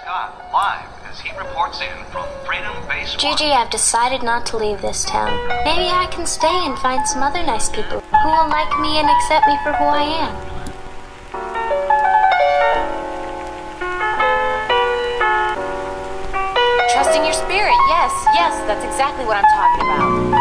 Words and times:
Scott 0.00 0.48
live 0.50 0.88
as 1.04 1.20
he 1.20 1.36
reports 1.36 1.82
in 1.82 2.04
from 2.10 2.24
Freedom 2.46 2.74
Base. 2.88 3.14
Gigi, 3.16 3.52
I've 3.52 3.68
decided 3.68 4.22
not 4.22 4.46
to 4.46 4.56
leave 4.56 4.80
this 4.80 5.04
town. 5.04 5.28
Maybe 5.66 5.84
I 5.84 6.08
can 6.10 6.24
stay 6.24 6.48
and 6.48 6.78
find 6.78 7.06
some 7.06 7.22
other 7.22 7.42
nice 7.42 7.68
people 7.68 8.00
who 8.00 8.28
will 8.28 8.48
like 8.48 8.72
me 8.80 8.96
and 8.98 9.10
accept 9.10 9.46
me 9.46 9.58
for 9.62 9.72
who 9.74 9.84
I 9.84 10.02
am. 10.24 10.32
Trusting 16.88 17.24
your 17.24 17.34
spirit, 17.34 17.76
yes, 17.92 18.12
yes, 18.32 18.56
that's 18.66 18.84
exactly 18.86 19.26
what 19.26 19.36
I'm 19.36 19.44
talking 19.52 19.84
about. 19.84 20.31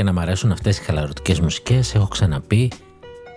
Και 0.00 0.06
να 0.06 0.12
μ' 0.12 0.18
αρέσουν 0.18 0.52
αυτές 0.52 0.78
οι 0.78 0.82
χαλαρωτικές 0.82 1.40
μουσικές, 1.40 1.94
έχω 1.94 2.08
ξαναπεί 2.08 2.70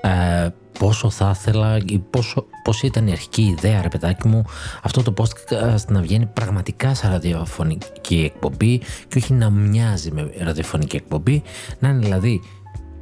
ε, 0.02 0.50
πόσο 0.80 1.10
θα 1.10 1.36
ήθελα 1.36 1.78
ή 1.86 2.00
πόσο, 2.00 2.46
πώς 2.64 2.82
ήταν 2.82 3.08
η 3.08 3.12
αρχική 3.12 3.42
ιδέα 3.42 3.82
ρε 3.82 3.88
παιδάκι 3.88 4.28
μου 4.28 4.44
αυτό 4.84 5.04
το 5.04 5.14
podcast 5.18 5.86
να 5.88 6.02
βγαίνει 6.02 6.26
πραγματικά 6.26 6.94
σαν 6.94 7.12
ραδιοφωνική 7.12 8.32
εκπομπή 8.34 8.82
και 9.08 9.18
όχι 9.18 9.34
να 9.34 9.50
μοιάζει 9.50 10.12
με 10.12 10.32
ραδιοφωνική 10.40 10.96
εκπομπή 10.96 11.44
να 11.80 11.90
είναι 11.90 12.00
δηλαδή 12.00 12.42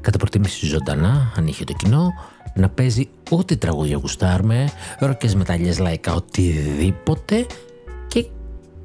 κατά 0.01 0.17
προτίμηση 0.17 0.65
ζωντανά 0.65 1.33
αν 1.37 1.47
είχε 1.47 1.63
το 1.63 1.73
κοινό 1.73 2.13
να 2.53 2.69
παίζει 2.69 3.09
ό,τι 3.29 3.57
τραγούδια 3.57 3.97
γουστάρουμε 3.97 4.69
ροκές 4.99 5.35
μεταλλιές 5.35 5.79
λαϊκά 5.79 6.13
οτιδήποτε 6.13 7.45
και 8.07 8.25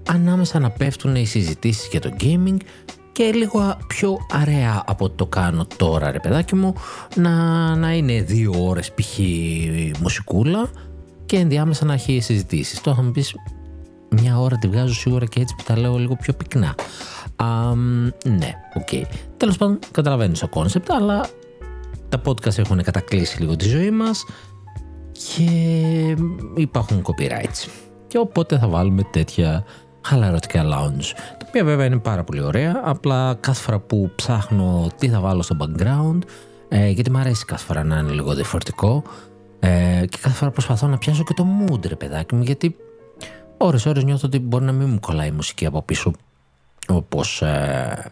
ανάμεσα 0.09 0.59
να 0.59 0.71
πέφτουν 0.71 1.15
οι 1.15 1.27
συζητήσεις 1.27 1.89
για 1.91 2.01
το 2.01 2.17
gaming 2.21 2.57
και 3.17 3.33
λίγο 3.33 3.77
πιο 3.87 4.19
αραιά 4.31 4.83
από 4.87 5.05
ό,τι 5.05 5.15
το 5.15 5.27
κάνω 5.27 5.67
τώρα 5.77 6.11
ρε 6.11 6.19
παιδάκι 6.19 6.55
μου 6.55 6.75
να, 7.15 7.31
να 7.77 7.93
είναι 7.93 8.23
δύο 8.23 8.53
ώρες 8.59 8.93
π.χ. 8.93 9.19
μουσικούλα 10.01 10.71
και 11.27 11.37
ενδιάμεσα 11.37 11.85
να 11.85 11.93
έχει 11.93 12.21
συζητήσεις. 12.21 12.81
Τώρα 12.81 12.97
θα 12.97 13.03
μου 13.03 13.11
πεις 13.11 13.35
μια 14.09 14.39
ώρα 14.41 14.57
τη 14.57 14.69
βγάζω 14.69 14.95
σίγουρα 14.95 15.27
και 15.27 15.41
έτσι 15.41 15.55
που 15.55 15.63
τα 15.67 15.79
λέω 15.79 15.97
λίγο 15.97 16.17
πιο 16.17 16.33
πυκνά. 16.33 16.75
ναι, 18.25 18.53
ok. 18.75 18.89
Okay. 18.91 19.03
Τέλος 19.37 19.57
πάντων 19.57 19.79
καταλαβαίνεις 19.91 20.39
το 20.39 20.49
concept 20.49 20.91
αλλά 20.91 21.29
τα 22.09 22.21
podcast 22.25 22.59
έχουν 22.59 22.83
κατακλύσει 22.83 23.41
λίγο 23.41 23.57
τη 23.57 23.69
ζωή 23.69 23.91
μας 23.91 24.25
και 25.13 25.51
υπάρχουν 26.57 27.03
copyrights. 27.03 27.69
Και 28.07 28.19
οπότε 28.19 28.59
θα 28.59 28.69
βάλουμε 28.69 29.03
τέτοια 29.03 29.65
χαλαρωτικά 30.07 30.65
lounge, 30.65 31.05
τα 31.36 31.36
οποία 31.57 31.71
βέβαια 31.71 31.87
είναι 31.87 31.99
πάρα 31.99 32.25
πολύ 32.25 32.41
ωραία, 32.41 32.81
απλά 32.85 33.35
κάθε 33.41 33.63
φορά 33.63 33.79
που 33.79 34.11
ψάχνω 34.15 34.91
τι 34.99 35.09
θα 35.09 35.21
βάλω 35.21 35.43
στο 35.43 35.57
background, 35.61 36.19
ε, 36.69 36.89
γιατί 36.89 37.11
μου 37.11 37.19
αρέσει 37.19 37.45
κάθε 37.45 37.65
φορά 37.65 37.85
να 37.85 37.99
είναι 37.99 38.13
λίγο 38.13 38.35
διαφορετικό 38.35 39.03
ε, 39.61 40.05
και 40.09 40.19
κάθε 40.21 40.37
φορά 40.37 40.51
προσπαθώ 40.51 40.87
να 40.87 40.99
πιάσω 40.99 41.25
και 41.25 41.35
το 41.35 41.47
mood 41.61 41.87
ρε 41.87 41.95
παιδάκι 41.95 42.35
μου, 42.35 42.43
γιατί 42.43 42.77
ώρες 43.57 43.87
ώρες 43.87 44.05
νιώθω 44.05 44.27
ότι 44.27 44.39
μπορεί 44.39 44.65
να 44.65 44.73
μην 44.73 44.89
μου 44.89 45.01
κολλάει 45.01 45.29
η 45.29 45.31
μουσική 45.31 45.67
από 45.67 45.83
πίσω 45.83 46.13
όπως 46.89 47.43
ε, 47.43 48.09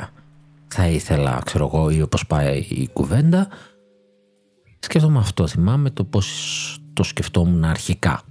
θα 0.69 0.87
ήθελα, 0.87 1.41
ξέρω 1.45 1.71
εγώ, 1.73 1.91
ή 1.91 2.03
όπως 2.03 2.27
πάει 2.27 2.59
η 2.59 2.89
κουβέντα. 2.93 3.49
Σκέφτομαι 4.79 5.19
αυτό, 5.19 5.47
θυμάμαι 5.47 5.91
το 5.91 6.05
πώς 6.05 6.81
το 6.93 7.03
σκεφτόμουν 7.03 7.65
αρχικά. 7.65 8.23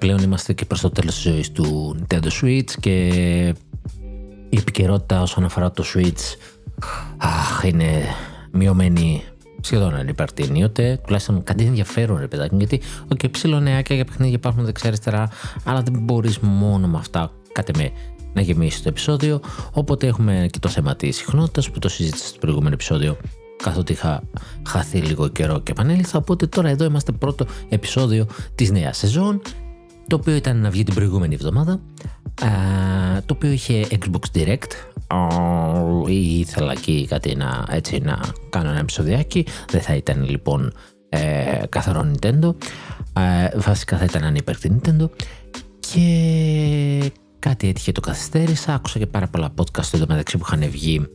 Πλέον 0.00 0.18
είμαστε 0.18 0.52
και 0.52 0.64
προς 0.64 0.80
το 0.80 0.90
τέλος 0.90 1.14
της 1.14 1.22
ζωής 1.22 1.52
του 1.52 1.96
Nintendo 1.98 2.28
Switch 2.42 2.70
και 2.80 3.06
η 4.48 4.56
επικαιρότητα 4.58 5.22
όσον 5.22 5.44
αφορά 5.44 5.70
το 5.70 5.84
Switch 5.94 6.36
αχ, 7.16 7.62
είναι 7.64 8.04
μειωμένη 8.52 9.22
σχεδόν 9.60 9.94
ανυπαρτή 9.94 10.42
ενίοτε, 10.42 11.00
τουλάχιστον 11.04 11.42
κάτι 11.42 11.64
ενδιαφέρον 11.64 12.18
ρε 12.18 12.28
παιδάκι 12.28 12.56
γιατί 12.56 12.80
okay, 13.14 13.30
ψηλονεάκια 13.30 13.96
για 13.96 14.04
παιχνίδια 14.04 14.34
υπάρχουν 14.34 14.64
δεξιά-αριστερά, 14.64 15.28
αλλά 15.64 15.82
δεν 15.82 15.98
μπορείς 16.00 16.38
μόνο 16.38 16.86
με 16.86 16.98
αυτά, 16.98 17.32
κάτι 17.52 17.72
με 17.76 17.90
να 18.32 18.40
γεμίσεις 18.40 18.82
το 18.82 18.88
επεισόδιο. 18.88 19.40
Οπότε 19.72 20.06
έχουμε 20.06 20.48
και 20.50 20.58
το 20.58 20.68
θέμα 20.68 20.96
της 20.96 21.16
συχνότητας 21.16 21.70
που 21.70 21.78
το 21.78 21.88
συζήτησα 21.88 22.26
στο 22.26 22.38
προηγούμενο 22.38 22.74
επεισόδιο 22.74 23.16
καθότι 23.62 23.92
είχα 23.92 24.22
χαθεί 24.66 24.98
λίγο 24.98 25.28
καιρό 25.28 25.60
και 25.60 25.70
επανέλθα. 25.70 26.18
Οπότε 26.18 26.46
τώρα 26.46 26.68
εδώ 26.68 26.84
είμαστε 26.84 27.12
πρώτο 27.12 27.46
επεισόδιο 27.68 28.26
της 28.54 28.70
νέας 28.70 28.96
σεζόν 28.96 29.40
το 30.10 30.16
οποίο 30.16 30.34
ήταν 30.34 30.56
να 30.60 30.70
βγει 30.70 30.82
την 30.82 30.94
προηγούμενη 30.94 31.34
εβδομάδα 31.34 31.80
το 33.26 33.34
οποίο 33.34 33.50
είχε 33.50 33.86
Xbox 33.90 34.38
Direct. 34.38 34.70
Ήθελα 36.08 36.72
εκεί 36.72 37.06
κάτι 37.06 37.34
να, 37.34 37.66
έτσι, 37.70 37.98
να 37.98 38.20
κάνω 38.50 38.70
ένα 38.70 38.78
επεισοδιάκι. 38.78 39.46
Δεν 39.70 39.80
θα 39.80 39.94
ήταν 39.94 40.28
λοιπόν 40.28 40.72
ε, 41.08 41.62
καθαρό 41.68 42.10
Nintendo. 42.10 42.54
Ε, 43.12 43.58
βασικά 43.58 43.96
θα 43.96 44.04
ήταν 44.04 44.24
ανύπαρκτη 44.24 44.80
Nintendo. 44.80 45.08
Και 45.80 47.12
κάτι 47.38 47.68
έτυχε 47.68 47.92
το 47.92 48.00
καθυστέρησα. 48.00 48.74
Άκουσα 48.74 48.98
και 48.98 49.06
πάρα 49.06 49.26
πολλά 49.26 49.54
podcast 49.56 49.94
εδώ 49.94 50.04
μεταξύ 50.08 50.38
που 50.38 50.44
είχαν 50.46 50.70
βγει. 50.70 51.06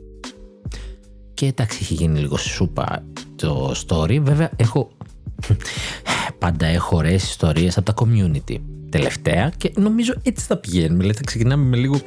Και 1.33 1.45
εντάξει 1.45 1.77
είχε 1.81 1.93
γίνει 1.93 2.19
λίγο 2.19 2.37
σούπα 2.37 3.03
το 3.35 3.73
story. 3.87 4.19
Βέβαια 4.21 4.49
έχω 4.55 4.91
πάντα 6.39 6.65
έχω 6.65 6.97
ωραίες 6.97 7.23
ιστορίες 7.23 7.77
από 7.77 7.93
τα 7.93 8.05
community 8.05 8.57
τελευταία 8.89 9.51
και 9.57 9.71
νομίζω 9.75 10.13
έτσι 10.23 10.45
θα 10.45 10.57
πηγαίνουμε. 10.57 10.99
Δηλαδή 10.99 11.17
θα 11.17 11.23
ξεκινάμε 11.23 11.63
με 11.65 11.77
λίγο 11.77 11.99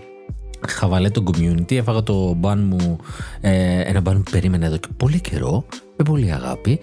χαβαλέ 0.69 1.11
το 1.11 1.23
community. 1.27 1.73
Έφαγα 1.73 2.03
το 2.03 2.35
μπαν 2.35 2.63
μου, 2.67 2.97
ε, 3.41 3.81
ένα 3.81 4.01
μπαν 4.01 4.23
που 4.23 4.31
περίμενα 4.31 4.67
εδώ 4.67 4.77
και 4.77 4.89
πολύ 4.97 5.21
καιρό, 5.21 5.65
με 5.97 6.05
πολύ 6.05 6.33
αγάπη 6.33 6.81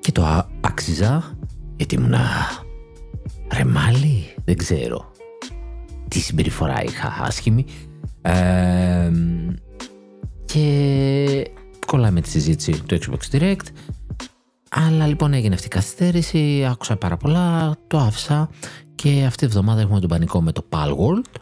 και 0.00 0.12
το 0.12 0.46
άξιζα 0.60 1.36
γιατί 1.76 1.94
ήμουνα 1.94 2.20
ρεμάλι, 3.52 4.34
δεν 4.44 4.56
ξέρω 4.56 5.12
τι 6.08 6.18
συμπεριφορά 6.18 6.82
είχα 6.82 7.16
άσχημη 7.20 7.64
ε, 8.22 9.10
και 10.44 11.50
κολλάμε 11.86 12.20
τη 12.20 12.28
συζήτηση 12.28 12.82
του 12.86 12.98
Xbox 12.98 13.36
Direct 13.36 13.66
αλλά 14.70 15.06
λοιπόν 15.06 15.32
έγινε 15.32 15.54
αυτή 15.54 15.66
η 15.66 15.70
καθυστέρηση, 15.70 16.66
άκουσα 16.70 16.96
πάρα 16.96 17.16
πολλά, 17.16 17.76
το 17.86 17.98
άφησα 17.98 18.50
και 18.96 19.24
αυτή 19.24 19.38
τη 19.38 19.44
εβδομάδα 19.44 19.80
έχουμε 19.80 20.00
τον 20.00 20.08
πανικό 20.08 20.42
με 20.42 20.52
το 20.52 20.64
Palworld 20.68 21.40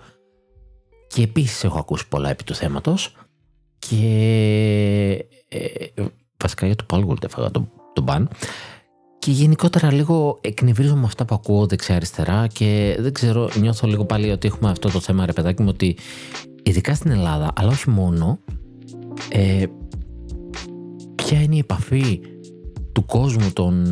και 1.06 1.22
επίσης 1.22 1.64
έχω 1.64 1.78
ακούσει 1.78 2.08
πολλά 2.08 2.30
επί 2.30 2.44
του 2.44 2.54
θέματος. 2.54 3.16
Και 3.78 5.24
ε, 5.48 5.86
βασικά 6.42 6.66
για 6.66 6.76
το 6.76 6.84
Palworld 6.90 7.24
έφαγα 7.24 7.50
τον 7.50 7.70
το 7.94 8.04
ban. 8.06 8.24
Και 9.18 9.30
γενικότερα 9.30 9.92
λίγο 9.92 10.38
εκνευρίζω 10.40 10.96
με 10.96 11.04
αυτά 11.04 11.24
που 11.24 11.34
ακούω 11.34 11.66
δεξιά 11.66 11.96
αριστερά 11.96 12.46
και 12.46 12.96
δεν 13.00 13.12
ξέρω, 13.12 13.50
νιώθω 13.60 13.86
λίγο 13.86 14.04
πάλι 14.04 14.30
ότι 14.30 14.46
έχουμε 14.46 14.70
αυτό 14.70 14.90
το 14.90 15.00
θέμα 15.00 15.26
ρε 15.26 15.32
παιδάκι 15.32 15.62
μου 15.62 15.68
ότι 15.70 15.96
ειδικά 16.62 16.94
στην 16.94 17.10
Ελλάδα 17.10 17.52
αλλά 17.56 17.70
όχι 17.70 17.90
μόνο 17.90 18.38
ε, 19.28 19.64
ποια 21.14 21.42
είναι 21.42 21.54
η 21.54 21.58
επαφή 21.58 22.20
του 22.92 23.04
κόσμου 23.04 23.52
των 23.52 23.84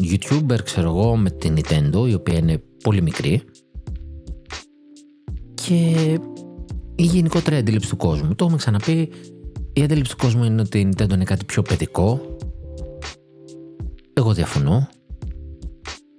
YouTuber 0.00 0.62
ξέρω 0.64 0.88
εγώ 0.88 1.16
με 1.16 1.30
την 1.30 1.56
Nintendo 1.58 2.08
η 2.08 2.14
οποία 2.14 2.38
είναι 2.38 2.62
πολύ 2.86 3.02
μικρή 3.02 3.42
και 5.54 5.74
η 6.94 7.02
γενικότερη 7.02 7.56
αντίληψη 7.56 7.88
του 7.88 7.96
κόσμου. 7.96 8.34
Το 8.34 8.44
έχουμε 8.44 8.58
ξαναπεί, 8.58 9.12
η 9.72 9.82
αντίληψη 9.82 10.10
του 10.10 10.16
κόσμου 10.16 10.44
είναι 10.44 10.60
ότι 10.60 10.78
η 10.78 10.88
Nintendo 10.90 11.12
είναι 11.12 11.24
κάτι 11.24 11.44
πιο 11.44 11.62
παιδικό. 11.62 12.36
Εγώ 14.12 14.32
διαφωνώ 14.32 14.88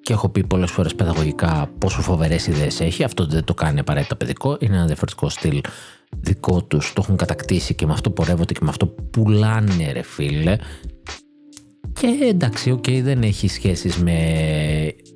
και 0.02 0.14
έχω 0.14 0.30
πει 0.30 0.48
πολλές 0.48 0.72
φορές 0.72 0.96
παιδαγωγικά 0.96 1.72
πόσο 1.78 2.02
φοβερές 2.02 2.48
ιδέες 2.48 2.80
έχει. 2.80 3.04
Αυτό 3.04 3.26
δεν 3.26 3.44
το 3.44 3.54
κάνει 3.54 3.80
απαραίτητα 3.80 4.16
παιδικό, 4.16 4.58
είναι 4.60 4.76
ένα 4.76 4.86
διαφορετικό 4.86 5.30
στυλ 5.30 5.62
δικό 6.20 6.64
τους, 6.64 6.94
το 6.94 7.02
έχουν 7.04 7.16
κατακτήσει 7.16 7.76
και 7.76 7.86
με 7.86 7.94
αυτό 7.94 8.10
πορεύονται 8.10 8.54
και 8.54 8.60
με 8.62 8.70
αυτό 8.70 8.88
πουλάνε 8.88 9.92
ρε 9.92 10.02
φίλε 10.02 10.58
και 12.00 12.26
εντάξει, 12.30 12.80
ok, 12.80 13.02
δεν 13.04 13.22
έχει 13.22 13.48
σχέσεις 13.48 13.98
με 13.98 14.16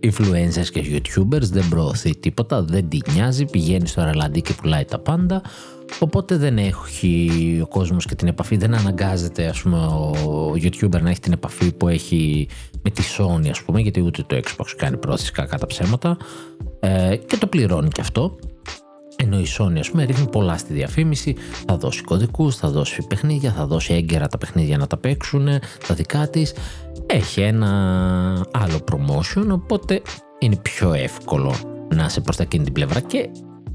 influencers 0.04 0.68
και 0.72 0.84
youtubers, 0.86 1.42
δεν 1.42 1.70
προωθεί 1.70 2.16
τίποτα, 2.16 2.64
δεν 2.64 2.90
την 2.90 3.02
νοιάζει, 3.14 3.46
πηγαίνει 3.46 3.88
στο 3.88 4.04
ρελαντί 4.04 4.42
και 4.42 4.54
πουλάει 4.54 4.86
τα 4.86 5.00
πάντα. 5.00 5.42
Οπότε 6.00 6.38
δεν 6.38 6.58
έχει 6.58 7.60
ο 7.64 7.68
κόσμος 7.68 8.06
και 8.06 8.16
την 8.16 8.28
επαφή, 8.28 8.58
δεν 8.58 8.74
αναγκάζεται 8.74 9.46
ας 9.46 9.62
πούμε, 9.62 9.78
ο 9.78 10.52
YouTuber 10.56 11.02
να 11.02 11.10
έχει 11.10 11.20
την 11.20 11.32
επαφή 11.32 11.72
που 11.72 11.88
έχει 11.88 12.48
με 12.84 12.90
τη 12.90 13.04
Sony 13.18 13.50
ας 13.50 13.62
πούμε, 13.62 13.82
γιατί 13.82 14.02
ούτε 14.02 14.24
το 14.28 14.36
Xbox 14.36 14.66
κάνει 14.78 14.98
πρόθεση 14.98 15.32
κακά 15.32 15.58
τα 15.58 15.66
ψέματα 15.66 16.18
ε, 16.80 17.16
και 17.16 17.38
το 17.38 17.48
πληρώνει 17.48 17.88
και 17.88 18.02
αυτό. 18.02 18.38
Ενώ 19.16 19.40
η 19.40 19.46
Sony 19.58 19.80
ας 19.80 19.90
πούμε 19.92 20.04
ρίχνει 20.04 20.30
πολλά 20.30 20.58
στη 20.58 20.74
διαφήμιση, 20.74 21.36
θα 21.68 21.78
δώσει 21.78 22.04
κωδικούς, 22.04 22.56
θα 22.56 22.70
δώσει 22.70 23.06
παιχνίδια, 23.08 23.52
θα 23.52 23.66
δώσει 23.66 23.94
έγκαιρα 23.94 24.28
τα 24.28 24.38
παιχνίδια 24.38 24.78
να 24.78 24.88
τα 24.88 24.98
παίξουν, 24.98 25.48
τα 25.88 25.94
δικά 25.96 26.30
της. 26.30 26.54
Έχει 27.06 27.42
ένα 27.42 27.70
άλλο 28.52 28.80
promotion, 28.92 29.48
οπότε 29.50 30.02
είναι 30.40 30.56
πιο 30.56 30.94
εύκολο 30.94 31.54
να 31.96 32.06
είσαι 32.06 32.22
προς 32.22 32.36
τα 32.36 32.44
εκείνη 32.44 32.64
την 32.64 32.74
πλευρά 32.74 33.00
και 33.00 33.30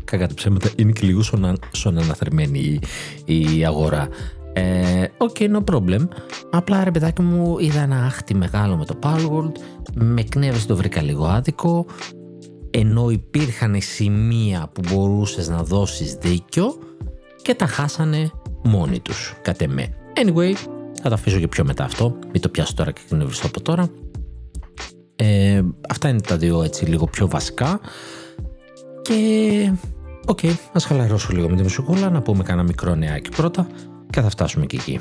κακά 0.05 0.29
τα 0.29 0.35
ψέματα 0.35 0.71
είναι 0.77 0.93
και 0.93 1.07
λίγο 1.07 1.23
Sony 1.73 1.99
αναθρεμμένη 1.99 2.81
η, 3.25 3.57
η 3.57 3.65
αγορά. 3.65 4.09
Ε, 4.53 5.07
ok, 5.17 5.37
okay, 5.39 5.57
no 5.57 5.75
problem. 5.75 6.09
Απλά 6.51 6.85
ρε 6.85 6.91
παιδάκι 6.91 7.23
μου 7.23 7.59
είδα 7.59 7.81
ένα 7.81 8.05
άχτη 8.05 8.35
μεγάλο 8.35 8.77
με 8.77 8.85
το 8.85 8.99
Palworld, 9.03 9.53
μ' 9.95 10.23
εκνεύρισε 10.23 10.67
το 10.67 10.77
βρήκα 10.77 11.03
λίγο 11.03 11.27
άδικο, 11.27 11.87
ενώ 12.79 13.11
υπήρχαν 13.11 13.81
σημεία 13.81 14.71
που 14.73 14.81
μπορούσες 14.89 15.49
να 15.49 15.63
δώσεις 15.63 16.15
δίκιο 16.15 16.79
και 17.43 17.55
τα 17.55 17.67
χάσανε 17.67 18.31
μόνοι 18.65 19.01
τους, 19.01 19.35
κατ' 19.43 19.63
εμέ. 19.63 19.95
Anyway, 20.15 20.53
θα 21.03 21.09
τα 21.09 21.15
αφήσω 21.15 21.39
και 21.39 21.49
πιο 21.49 21.65
μετά 21.65 21.85
αυτό, 21.85 22.19
μην 22.33 22.41
το 22.41 22.49
πιάσω 22.49 22.75
τώρα 22.75 22.93
και 22.93 23.01
εκνευριστώ 23.09 23.47
από 23.47 23.61
τώρα. 23.61 23.89
Ε, 25.17 25.63
αυτά 25.89 26.09
είναι 26.09 26.21
τα 26.21 26.37
δύο 26.37 26.63
έτσι 26.63 26.85
λίγο 26.85 27.07
πιο 27.07 27.29
βασικά 27.29 27.81
και 29.03 29.73
ok, 30.27 30.39
okay, 30.43 30.53
ας 30.73 30.85
χαλαρώσω 30.85 31.33
λίγο 31.33 31.49
με 31.49 31.57
τη 31.57 31.63
μουσικούλα, 31.63 32.11
να 32.11 32.23
πούμε 32.23 32.43
κανένα 32.43 32.67
μικρό 32.67 32.95
νεάκι 32.95 33.31
πρώτα 33.31 33.67
και 34.11 34.21
θα 34.21 34.31
φτάσουμε 34.31 34.67
και 34.67 34.77
εκεί. 34.77 35.01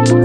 Ένας 0.00 0.16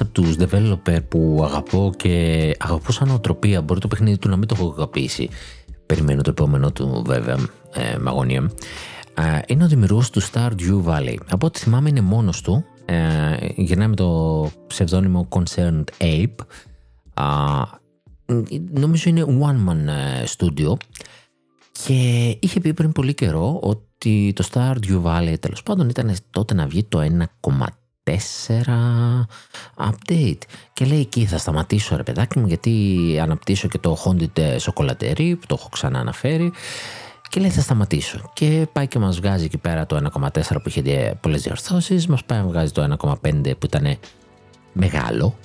από 0.00 0.10
τους 0.12 0.36
developer 0.38 0.98
που 1.08 1.40
αγαπώ 1.44 1.92
και 1.96 2.56
αγαπώ 2.58 2.92
σαν 2.92 3.10
οτροπία, 3.10 3.62
μπορεί 3.62 3.80
το 3.80 3.88
παιχνίδι 3.88 4.18
του 4.18 4.28
να 4.28 4.36
μην 4.36 4.48
το 4.48 4.54
έχω 4.58 4.74
αγαπήσει, 4.76 5.28
περιμένω 5.86 6.22
το 6.22 6.30
επόμενο 6.30 6.72
του 6.72 7.02
βέβαια 7.06 7.36
ε, 7.72 7.96
με 7.98 8.10
αγωνία, 8.10 8.50
ε, 9.14 9.38
είναι 9.46 9.64
ο 9.64 9.66
δημιουργός 9.66 10.10
του 10.10 10.22
Stardew 10.22 10.84
Valley. 10.84 11.16
Από 11.30 11.46
ό,τι 11.46 11.58
θυμάμαι 11.58 11.88
είναι 11.88 12.00
μόνος 12.00 12.40
του, 12.40 12.64
ε, 12.84 12.96
γυρνάει 13.56 13.88
με 13.88 13.96
το 13.96 14.50
ψευδόνυμο 14.66 15.28
Concerned 15.30 15.84
Ape, 15.98 16.34
νομίζω 18.70 19.10
είναι 19.10 19.24
one 19.40 19.70
man 19.70 19.86
ε, 19.86 20.24
studio. 20.36 20.72
Και 21.72 22.28
είχε 22.40 22.60
πει 22.60 22.74
πριν 22.74 22.92
πολύ 22.92 23.14
καιρό 23.14 23.58
ότι 23.62 24.32
το 24.34 24.48
Stardew 24.52 25.02
Valley 25.02 25.34
τέλος 25.40 25.62
πάντων 25.62 25.88
ήταν 25.88 26.16
τότε 26.30 26.54
να 26.54 26.66
βγει 26.66 26.84
το 26.84 27.26
1,4 28.04 28.14
update. 29.76 30.42
Και 30.72 30.84
λέει 30.84 31.00
εκεί 31.00 31.24
θα 31.24 31.38
σταματήσω 31.38 31.96
ρε 31.96 32.02
παιδάκι 32.02 32.38
μου 32.38 32.46
γιατί 32.46 33.18
αναπτύσσω 33.22 33.68
και 33.68 33.78
το 33.78 33.96
Haunted 34.04 34.56
Chocolate 34.58 35.34
που 35.40 35.46
το 35.46 35.56
έχω 35.58 35.68
ξανά 35.68 35.98
αναφέρει 35.98 36.52
και 37.34 37.40
λέει 37.40 37.50
θα 37.50 37.60
σταματήσω 37.60 38.30
και 38.32 38.66
πάει 38.72 38.86
και 38.86 38.98
μας 38.98 39.16
βγάζει 39.16 39.44
εκεί 39.44 39.58
πέρα 39.58 39.86
το 39.86 40.10
1,4 40.14 40.40
που 40.62 40.68
είχε 40.68 41.14
πολλές 41.20 41.42
διορθώσεις 41.42 42.06
μας 42.06 42.24
πάει 42.24 42.38
να 42.38 42.46
βγάζει 42.46 42.72
το 42.72 42.96
1,5 42.98 43.58
που 43.58 43.66
ήταν 43.66 43.96
μεγάλο 44.72 45.38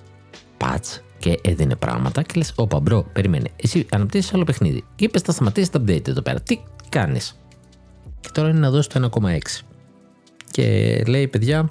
patch 0.58 1.09
και 1.20 1.40
έδινε 1.44 1.76
πράγματα 1.76 2.22
και 2.22 2.34
λες 2.36 2.54
όπα 2.56 2.80
bro 2.80 3.06
περιμένε 3.14 3.50
εσύ 3.56 3.86
αναπτύσσεις 3.92 4.34
άλλο 4.34 4.44
παιχνίδι 4.44 4.84
και 4.96 5.06
είπες 5.06 5.22
θα 5.22 5.32
σταματήσεις 5.32 5.70
το 5.70 5.84
update 5.86 6.08
εδώ 6.08 6.22
πέρα 6.22 6.42
τι 6.42 6.60
κάνεις; 6.90 7.40
Και 8.20 8.30
τώρα 8.34 8.50
είναι 8.50 8.60
να 8.60 8.70
δώσεις 8.70 8.88
το 8.88 9.10
1,6 9.22 9.38
και 10.52 11.04
λέει 11.08 11.28
παιδιά 11.28 11.70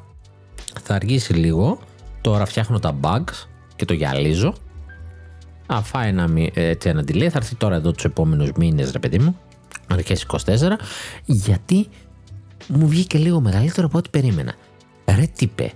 θα 0.82 0.94
αργήσει 0.94 1.32
λίγο 1.32 1.78
τώρα 2.20 2.44
φτιάχνω 2.44 2.78
τα 2.78 2.98
bugs 3.00 3.46
και 3.76 3.84
το 3.84 3.92
γυαλίζω 3.92 4.54
αφά 5.66 6.02
ένα, 6.04 6.28
έτσι 6.54 6.88
ένα 6.88 7.00
delay 7.00 7.28
θα 7.28 7.38
έρθει 7.38 7.54
τώρα 7.54 7.74
εδώ 7.74 7.92
τους 7.92 8.04
επόμενους 8.04 8.50
μήνες 8.56 8.90
ρε 8.90 8.98
παιδί 8.98 9.18
μου 9.18 9.38
αρχές 9.88 10.26
24 10.46 10.56
γιατί 11.24 11.88
μου 12.68 12.88
βγήκε 12.88 13.18
λίγο 13.18 13.40
μεγαλύτερο 13.40 13.86
από 13.86 13.98
ό,τι 13.98 14.08
περίμενα. 14.08 14.54
Ρε 15.16 15.26
τύπε 15.36 15.72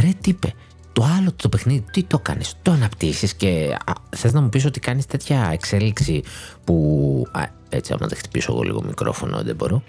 ρε 0.00 0.10
τύπε 0.20 0.52
το 0.96 1.04
άλλο 1.18 1.32
το 1.36 1.48
παιχνίδι, 1.48 1.84
τι 1.92 2.02
το 2.02 2.18
κάνεις, 2.18 2.54
το 2.62 2.70
αναπτύσσεις 2.70 3.34
και 3.34 3.76
α, 3.84 3.92
θες 4.16 4.32
να 4.32 4.40
μου 4.40 4.48
πεις 4.48 4.64
ότι 4.64 4.80
κάνεις 4.80 5.06
τέτοια 5.06 5.48
εξέλιξη 5.52 6.22
που... 6.64 7.26
Α, 7.32 7.40
έτσι 7.68 7.92
άμα 7.92 8.06
δεν 8.06 8.18
χτυπήσω 8.18 8.52
εγώ 8.52 8.62
λίγο 8.62 8.82
μικρόφωνο 8.82 9.42
δεν 9.42 9.56
μπορώ. 9.56 9.82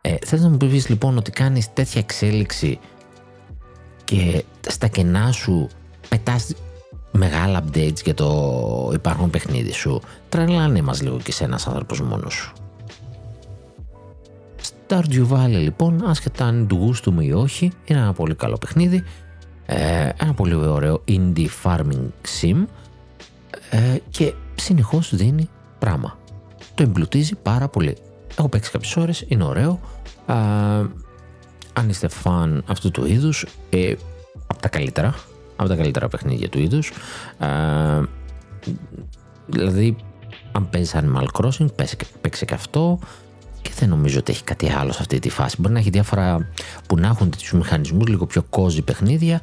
Ε, 0.00 0.14
θες 0.26 0.40
να 0.40 0.48
μου 0.48 0.56
πεις 0.56 0.88
λοιπόν 0.88 1.16
ότι 1.16 1.30
κάνεις 1.30 1.72
τέτοια 1.72 2.00
εξέλιξη 2.00 2.78
και 4.04 4.44
στα 4.68 4.86
κενά 4.86 5.32
σου 5.32 5.68
πετάς 6.08 6.54
μεγάλα 7.10 7.64
updates 7.64 8.02
για 8.04 8.14
το 8.14 8.90
υπάρχον 8.94 9.30
παιχνίδι 9.30 9.72
σου. 9.72 10.00
Τρελάνε 10.28 10.82
μας 10.82 11.02
λίγο 11.02 11.18
και 11.22 11.32
σε 11.32 11.44
ένας 11.44 11.66
άνθρωπος 11.66 12.00
μόνος 12.00 12.34
σου. 12.34 12.52
Stardew 14.86 15.28
Valley 15.28 15.48
λοιπόν, 15.48 16.06
άσχετα 16.06 16.44
αν 16.44 16.66
του 16.66 16.76
γούστου 16.76 17.12
μου 17.12 17.20
ή 17.20 17.32
όχι, 17.32 17.72
είναι 17.84 17.98
ένα 17.98 18.12
πολύ 18.12 18.34
καλό 18.34 18.56
παιχνίδι 18.56 19.04
ε, 19.66 20.08
ένα 20.20 20.34
πολύ 20.34 20.54
ωραίο 20.54 21.02
indie 21.08 21.48
farming 21.62 22.08
sim 22.40 22.64
ε, 23.70 23.96
και 24.10 24.34
συνεχώς 24.54 25.14
δίνει 25.14 25.48
πράγμα. 25.78 26.18
Το 26.74 26.82
εμπλουτίζει 26.82 27.34
πάρα 27.34 27.68
πολύ. 27.68 27.96
Έχω 28.38 28.48
παίξει 28.48 28.70
κάποιες 28.70 28.96
ώρες, 28.96 29.24
είναι 29.28 29.44
ωραίο. 29.44 29.80
Ε, 30.26 30.34
αν 31.72 31.88
είστε 31.88 32.08
φαν 32.08 32.64
αυτού 32.66 32.90
του 32.90 33.06
είδους, 33.06 33.46
ε, 33.70 33.94
από 34.46 34.62
τα 34.62 34.68
καλύτερα, 34.68 35.14
από 35.56 35.68
τα 35.68 35.76
καλύτερα 35.76 36.08
παιχνίδια 36.08 36.48
του 36.48 36.58
είδους. 36.58 36.92
Ε, 37.38 38.02
δηλαδή, 39.46 39.96
αν 40.52 40.68
παίζεις 40.68 40.94
Animal 40.96 41.26
Crossing, 41.32 41.74
παίξει 42.20 42.46
και 42.46 42.54
αυτό 42.54 42.98
και 43.64 43.70
δεν 43.74 43.88
νομίζω 43.88 44.18
ότι 44.18 44.32
έχει 44.32 44.44
κάτι 44.44 44.70
άλλο 44.70 44.92
σε 44.92 44.98
αυτή 45.00 45.18
τη 45.18 45.28
φάση. 45.28 45.56
Μπορεί 45.60 45.72
να 45.74 45.78
έχει 45.78 45.90
διάφορα 45.90 46.48
που 46.88 46.98
να 46.98 47.06
έχουν 47.06 47.30
τέτοιους 47.30 47.52
μηχανισμούς, 47.52 48.08
λίγο 48.08 48.26
πιο 48.26 48.42
κόζι 48.42 48.82
παιχνίδια, 48.82 49.40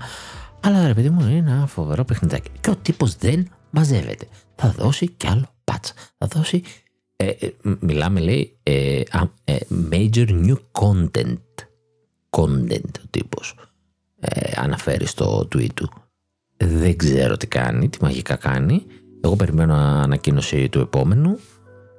αλλά 0.60 0.88
ρε 0.88 0.94
παιδί 0.94 1.10
μου 1.10 1.22
είναι 1.22 1.52
ένα 1.52 1.68
φοβερό 1.68 2.04
παιχνιδάκι. 2.04 2.50
Και 2.62 2.70
ο 2.70 2.76
τύπος 2.76 3.16
δεν 3.16 3.48
μαζεύεται. 3.70 4.28
Θα 4.56 4.74
δώσει 4.78 5.08
κι 5.08 5.28
άλλο 5.28 5.46
πάτσα. 5.64 5.94
Θα 6.18 6.28
δώσει. 6.28 6.64
Ε, 7.16 7.26
ε, 7.26 7.54
μιλάμε 7.80 8.20
λέει 8.20 8.58
ε, 8.64 9.02
ε, 9.44 9.58
major 9.92 10.28
new 10.46 10.56
content. 10.72 11.66
Content 12.30 13.00
ο 13.00 13.08
τύπος 13.10 13.56
αναφέρει 14.56 15.06
στο 15.06 15.48
tweet 15.56 15.74
του. 15.74 15.90
Δεν 16.58 16.98
ξέρω 16.98 17.38
τι 17.38 17.48
κάνει, 17.48 17.90
τι 17.90 17.98
μαγικά 18.02 18.36
κάνει. 18.36 18.86
Εγώ 19.22 19.36
περιμένω 19.36 19.74
ανακοίνωση 19.76 20.70
του 20.70 20.80
επόμενου 20.80 21.40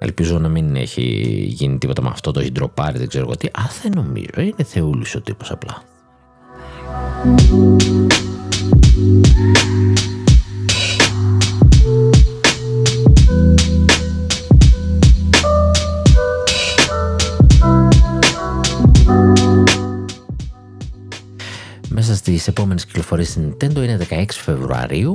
Ελπίζω 0.04 0.38
να 0.38 0.48
μην 0.48 0.76
έχει 0.76 1.02
γίνει 1.48 1.78
τίποτα 1.78 2.02
με 2.02 2.08
αυτό, 2.08 2.30
το 2.30 2.40
έχει 2.40 2.52
ντροπάρει, 2.52 2.98
δεν 2.98 3.08
ξέρω 3.08 3.36
τι. 3.36 3.46
Α, 3.46 3.62
δεν 3.82 3.92
νομίζω. 3.94 4.40
Είναι 4.40 4.64
θεούλης 4.64 5.14
ο 5.14 5.20
τύπος 5.20 5.50
απλά. 5.50 5.82
Μέσα 21.88 22.14
στις 22.14 22.48
επόμενες 22.48 22.84
κυκλοφορίες 22.84 23.28
στην 23.28 23.52
Nintendo 23.52 23.76
είναι 23.76 24.06
16 24.10 24.24
Φεβρουαρίου 24.30 25.12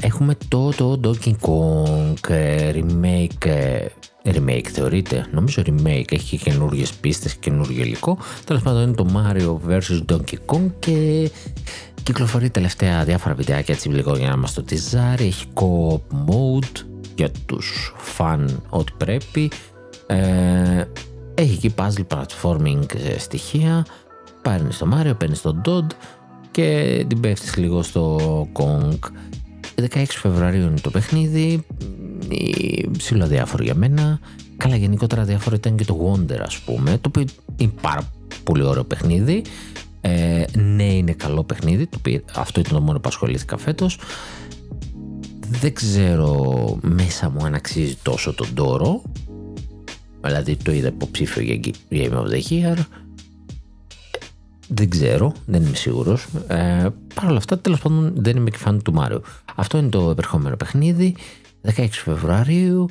έχουμε 0.00 0.36
το, 0.48 0.70
το 0.70 1.00
Donkey 1.04 1.32
Kong 1.40 2.30
ε, 2.30 2.72
remake 2.74 3.46
ε, 3.46 3.86
remake 4.24 4.66
θεωρείται, 4.72 5.26
νομίζω 5.32 5.62
remake 5.66 6.12
έχει 6.12 6.36
και 6.36 6.50
καινούργιες 6.50 6.92
πίστες 6.92 7.32
και 7.32 7.50
καινούργιο 7.50 7.82
υλικό. 7.82 8.18
Τέλος 8.44 8.62
πάντων 8.62 8.82
είναι 8.82 8.94
το 8.94 9.06
Mario 9.14 9.70
vs 9.70 10.12
Donkey 10.12 10.36
Kong 10.46 10.70
και 10.78 11.30
κυκλοφορεί 12.02 12.50
τελευταία 12.50 13.04
διάφορα 13.04 13.34
βιντεάκια 13.34 13.74
έτσι 13.74 13.88
λίγο 13.88 14.16
για 14.16 14.28
να 14.28 14.36
μας 14.36 14.54
το 14.54 14.62
τυζάρει 14.62 15.26
έχει 15.26 15.46
co-op 15.54 16.16
mode 16.28 16.84
για 17.14 17.30
τους 17.46 17.94
φαν 17.96 18.62
ό,τι 18.68 18.92
πρέπει. 18.96 19.50
Ε, 20.06 20.84
έχει 21.34 21.52
εκεί 21.52 21.74
puzzle 21.76 22.16
platforming 22.16 22.84
στοιχεία. 23.18 23.86
Παίρνεις 24.42 24.78
το 24.78 24.88
Mario, 24.92 25.18
παίρνεις 25.18 25.40
το 25.40 25.60
Dodd 25.64 25.86
και 26.50 27.04
την 27.08 27.20
πέφτεις 27.20 27.56
λίγο 27.56 27.82
στο 27.82 28.18
Kong. 28.52 28.98
16 29.76 30.04
Φεβρουαρίου 30.08 30.62
είναι 30.62 30.80
το 30.80 30.90
παιχνίδι, 30.90 31.64
ψηλοδιάφορο 32.98 33.62
για 33.64 33.74
μένα. 33.74 34.20
Καλά, 34.56 34.76
γενικότερα 34.76 35.24
διάφορο 35.24 35.56
ήταν 35.56 35.76
και 35.76 35.84
το 35.84 36.12
Wonder, 36.12 36.38
ας 36.40 36.58
πούμε, 36.58 36.90
το 36.90 37.08
οποίο 37.08 37.24
είναι 37.56 37.72
πάρα 37.80 38.12
πολύ 38.44 38.62
ωραίο 38.62 38.84
παιχνίδι. 38.84 39.42
Ε, 40.00 40.44
ναι, 40.54 40.94
είναι 40.94 41.12
καλό 41.12 41.44
παιχνίδι. 41.44 41.86
Το 41.86 41.98
αυτό 42.34 42.60
ήταν 42.60 42.72
το 42.72 42.80
μόνο 42.80 43.00
που 43.00 43.08
ασχολήθηκα 43.08 43.56
φέτος. 43.56 43.98
Δεν 45.48 45.72
ξέρω 45.74 46.78
μέσα 46.80 47.30
μου 47.30 47.44
αν 47.44 47.54
αξίζει 47.54 47.96
τόσο 48.02 48.34
τον 48.34 48.54
τόρο. 48.54 49.02
Δηλαδή 50.20 50.56
το 50.56 50.72
είδα 50.72 50.88
υποψήφιο 50.88 51.42
για 51.42 51.60
Game 51.90 52.12
of 52.12 52.26
the 52.26 52.42
Year. 52.50 52.76
Δεν 54.68 54.88
ξέρω, 54.90 55.32
δεν 55.46 55.62
είμαι 55.62 55.76
σίγουρος. 55.76 56.26
Ε, 56.48 56.88
Παρ' 57.14 57.28
όλα 57.28 57.36
αυτά, 57.36 57.58
τέλος 57.58 57.80
πάντων, 57.80 58.12
δεν 58.16 58.36
είμαι 58.36 58.50
και 58.50 58.58
φαν 58.58 58.82
του 58.82 58.92
Μάριο. 58.92 59.22
Αυτό 59.54 59.78
είναι 59.78 59.88
το 59.88 60.10
επερχόμενο 60.10 60.56
παιχνίδι. 60.56 61.16
16 61.76 61.86
Φεβρουαρίου. 61.90 62.88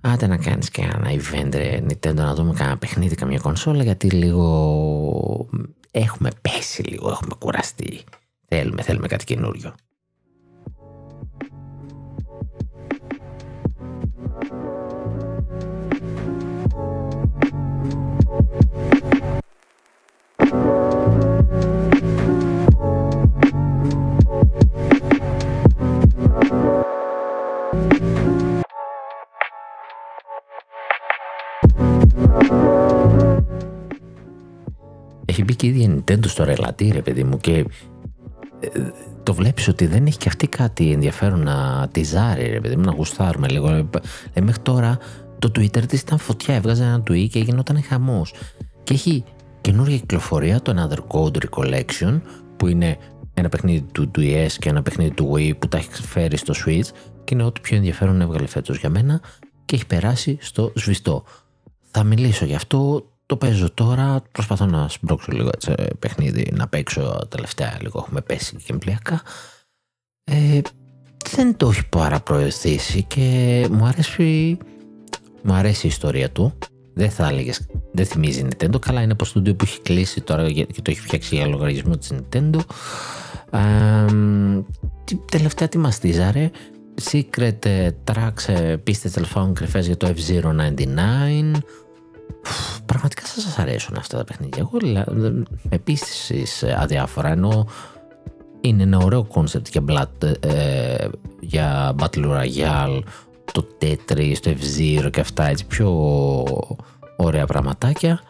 Άντε 0.00 0.26
να 0.26 0.36
κάνεις 0.36 0.70
και 0.70 0.80
ένα 0.82 1.10
event 1.10 1.54
ρε, 1.54 1.82
Nintendo 1.88 2.14
να 2.14 2.34
δούμε 2.34 2.52
κανένα 2.54 2.78
παιχνίδι, 2.78 3.14
καμία 3.14 3.38
κονσόλα 3.38 3.82
γιατί 3.82 4.10
λίγο 4.10 5.48
έχουμε 5.90 6.30
πέσει 6.40 6.82
λίγο, 6.82 7.10
έχουμε 7.10 7.34
κουραστεί. 7.38 8.00
Θέλουμε, 8.48 8.82
θέλουμε 8.82 9.06
κάτι 9.06 9.24
καινούριο. 9.24 9.74
Έχει 35.48 35.54
μπει 35.54 35.54
και 35.54 35.66
η 35.66 35.68
ίδια 35.68 35.94
Nintendo 35.94 36.26
στο 36.26 36.44
ρελατή 36.44 36.90
ρε 36.92 37.02
παιδί 37.02 37.24
μου 37.24 37.36
και 37.36 37.64
ε, 38.60 38.68
το 39.22 39.34
βλέπεις 39.34 39.68
ότι 39.68 39.86
δεν 39.86 40.06
έχει 40.06 40.18
και 40.18 40.28
αυτή 40.28 40.46
κάτι 40.46 40.92
ενδιαφέρον 40.92 41.42
να 41.42 41.88
τυζάρει 41.92 42.48
ρε 42.48 42.60
παιδί 42.60 42.76
μου 42.76 42.84
να 42.84 42.92
γουστάρουμε 42.92 43.48
λίγο 43.48 43.68
ε, 43.70 43.88
ε, 44.32 44.40
μέχρι 44.40 44.62
τώρα 44.62 44.98
το 45.38 45.50
Twitter 45.54 45.86
της 45.86 46.00
ήταν 46.00 46.18
φωτιά 46.18 46.54
έβγαζε 46.54 46.84
ένα 46.84 47.02
tweet 47.08 47.28
και 47.30 47.38
γινόταν 47.38 47.82
χαμός 47.82 48.34
και 48.82 48.94
έχει 48.94 49.24
καινούργια 49.60 49.96
κυκλοφορία 49.96 50.62
το 50.62 50.74
Another 50.76 51.16
Code 51.16 51.36
Recollection 51.44 52.20
που 52.56 52.66
είναι 52.66 52.96
ένα 53.34 53.48
παιχνίδι 53.48 53.82
του 53.92 54.10
DS 54.16 54.50
και 54.58 54.68
ένα 54.68 54.82
παιχνίδι 54.82 55.10
του 55.10 55.32
Wii 55.34 55.58
που 55.58 55.68
τα 55.68 55.78
έχει 55.78 56.02
φέρει 56.02 56.36
στο 56.36 56.54
Switch 56.64 56.88
και 57.24 57.34
είναι 57.34 57.42
ό,τι 57.42 57.60
πιο 57.60 57.76
ενδιαφέρον 57.76 58.20
έβγαλε 58.20 58.46
φέτος 58.46 58.78
για 58.78 58.90
μένα 58.90 59.20
και 59.64 59.74
έχει 59.74 59.86
περάσει 59.86 60.38
στο 60.40 60.72
σβηστό. 60.74 61.24
Θα 61.90 62.04
μιλήσω 62.04 62.44
γι' 62.44 62.54
αυτό 62.54 63.04
το 63.28 63.36
παίζω 63.36 63.70
τώρα, 63.74 64.22
προσπαθώ 64.32 64.66
να 64.66 64.88
σμπρώξω 64.88 65.32
λίγο 65.32 65.50
έτσι 65.54 65.74
παιχνίδι, 65.98 66.52
να 66.52 66.68
παίξω 66.68 67.26
τελευταία 67.28 67.78
λίγο, 67.80 68.02
έχουμε 68.06 68.20
πέσει 68.20 68.56
και 68.56 68.72
εμπλιακά. 68.72 69.22
Ε, 70.24 70.60
δεν 71.30 71.56
το 71.56 71.68
έχει 71.68 71.88
παραπροωθήσει 71.88 73.02
και 73.02 73.66
μου 73.70 73.84
αρέσει, 73.84 74.58
μου 75.42 75.52
αρέσει 75.52 75.86
η 75.86 75.88
ιστορία 75.88 76.30
του. 76.30 76.58
Δεν 76.94 77.10
θα 77.10 77.28
έλεγες, 77.28 77.66
δεν 77.92 78.06
θυμίζει 78.06 78.46
Nintendo. 78.48 78.80
Καλά 78.80 79.02
είναι 79.02 79.12
από 79.12 79.24
στούντιο 79.24 79.54
που 79.54 79.64
έχει 79.64 79.80
κλείσει 79.80 80.20
τώρα 80.20 80.52
και 80.52 80.82
το 80.82 80.90
έχει 80.90 81.00
φτιάξει 81.00 81.34
για 81.34 81.46
λογαριασμό 81.46 81.96
της 81.96 82.12
Nintendo. 82.12 82.58
Ε, 83.50 84.12
τελευταία 85.30 85.68
τι 85.68 85.78
μας 85.78 85.98
τίζαρε. 85.98 86.50
Secret 87.10 87.90
Tracks, 88.04 88.76
πίστες 88.82 89.12
τέλος 89.12 89.31
πάντων 89.31 89.54
κρυφές 89.54 89.86
για 89.86 89.96
το 89.96 90.14
F099 90.16 91.52
πραγματικά 92.86 93.26
σας 93.26 93.58
αρέσουν 93.58 93.96
αυτά 93.96 94.16
τα 94.16 94.24
παιχνίδια. 94.24 94.58
Εγώ 94.58 95.04
επίσης 95.68 96.44
αδιάφορα 96.78 97.28
ενώ 97.28 97.66
είναι 98.60 98.82
ένα 98.82 98.98
ωραίο 98.98 99.24
κόνσεπτ 99.24 99.68
για, 99.68 100.08
ε, 100.40 101.08
για 101.40 101.94
Battle 101.98 102.24
Royale, 102.24 103.00
το 103.52 103.66
Tetris, 103.80 104.36
το 104.40 104.50
F-Zero 104.50 105.10
και 105.10 105.20
αυτά 105.20 105.48
έτσι 105.48 105.66
πιο 105.66 105.90
ωραία 107.16 107.46
πραγματάκια. 107.46 108.20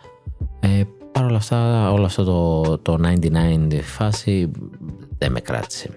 Ε, 0.61 0.83
Παρ' 1.12 1.26
όλα 1.26 1.37
αυτά, 1.37 1.93
όλο 1.93 2.05
αυτό 2.05 2.25
το, 2.25 2.78
το 2.78 2.99
99 3.23 3.81
φάση 3.83 4.50
δεν 5.19 5.33
με 5.33 5.40
κράτησε. 5.40 5.90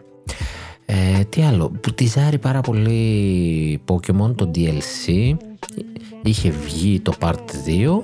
Ε, 0.86 1.24
τι 1.24 1.42
άλλο, 1.42 1.70
που 1.82 1.94
τυζάρει 1.94 2.38
πάρα 2.38 2.62
πολύ 2.62 3.82
Pokemon, 3.88 4.36
το 4.36 4.52
DLC, 4.56 5.36
είχε 6.24 6.50
βγει 6.50 7.00
το 7.00 7.14
Part 7.20 7.34
2 7.34 8.02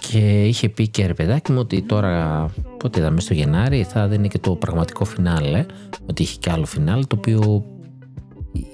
και 0.00 0.46
είχε 0.46 0.68
πει 0.68 0.88
και 0.88 1.06
ρε 1.06 1.14
παιδάκι 1.14 1.52
μου 1.52 1.58
ότι 1.58 1.82
τώρα, 1.82 2.46
πότε 2.78 3.00
είδαμε 3.00 3.20
στο 3.20 3.34
Γενάρη, 3.34 3.82
θα 3.82 4.08
δίνει 4.08 4.28
και 4.28 4.38
το 4.38 4.54
πραγματικό 4.54 5.04
φινάλε, 5.04 5.66
ότι 6.06 6.22
είχε 6.22 6.36
και 6.40 6.50
άλλο 6.50 6.64
φινάλε, 6.64 7.04
το 7.04 7.16
οποίο 7.16 7.64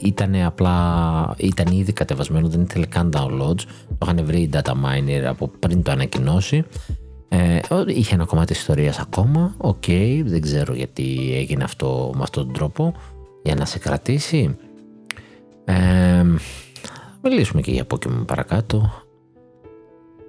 ήταν 0.02 0.35
απλά, 0.35 1.35
ήταν 1.37 1.67
ήδη 1.73 1.93
κατεβασμένο, 1.93 2.49
δεν 2.49 2.61
ήθελε 2.61 2.87
καν 2.87 3.12
downloads, 3.17 3.61
το 3.88 3.99
είχαν 4.02 4.25
βρει 4.25 4.41
η 4.41 4.50
data 4.52 4.71
miner 4.71 5.23
από 5.26 5.50
πριν 5.59 5.83
το 5.83 5.91
ανακοινώσει. 5.91 6.64
Ε, 7.29 7.61
είχε 7.87 8.14
ένα 8.14 8.25
κομμάτι 8.25 8.52
ιστορίας 8.52 8.99
ακόμα, 8.99 9.55
ok, 9.57 9.83
okay, 9.87 10.23
δεν 10.25 10.41
ξέρω 10.41 10.75
γιατί 10.75 11.33
έγινε 11.35 11.64
αυτό 11.64 12.12
με 12.14 12.23
αυτόν 12.23 12.45
τον 12.45 12.52
τρόπο, 12.52 12.95
για 13.43 13.55
να 13.55 13.64
σε 13.64 13.79
κρατήσει. 13.79 14.57
Ε, 15.64 16.25
μιλήσουμε 17.23 17.61
και 17.61 17.71
για 17.71 17.87
Pokemon 17.88 18.26
παρακάτω. 18.26 18.91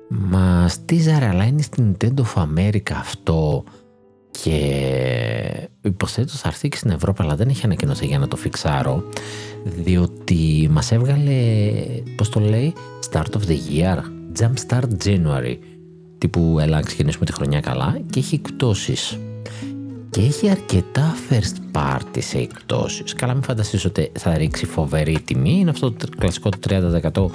Μας 0.10 0.74
τίζαρε 0.74 1.25
αλλά 1.26 1.46
είναι 1.46 1.62
στην 1.62 1.96
Nintendo 1.98 2.22
of 2.22 2.44
America 2.44 2.92
αυτό 2.92 3.64
και 4.42 5.70
υποθέτως 5.82 6.40
θα 6.40 6.48
έρθει 6.48 6.70
και 6.70 6.78
στην 6.78 6.92
Ευρώπη 6.92 7.22
αλλά 7.22 7.36
δεν 7.36 7.50
έχει 7.50 7.66
ανακοινωθεί 7.66 8.06
για 8.06 8.20
να 8.20 8.28
το 8.28 8.36
φιξάρω 8.36 9.04
διότι 9.64 10.68
μας 10.72 10.92
έβγαλε 10.92 11.32
πώς 12.16 12.30
το 12.30 12.40
λέει 12.40 12.74
Start 13.12 13.30
of 13.32 13.48
the 13.48 13.58
Year 13.78 13.98
Jump 14.40 14.54
Start 14.68 15.06
January 15.06 15.58
τύπου 16.18 16.58
έλα 16.60 16.82
ξεκινήσουμε 16.82 17.26
τη 17.26 17.34
χρονιά 17.34 17.60
καλά 17.60 18.00
και 18.10 18.20
έχει 18.20 18.36
εκπτώσεις 18.36 19.18
και 20.13 20.22
έχει 20.22 20.50
αρκετά 20.50 21.15
first 21.29 21.77
party 21.77 22.17
σε 22.20 22.38
εκπτώσεις 22.38 23.13
καλά 23.13 23.34
μην 23.34 23.43
φανταστείς 23.43 23.86
ότι 23.86 24.12
θα 24.20 24.38
ρίξει 24.38 24.65
φοβερή 24.65 25.20
τιμή. 25.25 25.60
Είναι 25.60 25.70
αυτό 25.70 25.91
το 25.91 26.08
κλασικό 26.17 26.50
30% 26.67 27.25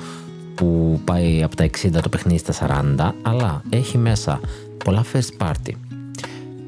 που 0.54 1.00
πάει 1.04 1.42
από 1.42 1.56
τα 1.56 1.64
60 1.64 1.90
το 2.02 2.08
παιχνίδι 2.08 2.38
στα 2.38 2.84
40 2.96 3.12
αλλά 3.22 3.62
έχει 3.70 3.98
μέσα 3.98 4.40
πολλά 4.84 5.04
first 5.12 5.46
party. 5.46 5.72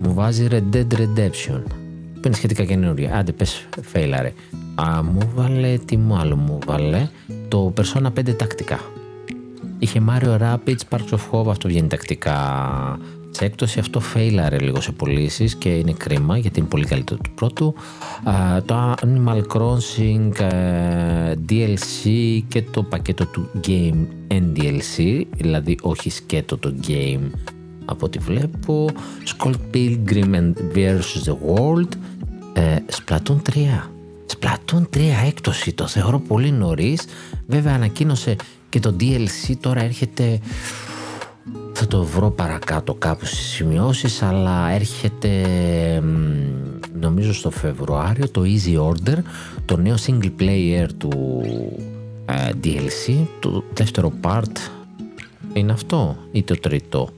Μου 0.01 0.15
βάζει 0.15 0.47
Red 0.51 0.77
Dead 0.77 0.95
Redemption 0.95 1.63
που 2.15 2.27
είναι 2.27 2.35
σχετικά 2.35 2.65
καινούρια 2.65 3.17
άντε 3.17 3.33
πες 3.33 3.67
φέιλαρε. 3.83 4.33
Α, 4.75 5.03
μου 5.03 5.31
βάλε, 5.35 5.79
τι 5.85 5.97
μου 5.97 6.17
άλλο 6.17 6.37
μου 6.37 6.59
βάλε; 6.67 7.09
Το 7.49 7.73
Persona 7.77 8.07
5 8.07 8.37
τακτικά. 8.37 8.81
Είχε 9.79 10.03
Mario 10.09 10.39
Rapids 10.39 10.81
Parks 10.91 11.11
of 11.11 11.21
Hope 11.31 11.49
αυτό 11.49 11.69
βγαίνει 11.69 11.89
τακτικά 11.89 12.37
σε 13.31 13.45
έκπτωση 13.45 13.79
αυτό 13.79 14.01
φέιλαρε 14.01 14.59
λίγο 14.59 14.81
σε 14.81 14.93
πωλήσεις 14.93 15.55
και 15.55 15.69
είναι 15.69 15.93
κρίμα 15.93 16.39
γιατί 16.39 16.59
είναι 16.59 16.69
πολύ 16.69 16.85
καλύτερο 16.85 17.21
του 17.23 17.31
πρώτου. 17.35 17.75
το 18.65 18.95
Animal 18.95 19.43
Crossing 19.55 20.31
DLC 21.49 22.09
και 22.49 22.63
το 22.63 22.83
πακέτο 22.83 23.27
του 23.27 23.49
Game 23.67 24.07
NDLC, 24.29 25.23
δηλαδή 25.31 25.79
όχι 25.83 26.11
σκέτο 26.11 26.59
το 26.59 26.75
Game 26.87 27.31
από 27.85 28.07
ό,τι 28.07 28.19
βλέπω. 28.19 28.89
Skull 29.25 29.55
Pilgrim 29.75 30.53
vs. 30.75 31.25
The 31.25 31.37
World. 31.55 31.89
Ε, 32.53 32.77
Splatoon 32.91 33.37
3. 33.53 33.59
Splatoon 34.39 34.83
3 34.97 35.01
έκπτωση, 35.27 35.73
το 35.73 35.87
θεωρώ 35.87 36.21
πολύ 36.21 36.51
νωρίς. 36.51 37.05
Βέβαια 37.47 37.75
ανακοίνωσε 37.75 38.37
και 38.69 38.81
το 38.81 38.97
DLC 39.01 39.55
τώρα 39.61 39.83
έρχεται 39.83 40.41
θα 41.83 41.87
το 41.87 42.05
βρω 42.05 42.31
παρακάτω 42.31 42.95
κάπου 42.95 43.27
στις 43.27 43.39
σημειώσεις 43.39 44.23
αλλά 44.23 44.71
έρχεται 44.71 45.31
νομίζω 47.01 47.33
στο 47.33 47.51
Φεβρουάριο 47.51 48.29
το 48.29 48.43
Easy 48.45 48.91
Order 48.91 49.17
το 49.65 49.77
νέο 49.77 49.95
single 50.07 50.31
player 50.41 50.87
του 50.99 51.43
ε, 52.27 52.51
DLC 52.65 53.27
το 53.41 53.65
δεύτερο 53.75 54.13
part. 54.23 54.57
Είναι 55.53 55.73
αυτό 55.73 56.17
ή 56.33 56.43
το 56.43 56.55
τρίτο; 56.61 57.09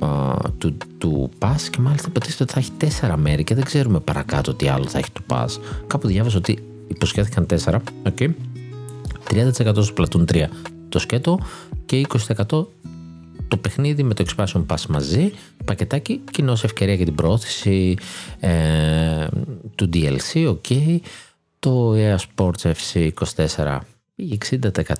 Uh, 0.00 0.36
του, 0.58 0.76
του 0.98 1.30
Pass 1.38 1.60
και 1.70 1.80
μάλιστα 1.80 2.08
υποτίθεται 2.08 2.42
ότι 2.42 2.52
θα 2.52 2.58
έχει 2.58 2.70
τέσσερα 2.76 3.16
μέρη 3.16 3.44
και 3.44 3.54
δεν 3.54 3.64
ξέρουμε 3.64 4.00
παρακάτω 4.00 4.54
τι 4.54 4.68
άλλο 4.68 4.86
θα 4.86 4.98
έχει 4.98 5.10
το 5.12 5.20
Pass 5.28 5.48
κάπου 5.86 6.06
διάβασα 6.06 6.36
ότι 6.36 6.58
υποσχέθηκαν 6.88 7.46
τέσσερα. 7.46 7.82
Okay. 8.02 8.28
30% 9.30 9.50
στο 9.52 9.94
Platoon 9.96 10.24
3 10.32 10.44
το 10.88 10.98
σκέτο 10.98 11.38
και 11.86 12.06
20% 12.26 12.64
το 13.54 13.60
παιχνίδι 13.60 14.02
με 14.02 14.14
το 14.14 14.24
Expansion 14.28 14.66
Pass 14.66 14.86
μαζί, 14.88 15.32
πακετάκι, 15.64 16.20
κοινός 16.30 16.64
ευκαιρία 16.64 16.94
για 16.94 17.04
την 17.04 17.14
πρόθεση 17.14 17.96
ε, 18.40 19.26
του 19.74 19.88
DLC, 19.92 20.54
ok. 20.54 20.98
Το 21.58 21.92
EA 21.96 22.16
Sports 22.16 22.72
FC 22.72 23.10
24 23.36 23.78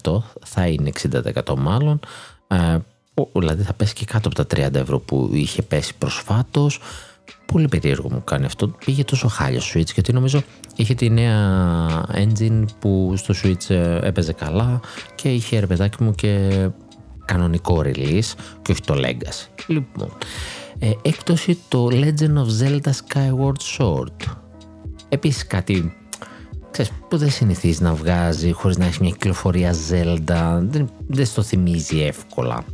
60% 0.04 0.18
θα 0.44 0.66
είναι 0.66 0.90
60% 1.44 1.54
μάλλον, 1.56 2.00
ε, 2.48 2.76
δηλαδή 3.32 3.62
θα 3.62 3.72
πέσει 3.72 3.94
και 3.94 4.04
κάτω 4.04 4.28
από 4.28 4.44
τα 4.44 4.66
30 4.66 4.74
ευρώ 4.74 4.98
που 4.98 5.30
είχε 5.32 5.62
πέσει 5.62 5.94
προσφάτως, 5.98 6.80
Πολύ 7.46 7.68
περίεργο 7.68 8.10
μου 8.10 8.24
κάνει 8.24 8.44
αυτό. 8.44 8.68
Πήγε 8.68 9.04
τόσο 9.04 9.28
χάλια 9.28 9.60
στο 9.60 9.80
Switch 9.80 9.92
γιατί 9.94 10.12
νομίζω 10.12 10.42
είχε 10.76 10.94
τη 10.94 11.10
νέα 11.10 12.04
engine 12.14 12.64
που 12.78 13.14
στο 13.16 13.34
Switch 13.42 13.70
ε, 13.70 13.98
έπαιζε 14.02 14.32
καλά 14.32 14.80
και 15.14 15.32
είχε 15.32 15.58
ρε 15.58 15.66
παιδάκι 15.66 16.02
μου 16.02 16.14
και 16.14 16.64
κανονικό 17.24 17.82
release 17.84 18.32
και 18.62 18.72
όχι 18.72 18.80
το 18.80 18.94
Legacy. 18.96 19.64
Λοιπόν, 19.66 20.12
ε, 20.78 20.90
έκπτωση 21.02 21.58
το 21.68 21.88
Legend 21.90 22.34
of 22.34 22.62
Zelda 22.62 22.90
Skyward 22.90 23.78
Sword. 23.78 24.34
Επίσης 25.08 25.46
κάτι 25.46 25.96
ξέρεις, 26.70 26.92
που 27.08 27.16
δεν 27.16 27.30
συνηθίζεις 27.30 27.80
να 27.80 27.94
βγάζει 27.94 28.52
χωρίς 28.52 28.76
να 28.76 28.84
έχεις 28.84 28.98
μια 28.98 29.10
κυκλοφορία 29.10 29.74
Zelda, 29.90 30.58
δεν, 30.60 30.90
δεν 31.06 31.26
στο 31.26 31.42
θυμίζει 31.42 32.00
εύκολα. 32.00 32.64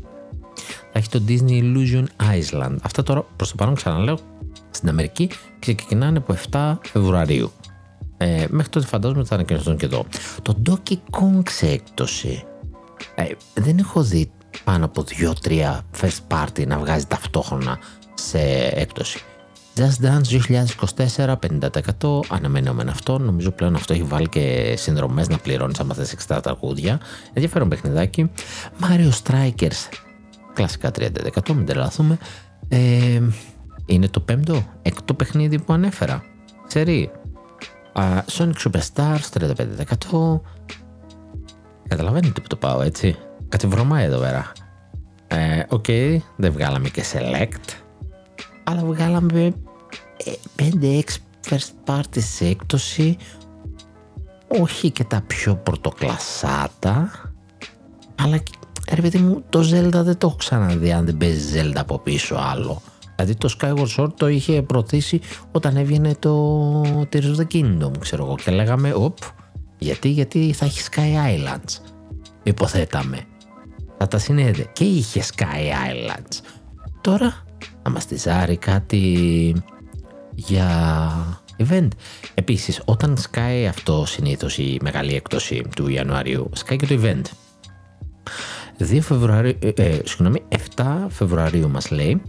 Θα 0.92 0.98
έχει 0.98 1.08
το 1.08 1.22
Disney 1.28 1.62
Illusion 1.62 2.04
Island. 2.04 2.76
Αυτά 2.82 3.02
τώρα 3.02 3.26
προς 3.36 3.50
το 3.50 3.54
παρόν 3.56 3.74
ξαναλέω 3.74 4.18
στην 4.70 4.88
Αμερική 4.88 5.30
ξεκινάνε 5.58 6.18
από 6.18 6.36
7 6.50 6.74
Φεβρουαρίου. 6.82 7.50
Ε, 8.16 8.46
μέχρι 8.48 8.70
τότε 8.70 8.86
φαντάζομαι 8.86 9.20
ότι 9.20 9.28
θα 9.28 9.34
ανακοινωθούν 9.34 9.76
και 9.76 9.84
εδώ. 9.84 10.04
Το 10.42 10.62
Donkey 10.66 10.94
Kong 10.94 11.42
σε 11.48 11.66
έκπτωση. 11.66 12.44
Ε, 13.14 13.24
δεν 13.54 13.78
έχω 13.78 14.02
δει 14.02 14.30
πάνω 14.64 14.84
από 14.84 15.04
2-3 15.42 15.78
first 16.00 16.18
party 16.28 16.66
να 16.66 16.78
βγάζει 16.78 17.06
ταυτόχρονα 17.06 17.78
σε 18.14 18.38
έκπτωση. 18.72 19.20
Just 19.76 20.04
Dance 20.04 20.40
2024, 21.16 21.34
50% 22.00 22.20
αναμενόμενο 22.28 22.90
αυτό. 22.90 23.18
Νομίζω 23.18 23.50
πλέον 23.50 23.74
αυτό 23.74 23.92
έχει 23.92 24.02
βάλει 24.02 24.28
και 24.28 24.74
συνδρομές 24.76 25.28
να 25.28 25.38
πληρώνεις 25.38 25.80
άμα 25.80 25.94
θες 25.94 26.14
60 26.28 26.38
τραγούδια. 26.42 27.00
Ενδιαφέρον 27.32 27.68
παιχνιδάκι. 27.68 28.30
Mario 28.80 29.10
Strikers, 29.22 29.88
κλασικά 30.54 30.90
30%, 30.98 31.08
μην 31.54 31.66
τρελαθούμε. 31.66 32.18
Ε, 32.68 33.20
είναι 33.86 34.08
το 34.08 34.20
πέμπτο, 34.20 34.64
έκτο 34.82 35.14
παιχνίδι 35.14 35.58
που 35.58 35.72
ανέφερα. 35.72 36.22
Σερή. 36.66 37.10
Uh, 37.94 38.20
Sonic 38.26 38.52
Superstars 38.64 39.20
35%. 40.10 40.40
Καταλαβαίνετε 41.88 42.40
που 42.40 42.46
το 42.46 42.56
πάω 42.56 42.80
έτσι. 42.82 43.16
Κάτι 43.50 43.66
βρωμάει 43.66 44.04
εδώ 44.04 44.18
πέρα. 44.18 44.52
Ε, 45.26 45.62
ok, 45.68 45.84
okay, 45.88 46.16
δεν 46.36 46.52
βγάλαμε 46.52 46.88
και 46.88 47.04
select. 47.12 47.74
Αλλά 48.64 48.84
βγάλαμε 48.84 49.54
5-6 50.56 50.62
ε, 50.82 51.00
first 51.48 51.90
party 51.90 52.18
σε 52.18 52.46
έκπτωση. 52.46 53.16
Όχι 54.60 54.90
και 54.90 55.04
τα 55.04 55.22
πιο 55.26 55.56
πρωτοκλασάτα. 55.56 57.10
Αλλά 58.22 58.42
ρε 58.92 59.00
παιδί 59.00 59.18
μου, 59.18 59.42
το 59.48 59.58
Zelda 59.60 60.02
δεν 60.04 60.18
το 60.18 60.26
έχω 60.26 60.36
ξαναδεί 60.36 60.92
αν 60.92 61.04
δεν 61.04 61.16
παίζει 61.16 61.60
Zelda 61.60 61.76
από 61.76 61.98
πίσω 61.98 62.34
άλλο. 62.34 62.82
Δηλαδή 63.16 63.34
το 63.34 63.56
Skyward 63.60 63.96
Sword 63.96 64.12
το 64.16 64.28
είχε 64.28 64.62
προωθήσει 64.62 65.20
όταν 65.52 65.76
έβγαινε 65.76 66.14
το 66.18 66.80
Tears 66.82 67.34
of 67.34 67.36
the 67.36 67.46
Kingdom, 67.54 67.90
ξέρω 67.98 68.24
εγώ. 68.24 68.34
Και 68.34 68.50
λέγαμε, 68.50 68.92
οπ, 68.94 69.18
γιατί, 69.78 70.08
γιατί 70.08 70.52
θα 70.52 70.64
έχει 70.64 70.82
Sky 70.90 71.00
Islands; 71.00 71.78
Υποθέταμε. 72.42 73.18
Θα 74.02 74.08
τα 74.08 74.18
συνέδε. 74.18 74.66
Και 74.72 74.84
είχε 74.84 75.22
Sky 75.36 75.42
Islands. 75.42 76.40
Τώρα, 77.00 77.44
να 77.82 77.90
μας 77.90 78.06
ζάρει 78.10 78.56
κάτι 78.56 79.54
για 80.34 80.68
event. 81.56 81.88
Επίσης, 82.34 82.82
όταν 82.84 83.16
σκάει 83.16 83.66
αυτό 83.66 84.04
συνήθως 84.06 84.58
η 84.58 84.78
μεγάλη 84.82 85.14
έκπτωση 85.14 85.62
του 85.76 85.88
Ιανουαρίου, 85.88 86.50
σκάει 86.52 86.78
και 86.78 86.86
το 86.86 87.00
event. 87.02 87.22
2 88.78 88.98
Φεβρουαρίου, 89.00 89.58
ε, 89.60 89.68
ε, 89.68 90.00
συγγνώμη, 90.04 90.42
7 90.76 91.06
Φεβρουαρίου 91.08 91.70
μας 91.70 91.90
λέει 91.90 92.22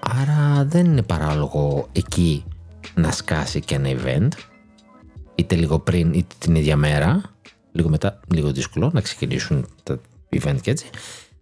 Άρα 0.00 0.64
δεν 0.64 0.84
είναι 0.84 1.02
παράλογο 1.02 1.88
εκεί 1.92 2.44
να 2.94 3.10
σκάσει 3.10 3.60
και 3.60 3.74
ένα 3.74 3.88
event 3.88 4.28
είτε 5.34 5.54
λίγο 5.54 5.78
πριν 5.78 6.12
είτε 6.12 6.34
την 6.38 6.54
ίδια 6.54 6.76
μέρα 6.76 7.22
λίγο 7.72 7.88
μετά, 7.88 8.20
λίγο 8.34 8.52
δύσκολο 8.52 8.90
να 8.92 9.00
ξεκινήσουν 9.00 9.66
τα 9.82 10.00
event 10.42 10.60
και 10.60 10.70
έτσι 10.70 10.86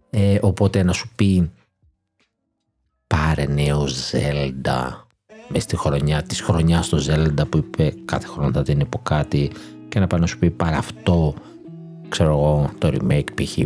ε, 0.09 0.37
οπότε 0.41 0.83
να 0.83 0.93
σου 0.93 1.09
πει 1.15 1.51
πάρε 3.07 3.45
νέο 3.45 3.87
Zelda 4.11 5.03
μες 5.47 5.63
στη 5.63 5.77
χρονιά 5.77 6.23
της 6.23 6.41
χρονιάς 6.41 6.89
το 6.89 7.05
Zelda 7.07 7.49
που 7.49 7.57
είπε 7.57 7.93
κάθε 8.05 8.27
χρόνο 8.27 8.51
θα 8.51 8.63
την 8.63 8.89
πω 8.89 8.99
κάτι 9.03 9.51
και 9.89 9.99
να 9.99 10.07
πάει 10.07 10.19
να 10.19 10.25
σου 10.25 10.39
πει 10.39 10.49
πάρε 10.49 10.75
αυτό 10.75 11.33
ξέρω 12.09 12.29
εγώ 12.29 12.71
το 12.77 12.91
remake 12.93 13.33
π.χ. 13.35 13.57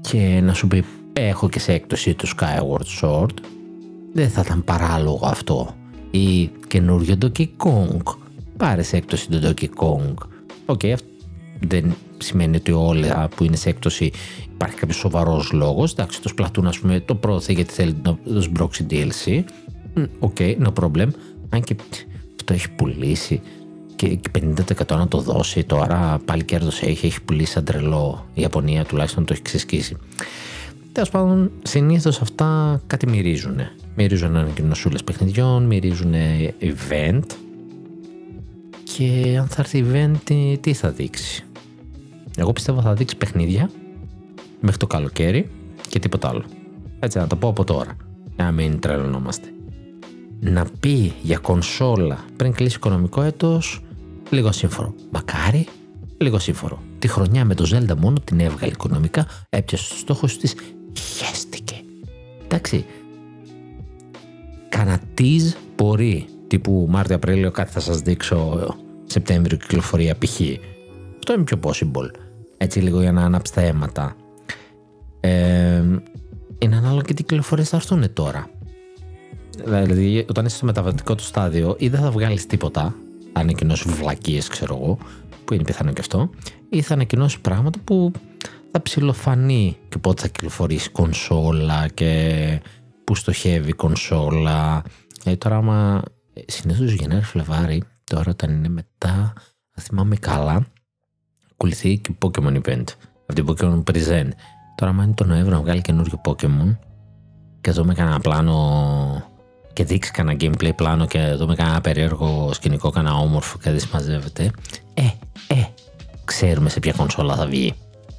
και 0.00 0.40
να 0.42 0.54
σου 0.54 0.68
πει 0.68 0.84
έχω 1.12 1.48
και 1.48 1.58
σε 1.58 1.72
έκπτωση 1.72 2.14
το 2.14 2.28
Skyward 2.36 3.00
Sword 3.00 3.34
δεν 4.12 4.30
θα 4.30 4.42
ήταν 4.44 4.64
παράλογο 4.64 5.26
αυτό. 5.26 5.74
Ή 6.10 6.46
καινούριο 6.46 7.16
Donkey 7.22 7.46
Kong. 7.64 8.16
Πάρε 8.56 8.82
σε 8.82 8.96
έκπτωση 8.96 9.28
το 9.28 9.38
Donkey 9.42 9.68
Kong. 9.76 10.14
Ok, 10.66 10.80
okay, 10.82 10.94
δεν 11.60 11.94
σημαίνει 12.22 12.56
ότι 12.56 12.72
όλα 12.72 13.28
που 13.36 13.44
είναι 13.44 13.56
σε 13.56 13.68
έκπτωση 13.68 14.10
υπάρχει 14.52 14.76
κάποιος 14.76 14.96
σοβαρός 14.96 15.52
λόγος. 15.52 15.92
Εντάξει, 15.92 16.22
το 16.22 16.30
Splatoon, 16.36 16.64
ας 16.64 16.78
πούμε, 16.78 17.00
το 17.00 17.14
πρόωθε 17.14 17.52
γιατί 17.52 17.72
θέλει 17.72 17.96
να 18.02 18.18
το 18.24 18.40
σμπρώξει 18.40 18.86
DLC. 18.90 19.42
Ok, 20.18 20.36
okay, 20.38 20.56
no 20.58 20.72
problem. 20.82 21.08
Αν 21.48 21.62
και 21.62 21.76
αυτό 22.40 22.52
έχει 22.52 22.70
πουλήσει 22.70 23.40
και 23.96 24.20
50% 24.38 24.96
να 24.96 25.08
το 25.08 25.18
δώσει 25.18 25.64
τώρα 25.64 26.20
πάλι 26.24 26.44
κέρδος 26.44 26.82
έχει, 26.82 27.06
έχει 27.06 27.22
πουλήσει 27.22 27.52
σαν 27.52 27.64
τρελό. 27.64 28.26
Η 28.34 28.40
Ιαπωνία 28.40 28.84
τουλάχιστον 28.84 29.24
το 29.24 29.32
έχει 29.32 29.42
ξεσκίσει. 29.42 29.96
Τέλος 30.92 31.10
πάντων, 31.10 31.50
συνήθως 31.62 32.20
αυτά 32.20 32.80
κάτι 32.86 33.06
μυρίζουν. 33.06 33.56
Μυρίζουν 33.96 34.36
ανακοινωσούλες 34.36 35.04
παιχνιδιών, 35.04 35.64
μυρίζουν 35.64 36.14
event. 36.60 37.24
Και 38.82 39.36
αν 39.40 39.46
θα 39.46 39.56
έρθει 39.58 39.84
event, 39.92 40.34
τι 40.60 40.72
θα 40.72 40.90
δείξει; 40.90 41.44
Εγώ 42.36 42.52
πιστεύω 42.52 42.80
θα 42.80 42.94
δείξει 42.94 43.16
παιχνίδια 43.16 43.70
μέχρι 44.60 44.78
το 44.78 44.86
καλοκαίρι 44.86 45.50
και 45.88 45.98
τίποτα 45.98 46.28
άλλο. 46.28 46.44
Έτσι 46.98 47.18
να 47.18 47.26
το 47.26 47.36
πω 47.36 47.48
από 47.48 47.64
τώρα. 47.64 47.96
Να 48.36 48.50
μην 48.50 48.80
τρελωνόμαστε. 48.80 49.48
Να 50.40 50.64
πει 50.80 51.12
για 51.22 51.38
κονσόλα 51.38 52.24
πριν 52.36 52.52
κλείσει 52.52 52.76
οικονομικό 52.76 53.22
έτος, 53.22 53.80
λίγο 54.30 54.52
σύμφωνο. 54.52 54.94
Μακάρι, 55.10 55.66
λίγο 56.18 56.38
σύμφωνο. 56.38 56.82
Τη 56.98 57.08
χρονιά 57.08 57.44
με 57.44 57.54
το 57.54 57.68
Zelda 57.72 57.96
μόνο 57.96 58.20
την 58.24 58.40
έβγαλε 58.40 58.72
οικονομικά, 58.72 59.26
έπιασε 59.48 59.84
στους 59.84 59.98
στόχους 59.98 60.36
της 60.36 60.54
χέστηκε. 60.98 61.74
Εντάξει. 62.44 62.84
Κανα 64.68 65.00
μπορεί. 65.76 66.26
Τύπου 66.46 66.86
Μάρτιο-Απρίλιο 66.90 67.50
κάτι 67.50 67.70
θα 67.70 67.80
σας 67.80 68.00
δείξω 68.00 68.66
Σεπτέμβριο 69.04 69.56
κυκλοφορία 69.56 70.16
π.χ. 70.18 70.40
Αυτό 71.20 71.32
είναι 71.32 71.44
πιο 71.44 71.58
possible. 71.62 72.10
Έτσι 72.56 72.80
λίγο 72.80 73.00
για 73.00 73.12
να 73.12 73.24
ανάψει 73.24 73.52
τα 73.52 73.60
αίματα. 73.60 74.16
Ε, 75.20 75.82
είναι 76.58 76.76
ανάλογο 76.76 77.02
και 77.02 77.14
τι 77.14 77.22
κυκλοφορίες 77.22 77.68
θα 77.68 77.76
έρθουν 77.76 78.12
τώρα. 78.12 78.50
Δηλαδή, 79.64 80.26
όταν 80.28 80.44
είσαι 80.44 80.56
στο 80.56 80.66
μεταβατικό 80.66 81.14
του 81.14 81.22
στάδιο, 81.22 81.76
ή 81.78 81.88
δεν 81.88 82.00
θα 82.00 82.10
βγάλεις 82.10 82.46
τίποτα, 82.46 82.94
θα 83.32 83.40
ανακοινώσεις 83.40 83.92
βλακίες, 83.92 84.48
ξέρω 84.48 84.74
εγώ, 84.74 84.98
που 85.44 85.54
είναι 85.54 85.62
πιθανό 85.62 85.92
και 85.92 86.00
αυτό, 86.00 86.30
ή 86.68 86.82
θα 86.82 86.94
ανακοινώσεις 86.94 87.40
πράγματα 87.40 87.78
που 87.84 88.12
θα 88.70 88.82
ψηλοφανεί 88.82 89.76
και 89.88 89.98
πότε 89.98 90.22
θα 90.22 90.28
κυκλοφορήσει 90.28 90.90
κονσόλα 90.90 91.88
και 91.88 92.62
που 93.04 93.14
στοχεύει 93.14 93.68
η 93.68 93.72
κονσόλα. 93.72 94.82
Ε, 95.24 95.36
τώρα 95.36 95.56
άμα 95.56 96.02
συνήθως 96.46 96.92
Γενάρη 96.92 97.24
Φλεβάρι, 97.24 97.82
τώρα 98.04 98.30
όταν 98.30 98.50
είναι 98.50 98.68
μετά, 98.68 99.32
θα 99.70 99.82
θυμάμαι 99.82 100.16
καλά, 100.16 100.66
ακολουθεί 101.60 101.98
και 101.98 102.10
Pokemon 102.18 102.60
Event 102.62 102.84
από 103.26 103.34
την 103.34 103.46
Pokemon 103.48 103.82
Present. 103.90 104.28
Τώρα 104.74 104.90
άμα 104.90 105.04
είναι 105.04 105.12
το 105.14 105.24
Νοέμβριο 105.24 105.54
να 105.54 105.60
βγάλει 105.60 105.80
καινούριο 105.80 106.20
Pokemon 106.24 106.76
και 107.60 107.70
δούμε 107.70 107.94
κανένα 107.94 108.20
πλάνο 108.20 109.24
και 109.72 109.84
δείξει 109.84 110.10
κανένα 110.10 110.38
gameplay 110.40 110.70
πλάνο 110.76 111.06
και 111.06 111.34
δούμε 111.36 111.54
κανένα 111.54 111.80
περίεργο 111.80 112.50
σκηνικό, 112.52 112.90
κανένα 112.90 113.14
όμορφο 113.14 113.58
και 113.58 113.70
δεν 113.70 113.80
συμμαζεύεται, 113.80 114.50
ε, 114.94 115.02
ε, 115.54 115.64
ξέρουμε 116.24 116.68
σε 116.68 116.80
ποια 116.80 116.92
κονσόλα 116.92 117.34
θα 117.34 117.46
βγει. 117.46 117.74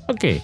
Okay. 0.05 0.37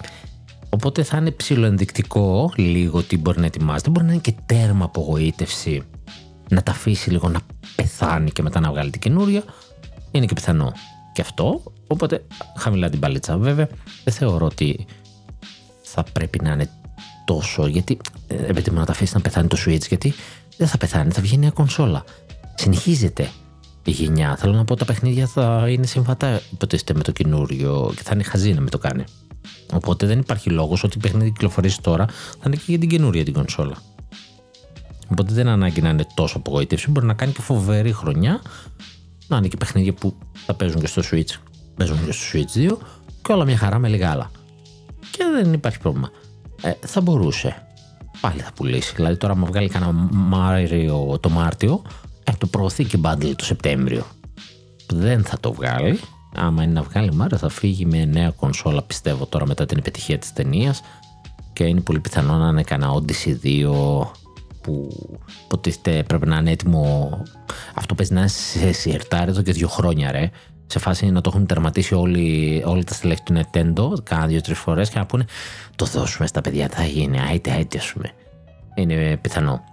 Οπότε 0.69 1.03
θα 1.03 1.17
είναι 1.17 1.31
ψηλοενδεικτικό 1.31 2.51
λίγο 2.55 3.01
τι 3.03 3.17
μπορεί 3.17 3.39
να 3.39 3.45
ετοιμάζεται. 3.45 3.89
Μπορεί 3.89 4.05
να 4.05 4.11
είναι 4.11 4.21
και 4.21 4.33
τέρμα 4.45 4.85
απογοήτευση 4.85 5.83
να 6.49 6.63
τα 6.63 6.71
αφήσει 6.71 7.09
λίγο 7.09 7.29
να 7.29 7.39
πεθάνει 7.75 8.31
και 8.31 8.41
μετά 8.41 8.59
να 8.59 8.69
βγάλει 8.69 8.89
την 8.89 9.01
καινούρια. 9.01 9.43
Είναι 10.11 10.25
και 10.25 10.33
πιθανό 10.33 10.71
και 11.13 11.21
αυτό. 11.21 11.61
Οπότε 11.87 12.25
χαμηλά 12.57 12.89
την 12.89 12.99
παλίτσα. 12.99 13.37
Βέβαια, 13.37 13.69
δεν 14.03 14.13
θεωρώ 14.13 14.45
ότι 14.45 14.85
θα 15.81 16.03
πρέπει 16.03 16.39
να 16.43 16.51
είναι 16.51 16.69
τόσο, 17.25 17.67
γιατί 17.67 17.97
ε, 18.27 18.45
επειδή 18.45 18.71
να 18.71 18.85
τα 18.85 18.91
αφήσει 18.91 19.13
να 19.13 19.21
πεθάνει 19.21 19.47
το 19.47 19.57
Switch, 19.65 19.87
γιατί 19.87 20.13
δεν 20.57 20.67
θα 20.67 20.77
πεθάνει, 20.77 21.11
θα 21.11 21.21
βγει 21.21 21.37
νέα 21.37 21.49
κονσόλα. 21.49 22.03
Συνεχίζεται 22.55 23.29
η 23.85 23.91
γενιά. 23.91 24.35
Θέλω 24.35 24.53
να 24.53 24.65
πω 24.65 24.75
τα 24.75 24.85
παιχνίδια 24.85 25.27
θα 25.27 25.65
είναι 25.69 25.85
συμβατά 25.85 26.41
υποτίθεται 26.51 26.93
με 26.93 27.03
το 27.03 27.11
καινούριο 27.11 27.93
και 27.95 28.01
θα 28.03 28.11
είναι 28.13 28.23
χαζή 28.23 28.53
να 28.53 28.61
με 28.61 28.69
το 28.69 28.77
κάνει. 28.77 29.03
Οπότε 29.73 30.05
δεν 30.05 30.19
υπάρχει 30.19 30.49
λόγος 30.49 30.83
ότι 30.83 30.97
η 30.97 31.01
παιχνίδι 31.01 31.31
κυκλοφορήσει 31.31 31.81
τώρα 31.81 32.05
θα 32.07 32.43
είναι 32.45 32.55
και 32.55 32.63
για 32.65 32.79
την 32.79 32.89
καινούρια 32.89 33.23
την 33.23 33.33
κονσόλα. 33.33 33.77
Οπότε 35.07 35.33
δεν 35.33 35.47
ανάγκη 35.47 35.81
να 35.81 35.89
είναι 35.89 36.05
τόσο 36.13 36.37
απογοήτευση. 36.37 36.91
Μπορεί 36.91 37.05
να 37.05 37.13
κάνει 37.13 37.31
και 37.31 37.41
φοβερή 37.41 37.91
χρονιά. 37.91 38.41
Να 39.27 39.37
είναι 39.37 39.47
και 39.47 39.57
παιχνίδια 39.57 39.93
που 39.93 40.15
θα 40.45 40.53
παίζουν 40.53 40.81
και 40.81 40.87
στο 40.87 41.01
Switch. 41.11 41.46
Παίζουν 41.77 42.05
και 42.05 42.11
στο 42.11 42.39
Switch 42.39 42.71
2 42.71 42.77
και 43.21 43.31
όλα 43.31 43.45
μια 43.45 43.57
χαρά 43.57 43.79
με 43.79 43.87
λίγα 43.87 44.11
άλλα. 44.11 44.31
Και 45.11 45.23
δεν 45.41 45.53
υπάρχει 45.53 45.79
πρόβλημα. 45.79 46.09
Ε, 46.61 46.71
θα 46.79 47.01
μπορούσε. 47.01 47.67
Πάλι 48.21 48.39
θα 48.39 48.51
πουλήσει. 48.55 48.93
Δηλαδή 48.95 49.17
τώρα, 49.17 49.35
μου 49.35 49.45
βγάλει 49.45 49.69
κανένα 49.69 49.91
Μάριο 50.11 51.17
το 51.19 51.29
Μάρτιο, 51.29 51.81
ε, 52.23 52.31
το 52.37 52.47
προωθεί 52.47 52.83
και 52.83 52.99
bundle 53.03 53.33
το 53.35 53.45
Σεπτέμβριο. 53.45 54.05
Δεν 54.93 55.23
θα 55.23 55.39
το 55.39 55.53
βγάλει. 55.53 55.99
Άμα 56.35 56.63
είναι 56.63 56.73
να 56.73 56.81
βγάλει 56.81 57.13
Μάριο, 57.13 57.37
θα 57.37 57.49
φύγει 57.49 57.85
με 57.85 58.05
νέα 58.05 58.29
κονσόλα, 58.29 58.81
πιστεύω 58.81 59.25
τώρα 59.25 59.47
μετά 59.47 59.65
την 59.65 59.77
επιτυχία 59.77 60.17
τη 60.17 60.33
ταινία. 60.33 60.75
Και 61.53 61.63
είναι 61.63 61.81
πολύ 61.81 61.99
πιθανό 61.99 62.37
να 62.37 62.47
είναι 62.47 62.63
κανένα 62.63 62.93
Odyssey 62.93 63.35
2 63.43 64.11
που 64.61 64.89
υποτίθεται 65.43 66.03
πρέπει 66.03 66.27
να 66.27 66.37
είναι 66.37 66.51
έτοιμο. 66.51 67.11
Αυτό 67.73 67.95
παίζει 67.95 68.13
να 68.13 68.19
είναι 68.19 68.29
σε 68.29 68.71
σιερτάρι 68.71 69.29
εδώ 69.31 69.41
και 69.41 69.51
δύο 69.51 69.67
χρόνια, 69.67 70.11
ρε. 70.11 70.29
Σε 70.67 70.79
φάση 70.79 71.05
να 71.05 71.21
το 71.21 71.31
έχουν 71.33 71.45
τερματίσει 71.45 71.93
όλοι, 71.93 72.63
όλοι 72.65 72.83
τα 72.83 72.93
στελέχη 72.93 73.21
του 73.23 73.33
Nintendo, 73.39 74.03
κάνα 74.03 74.27
δύο-τρεις 74.27 74.57
φορές 74.57 74.89
και 74.89 74.99
να 74.99 75.05
πούνε 75.05 75.25
το 75.75 75.85
δώσουμε 75.85 76.27
στα 76.27 76.41
παιδιά, 76.41 76.67
θα 76.67 76.85
γίνει, 76.85 77.19
άιτε, 77.19 77.51
άιτε, 77.51 77.77
ας 77.77 77.93
πούμε. 77.93 78.11
Είναι 78.75 79.17
πιθανό. 79.17 79.63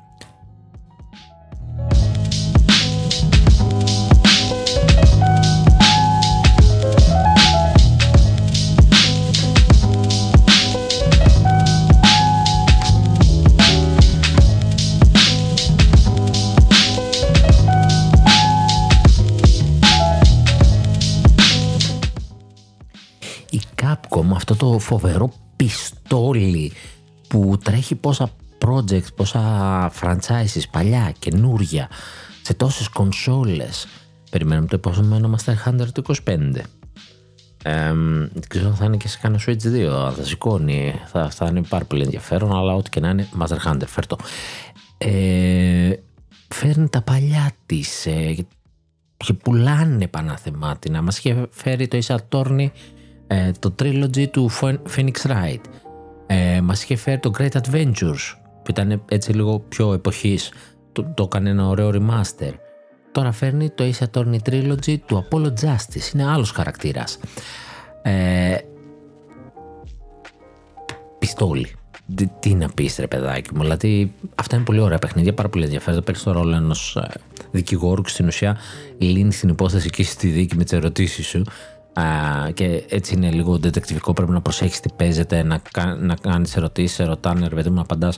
Αυτό 24.35 24.57
το 24.57 24.79
φοβερό 24.79 25.33
πιστόλι 25.57 26.73
που 27.29 27.59
τρέχει 27.65 27.95
πόσα 27.95 28.31
projects, 28.67 29.15
πόσα 29.15 29.93
franchises, 30.01 30.63
παλιά, 30.71 31.13
καινούρια, 31.19 31.89
σε 32.43 32.55
τόσες 32.55 32.89
κονσόλες. 32.89 33.87
Περιμένουμε 34.31 34.67
το 34.67 34.77
επόμενο 34.77 35.35
Master 35.35 35.71
Hunter 35.71 35.87
το 35.93 36.03
25. 36.25 36.39
Ε, 37.63 37.93
δεν 38.33 38.49
ξέρω 38.49 38.69
αν 38.69 38.75
θα 38.75 38.85
είναι 38.85 38.97
και 38.97 39.09
σε 39.09 39.19
κανένα 39.23 39.43
Switch 39.47 40.09
2, 40.09 40.13
θα 40.17 40.25
σηκώνει, 40.25 40.95
θα, 41.07 41.31
θα 41.31 41.47
είναι 41.47 41.63
πάρα 41.63 41.85
πολύ 41.85 42.03
ενδιαφέρον, 42.03 42.57
αλλά 42.57 42.75
ό,τι 42.75 42.91
και 42.91 43.01
να 43.01 43.09
είναι, 43.09 43.29
Master 43.39 43.71
Hunter, 43.71 43.87
φέρτο. 43.87 44.17
Ε, 44.99 45.93
φέρνει 46.49 46.89
τα 46.89 47.03
παλιά 47.03 47.51
της 47.67 48.07
ε, 48.07 48.37
και 49.17 49.33
πουλάνε 49.33 50.07
παναθεμάτινα. 50.07 51.03
Μας 51.03 51.19
είχε 51.19 51.47
φέρει 51.51 51.89
το 51.89 51.97
Ίσα 51.97 52.23
ε, 53.35 53.51
το 53.59 53.75
trilogy 53.83 54.27
του 54.31 54.51
Phoenix 54.97 55.13
Wright. 55.23 55.61
Ε, 56.27 56.61
μας 56.61 56.83
είχε 56.83 56.97
φέρει 56.97 57.19
το 57.19 57.31
Great 57.39 57.51
Adventures 57.51 58.35
που 58.63 58.71
ήταν 58.71 59.03
έτσι 59.09 59.33
λίγο 59.33 59.59
πιο 59.59 59.93
εποχής. 59.93 60.53
Το, 60.93 61.13
το 61.15 61.23
έκανε 61.23 61.51
ένα 61.51 61.67
ωραίο 61.67 61.91
remaster. 61.95 62.53
Τώρα 63.13 63.33
φέρνει 63.33 63.71
το 63.71 63.85
Ace 63.85 64.05
Attorney 64.05 64.39
Trilogy 64.49 64.97
του 65.07 65.27
Apollo 65.31 65.47
Justice. 65.47 66.15
Είναι 66.15 66.25
άλλος 66.25 66.51
χαρακτήρας. 66.51 67.19
Ε, 68.03 68.57
πιστόλι. 71.19 71.73
Τι, 72.15 72.27
τι 72.41 72.55
να 72.55 72.69
πεις, 72.69 72.97
ρε 72.99 73.07
παιδάκι 73.07 73.55
μου. 73.55 73.63
Δηλαδή, 73.63 74.13
αυτά 74.35 74.57
είναι 74.57 74.65
πολύ 74.65 74.81
ωραία 74.81 74.99
παιχνίδια, 74.99 75.35
πάρα 75.35 75.49
πολύ 75.49 75.65
ενδιαφέροντα. 75.65 76.03
Παίρνεις 76.03 76.23
το 76.23 76.33
ρόλο 76.33 76.57
ενός 76.57 76.97
ε, 76.97 77.21
δικηγόρου 77.51 78.03
και 78.03 78.09
στην 78.09 78.27
ουσία 78.27 78.57
λύνεις 78.99 79.39
την 79.39 79.49
υπόθεση 79.49 79.91
και 79.91 80.03
στη 80.03 80.29
δίκη 80.29 80.57
με 80.57 80.63
τις 80.63 80.73
ερωτήσεις 80.73 81.27
σου 81.27 81.45
και 82.55 82.85
έτσι 82.89 83.15
είναι 83.15 83.31
λίγο 83.31 83.59
δετεκτιβικό. 83.59 84.13
Πρέπει 84.13 84.31
να 84.31 84.41
προσέχεις 84.41 84.81
τι 84.81 84.89
παίζεται, 84.97 85.43
να, 85.43 85.61
να 85.99 86.15
κάνεις 86.15 86.57
ερωτήσεις, 86.57 86.97
σε 86.97 87.05
ρωτάνε, 87.05 87.47
ρε 87.49 87.55
παιδί 87.55 87.69
μου, 87.69 87.75
να 87.75 87.81
απαντάς. 87.81 88.17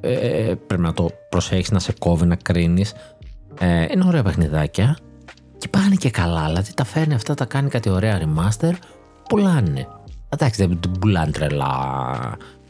Ε, 0.00 0.12
ε, 0.12 0.54
πρέπει 0.54 0.82
να 0.82 0.92
το 0.92 1.10
προσέχεις, 1.28 1.70
να 1.70 1.78
σε 1.78 1.92
κόβει, 1.98 2.26
να 2.26 2.36
κρίνεις. 2.36 2.92
Ε, 3.58 3.86
είναι 3.92 4.04
ωραία 4.06 4.22
παιχνιδάκια 4.22 4.96
και 5.58 5.68
πάνε 5.68 5.94
και 5.94 6.10
καλά. 6.10 6.46
Δηλαδή 6.46 6.74
τα 6.74 6.84
φέρνει 6.84 7.14
αυτά, 7.14 7.34
τα 7.34 7.44
κάνει 7.44 7.68
κάτι 7.68 7.88
ωραία 7.88 8.20
remaster, 8.22 8.72
πουλάνε. 9.28 9.88
Εντάξει, 10.28 10.66
δεν 10.66 10.80
πουλάνε 11.00 11.30
τρελά. 11.30 11.66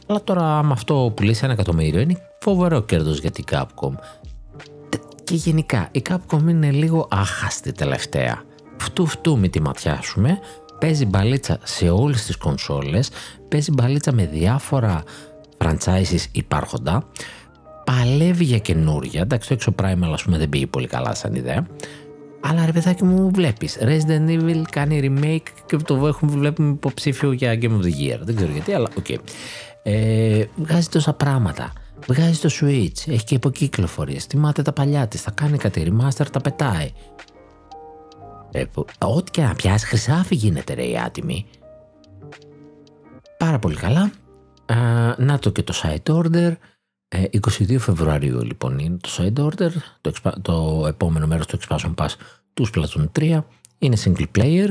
Αλλά 0.07 0.23
τώρα 0.23 0.63
με 0.63 0.71
αυτό 0.71 1.11
πουλήσει 1.15 1.41
ένα 1.43 1.53
εκατομμύριο 1.53 1.99
είναι 1.99 2.17
φοβερό 2.39 2.81
κέρδος 2.81 3.19
για 3.19 3.31
την 3.31 3.43
Capcom. 3.51 3.93
Και 5.23 5.35
γενικά 5.35 5.87
η 5.91 6.01
Capcom 6.09 6.49
είναι 6.49 6.71
λίγο 6.71 7.07
άχαστη 7.09 7.71
τελευταία 7.71 8.43
φτού 8.81 9.05
φτού 9.05 9.37
μη 9.37 9.47
τη 9.47 9.61
ματιάσουμε, 9.61 10.39
παίζει 10.79 11.05
μπαλίτσα 11.05 11.59
σε 11.63 11.89
όλες 11.89 12.25
τις 12.25 12.37
κονσόλες, 12.37 13.09
παίζει 13.47 13.71
μπαλίτσα 13.71 14.11
με 14.11 14.25
διάφορα 14.25 15.03
franchises 15.57 16.25
υπάρχοντα, 16.31 17.03
παλεύει 17.83 18.43
για 18.43 18.57
καινούρια, 18.57 19.21
εντάξει 19.21 19.47
το 19.47 19.53
Exoprimal 19.53 20.11
ας 20.13 20.23
πούμε 20.23 20.37
δεν 20.37 20.49
πήγε 20.49 20.67
πολύ 20.67 20.87
καλά 20.87 21.15
σαν 21.15 21.35
ιδέα, 21.35 21.67
αλλά 22.39 22.65
ρε 22.65 22.71
παιδάκι 22.71 23.03
μου 23.03 23.31
βλέπεις, 23.33 23.77
Resident 23.81 24.29
Evil 24.29 24.61
κάνει 24.71 24.99
remake 25.03 25.49
και 25.65 25.77
το 25.77 26.07
έχουμε, 26.07 26.31
βλέπουμε 26.31 26.69
υποψήφιο 26.69 27.31
για 27.31 27.57
Game 27.61 27.71
of 27.71 27.81
the 27.81 28.13
Year, 28.13 28.19
δεν 28.21 28.35
ξέρω 28.35 28.51
γιατί 28.51 28.73
αλλά 28.73 28.89
ok. 28.97 29.05
Okay. 29.09 29.17
Ε, 29.83 30.43
βγάζει 30.55 30.87
τόσα 30.87 31.13
πράγματα. 31.13 31.73
Βγάζει 32.07 32.39
το 32.39 32.49
Switch, 32.61 33.11
έχει 33.11 33.23
και 33.23 33.35
υποκύκλοφορίες. 33.35 34.25
Θυμάται 34.25 34.61
τα 34.61 34.73
παλιά 34.73 35.07
της, 35.07 35.21
θα 35.21 35.31
κάνει 35.31 35.57
κάτι 35.57 35.91
remaster, 35.91 36.25
τα 36.31 36.41
πετάει. 36.41 36.91
Ε, 38.51 38.63
ό,τι 38.99 39.31
και 39.31 39.41
να 39.41 39.55
πιάσει, 39.55 39.85
χρυσάφι 39.85 40.35
γίνεται 40.35 40.73
ρε 40.73 40.83
η 40.83 40.97
άτιμη. 40.97 41.45
Πάρα 43.37 43.59
πολύ 43.59 43.75
καλά. 43.75 44.11
να 45.17 45.39
το 45.39 45.49
και 45.49 45.63
το 45.63 45.73
site 45.83 46.15
order. 46.15 46.53
22 47.15 47.69
ε, 47.69 47.77
Φεβρουαρίου 47.77 48.43
λοιπόν 48.43 48.79
είναι 48.79 48.97
το 49.01 49.09
site 49.17 49.45
order, 49.45 49.71
το, 50.01 50.11
το 50.41 50.85
επόμενο 50.87 51.27
μέρος 51.27 51.45
του 51.45 51.59
expansion 51.59 51.93
pass 51.95 52.09
του 52.53 52.67
Splatoon 52.73 53.05
3. 53.19 53.39
Είναι 53.77 53.97
single 54.03 54.25
player. 54.37 54.69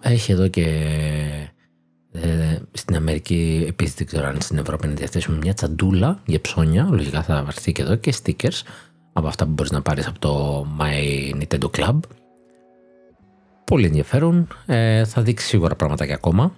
έχει 0.00 0.32
εδώ 0.32 0.48
και 0.48 0.66
ε, 2.12 2.58
στην 2.72 2.96
Αμερική, 2.96 3.64
επίσης 3.68 3.94
δεν 3.94 4.06
ξέρω 4.06 4.26
αν 4.26 4.40
στην 4.40 4.58
Ευρώπη 4.58 4.86
είναι 4.86 4.94
διαθέσιμο 4.94 5.36
μια 5.36 5.54
τσαντούλα 5.54 6.20
για 6.26 6.40
ψώνια. 6.40 6.88
Λογικά 6.90 7.22
θα 7.22 7.42
βαρθεί 7.44 7.72
και 7.72 7.82
εδώ 7.82 7.96
και 7.96 8.14
stickers 8.22 8.62
από 9.12 9.26
αυτά 9.26 9.44
που 9.44 9.50
μπορείς 9.50 9.70
να 9.70 9.82
πάρεις 9.82 10.06
από 10.06 10.18
το 10.18 10.66
My 10.78 11.34
Nintendo 11.40 11.70
Club 11.70 11.98
πολύ 13.70 13.86
ενδιαφέρον. 13.86 14.46
Ε, 14.66 15.04
θα 15.04 15.22
δείξει 15.22 15.46
σίγουρα 15.46 15.74
πράγματα 15.76 16.06
και 16.06 16.12
ακόμα. 16.12 16.52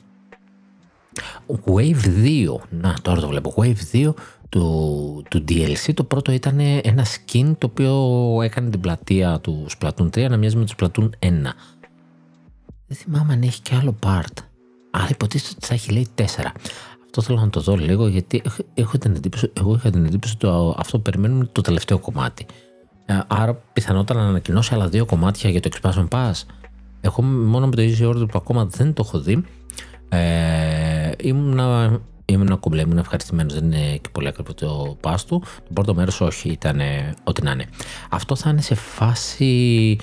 Wave 1.65 2.05
2, 2.25 2.57
να 2.71 2.95
τώρα 3.03 3.21
το 3.21 3.29
βλέπω, 3.29 3.55
Wave 3.57 3.77
2 3.93 4.15
του, 4.49 5.25
του 5.29 5.45
DLC, 5.49 5.95
το 5.95 6.05
πρώτο 6.05 6.33
ήταν 6.33 6.59
ένα 6.83 7.05
skin 7.05 7.53
το 7.59 7.67
οποίο 7.67 8.43
έκανε 8.43 8.71
την 8.71 8.81
πλατεία 8.81 9.41
του 9.41 9.67
Splatoon 9.79 10.07
3 10.07 10.29
να 10.29 10.37
μοιάζει 10.37 10.57
με 10.57 10.65
το 10.65 10.75
Splatoon 10.79 11.05
1. 11.05 11.09
Δεν 12.87 12.97
θυμάμαι 12.97 13.33
αν 13.33 13.43
έχει 13.43 13.61
και 13.61 13.75
άλλο 13.81 13.97
part. 14.07 14.37
Άρα 14.91 15.09
υποτίθεται 15.11 15.55
ότι 15.57 15.67
θα 15.67 15.75
έχει 15.75 15.93
λέει 15.93 16.09
4. 16.15 16.23
Αυτό 17.05 17.23
θέλω 17.23 17.41
να 17.41 17.51
το 17.51 17.61
δω 17.61 17.77
λίγο 17.77 18.07
γιατί 18.07 18.43
έχω 18.75 18.99
την 18.99 19.15
εντύπωση, 19.15 19.51
εγώ 19.53 19.75
είχα 19.75 19.91
την 19.91 20.05
εντύπωση 20.05 20.37
ότι 20.41 20.75
αυτό 20.77 20.97
που 20.97 21.03
περιμένουμε 21.03 21.49
το 21.53 21.61
τελευταίο 21.61 21.99
κομμάτι. 21.99 22.47
Ε, 23.07 23.21
άρα 23.27 23.55
πιθανότατα 23.55 24.21
να 24.21 24.29
ανακοινώσει 24.29 24.75
άλλα 24.75 24.89
δύο 24.89 25.05
κομμάτια 25.05 25.51
για 25.51 25.61
το 25.61 25.71
Expansion 25.73 26.09
Pass. 26.09 26.33
Εγώ 27.05 27.23
μόνο 27.23 27.67
με 27.67 27.75
το 27.75 27.83
Easy 27.83 28.11
Order 28.11 28.29
που 28.29 28.39
ακόμα 28.39 28.65
δεν 28.65 28.93
το 28.93 29.03
έχω 29.07 29.19
δει. 29.19 29.45
Ε, 30.09 31.11
ήμουνα, 31.21 32.01
ήμουν 32.25 32.59
κομπλέ, 32.61 32.83
ήμουν 32.83 32.99
ευχαριστημένος. 32.99 33.55
Δεν 33.55 33.65
είναι 33.65 33.97
και 33.97 34.09
πολύ 34.13 34.29
ακριβό 34.29 34.55
το 34.55 34.97
pass 35.03 35.21
του. 35.27 35.39
Το 35.39 35.71
πρώτο 35.73 35.95
μέρος 35.95 36.21
όχι, 36.21 36.49
ήταν 36.49 36.81
ό,τι 37.25 37.43
να 37.43 37.51
είναι. 37.51 37.67
Αυτό 38.11 38.37
θα 38.37 38.51
είναι 38.51 38.61
σε 38.61 38.75
φάση 38.75 39.97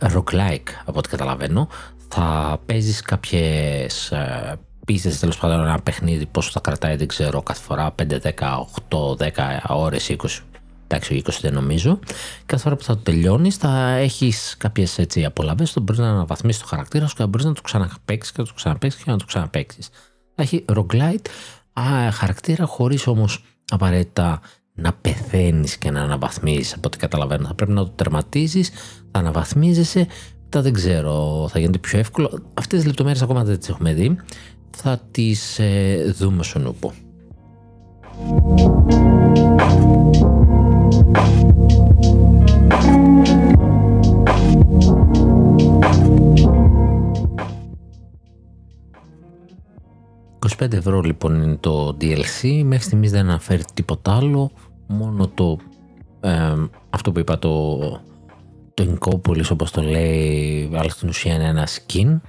rock-like 0.00 0.68
από 0.84 0.98
ό,τι 0.98 1.08
καταλαβαίνω. 1.08 1.68
Θα 2.08 2.58
παίζεις 2.66 3.00
κάποιες 3.00 4.12
πίστες 4.88 5.18
τέλος 5.18 5.38
πάντων 5.38 5.60
ένα 5.60 5.80
παιχνίδι, 5.82 6.26
πόσο 6.26 6.50
θα 6.50 6.60
κρατάει, 6.60 6.96
δεν 6.96 7.08
ξέρω, 7.08 7.42
κάθε 7.42 7.62
φορά 7.62 7.94
5, 7.94 8.18
10, 8.18 8.66
8, 8.88 9.16
10 9.16 9.28
ώρες, 9.68 10.08
20 10.08 10.44
εντάξει, 10.88 11.22
20 11.26 11.30
δεν 11.40 11.52
νομίζω. 11.52 11.98
Κάθε 12.46 12.62
φορά 12.62 12.76
που 12.76 12.84
θα 12.84 12.94
το 12.94 13.00
τελειώνεις, 13.02 13.56
θα 13.56 13.90
έχεις 13.90 14.54
κάποιες 14.58 15.00
απολαυέ, 15.26 15.66
θα 15.66 15.80
μπορείς 15.80 16.00
να 16.00 16.10
αναβαθμίσεις 16.10 16.60
το 16.60 16.66
χαρακτήρα 16.66 17.06
σου 17.06 17.14
και 17.14 17.22
θα 17.22 17.28
μπορείς 17.28 17.46
να 17.46 17.52
το 17.52 17.60
ξαναπέξει 17.60 18.32
και 18.32 18.40
να 18.40 18.46
το 18.46 18.54
ξαναπέξει 18.54 19.04
και 19.04 19.10
να 19.10 19.16
το 19.16 19.24
ξαναπέξει. 19.24 19.80
Θα 20.34 20.42
έχει 20.42 20.64
roguelite, 20.68 21.26
α, 21.72 22.10
χαρακτήρα 22.10 22.64
χωρίς 22.64 23.06
όμως 23.06 23.44
απαραίτητα 23.68 24.40
να 24.74 24.92
πεθαίνεις 24.92 25.76
και 25.76 25.90
να 25.90 26.00
αναβαθμίζεις 26.00 26.74
από 26.74 26.82
ό,τι 26.86 26.98
καταλαβαίνω. 26.98 27.46
Θα 27.46 27.54
πρέπει 27.54 27.72
να 27.72 27.84
το 27.84 27.90
τερματίζεις, 27.90 28.68
θα 29.10 29.18
αναβαθμίζεσαι, 29.18 30.06
τα 30.48 30.62
δεν 30.62 30.72
ξέρω, 30.72 31.46
θα 31.50 31.58
γίνεται 31.58 31.78
πιο 31.78 31.98
εύκολο. 31.98 32.42
Αυτές 32.54 32.78
τις 32.78 32.86
λεπτομέρειες 32.86 33.22
ακόμα 33.22 33.44
δεν 33.44 33.58
τις 33.58 33.68
έχουμε 33.68 33.92
δει. 33.92 34.16
Θα 34.76 35.00
τις 35.10 35.58
ε, 35.58 36.14
δούμε 36.18 36.42
στον 36.42 36.66
ούπο. 36.66 36.92
25 50.56 50.72
ευρώ 50.72 51.00
λοιπόν 51.00 51.42
είναι 51.42 51.56
το 51.60 51.96
DLC, 52.00 52.62
μέχρι 52.64 52.84
στιγμής 52.84 53.10
δεν 53.10 53.28
αναφέρει 53.28 53.62
τίποτα 53.74 54.16
άλλο, 54.16 54.50
μόνο 54.86 55.28
το, 55.28 55.58
ε, 56.20 56.54
αυτό 56.90 57.12
που 57.12 57.18
είπα 57.18 57.38
το, 57.38 57.78
το 58.74 58.86
Inkopolis 58.98 59.50
όπως 59.50 59.70
το 59.70 59.82
λέει, 59.82 60.70
αλλά 60.74 60.88
στην 60.88 61.08
ουσία 61.08 61.34
είναι 61.34 61.44
ένα 61.44 61.66
skin 61.66 62.20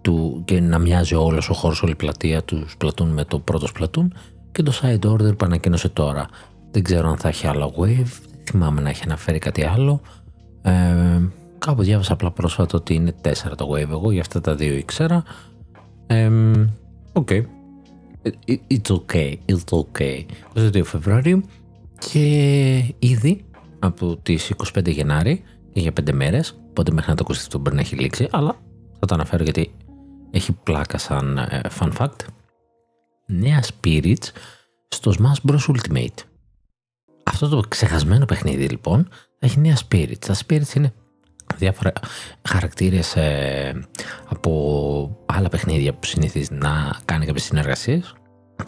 του, 0.00 0.42
και 0.44 0.60
να 0.60 0.78
μοιάζει 0.78 1.14
όλος 1.14 1.48
ο 1.50 1.54
χώρος, 1.54 1.82
όλη 1.82 1.92
η 1.92 1.94
πλατεία 1.94 2.42
τους 2.42 2.76
Splatoon 2.78 3.06
με 3.06 3.24
το 3.24 3.38
πρώτο 3.38 3.66
Splatoon 3.78 4.08
και 4.52 4.62
το 4.62 4.72
Side 4.82 5.10
Order 5.10 5.38
που 5.38 5.44
ανακοίνωσε 5.44 5.88
τώρα. 5.88 6.28
Δεν 6.70 6.82
ξέρω 6.82 7.08
αν 7.08 7.16
θα 7.16 7.28
έχει 7.28 7.46
άλλο 7.46 7.74
wave, 7.78 7.86
δεν 7.86 8.44
θυμάμαι 8.44 8.80
να 8.80 8.88
έχει 8.88 9.02
αναφέρει 9.04 9.38
κάτι 9.38 9.64
άλλο. 9.64 10.00
Ε, 10.62 10.72
κάπου 11.58 11.82
διάβασα 11.82 12.12
απλά 12.12 12.30
πρόσφατα 12.30 12.78
ότι 12.78 12.94
είναι 12.94 13.14
4 13.22 13.28
το 13.56 13.68
wave 13.72 13.90
εγώ, 13.90 14.10
για 14.12 14.20
αυτά 14.20 14.40
τα 14.40 14.54
δύο 14.54 14.74
ήξερα. 14.74 15.22
Ε, 16.06 16.30
Ok. 17.12 17.28
Okay. 17.30 17.57
It's 18.46 18.90
okay, 18.90 19.38
it's 19.46 19.82
okay. 19.82 20.24
22 20.54 20.84
Φεβρουαρίου 20.84 21.42
και 21.98 22.94
ήδη 22.98 23.44
από 23.78 24.16
τις 24.16 24.52
25 24.74 24.88
Γενάρη 24.88 25.42
και 25.72 25.80
για 25.80 25.92
5 26.00 26.12
μέρες, 26.12 26.60
οπότε 26.68 26.92
μέχρι 26.92 27.10
να 27.10 27.16
το 27.16 27.22
ακούσει 27.26 27.40
αυτό 27.40 27.58
μπορεί 27.58 27.74
να 27.74 27.80
έχει 27.80 27.96
λήξει, 27.96 28.28
αλλά 28.30 28.56
θα 28.98 29.06
το 29.06 29.14
αναφέρω 29.14 29.42
γιατί 29.42 29.70
έχει 30.30 30.52
πλάκα 30.52 30.98
σαν 30.98 31.38
ε, 31.38 31.60
fun 31.78 31.92
fact. 31.98 32.16
Νέα 33.26 33.62
Spirits 33.62 34.26
στο 34.88 35.12
Smash 35.18 35.50
Bros. 35.50 35.74
Ultimate. 35.74 36.22
Αυτό 37.24 37.48
το 37.48 37.62
ξεχασμένο 37.68 38.24
παιχνίδι 38.24 38.68
λοιπόν 38.68 39.08
έχει 39.38 39.60
νέα 39.60 39.76
Spirits. 39.88 40.18
Τα 40.18 40.36
Spirits 40.46 40.74
είναι 40.74 40.92
διάφορα 41.58 41.92
χαρακτήρες 42.48 43.16
ε, 43.16 43.88
από 44.28 45.18
άλλα 45.26 45.48
παιχνίδια 45.48 45.94
που 45.94 46.06
συνηθίζεις 46.06 46.50
να 46.50 46.96
κάνει 47.04 47.26
κάποιες 47.26 47.44
συνεργασίες. 47.44 48.12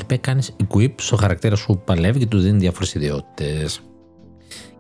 Και 0.07 0.16
κάνεις 0.16 0.57
equip 0.57 0.92
στο 0.96 1.16
χαρακτήρα 1.16 1.57
σου 1.57 1.66
που 1.66 1.81
παλεύει 1.85 2.18
και 2.18 2.26
τους 2.26 2.42
δίνει 2.42 2.59
διάφορες 2.59 2.94
ιδιότητες. 2.94 3.81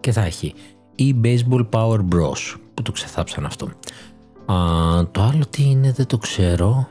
Και 0.00 0.12
θα 0.12 0.22
έχει 0.24 0.54
ή 0.94 1.16
Baseball 1.24 1.68
Power 1.70 1.98
Bros 1.98 2.56
που 2.74 2.82
το 2.82 2.92
ξεθάψαν 2.92 3.46
αυτό. 3.46 3.66
Α, 4.46 4.54
το 5.10 5.22
άλλο 5.22 5.44
τι 5.50 5.62
είναι 5.70 5.92
δεν 5.92 6.06
το 6.06 6.18
ξέρω. 6.18 6.88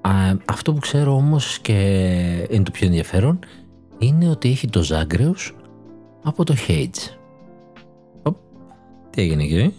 Α, 0.00 0.10
αυτό 0.44 0.72
που 0.72 0.78
ξέρω 0.78 1.14
όμως 1.14 1.58
και 1.58 1.72
είναι 2.50 2.62
το 2.62 2.70
πιο 2.70 2.86
ενδιαφέρον 2.86 3.38
είναι 3.98 4.28
ότι 4.28 4.48
έχει 4.48 4.68
το 4.68 4.84
Zagreus 4.88 5.54
από 6.22 6.44
το 6.44 6.54
Hades. 6.68 7.16
Τι 9.10 9.22
έγινε 9.22 9.42
εκεί; 9.42 9.74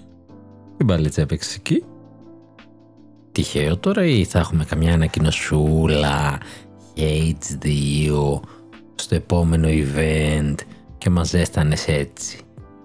Η 0.78 0.84
μπαλίτσα 0.84 1.22
έπαιξε 1.22 1.56
εκεί. 1.60 1.84
Τυχαίο 3.32 3.78
τώρα 3.78 4.06
ή 4.06 4.24
θα 4.24 4.40
έχουμε 4.40 4.66
καμιά 4.66 4.94
ανακοινωσούλα 4.94 6.40
H2 6.98 8.40
στο 8.96 9.16
επόμενο 9.16 9.68
event 9.68 10.56
και 10.98 11.10
μας 11.10 11.30
ζέστανες 11.30 11.88
έτσι; 11.88 12.40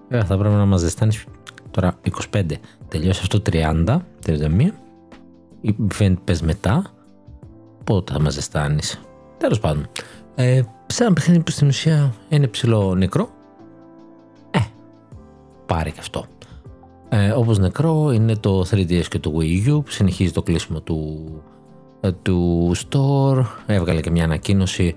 Βέβαια 0.09 0.25
θα 0.25 0.37
πρέπει 0.37 0.55
να 0.55 0.65
μας 0.65 0.79
ζεστάνεις 0.79 1.25
τώρα 1.71 1.99
25. 2.31 2.43
Τελειώσει 2.87 3.19
αυτό 3.21 3.41
30, 3.51 3.97
31. 4.25 4.71
Η 5.61 5.75
event 5.97 6.15
πες 6.23 6.41
μετά. 6.41 6.83
Πότε 7.83 8.13
θα 8.13 8.19
μας 8.19 8.33
ζεστάνεις; 8.33 9.01
Τέλος 9.37 9.59
πάντων. 9.59 9.87
Ε, 10.35 10.61
σε 10.87 11.03
ένα 11.03 11.13
παιχνίδι 11.13 11.43
που 11.43 11.51
στην 11.51 11.67
ουσία 11.67 12.13
είναι 12.29 12.47
ψιλονεκρό. 12.47 13.29
Ε, 14.51 14.59
πάρε 15.65 15.91
και 15.91 15.99
αυτό. 15.99 16.25
Ε, 17.13 17.29
όπως 17.31 17.59
νεκρό 17.59 18.11
είναι 18.11 18.35
το 18.35 18.65
3DS 18.71 19.05
και 19.09 19.19
το 19.19 19.33
Wii 19.39 19.67
U 19.67 19.83
που 19.85 19.91
συνεχίζει 19.91 20.31
το 20.31 20.41
κλείσιμο 20.41 20.81
του, 20.81 21.27
ε, 22.01 22.11
του 22.11 22.71
store. 22.75 23.45
Έβγαλε 23.65 24.01
και 24.01 24.09
μια 24.09 24.23
ανακοίνωση 24.23 24.95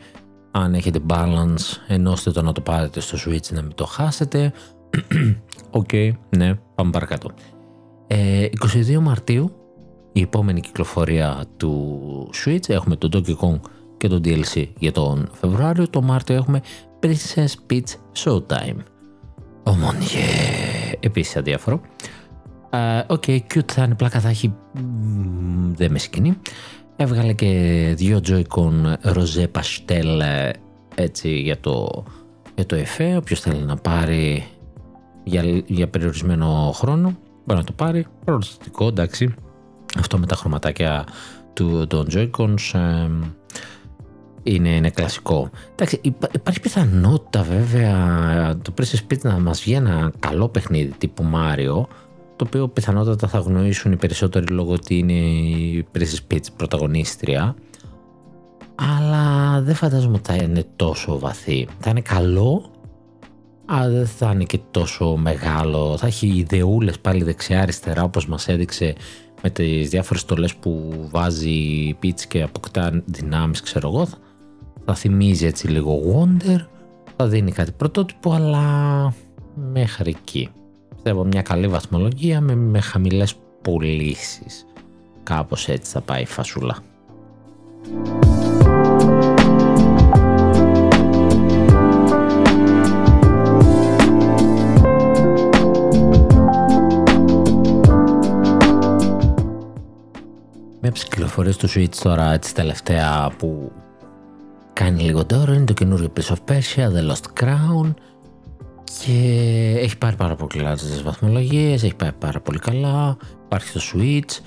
αν 0.50 0.74
έχετε 0.74 1.00
balance 1.08 1.76
ενώστε 1.88 2.30
το 2.30 2.42
να 2.42 2.52
το 2.52 2.60
πάρετε 2.60 3.00
στο 3.00 3.18
Switch 3.26 3.52
να 3.52 3.62
μην 3.62 3.74
το 3.74 3.84
χάσετε. 3.84 4.52
Ok, 5.70 5.88
okay, 5.92 6.10
ναι, 6.36 6.54
πάμε 6.74 6.90
παρακάτω. 6.90 7.30
Ε, 8.06 8.46
22 8.72 8.98
Μαρτίου 9.00 9.50
η 10.12 10.20
επόμενη 10.20 10.60
κυκλοφορία 10.60 11.44
του 11.56 12.30
Switch 12.44 12.68
έχουμε 12.68 12.96
το 12.96 13.08
Donkey 13.12 13.36
Kong 13.36 13.60
και 13.96 14.08
το 14.08 14.20
DLC 14.24 14.66
για 14.78 14.92
τον 14.92 15.28
Φεβρουάριο. 15.32 15.88
Το 15.88 16.02
Μάρτιο 16.02 16.34
έχουμε 16.34 16.60
Princess 17.00 17.72
Peach 17.72 17.94
Showtime. 18.24 18.78
Oh 19.66 19.72
mon 19.72 19.96
yeah. 20.12 20.83
Επίσης 21.04 21.36
αδιάφορο. 21.36 21.80
Ok, 23.06 23.22
okay, 23.26 23.38
cute 23.54 23.72
θα 23.72 23.82
είναι 23.84 23.94
πλάκα, 23.94 24.20
θα 24.20 24.28
έχει... 24.28 24.54
Δεν 25.72 25.90
με 25.90 25.98
συγκινεί. 25.98 26.38
Έβγαλε 26.96 27.32
και 27.32 27.92
δύο 27.96 28.20
Joy-Con 28.26 28.94
ροζέ 29.02 29.48
παστέλ 29.48 30.22
έτσι 30.94 31.28
για 31.28 31.60
το, 31.60 32.04
για 32.54 32.66
το 32.66 32.74
εφέ. 32.74 33.16
Όποιος 33.16 33.40
θέλει 33.40 33.62
να 33.62 33.76
πάρει 33.76 34.44
για, 35.24 35.62
για 35.66 35.88
περιορισμένο 35.88 36.72
χρόνο 36.74 37.16
μπορεί 37.44 37.58
να 37.58 37.64
το 37.64 37.72
πάρει. 37.72 38.06
Προστατικό, 38.24 38.86
εντάξει. 38.86 39.34
Αυτό 39.98 40.18
με 40.18 40.26
τα 40.26 40.34
χρωματάκια 40.34 41.04
του, 41.52 41.86
των 41.86 42.06
Joy-Cons 42.10 42.78
είναι, 44.44 44.68
είναι 44.68 44.90
κλασικό. 44.90 45.50
Εντάξει, 45.72 46.00
υπάρχει 46.32 46.60
πιθανότητα 46.60 47.42
βέβαια 47.42 48.56
το 48.62 48.74
Princess 48.78 49.12
Peach 49.12 49.20
να 49.22 49.38
μας 49.38 49.60
βγει 49.62 49.72
ένα 49.72 50.12
καλό 50.18 50.48
παιχνίδι 50.48 50.94
τύπου 50.98 51.24
Mario 51.34 51.86
το 52.36 52.44
οποίο 52.46 52.68
πιθανότατα 52.68 53.28
θα 53.28 53.38
γνωρίσουν 53.38 53.92
οι 53.92 53.96
περισσότεροι 53.96 54.46
λόγω 54.46 54.72
ότι 54.72 54.98
είναι 54.98 55.12
η 55.12 55.86
Princess 55.92 56.32
Peach 56.32 56.46
πρωταγωνίστρια 56.56 57.54
αλλά 58.74 59.60
δεν 59.60 59.74
φαντάζομαι 59.74 60.16
ότι 60.16 60.32
θα 60.32 60.42
είναι 60.42 60.64
τόσο 60.76 61.18
βαθύ. 61.18 61.68
Θα 61.78 61.90
είναι 61.90 62.00
καλό, 62.00 62.70
αλλά 63.66 63.88
δεν 63.88 64.06
θα 64.06 64.30
είναι 64.32 64.44
και 64.44 64.60
τόσο 64.70 65.16
μεγάλο. 65.16 65.96
Θα 65.96 66.06
έχει 66.06 66.26
ιδεούλες 66.26 66.98
πάλι 66.98 67.24
δεξιά-αριστερά 67.24 68.02
όπως 68.02 68.26
μας 68.26 68.48
έδειξε 68.48 68.94
με 69.42 69.50
τις 69.50 69.88
διάφορες 69.88 70.22
στολές 70.22 70.54
που 70.54 70.94
βάζει 71.10 71.50
η 71.50 71.98
Peach 72.02 72.20
και 72.28 72.42
αποκτά 72.42 73.02
δυνάμεις 73.04 73.60
ξέρω 73.60 73.88
εγώ. 73.88 74.08
Θα 74.84 74.94
θυμίζει 74.94 75.46
έτσι 75.46 75.68
λίγο 75.68 76.00
Wonder, 76.04 76.58
θα 77.16 77.26
δίνει 77.26 77.52
κάτι 77.52 77.72
πρωτότυπο 77.72 78.32
αλλά 78.32 79.12
μέχρι 79.72 80.10
εκεί 80.10 80.48
πιστεύω 80.94 81.24
μια 81.24 81.42
καλή 81.42 81.68
βαθμολογία 81.68 82.40
με, 82.40 82.54
με 82.54 82.80
χαμηλές 82.80 83.34
πωλήσεις. 83.62 84.66
Κάπως 85.22 85.68
έτσι 85.68 85.92
θα 85.92 86.00
πάει 86.00 86.22
η 86.22 86.26
φασούλα. 86.26 86.76
Με 100.80 100.90
ψηφοφορίες 100.90 101.56
του 101.56 101.68
Switch 101.70 101.96
τώρα 102.02 102.32
έτσι 102.32 102.54
τελευταία 102.54 103.30
που 103.38 103.72
κάνει 104.74 105.02
λίγο 105.02 105.26
τώρα 105.26 105.54
είναι 105.54 105.64
το 105.64 105.72
καινούριο 105.72 106.12
Prince 106.16 106.34
of 106.34 106.52
Persia, 106.52 106.88
The 106.92 107.10
Lost 107.10 107.44
Crown 107.44 107.94
και 108.84 109.12
έχει 109.78 109.98
πάρει 109.98 110.16
πάρα 110.16 110.34
πολύ 110.34 110.50
καλά 110.62 110.74
τις 110.74 111.02
βαθμολογίες, 111.02 111.82
έχει 111.82 111.94
πάει 111.94 112.12
πάρα 112.12 112.40
πολύ 112.40 112.58
καλά, 112.58 113.16
υπάρχει 113.44 113.78
στο 113.78 113.80
Switch. 113.92 114.40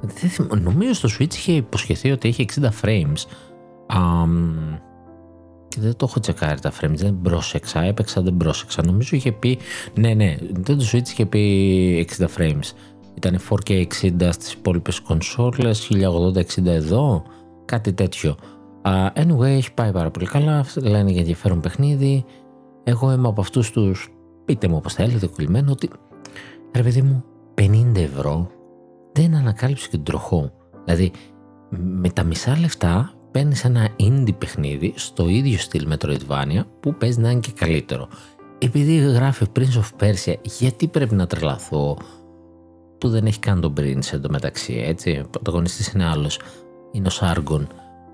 δεν 0.00 0.60
νομίζω 0.62 0.92
στο 0.92 1.08
Switch 1.18 1.34
είχε 1.34 1.52
υποσχεθεί 1.52 2.10
ότι 2.10 2.28
έχει 2.28 2.46
60 2.60 2.68
frames. 2.82 3.24
και 5.68 5.80
δεν 5.80 5.96
το 5.96 6.06
έχω 6.08 6.20
τσεκάρει 6.20 6.60
τα 6.60 6.72
frames, 6.80 6.94
δεν 6.94 7.18
πρόσεξα, 7.22 7.82
έπαιξα, 7.82 8.22
δεν 8.22 8.36
πρόσεξα. 8.36 8.82
Νομίζω 8.84 9.16
είχε 9.16 9.32
πει, 9.32 9.58
ναι, 9.94 10.14
ναι, 10.14 10.36
δεν 10.50 10.78
το 10.78 10.84
Switch 10.92 11.08
είχε 11.08 11.26
πει 11.26 12.08
60 12.18 12.26
frames. 12.38 12.70
Ήταν 13.14 13.38
4K 13.50 13.86
60 14.02 14.28
στις 14.30 14.52
υπόλοιπες 14.52 15.00
κονσόλες, 15.00 15.88
1080-60 15.90 16.66
εδώ, 16.66 17.22
κάτι 17.66 17.92
τέτοιο. 17.92 18.36
Uh, 18.82 19.12
anyway, 19.12 19.42
έχει 19.42 19.72
πάει 19.74 19.92
πάρα 19.92 20.10
πολύ 20.10 20.26
καλά, 20.26 20.64
λένε 20.76 21.10
για 21.10 21.20
ενδιαφέρον 21.20 21.60
παιχνίδι. 21.60 22.24
Εγώ 22.84 23.12
είμαι 23.12 23.28
από 23.28 23.40
αυτούς 23.40 23.70
τους, 23.70 24.12
πείτε 24.44 24.68
μου 24.68 24.76
όπως 24.76 24.94
θέλετε, 24.94 25.26
κολλημένο, 25.26 25.72
ότι 25.72 25.90
ρε 26.74 26.82
παιδί 26.82 27.02
μου, 27.02 27.24
50 27.54 27.92
ευρώ 27.94 28.50
δεν 29.12 29.34
ανακάλυψε 29.34 29.88
και 29.88 29.96
τον 29.96 30.04
τροχό. 30.04 30.52
Δηλαδή, 30.84 31.12
με 31.68 32.10
τα 32.10 32.22
μισά 32.24 32.58
λεφτά 32.58 33.12
παίρνεις 33.30 33.64
ένα 33.64 33.88
indie 34.00 34.38
παιχνίδι 34.38 34.92
στο 34.96 35.28
ίδιο 35.28 35.58
στυλ 35.58 35.88
Metroidvania 35.92 36.64
που 36.80 36.94
παίζει 36.94 37.20
να 37.20 37.30
είναι 37.30 37.40
και 37.40 37.52
καλύτερο. 37.54 38.08
Επειδή 38.58 38.96
γράφει 38.96 39.46
Prince 39.56 39.80
of 39.80 40.04
Persia, 40.04 40.34
γιατί 40.42 40.88
πρέπει 40.88 41.14
να 41.14 41.26
τρελαθώ 41.26 41.96
που 42.98 43.08
δεν 43.08 43.26
έχει 43.26 43.38
καν 43.38 43.60
τον 43.60 43.72
Prince 43.80 44.12
εντωμεταξύ, 44.12 44.84
έτσι. 44.86 45.22
Ο 45.24 45.28
πρωταγωνιστής 45.30 45.92
είναι 45.92 46.04
άλλος, 46.04 46.40
είναι 46.92 47.06
ο 47.06 47.10
Σάργον. 47.10 47.68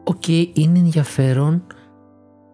Οκ, 0.04 0.28
είναι 0.28 0.78
ενδιαφέρον. 0.78 1.62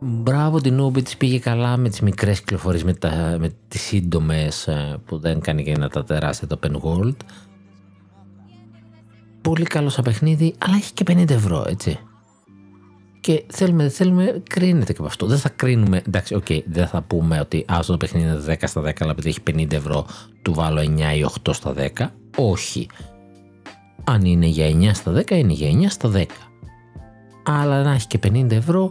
Μπράβο 0.01 0.61
την 0.61 0.85
Ubi 0.85 1.03
της 1.03 1.17
πήγε 1.17 1.39
καλά 1.39 1.77
με 1.77 1.89
τις 1.89 2.01
μικρές 2.01 2.39
κυκλοφορίες, 2.41 2.85
με, 2.85 2.95
τα, 2.95 3.37
με 3.39 3.51
τις 3.69 3.81
σύντομες 3.81 4.69
ε, 4.69 5.01
που 5.05 5.19
δεν 5.19 5.41
κάνει 5.41 5.65
και 5.65 5.77
να 5.77 5.89
τα 5.89 6.05
τεράστια 6.05 6.47
τα 6.47 6.59
open 6.62 6.73
world. 6.73 7.17
Πολύ 9.41 9.65
καλό 9.65 9.89
σαν 9.89 10.05
παιχνίδι, 10.05 10.55
αλλά 10.59 10.75
έχει 10.75 10.93
και 10.93 11.05
50 11.09 11.31
ευρώ, 11.31 11.65
έτσι. 11.69 11.99
Και 13.21 13.45
θέλουμε, 13.47 13.83
δεν 13.83 13.93
θέλουμε, 13.93 14.43
κρίνεται 14.51 14.93
και 14.93 14.99
από 14.99 15.09
αυτό. 15.09 15.27
Δεν 15.27 15.39
θα 15.39 15.49
κρίνουμε, 15.49 16.03
εντάξει, 16.07 16.35
ok, 16.35 16.45
okay, 16.49 16.61
δεν 16.67 16.87
θα 16.87 17.03
πούμε 17.03 17.41
ότι 17.41 17.65
αυτό 17.69 17.93
το 17.93 17.99
παιχνίδι 17.99 18.27
είναι 18.27 18.45
10 18.47 18.55
στα 18.67 18.81
10, 18.81 18.93
αλλά 19.01 19.11
επειδή 19.11 19.29
έχει 19.29 19.41
50 19.51 19.73
ευρώ, 19.73 20.07
του 20.43 20.55
βάλω 20.55 20.81
9 20.81 20.85
ή 21.17 21.27
8 21.45 21.55
στα 21.55 21.75
10. 21.97 22.07
Όχι. 22.37 22.87
Αν 24.05 24.25
είναι 24.25 24.47
για 24.47 24.67
9 24.67 24.91
στα 24.95 25.13
10, 25.13 25.31
είναι 25.31 25.53
για 25.53 25.71
9 25.71 25.87
στα 25.89 26.11
10. 26.15 26.25
Αλλά 27.45 27.83
να 27.83 27.93
έχει 27.93 28.07
και 28.07 28.19
50 28.23 28.51
ευρώ, 28.51 28.91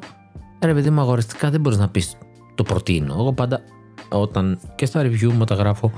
ρε 0.60 0.74
παιδί 0.74 0.90
μου 0.90 1.00
αγοραστικά 1.00 1.50
δεν 1.50 1.62
μπορείς 1.62 1.78
να 1.78 1.90
πεις 1.90 2.18
το 2.56 2.64
προτείνω. 2.64 3.14
Εγώ 3.14 3.34
πάντα 3.34 3.62
όταν 4.10 4.60
και 4.76 4.86
στα 4.86 5.02
review 5.02 5.32
μου 5.32 5.44
τα 5.44 5.56
γράφω, 5.56 5.92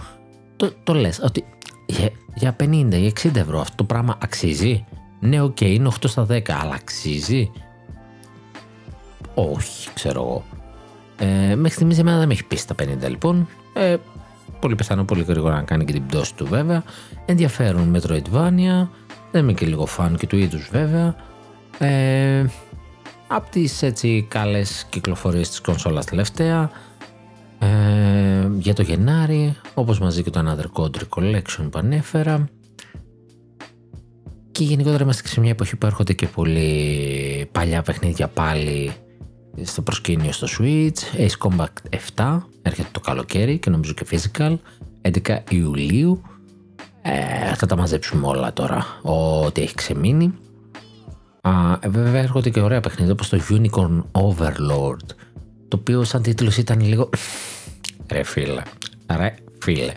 το, 0.55 0.71
το 0.83 0.93
λες 0.93 1.19
ότι 1.23 1.45
για, 1.85 2.09
για 2.35 2.55
50 2.59 2.93
ή 2.93 3.13
60 3.23 3.35
ευρώ 3.35 3.59
αυτό 3.59 3.75
το 3.75 3.83
πράγμα 3.83 4.17
αξίζει. 4.21 4.85
Ναι, 5.19 5.41
ok, 5.41 5.57
okay, 5.59 5.65
είναι 5.65 5.89
8 5.99 6.03
στα 6.03 6.25
10, 6.29 6.41
αλλά 6.49 6.73
αξίζει. 6.73 7.51
Όχι, 9.33 9.89
ξέρω 9.93 10.21
εγώ. 10.21 10.43
Ε, 11.17 11.55
μέχρι 11.55 11.69
στιγμής 11.69 11.99
εμένα 11.99 12.17
δεν 12.17 12.27
με 12.27 12.33
έχει 12.33 12.45
πείσει 12.45 12.67
τα 12.67 12.75
50 12.83 13.09
λοιπόν. 13.09 13.47
Ε, 13.73 13.95
πολύ 14.59 14.75
πιθανό 14.75 15.03
πολύ 15.03 15.23
γρήγορα 15.23 15.55
να 15.55 15.61
κάνει 15.61 15.85
και 15.85 15.93
την 15.93 16.05
πτώση 16.05 16.35
του 16.35 16.45
βέβαια. 16.45 16.83
Ενδιαφέρον 17.25 17.95
Metroidvania. 17.95 18.87
Δεν 19.31 19.43
είμαι 19.43 19.53
και 19.53 19.65
λίγο 19.65 19.85
φαν 19.85 20.17
και 20.17 20.27
του 20.27 20.37
είδους 20.37 20.69
βέβαια. 20.71 21.15
Ε, 21.77 22.45
από 23.27 23.49
τις 23.49 23.81
έτσι 23.81 24.25
καλές 24.29 24.87
κυκλοφορίες 24.89 25.49
της 25.49 25.61
κονσόλας 25.61 26.05
τελευταία. 26.05 26.69
Ε, 27.59 28.49
για 28.57 28.73
το 28.73 28.81
Γενάρη, 28.81 29.55
όπως 29.73 29.99
μαζί 29.99 30.23
και 30.23 30.29
το 30.29 30.39
Another 30.45 30.81
Code 30.81 31.07
Recollection 31.09 31.67
που 31.71 31.79
ανέφερα. 31.79 32.49
Και 34.51 34.63
γενικότερα 34.63 35.03
είμαστε 35.03 35.27
σε 35.27 35.39
μια 35.39 35.49
εποχή 35.49 35.75
που 35.75 35.85
έρχονται 35.85 36.13
και 36.13 36.27
πολύ 36.27 37.49
παλιά 37.51 37.81
παιχνίδια 37.81 38.27
πάλι 38.27 38.91
στο 39.63 39.81
προσκήνιο 39.81 40.31
στο 40.31 40.47
Switch, 40.59 41.17
Ace 41.17 41.47
Combat 41.47 41.97
7, 42.15 42.39
έρχεται 42.61 42.89
το 42.91 42.99
καλοκαίρι 42.99 43.57
και 43.57 43.69
νομίζω 43.69 43.93
και 43.93 44.05
Physical, 44.11 44.57
11 45.01 45.37
Ιουλίου. 45.49 46.21
Ε, 47.01 47.55
θα 47.55 47.65
τα 47.65 47.75
μαζέψουμε 47.75 48.27
όλα 48.27 48.53
τώρα, 48.53 48.85
ό,τι 49.01 49.61
έχει 49.61 49.75
ξεμείνει. 49.75 50.33
Α, 51.41 51.51
βέβαια 51.87 52.21
έρχονται 52.21 52.49
και 52.49 52.61
ωραία 52.61 52.79
παιχνίδια 52.79 53.13
όπως 53.13 53.29
το 53.29 53.39
Unicorn 53.49 54.01
Overlord, 54.11 55.07
το 55.67 55.77
οποίο 55.77 56.03
σαν 56.03 56.21
τίτλος 56.21 56.57
ήταν 56.57 56.81
λίγο 56.81 57.09
ρε 58.11 58.23
φίλε, 58.23 58.61
ρε 59.11 59.35
φίλε. 59.59 59.93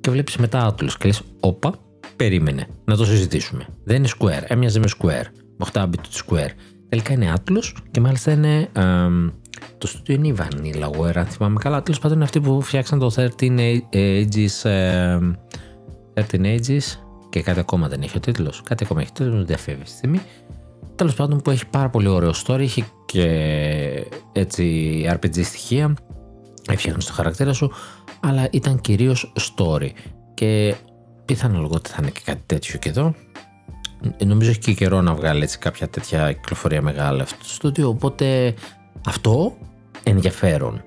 Και 0.00 0.10
βλέπεις 0.10 0.36
μετά 0.36 0.66
άτουλος 0.66 0.96
και 0.96 1.06
λες, 1.06 1.22
όπα, 1.40 1.74
περίμενε, 2.16 2.66
να 2.84 2.96
το 2.96 3.04
συζητήσουμε. 3.04 3.66
Δεν 3.84 3.96
είναι 3.96 4.08
Square, 4.18 4.42
έμοιαζε 4.46 4.78
με 4.78 4.88
Square, 4.98 5.26
με 5.56 5.66
8 5.72 5.82
bit 5.82 6.24
Square. 6.26 6.50
Τελικά 6.88 7.12
είναι 7.12 7.32
Atlas 7.36 7.72
και 7.90 8.00
μάλιστα 8.00 8.32
είναι. 8.32 8.68
το 9.78 9.86
στούντιο 9.86 10.14
είναι 10.14 10.28
η 10.28 10.36
Vanillaware, 10.38 11.16
αν 11.16 11.26
θυμάμαι 11.26 11.58
καλά. 11.58 11.82
Τέλος 11.82 12.00
πάντων 12.00 12.16
είναι 12.16 12.24
αυτοί 12.24 12.40
που 12.40 12.60
φτιάξαν 12.60 12.98
το 12.98 13.10
13 13.16 13.80
Ages. 13.92 14.70
13 16.14 16.58
Ages 16.60 16.98
και 17.28 17.42
κάτι 17.42 17.60
ακόμα 17.60 17.88
δεν 17.88 18.02
έχει 18.02 18.16
ο 18.16 18.20
τίτλος. 18.20 18.62
Κάτι 18.62 18.84
ακόμα 18.84 19.00
έχει 19.00 19.12
τίτλος, 19.12 19.36
δεν 19.36 19.46
διαφεύγει 19.46 19.82
στη 19.84 19.96
στιγμή. 19.96 20.20
Τέλος 20.94 21.14
πάντων 21.14 21.42
που 21.42 21.50
έχει 21.50 21.66
πάρα 21.66 21.88
πολύ 21.88 22.08
ωραίο 22.08 22.32
story, 22.46 22.58
έχει 22.58 22.84
και 23.06 23.24
έτσι 24.32 25.04
RPG 25.10 25.44
στοιχεία. 25.44 25.94
Έφτιαχνε 26.70 27.02
το 27.02 27.12
χαρακτήρα 27.12 27.52
σου, 27.52 27.72
αλλά 28.20 28.48
ήταν 28.50 28.80
κυρίως 28.80 29.32
story. 29.36 29.88
Και 30.34 30.74
πιθανολογώ 31.24 31.74
ότι 31.74 31.90
θα 31.90 31.96
είναι 32.00 32.10
και 32.10 32.20
κάτι 32.24 32.42
τέτοιο 32.46 32.78
και 32.78 32.88
εδώ. 32.88 33.14
Νομίζω 34.26 34.50
έχει 34.50 34.58
και 34.58 34.72
καιρό 34.72 35.00
να 35.00 35.14
βγάλει 35.14 35.42
έτσι 35.42 35.58
κάποια 35.58 35.88
τέτοια 35.88 36.32
κυκλοφορία 36.32 36.82
μεγάλα 36.82 37.22
αυτό 37.22 37.38
το 37.38 37.48
στούντιο, 37.48 37.88
οπότε 37.88 38.54
αυτό 39.06 39.56
ενδιαφέρον. 40.02 40.82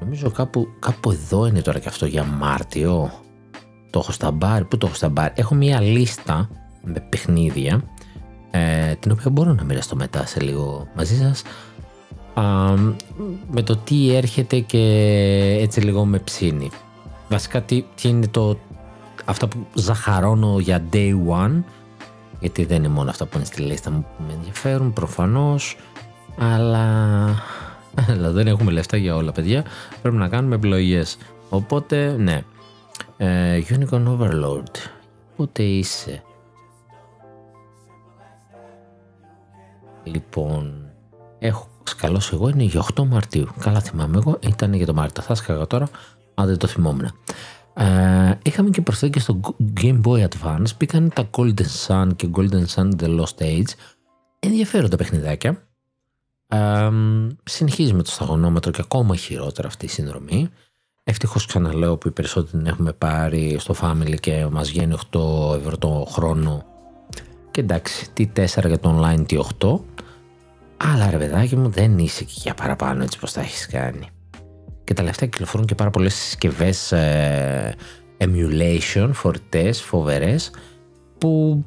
Νομίζω 0.00 0.30
κάπου, 0.30 0.68
κάπου 0.78 1.10
εδώ 1.10 1.46
είναι 1.46 1.60
τώρα 1.60 1.78
και 1.78 1.88
αυτό 1.88 2.06
για 2.06 2.24
Μάρτιο. 2.24 3.12
Το 3.90 3.98
έχω 3.98 4.12
στα 4.12 4.30
μπαρ. 4.30 4.64
Πού 4.64 4.78
το 4.78 4.86
έχω 4.86 4.96
στα 4.96 5.08
μπαρ; 5.08 5.30
Έχω 5.34 5.54
μια 5.54 5.80
λίστα 5.80 6.48
με 6.82 7.06
παιχνίδια 7.08 7.84
ε, 8.50 8.94
την 8.94 9.10
οποία 9.10 9.30
μπορώ 9.30 9.52
να 9.52 9.64
μοιραστώ 9.64 9.96
μετά 9.96 10.26
σε 10.26 10.40
λίγο 10.40 10.88
μαζί 10.96 11.16
σας 11.16 11.42
με 13.50 13.62
το 13.62 13.76
τι 13.76 14.14
έρχεται 14.14 14.58
και 14.58 14.78
έτσι 15.60 15.80
λίγο 15.80 16.04
με 16.04 16.18
ψήνει. 16.18 16.70
Βασικά 17.28 17.62
τι, 17.62 17.84
τι 17.94 18.08
είναι 18.08 18.26
το 18.26 18.58
αυτά 19.24 19.48
που 19.48 19.66
ζαχαρώνω 19.74 20.58
για 20.58 20.84
day 20.92 21.12
one 21.28 21.62
γιατί 22.40 22.64
δεν 22.64 22.76
είναι 22.76 22.88
μόνο 22.88 23.10
αυτά 23.10 23.26
που 23.26 23.36
είναι 23.36 23.46
στη 23.46 23.62
λίστα 23.62 23.90
μου 23.90 24.06
που 24.16 24.22
με 24.26 24.32
ενδιαφέρουν 24.32 24.92
προφανώς 24.92 25.76
αλλά, 26.38 26.84
αλλά 28.08 28.30
δεν 28.30 28.46
έχουμε 28.46 28.70
λεφτά 28.70 28.96
για 28.96 29.16
όλα 29.16 29.32
παιδιά. 29.32 29.64
Πρέπει 30.02 30.16
να 30.16 30.28
κάνουμε 30.28 30.54
επιλογές. 30.54 31.18
οπότε 31.48 32.16
ναι. 32.18 32.42
Ε, 33.16 33.62
Unicorn 33.68 34.18
Overlord. 34.18 34.74
Πότε 35.36 35.62
είσαι; 35.62 36.22
Λοιπόν 40.04 40.90
έχω 41.38 41.68
σκαλώσει 41.82 42.30
εγώ 42.34 42.48
είναι 42.48 42.62
για 42.62 42.84
8 42.94 43.04
Μαρτίου. 43.06 43.48
Καλά 43.60 43.80
θυμάμαι 43.80 44.16
εγώ 44.16 44.38
ήταν 44.40 44.74
για 44.74 44.86
το 44.86 44.94
Μάρτιο. 44.94 45.22
Θα 45.22 45.34
σκάγα 45.34 45.66
τώρα 45.66 45.88
αν 46.34 46.46
δεν 46.46 46.58
το 46.58 46.66
θυμόμουν 46.66 47.10
ε, 47.80 48.38
είχαμε 48.42 48.70
και 48.70 48.80
προσθήκη 48.80 49.18
στο 49.18 49.40
Game 49.80 50.00
Boy 50.04 50.26
Advance. 50.28 50.76
Μπήκαν 50.78 51.12
τα 51.14 51.30
Golden 51.30 51.86
Sun 51.86 52.08
και 52.16 52.28
Golden 52.34 52.64
Sun 52.74 52.90
The 53.00 53.20
Lost 53.20 53.42
Age. 53.42 53.72
Ενδιαφέροντα 54.38 54.96
παιχνιδάκια. 54.96 55.62
Ε, 56.48 56.90
συνεχίζει 57.44 57.92
με 57.92 58.02
το 58.02 58.10
σταγονόμετρο 58.10 58.70
και 58.70 58.80
ακόμα 58.84 59.16
χειρότερα 59.16 59.68
αυτή 59.68 59.84
η 59.84 59.88
συνδρομή. 59.88 60.48
Ευτυχώς 61.04 61.46
ξαναλέω 61.46 61.96
που 61.96 62.08
οι 62.08 62.10
περισσότεροι 62.10 62.58
την 62.58 62.66
έχουμε 62.66 62.92
πάρει 62.92 63.56
στο 63.58 63.74
Family 63.80 64.20
και 64.20 64.46
μας 64.50 64.70
βγαίνει 64.70 64.94
8 65.12 65.56
ευρώ 65.56 65.78
το 65.78 66.06
χρόνο. 66.10 66.64
Και 67.50 67.60
εντάξει, 67.60 68.10
τι 68.12 68.30
4 68.36 68.46
για 68.66 68.78
το 68.78 69.00
online, 69.00 69.26
τι 69.26 69.36
8. 69.58 69.80
Αλλά 70.76 71.10
ρε 71.10 71.16
παιδάκι 71.16 71.56
μου 71.56 71.68
δεν 71.68 71.98
είσαι 71.98 72.24
και 72.24 72.34
για 72.36 72.54
παραπάνω 72.54 73.02
έτσι 73.02 73.18
πως 73.18 73.32
τα 73.32 73.40
έχεις 73.40 73.66
κάνει 73.66 74.08
και 74.90 74.96
τα 74.96 75.02
λεφτά 75.02 75.26
κυκλοφορούν 75.26 75.66
και 75.66 75.74
πάρα 75.74 75.90
πολλές 75.90 76.14
συσκευές 76.14 76.92
ε, 76.92 77.74
emulation, 78.18 79.10
φορητές, 79.12 79.82
φοβερές 79.82 80.50
που 81.18 81.64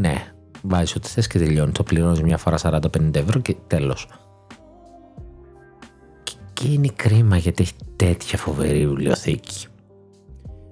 ναι, 0.00 0.32
βάζεις 0.62 0.94
ό,τι 0.94 1.08
θες 1.08 1.26
και 1.26 1.38
τελειώνει. 1.38 1.72
Το 1.72 1.82
πληρώνεις 1.82 2.20
μια 2.22 2.36
φορά 2.36 2.58
40-50 2.62 3.14
ευρώ 3.14 3.40
και 3.40 3.56
τέλος. 3.66 4.08
Και 6.52 6.68
είναι 6.68 6.88
κρίμα 6.96 7.36
γιατί 7.36 7.62
έχει 7.62 7.72
τέτοια 7.96 8.38
φοβερή 8.38 8.86
βιβλιοθήκη. 8.86 9.66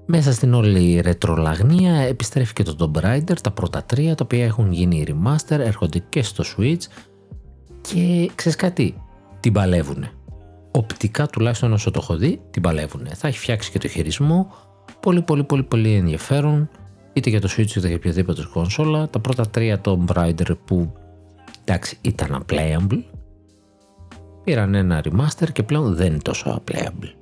Μέσα 0.06 0.32
στην 0.32 0.54
όλη 0.54 1.00
ρετρολαγνία 1.00 1.94
επιστρέφει 1.94 2.52
και 2.52 2.62
το 2.62 2.76
Tomb 2.94 3.04
Raider, 3.04 3.40
τα 3.42 3.50
πρώτα 3.50 3.84
τρία 3.84 4.14
τα 4.14 4.24
οποία 4.24 4.44
έχουν 4.44 4.72
γίνει 4.72 5.04
remaster, 5.08 5.58
έρχονται 5.58 5.98
και 6.08 6.22
στο 6.22 6.44
Switch 6.56 6.82
και 7.80 8.30
ξέρεις 8.34 8.56
κάτι, 8.56 9.02
την 9.40 9.52
παλεύουνε 9.52 10.10
οπτικά 10.76 11.26
τουλάχιστον 11.26 11.72
όσο 11.72 11.90
το 11.90 12.00
έχω 12.02 12.16
δει, 12.16 12.40
την 12.50 12.62
παλεύουν. 12.62 13.06
Θα 13.14 13.28
έχει 13.28 13.38
φτιάξει 13.38 13.70
και 13.70 13.78
το 13.78 13.88
χειρισμό, 13.88 14.52
πολύ 15.00 15.22
πολύ 15.22 15.44
πολύ 15.44 15.62
πολύ 15.62 15.94
ενδιαφέρον, 15.94 16.68
είτε 17.12 17.30
για 17.30 17.40
το 17.40 17.48
Switch 17.56 17.76
είτε 17.76 17.86
για 17.86 17.96
οποιαδήποτε 17.96 18.48
κονσόλα. 18.52 19.08
Τα 19.08 19.18
πρώτα 19.18 19.48
τρία 19.48 19.80
Tomb 19.84 20.06
Raider 20.14 20.56
που 20.64 20.92
εντάξει 21.64 21.98
ήταν 22.00 22.44
unplayable, 22.44 23.02
πήραν 24.44 24.74
ένα 24.74 25.02
remaster 25.04 25.52
και 25.52 25.62
πλέον 25.62 25.94
δεν 25.94 26.06
είναι 26.06 26.22
τόσο 26.22 26.62
unplayable. 26.62 27.12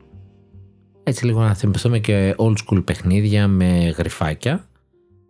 Έτσι 1.02 1.24
λίγο 1.24 1.40
να 1.40 1.54
θυμηθούμε 1.54 1.98
και 1.98 2.34
old 2.38 2.54
school 2.66 2.84
παιχνίδια 2.84 3.48
με 3.48 3.94
γρυφάκια, 3.96 4.68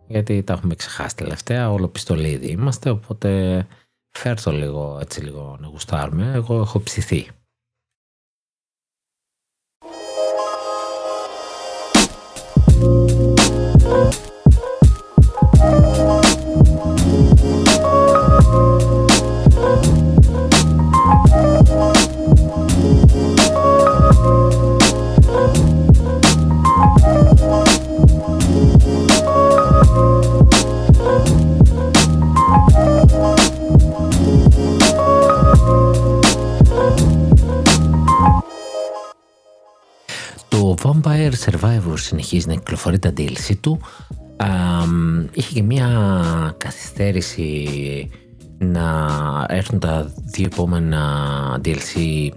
γιατί 0.07 0.43
τα 0.43 0.53
έχουμε 0.53 0.75
ξεχάσει 0.75 1.15
τελευταία, 1.15 1.71
όλο 1.71 1.87
πιστολίδι 1.87 2.47
είμαστε, 2.47 2.89
οπότε 2.89 3.65
φέρτο 4.11 4.51
λίγο 4.51 4.97
έτσι 5.01 5.23
λίγο 5.23 5.57
να 5.59 5.67
γουστάρουμε. 5.67 6.31
Εγώ 6.33 6.59
έχω 6.59 6.79
ψηθεί. 6.79 7.27
Συνεχίζει 41.95 42.47
να 42.47 42.53
κυκλοφορεί 42.53 42.99
τα 42.99 43.13
DLC 43.17 43.55
του. 43.61 43.79
Α, 44.37 44.47
είχε 45.33 45.53
και 45.53 45.61
μια 45.61 45.87
καθυστέρηση 46.57 47.69
να 48.57 49.45
έρθουν 49.49 49.79
τα 49.79 50.11
δύο 50.23 50.45
επόμενα 50.45 51.01
DLC 51.65 52.29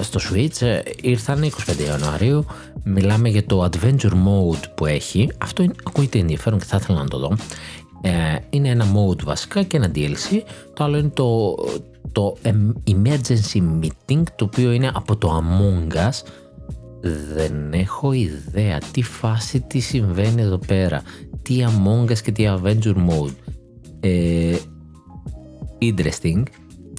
στο 0.00 0.20
Switch. 0.30 0.80
Ήρθαν 1.00 1.42
25 1.42 1.50
Ιανουαρίου. 1.86 2.44
Μιλάμε 2.84 3.28
για 3.28 3.46
το 3.46 3.64
Adventure 3.70 4.12
Mode 4.12 4.64
που 4.74 4.86
έχει. 4.86 5.30
Αυτό 5.38 5.62
είναι, 5.62 5.74
ακούγεται 5.84 6.18
ενδιαφέρον 6.18 6.58
και 6.58 6.64
θα 6.64 6.76
ήθελα 6.76 6.98
να 6.98 7.08
το 7.08 7.18
δω. 7.18 7.36
Ε, 8.04 8.10
είναι 8.50 8.68
ένα 8.68 8.84
mode 8.84 9.22
βασικά 9.24 9.62
και 9.62 9.76
ένα 9.76 9.90
DLC. 9.94 10.42
Το 10.74 10.84
άλλο 10.84 10.98
είναι 10.98 11.08
το, 11.08 11.54
το 12.12 12.36
Emergency 12.90 13.62
Meeting, 13.80 14.22
το 14.36 14.44
οποίο 14.44 14.72
είναι 14.72 14.90
από 14.94 15.16
το 15.16 15.42
Among 15.42 15.96
Us. 15.96 16.22
Δεν 17.34 17.72
έχω 17.72 18.12
ιδέα 18.12 18.78
τι 18.90 19.02
φάση, 19.02 19.60
τι 19.60 19.80
συμβαίνει 19.80 20.42
εδώ 20.42 20.58
πέρα. 20.58 21.02
Τι 21.42 21.64
Among 21.66 22.10
Us 22.10 22.18
και 22.18 22.32
τι 22.32 22.44
Adventure 22.48 22.96
Mode. 22.96 23.34
Ε, 24.00 24.56
interesting 25.80 26.42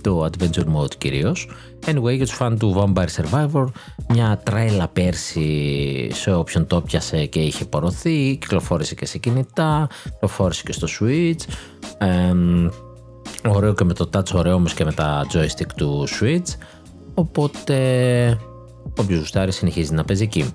το 0.03 0.25
Adventure 0.25 0.75
Mode 0.75 0.95
κυρίως. 0.97 1.49
Anyway, 1.85 2.15
για 2.15 2.25
τους 2.25 2.35
φαν 2.35 2.57
του 2.57 2.75
Vampire 2.77 3.07
Survivor, 3.21 3.65
μια 4.09 4.41
τρέλα 4.43 4.87
πέρσι 4.87 6.09
σε 6.13 6.33
όποιον 6.33 6.67
το 6.67 6.81
πιασε 6.81 7.25
και 7.25 7.39
είχε 7.39 7.65
πορωθεί, 7.65 8.37
κυκλοφόρησε 8.41 8.95
και 8.95 9.05
σε 9.05 9.17
κινητά, 9.17 9.89
κυκλοφόρησε 10.03 10.63
και 10.63 10.71
στο 10.71 10.87
Switch. 10.99 11.53
Ε, 11.97 12.33
ωραίο 13.49 13.73
και 13.73 13.83
με 13.83 13.93
το 13.93 14.09
touch, 14.13 14.33
ωραίο 14.33 14.53
όμως 14.53 14.73
και 14.73 14.85
με 14.85 14.93
τα 14.93 15.25
joystick 15.33 15.71
του 15.75 16.07
Switch. 16.19 16.55
Οπότε, 17.13 17.77
όποιος 18.97 19.19
γουστάρει 19.19 19.51
συνεχίζει 19.51 19.93
να 19.93 20.03
παίζει 20.03 20.23
εκεί. 20.23 20.53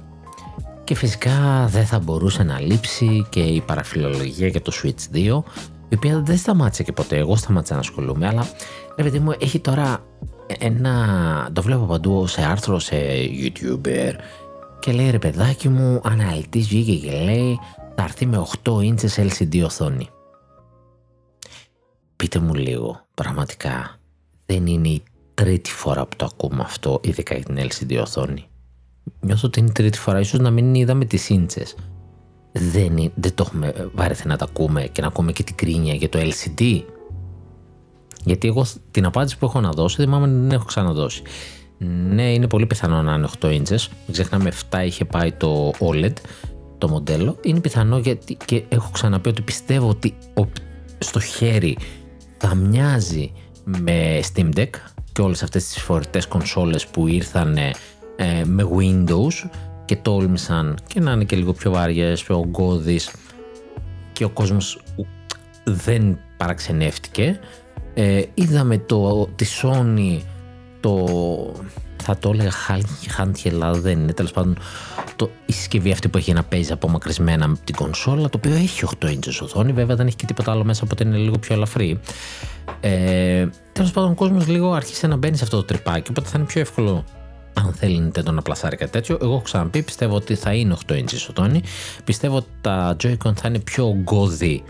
Και 0.85 0.95
φυσικά 0.95 1.67
δεν 1.71 1.87
θα 1.87 1.99
μπορούσε 1.99 2.43
να 2.43 2.61
λείψει 2.61 3.27
και 3.29 3.41
η 3.41 3.61
παραφιλολογία 3.61 4.49
για 4.49 4.63
το 4.63 4.73
Switch 4.83 5.17
2 5.17 5.43
η 5.89 5.95
οποία 5.95 6.21
δεν 6.21 6.37
σταμάτησε 6.37 6.83
και 6.83 6.93
ποτέ. 6.93 7.17
Εγώ 7.17 7.37
σταμάτησα 7.37 7.75
να 7.75 7.81
ασχολούμαι, 7.81 8.27
αλλά 8.27 8.47
ρε 8.97 9.03
παιδί 9.03 9.19
μου, 9.19 9.33
έχει 9.39 9.59
τώρα 9.59 10.05
ένα. 10.59 11.51
Το 11.53 11.63
βλέπω 11.63 11.85
παντού 11.85 12.27
σε 12.27 12.43
άρθρο, 12.45 12.79
σε 12.79 12.97
YouTuber 13.43 14.13
και 14.79 14.93
λέει 14.93 15.11
ρε 15.11 15.19
παιδάκι 15.19 15.69
μου, 15.69 16.01
αναλυτής 16.05 16.69
βγήκε 16.69 17.07
και 17.07 17.21
λέει 17.21 17.59
θα 17.95 18.03
έρθει 18.03 18.27
με 18.27 18.47
8 18.65 18.73
inches 18.73 19.29
LCD 19.29 19.63
οθόνη. 19.65 20.09
Πείτε 22.17 22.39
μου 22.39 22.55
λίγο, 22.55 23.07
πραγματικά, 23.15 23.99
δεν 24.47 24.67
είναι 24.67 24.89
η 24.89 25.03
τρίτη 25.39 25.71
φορά 25.71 26.07
που 26.07 26.17
το 26.17 26.25
ακούμε 26.25 26.63
αυτό, 26.63 27.01
ειδικά 27.03 27.35
για 27.35 27.45
την 27.45 27.69
LCD 27.69 28.01
οθόνη. 28.03 28.45
Νιώθω 29.21 29.47
ότι 29.47 29.59
είναι 29.59 29.69
η 29.69 29.73
τρίτη 29.73 29.99
φορά, 29.99 30.21
ίσως 30.21 30.41
να 30.41 30.51
μην 30.51 30.75
είδαμε 30.75 31.05
τις 31.05 31.29
ίντσες 31.29 31.75
δεν, 32.53 33.13
δεν 33.15 33.35
το 33.35 33.45
έχουμε 33.47 33.91
βαρεθεί 33.95 34.29
να 34.29 34.37
τα 34.37 34.45
ακούμε 34.45 34.83
και 34.93 35.01
να 35.01 35.07
ακούμε 35.07 35.33
και 35.33 35.43
την 35.43 35.55
κρίνια 35.55 35.95
για 35.95 36.09
το 36.09 36.19
LCD. 36.19 36.83
Γιατί 38.25 38.49
εγώ 38.49 38.67
την 38.91 39.05
απάντηση 39.05 39.39
που 39.39 39.45
έχω 39.45 39.61
να 39.61 39.71
δώσω, 39.71 40.03
θυμάμαι 40.03 40.27
να 40.27 40.41
την 40.41 40.51
έχω 40.51 40.65
ξαναδώσει. 40.65 41.23
Ναι, 42.09 42.33
είναι 42.33 42.47
πολύ 42.47 42.67
πιθανό 42.67 43.03
να 43.03 43.15
είναι 43.15 43.29
8 43.41 43.47
inches. 43.47 43.87
Μην 44.07 44.13
ξεχνάμε 44.13 44.53
7 44.71 44.83
είχε 44.85 45.05
πάει 45.05 45.33
το 45.33 45.73
OLED 45.79 46.13
το 46.79 46.89
μοντέλο. 46.89 47.37
Είναι 47.43 47.61
πιθανό 47.61 47.99
γιατί 47.99 48.37
και 48.45 48.65
έχω 48.69 48.91
ξαναπεί 48.93 49.29
ότι 49.29 49.43
πιστεύω 49.43 49.89
ότι 49.89 50.15
στο 50.99 51.21
χέρι 51.21 51.77
θα 52.39 52.55
μοιάζει 52.55 53.33
με 53.65 54.21
Steam 54.33 54.49
Deck 54.57 54.71
και 55.19 55.25
όλες 55.25 55.43
αυτές 55.43 55.67
τις 55.67 55.83
φορητές 55.83 56.27
κονσόλες 56.27 56.87
που 56.87 57.07
ήρθαν 57.07 57.57
ε, 57.57 57.73
με 58.45 58.69
Windows 58.77 59.49
και 59.85 59.97
τόλμησαν 59.97 60.79
και 60.87 61.01
να 61.01 61.13
είναι 61.13 61.25
και 61.25 61.37
λίγο 61.37 61.53
πιο 61.53 61.71
βαριές, 61.71 62.23
πιο 62.23 62.39
ογκώδεις 62.39 63.11
και 64.13 64.25
ο 64.25 64.29
κόσμος 64.29 64.81
δεν 65.65 66.19
παραξενεύτηκε. 66.37 67.41
Ε, 67.95 68.23
είδαμε 68.35 68.79
το, 68.79 69.29
τη 69.37 69.47
Sony 69.63 70.21
το 70.81 71.07
θα 72.09 72.19
το 72.19 72.31
έλεγα 72.31 72.51
handheld 73.19 73.53
αλλά 73.53 73.73
δεν 73.73 74.01
είναι 74.01 74.13
τέλος 74.13 74.33
πάντων 74.33 74.59
το, 75.17 75.31
η 75.47 75.53
συσκευή 75.53 75.93
αυτή 75.93 76.09
που 76.09 76.19
έχει 76.19 76.33
να 76.33 76.43
παίζει 76.43 76.73
απομακρυσμένα 76.73 77.49
με 77.49 77.57
την 77.65 77.75
κονσόλα 77.75 78.29
το 78.29 78.37
οποίο 78.37 78.55
έχει 78.55 78.85
8 79.01 79.07
inches 79.07 79.39
οθόνη 79.43 79.73
βέβαια 79.73 79.97
δεν 79.97 80.07
έχει 80.07 80.17
και 80.17 80.27
τίποτα 80.27 80.51
άλλο 80.51 80.65
μέσα 80.65 80.81
οπότε 80.85 81.05
είναι 81.05 81.17
λίγο 81.17 81.39
πιο 81.39 81.55
ελαφρύ 81.55 82.01
ε, 82.81 83.47
τέλος 83.73 83.91
πάντων 83.91 84.11
ο 84.11 84.15
κόσμος 84.15 84.47
λίγο 84.47 84.73
άρχισε 84.73 85.07
να 85.07 85.17
μπαίνει 85.17 85.37
σε 85.37 85.45
αυτό 85.45 85.57
το 85.57 85.65
τρυπάκι 85.65 86.11
οπότε 86.11 86.29
θα 86.29 86.39
είναι 86.39 86.47
πιο 86.47 86.61
εύκολο 86.61 87.05
αν 87.53 87.73
θέλει 87.73 88.11
Nintendo 88.13 88.33
να 88.33 88.43
πλασάρει 88.43 88.77
κάτι 88.77 88.91
τέτοιο. 88.91 89.19
Εγώ 89.23 89.33
έχω 89.33 89.43
ξαναπεί, 89.43 89.83
πιστεύω 89.83 90.15
ότι 90.15 90.35
θα 90.35 90.55
είναι 90.55 90.77
8 90.87 90.93
inches 90.93 91.27
οθόνη. 91.31 91.63
Πιστεύω 92.05 92.37
ότι 92.37 92.49
τα 92.61 92.97
Joy-Con 93.03 93.33
θα 93.35 93.49
είναι 93.49 93.59
πιο 93.59 93.97
γκώδη 94.03 94.65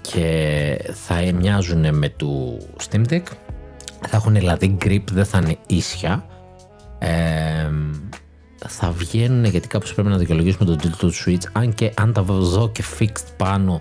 και 0.00 0.92
θα 0.92 1.32
μοιάζουν 1.34 1.94
με 1.94 2.08
του 2.08 2.58
Steam 2.90 3.02
Deck. 3.10 3.22
Θα 4.08 4.16
έχουν 4.16 4.34
δηλαδή 4.34 4.76
grip, 4.84 5.02
δεν 5.12 5.24
θα 5.24 5.38
είναι 5.38 5.56
ίσια. 5.66 6.26
Ε, 6.98 7.70
θα 8.68 8.90
βγαίνουν 8.90 9.44
γιατί 9.44 9.68
κάπως 9.68 9.94
πρέπει 9.94 10.08
να 10.08 10.16
δικαιολογήσουμε 10.16 10.64
τον 10.64 10.78
τίτλο 10.78 11.10
του 11.10 11.14
Switch 11.24 11.48
αν 11.52 11.74
και 11.74 11.92
αν 11.96 12.12
τα 12.12 12.22
δω 12.22 12.68
και 12.68 12.84
fixed 12.98 13.26
πάνω 13.36 13.80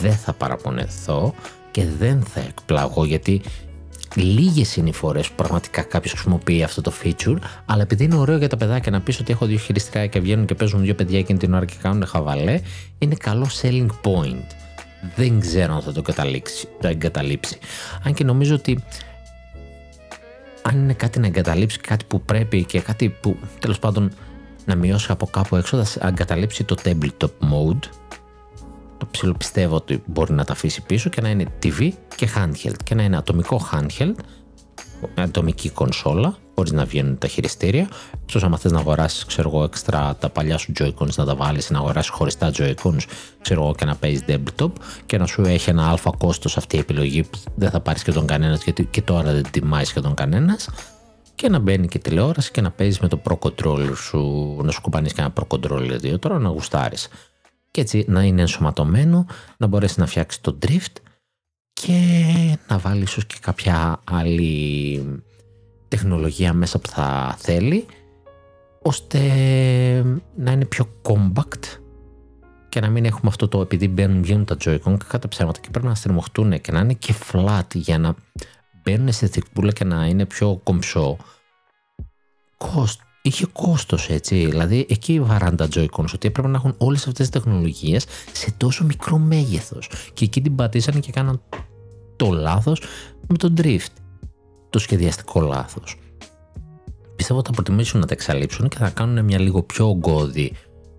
δεν 0.00 0.12
θα 0.12 0.32
παραπονεθώ 0.32 1.34
και 1.70 1.84
δεν 1.98 2.22
θα 2.22 2.40
εκπλαγώ 2.40 3.04
γιατί 3.04 3.42
Λίγες 4.14 4.76
είναι 4.76 4.88
οι 4.88 4.92
φορές 4.92 5.28
που 5.28 5.34
πραγματικά 5.34 5.82
κάποιος 5.82 6.12
χρησιμοποιεί 6.12 6.62
αυτό 6.62 6.80
το 6.80 6.92
feature, 7.02 7.36
αλλά 7.66 7.82
επειδή 7.82 8.04
είναι 8.04 8.14
ωραίο 8.14 8.36
για 8.36 8.48
τα 8.48 8.56
παιδάκια 8.56 8.90
να 8.90 9.00
πεις 9.00 9.20
ότι 9.20 9.32
έχω 9.32 9.46
δύο 9.46 9.58
χειριστήρια 9.58 10.06
και 10.06 10.20
βγαίνουν 10.20 10.46
και 10.46 10.54
παίζουν 10.54 10.80
δύο 10.82 10.94
παιδιά 10.94 11.18
εκείνη 11.18 11.38
την 11.38 11.54
ώρα 11.54 11.64
και 11.64 11.74
κάνουν 11.82 12.06
χαβαλέ, 12.06 12.60
είναι 12.98 13.14
καλό 13.14 13.48
selling 13.62 13.86
point. 14.02 14.44
Δεν 15.16 15.40
ξέρω 15.40 15.74
αν 15.74 15.82
θα 15.82 15.92
το, 15.92 16.02
το 16.80 16.88
εγκαταλείψει. 16.88 17.58
Αν 18.02 18.14
και 18.14 18.24
νομίζω 18.24 18.54
ότι 18.54 18.84
αν 20.62 20.78
είναι 20.78 20.94
κάτι 20.94 21.18
να 21.18 21.26
εγκαταλείψει, 21.26 21.78
κάτι 21.78 22.04
που 22.04 22.20
πρέπει 22.20 22.64
και 22.64 22.80
κάτι 22.80 23.08
που 23.08 23.36
τέλος 23.58 23.78
πάντων 23.78 24.10
να 24.64 24.74
μειώσει 24.74 25.12
από 25.12 25.26
κάπου 25.26 25.56
έξω, 25.56 25.84
θα 25.84 26.08
εγκαταλείψει 26.08 26.64
το 26.64 26.76
tabletop 26.84 27.30
mode 27.40 27.88
το 29.02 29.08
ψηλό 29.10 29.32
πιστεύω 29.32 29.76
ότι 29.76 30.02
μπορεί 30.06 30.32
να 30.32 30.44
τα 30.44 30.52
αφήσει 30.52 30.82
πίσω 30.82 31.08
και 31.10 31.20
να 31.20 31.28
είναι 31.28 31.46
TV 31.62 31.90
και 32.16 32.28
handheld 32.36 32.76
και 32.84 32.94
να 32.94 33.02
είναι 33.02 33.16
ατομικό 33.16 33.60
handheld, 33.72 34.14
ατομική 35.14 35.70
κονσόλα, 35.70 36.36
χωρίς 36.62 36.80
να 36.80 36.84
βγαίνουν 36.84 37.18
τα 37.18 37.26
χειριστήρια. 37.26 37.88
Εκτό 38.26 38.46
αν 38.46 38.58
θες 38.58 38.72
να 38.72 38.78
αγοράσεις, 38.78 39.24
ξέρω 39.24 39.48
εγώ, 39.48 39.64
έξτρα 39.64 40.16
τα 40.16 40.28
παλιά 40.28 40.58
σου 40.58 40.72
Joy-Cons 40.78 41.14
να 41.14 41.24
τα 41.24 41.34
βάλεις, 41.34 41.70
να 41.70 41.78
αγοράσεις 41.78 42.10
χωριστά 42.10 42.50
Joy-Cons, 42.54 43.00
ξέρω 43.40 43.62
εγώ, 43.62 43.74
και 43.74 43.84
να 43.84 43.96
παίζεις 43.96 44.24
desktop 44.28 44.70
και 45.06 45.18
να 45.18 45.26
σου 45.26 45.42
έχει 45.42 45.70
ένα 45.70 45.90
αλφα 45.90 46.10
κόστος 46.18 46.56
αυτή 46.56 46.76
η 46.76 46.78
επιλογή 46.78 47.22
που 47.22 47.38
δεν 47.54 47.70
θα 47.70 47.80
πάρεις 47.80 48.02
και 48.02 48.12
τον 48.12 48.26
κανένας, 48.26 48.64
γιατί 48.64 48.84
και 48.84 49.02
τώρα 49.02 49.32
δεν 49.32 49.50
τιμάει 49.50 49.84
σχεδόν 49.84 50.14
κανένας. 50.14 50.68
Και 51.34 51.48
να 51.48 51.58
μπαίνει 51.58 51.88
και 51.88 51.98
τηλεόραση 51.98 52.50
και 52.50 52.60
να 52.60 52.70
παίζεις 52.70 52.98
με 52.98 53.08
το 53.08 53.20
Pro 53.28 53.38
Controller 53.38 53.96
σου, 53.96 54.20
να 54.62 54.70
σου 54.70 54.80
κουπανείς 54.80 55.12
και 55.12 55.20
ένα 55.20 55.32
Pro 55.34 55.56
Controller 55.56 55.96
δύο 56.00 56.18
τώρα 56.18 56.38
να 56.38 56.48
γουστάρεις 56.48 57.08
και 57.70 57.80
έτσι 57.80 58.04
να 58.08 58.22
είναι 58.22 58.40
ενσωματωμένο, 58.40 59.26
να 59.56 59.66
μπορέσει 59.66 60.00
να 60.00 60.06
φτιάξεις 60.06 60.40
το 60.40 60.58
drift 60.66 60.96
και 61.72 61.98
να 62.68 62.78
βάλεις 62.78 63.10
ίσως 63.10 63.26
και 63.26 63.34
κάποια 63.40 64.00
άλλη 64.10 65.22
τεχνολογία 65.96 66.52
μέσα 66.52 66.78
που 66.78 66.88
θα 66.88 67.34
θέλει 67.38 67.86
ώστε 68.82 69.18
να 70.36 70.52
είναι 70.52 70.64
πιο 70.64 70.88
compact 71.02 71.78
και 72.68 72.80
να 72.80 72.88
μην 72.88 73.04
έχουμε 73.04 73.28
αυτό 73.28 73.48
το 73.48 73.60
επειδή 73.60 73.88
μπαίνουν, 73.88 74.22
βγαίνουν 74.22 74.44
τα 74.44 74.56
Joy-Con 74.64 74.96
κατά 75.08 75.28
ψέματα 75.28 75.60
και 75.60 75.68
πρέπει 75.70 75.86
να 75.86 75.94
στριμωχτούν 75.94 76.60
και 76.60 76.72
να 76.72 76.80
είναι 76.80 76.92
και 76.92 77.14
flat 77.32 77.74
για 77.74 77.98
να 77.98 78.14
μπαίνουν 78.82 79.12
σε 79.12 79.26
θικπούλα 79.26 79.72
και 79.72 79.84
να 79.84 80.06
είναι 80.06 80.26
πιο 80.26 80.60
κομψό. 80.62 81.16
Cost 82.58 82.96
είχε 83.22 83.46
κόστος 83.52 84.08
έτσι. 84.08 84.46
Δηλαδή 84.46 84.86
εκεί 84.88 85.20
βαράνε 85.20 85.56
τα 85.56 85.68
Joy-Cons 85.74 86.12
ότι 86.14 86.28
έπρεπε 86.28 86.48
να 86.48 86.56
έχουν 86.56 86.74
όλες 86.78 87.06
αυτές 87.06 87.28
τις 87.28 87.42
τεχνολογίες 87.42 88.06
σε 88.32 88.54
τόσο 88.56 88.84
μικρό 88.84 89.18
μέγεθος. 89.18 89.90
Και 90.12 90.24
εκεί 90.24 90.40
την 90.40 90.54
πατήσανε 90.54 91.00
και 91.00 91.12
κάναν 91.12 91.40
το 92.16 92.30
λάθος 92.30 92.82
με 93.26 93.36
το 93.36 93.52
drift. 93.56 94.01
Το 94.72 94.78
σχεδιαστικό 94.78 95.40
λάθος. 95.40 95.96
Πιστεύω 97.16 97.38
ότι 97.38 97.48
θα 97.48 97.54
προτιμήσουν 97.54 98.00
να 98.00 98.06
τα 98.06 98.12
εξαλείψουν 98.12 98.68
και 98.68 98.76
θα 98.76 98.90
κάνουν 98.90 99.24
μια 99.24 99.38
λίγο 99.38 99.62
πιο 99.62 99.88
ογκώδη 99.88 100.52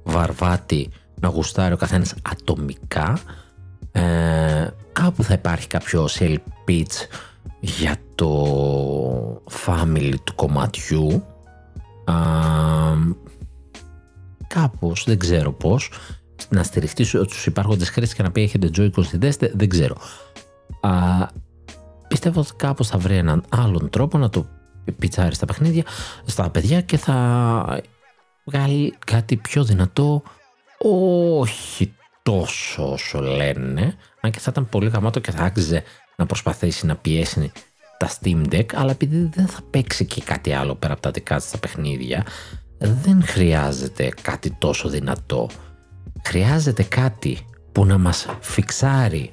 βαρβάτη 0.04 0.90
να 1.22 1.28
γουστάρει 1.28 1.74
ο 1.74 1.78
καθένας 1.78 2.14
ατομικά. 2.22 3.20
Ε, 3.92 4.68
κάπου 4.92 5.24
θα 5.24 5.34
υπάρχει 5.34 5.68
κάποιο 5.68 6.08
sale 6.20 6.38
pitch 6.68 7.08
για 7.60 7.96
το 8.16 9.44
family 9.66 10.14
του 10.24 10.36
κομματιού 10.36 11.24
α, 12.06 12.14
κάπως, 14.48 15.04
δεν 15.08 15.20
ξέρω 15.20 15.52
πώς, 15.52 15.92
να 16.50 16.64
στηριχτείς 16.64 17.08
στους 17.08 17.46
υπάρχοντες 17.46 17.90
χρήστες 17.90 18.18
και 18.18 18.24
να 18.24 18.32
πει 18.32 18.42
έχετε 18.42 18.70
Joy-Con 18.78 19.06
συνδέστε, 19.06 19.52
δεν 19.56 19.70
ξέρω. 19.70 19.96
Α, 20.82 20.92
πιστεύω 22.14 22.40
ότι 22.40 22.52
κάπως 22.56 22.88
θα 22.88 22.98
βρει 22.98 23.18
έναν 23.18 23.44
άλλον 23.50 23.90
τρόπο 23.90 24.18
να 24.18 24.30
το 24.30 24.48
πιτσάρει 25.00 25.36
στα 25.36 25.46
παιχνίδια, 25.46 25.84
στα 26.26 26.50
παιδιά 26.50 26.82
και 26.82 26.98
θα 26.98 27.82
βγάλει 28.46 28.98
κάτι 29.06 29.36
πιο 29.36 29.64
δυνατό, 29.64 30.24
όχι 31.40 31.94
τόσο 32.24 32.92
όσο 32.92 33.20
λένε, 33.20 33.96
αν 34.22 34.32
και 34.32 34.40
θα 34.40 34.50
ήταν 34.52 34.70
πολύ 34.70 34.90
γαμάτο 34.90 35.20
και 35.20 35.32
θα 35.32 35.44
άξιζε 35.44 35.84
να 36.16 36.26
προσπαθήσει 36.26 36.86
να 36.86 36.96
πιέσει 36.96 37.52
τα 37.98 38.10
Steam 38.10 38.54
Deck, 38.54 38.66
αλλά 38.74 38.92
επειδή 38.92 39.30
δεν 39.34 39.48
θα 39.48 39.62
παίξει 39.70 40.06
και 40.06 40.22
κάτι 40.22 40.54
άλλο 40.54 40.76
πέρα 40.76 40.94
από 40.94 41.02
τα 41.02 41.12
δικά 41.12 41.36
της 41.36 41.52
τα 41.52 41.58
παιχνίδια, 41.58 42.26
δεν 42.78 43.24
χρειάζεται 43.24 44.14
κάτι 44.22 44.52
τόσο 44.52 44.90
δυνατό. 44.90 45.50
Χρειάζεται 46.26 46.84
κάτι 46.84 47.46
που 47.72 47.86
να 47.86 47.98
μας 47.98 48.26
φιξάρει 48.40 49.32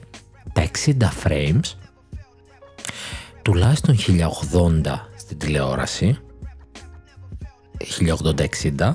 τα 0.52 0.70
60 0.84 0.92
frames, 1.24 1.79
τουλάχιστον 3.42 3.96
1080 4.52 4.80
στην 5.16 5.38
τηλεόραση, 5.38 6.18
1080-60, 8.76 8.94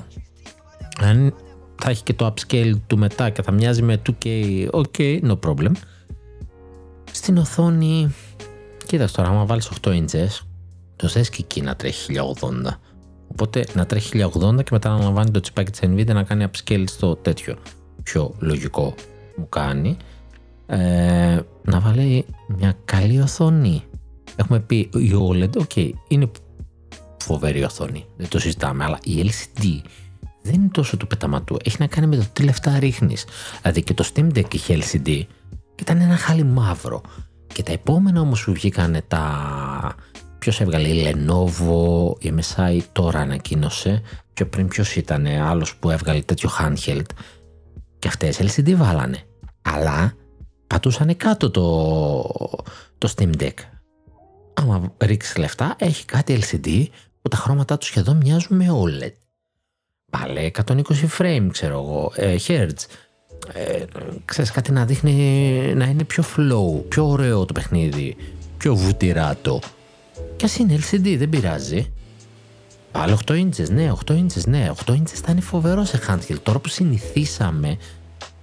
αν 1.00 1.34
θα 1.82 1.90
έχει 1.90 2.02
και 2.02 2.14
το 2.14 2.34
upscale 2.34 2.72
του 2.86 2.98
μετά 2.98 3.30
και 3.30 3.42
θα 3.42 3.52
μοιάζει 3.52 3.82
με 3.82 4.02
2K, 4.06 4.26
ok, 4.70 5.20
no 5.22 5.38
problem. 5.46 5.72
Στην 7.12 7.36
οθόνη, 7.36 8.14
κοίταξε 8.86 9.14
τώρα, 9.14 9.28
άμα 9.28 9.44
βάλεις 9.44 9.70
8 9.82 9.88
inches, 9.88 10.40
το 10.96 11.08
θες 11.08 11.30
και 11.30 11.38
εκεί 11.40 11.60
να 11.60 11.76
τρέχει 11.76 12.12
1080. 12.12 12.80
Οπότε 13.28 13.64
να 13.74 13.86
τρέχει 13.86 14.24
1080 14.32 14.56
και 14.56 14.70
μετά 14.70 14.88
να 14.88 14.98
λαμβάνει 15.04 15.30
το 15.30 15.40
τσιπάκι 15.40 15.70
της 15.70 15.80
Nvidia 15.82 16.14
να 16.14 16.22
κάνει 16.22 16.46
upscale 16.50 16.84
στο 16.86 17.16
τέτοιο. 17.16 17.56
Πιο 18.02 18.34
λογικό 18.38 18.94
μου 19.36 19.48
κάνει. 19.48 19.96
Ε, 20.66 21.40
να 21.62 21.80
βάλει 21.80 22.26
μια 22.46 22.76
καλή 22.84 23.20
οθόνη. 23.20 23.82
Έχουμε 24.36 24.60
πει 24.60 24.76
η 24.76 25.12
OLED, 25.14 25.50
ok, 25.50 25.90
είναι 26.08 26.30
φοβερή 27.18 27.64
οθόνη, 27.64 28.06
δεν 28.16 28.28
το 28.28 28.38
συζητάμε, 28.38 28.84
αλλά 28.84 28.98
η 29.02 29.30
LCD 29.30 29.80
δεν 30.46 30.54
είναι 30.54 30.68
τόσο 30.72 30.96
του 30.96 31.06
πεταματού. 31.06 31.56
Έχει 31.64 31.76
να 31.78 31.86
κάνει 31.86 32.06
με 32.06 32.16
το 32.16 32.24
τι 32.32 32.42
λεφτά 32.42 32.78
ρίχνεις. 32.78 33.24
Δηλαδή 33.62 33.82
και 33.82 33.94
το 33.94 34.10
Steam 34.14 34.26
Deck 34.36 34.54
είχε 34.54 34.78
LCD 34.78 35.22
και 35.74 35.82
ήταν 35.82 36.00
ένα 36.00 36.16
χάλι 36.16 36.44
μαύρο. 36.44 37.00
Και 37.54 37.62
τα 37.62 37.72
επόμενα 37.72 38.20
όμως 38.20 38.44
που 38.44 38.52
βγήκαν 38.52 39.02
τα. 39.08 39.94
Ποιος 40.38 40.60
έβγαλε, 40.60 40.88
η 40.88 41.04
Lenovo, 41.06 42.10
η 42.18 42.32
MSI 42.36 42.80
τώρα 42.92 43.20
ανακοίνωσε. 43.20 44.02
Πιο 44.34 44.46
πριν 44.46 44.68
ποιος 44.68 44.96
ήταν, 44.96 45.26
άλλος 45.26 45.76
που 45.76 45.90
έβγαλε 45.90 46.20
τέτοιο 46.20 46.50
handheld. 46.60 47.06
Και 47.98 48.08
αυτές 48.08 48.40
LCD 48.40 48.74
βάλανε. 48.74 49.18
Αλλά 49.62 50.14
πατούσαν 50.66 51.16
κάτω 51.16 51.50
το, 51.50 51.62
το 52.98 53.12
Steam 53.16 53.30
Deck. 53.40 53.54
Άμα 54.60 54.92
ρίξεις 54.98 55.36
λεφτά, 55.36 55.76
έχει 55.78 56.04
κάτι 56.04 56.38
LCD 56.42 56.86
που 57.22 57.28
τα 57.28 57.36
χρώματά 57.36 57.78
τους 57.78 57.88
σχεδόν 57.88 58.16
μοιάζουν 58.16 58.56
με 58.56 58.66
OLED. 58.70 59.12
Πάλε 60.10 60.50
120 60.66 60.82
frame, 61.18 61.48
ξέρω 61.52 61.74
εγώ, 61.74 62.12
ε, 62.14 62.36
hertz. 62.46 62.86
Ε, 63.52 63.84
ξέρεις 64.24 64.50
κάτι 64.50 64.72
να 64.72 64.84
δείχνει 64.84 65.12
να 65.74 65.84
είναι 65.84 66.04
πιο 66.04 66.24
flow, 66.36 66.82
πιο 66.88 67.08
ωραίο 67.08 67.44
το 67.44 67.52
παιχνίδι, 67.52 68.16
πιο 68.58 68.74
βουτυράτο. 68.74 69.60
Κι 70.36 70.44
ας 70.44 70.56
είναι 70.56 70.78
LCD, 70.78 71.16
δεν 71.18 71.28
πειράζει. 71.28 71.92
Πάλι 72.92 73.16
8 73.26 73.32
inches, 73.32 73.70
ναι, 73.70 73.92
8 74.06 74.12
inches, 74.12 74.44
ναι, 74.46 74.70
8 74.86 74.92
inches 74.92 75.20
θα 75.24 75.32
είναι 75.32 75.40
φοβερό 75.40 75.84
σε 75.84 76.00
handheld. 76.08 76.38
Τώρα 76.42 76.58
που 76.58 76.68
συνηθίσαμε 76.68 77.76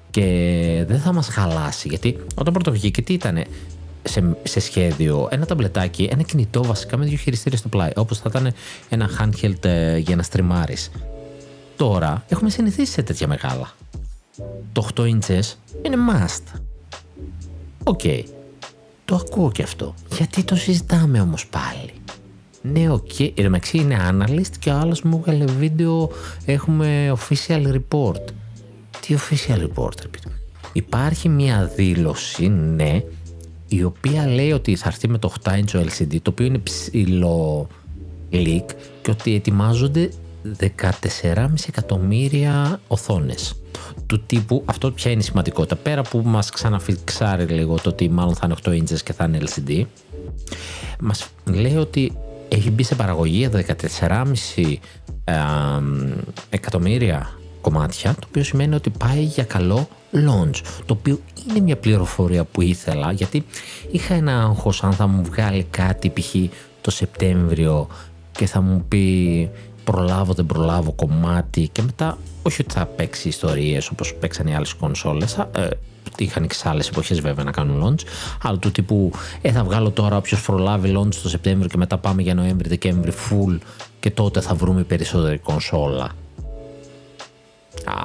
και 0.10 0.84
δεν 0.88 1.00
θα 1.00 1.14
μας 1.14 1.28
χαλάσει, 1.28 1.88
γιατί 1.88 2.20
όταν 2.36 2.54
πρώτο 2.54 2.72
βγήκε 2.72 3.02
τι 3.02 3.14
ήτανε, 3.14 3.46
σε, 4.04 4.36
σε 4.44 4.60
σχέδιο 4.60 5.28
ένα 5.32 5.46
ταμπλετάκι, 5.46 6.10
ένα 6.12 6.22
κινητό 6.22 6.64
βασικά 6.64 6.98
με 6.98 7.06
δύο 7.06 7.18
χειριστήρια 7.18 7.58
στο 7.58 7.68
πλάι, 7.68 7.92
όπως 7.96 8.20
θα 8.20 8.30
ήταν 8.30 8.54
ένα 8.90 9.10
handheld 9.20 9.66
ε, 9.66 9.98
για 9.98 10.16
να 10.16 10.24
στριμάρεις 10.24 10.92
τώρα 11.76 12.24
έχουμε 12.28 12.50
συνηθίσει 12.50 12.92
σε 12.92 13.02
τέτοια 13.02 13.28
μεγάλα. 13.28 13.72
Το 14.72 14.88
8 14.96 15.02
inches 15.02 15.54
είναι 15.82 15.96
must. 16.12 16.60
Ok. 17.84 18.00
Okay. 18.04 18.24
Το 19.06 19.16
ακούω 19.16 19.52
και 19.52 19.64
αυτό. 19.64 19.94
Γιατί 20.16 20.44
το 20.44 20.56
συζητάμε 20.56 21.22
όμως 21.22 21.48
πάλι; 21.48 21.94
Ναι, 22.62 22.92
ok. 22.92 23.10
Okay. 23.18 23.32
Ένας 23.36 23.60
είναι 23.72 23.98
analyst 24.12 24.52
και 24.60 24.70
ο 24.70 24.78
άλλος 24.78 25.02
μου 25.02 25.18
έβγαλε 25.18 25.46
βίντεο 25.46 26.12
έχουμε 26.46 27.14
official 27.18 27.74
report. 27.74 28.24
Τι 29.00 29.16
official 29.18 29.68
report, 29.68 30.02
ρε 30.02 30.10
Υπάρχει 30.74 31.30
μια 31.30 31.72
δήλωση, 31.76 32.48
ναι, 32.48 33.04
η 33.76 33.84
οποία 33.84 34.28
λέει 34.28 34.52
ότι 34.52 34.76
θα 34.76 34.88
έρθει 34.88 35.08
με 35.08 35.18
το 35.18 35.34
8 35.44 35.52
inch 35.52 35.86
LCD, 35.86 36.18
το 36.22 36.30
οποίο 36.30 36.46
είναι 36.46 36.58
ψηλό 36.58 37.68
leak 38.32 38.66
και 39.02 39.12
ότι 39.12 39.36
ετοιμάζονται 39.36 40.10
14,5 40.60 41.48
εκατομμύρια 41.68 42.80
οθόνες. 42.88 43.54
Του 44.06 44.24
τύπου, 44.26 44.64
αυτό 44.66 44.92
πια 44.92 45.12
είναι 45.12 45.22
σημαντικότητα. 45.22 45.76
Πέρα 45.76 46.02
που 46.02 46.22
μας 46.26 46.50
ξαναφιξάρει 46.50 47.46
λίγο 47.46 47.76
το 47.76 47.90
ότι 47.90 48.10
μάλλον 48.10 48.36
θα 48.36 48.42
είναι 48.46 48.56
8 48.64 48.70
inches 48.70 49.00
και 49.04 49.14
θα 49.14 49.26
είναι 49.26 49.38
LCD 49.42 49.86
μας 51.00 51.28
λέει 51.46 51.76
ότι 51.76 52.18
έχει 52.48 52.72
μπει 52.72 52.84
σε 52.84 52.96
παραγωγή 52.96 53.50
14,5 53.52 54.76
εκατομμύρια 56.50 57.30
κομμάτια 57.64 58.14
το 58.14 58.28
οποίο 58.28 58.44
σημαίνει 58.44 58.76
ότι 58.76 58.90
πάει 58.90 59.24
για 59.24 59.44
καλό 59.44 59.88
launch 60.14 60.62
το 60.86 60.94
οποίο 61.00 61.20
είναι 61.50 61.60
μια 61.60 61.78
πληροφορία 61.78 62.44
που 62.44 62.62
ήθελα 62.62 63.12
γιατί 63.12 63.46
είχα 63.92 64.14
ένα 64.14 64.44
άγχος 64.44 64.84
αν 64.84 64.94
θα 64.94 65.08
μου 65.08 65.24
βγάλει 65.24 65.68
κάτι 65.70 66.10
π.χ. 66.10 66.36
το 66.82 66.92
Σεπτέμβριο 66.92 67.88
και 68.32 68.46
θα 68.46 68.62
μου 68.62 68.86
πει 68.88 69.50
προλάβω 69.84 70.34
δεν 70.34 70.46
προλάβω 70.46 70.92
κομμάτι 70.92 71.70
και 71.72 71.82
μετά 71.82 72.18
όχι 72.42 72.62
ότι 72.62 72.74
θα 72.74 72.86
παίξει 72.86 73.28
ιστορίες 73.28 73.90
όπως 73.90 74.14
παίξαν 74.14 74.48
οι 74.48 74.56
άλλες 74.56 74.74
κονσόλες 74.74 75.38
ε, 75.56 75.70
είχαν 76.18 76.48
και 76.48 76.54
σε 76.54 76.70
άλλες 76.70 76.88
εποχές 76.88 77.20
βέβαια 77.20 77.44
να 77.44 77.52
κάνουν 77.52 77.84
launch 77.84 78.06
αλλά 78.42 78.58
του 78.58 78.72
τύπου 78.72 79.12
ε, 79.42 79.52
θα 79.52 79.64
βγάλω 79.64 79.92
τώρα 79.92 80.18
όποιος 80.18 80.42
προλάβει 80.42 80.94
launch 80.98 81.16
το 81.16 81.30
Σεπτέμβριο 81.30 81.70
και 81.70 81.78
μετά 81.78 81.98
πάμε 81.98 82.22
για 82.22 82.34
Νοέμβρη, 82.34 82.70
Δεκέμβρη 82.70 83.12
full 83.30 83.58
και 84.00 84.12
τότε 84.12 84.42
θα 84.42 84.56
βρούμε 84.56 84.84
περισσότερη 84.84 85.38
κονσόλα 85.38 86.10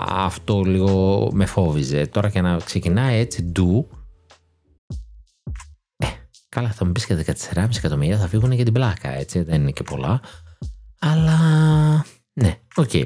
αυτό 0.08 0.62
λίγο 0.62 1.28
με 1.32 1.46
φόβιζε 1.46 2.06
τώρα 2.06 2.30
και 2.30 2.40
να 2.40 2.56
ξεκινάει 2.56 3.18
έτσι 3.18 3.42
ντου 3.42 3.88
ε, 5.96 6.06
καλά 6.48 6.70
θα 6.70 6.84
μου 6.84 6.92
πεις 6.92 7.06
και 7.06 7.24
14,5 7.54 7.76
εκατομμύρια 7.76 8.18
θα 8.18 8.28
φύγουν 8.28 8.52
για 8.52 8.64
την 8.64 8.72
πλάκα 8.72 9.08
έτσι 9.08 9.42
δεν 9.42 9.60
είναι 9.60 9.70
και 9.70 9.82
πολλά 9.82 10.20
αλλά 10.98 11.38
ναι, 12.32 12.58
OK. 12.74 12.90
Okay. 12.92 13.04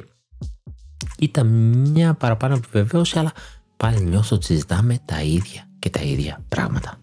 Ήταν 1.18 1.46
μια 1.88 2.14
παραπάνω 2.14 2.54
επιβεβαίωση, 2.54 3.18
αλλά 3.18 3.32
πάλι 3.76 4.00
νιώθω 4.00 4.36
ότι 4.36 4.44
συζητάμε 4.44 4.98
τα 5.04 5.22
ίδια 5.22 5.68
και 5.78 5.90
τα 5.90 6.00
ίδια 6.00 6.44
πράγματα. 6.48 7.01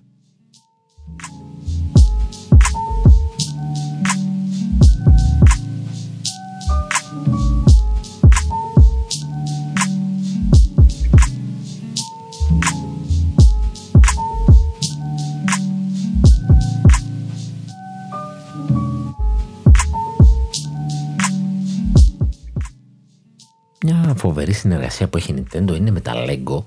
Μια 23.86 24.14
φοβερή 24.18 24.54
συνεργασία 24.54 25.08
που 25.08 25.18
έχει 25.18 25.32
η 25.32 25.44
Nintendo 25.44 25.76
είναι 25.78 25.92
με 25.92 26.02
τα 26.02 26.14
Lego 26.16 26.64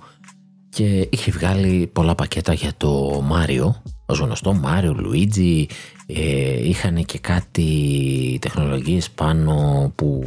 και 0.69 1.09
είχε 1.11 1.31
βγάλει 1.31 1.91
πολλά 1.93 2.15
πακέτα 2.15 2.53
για 2.53 2.73
το 2.77 3.23
Mario. 3.33 3.75
Ως 4.07 4.19
γνωστό, 4.19 4.61
Mario, 4.65 4.95
Luigi, 4.97 5.65
ε, 6.07 6.69
είχαν 6.69 7.05
και 7.05 7.19
κάτι 7.19 8.39
τεχνολογίες 8.41 9.11
πάνω 9.11 9.93
που 9.95 10.25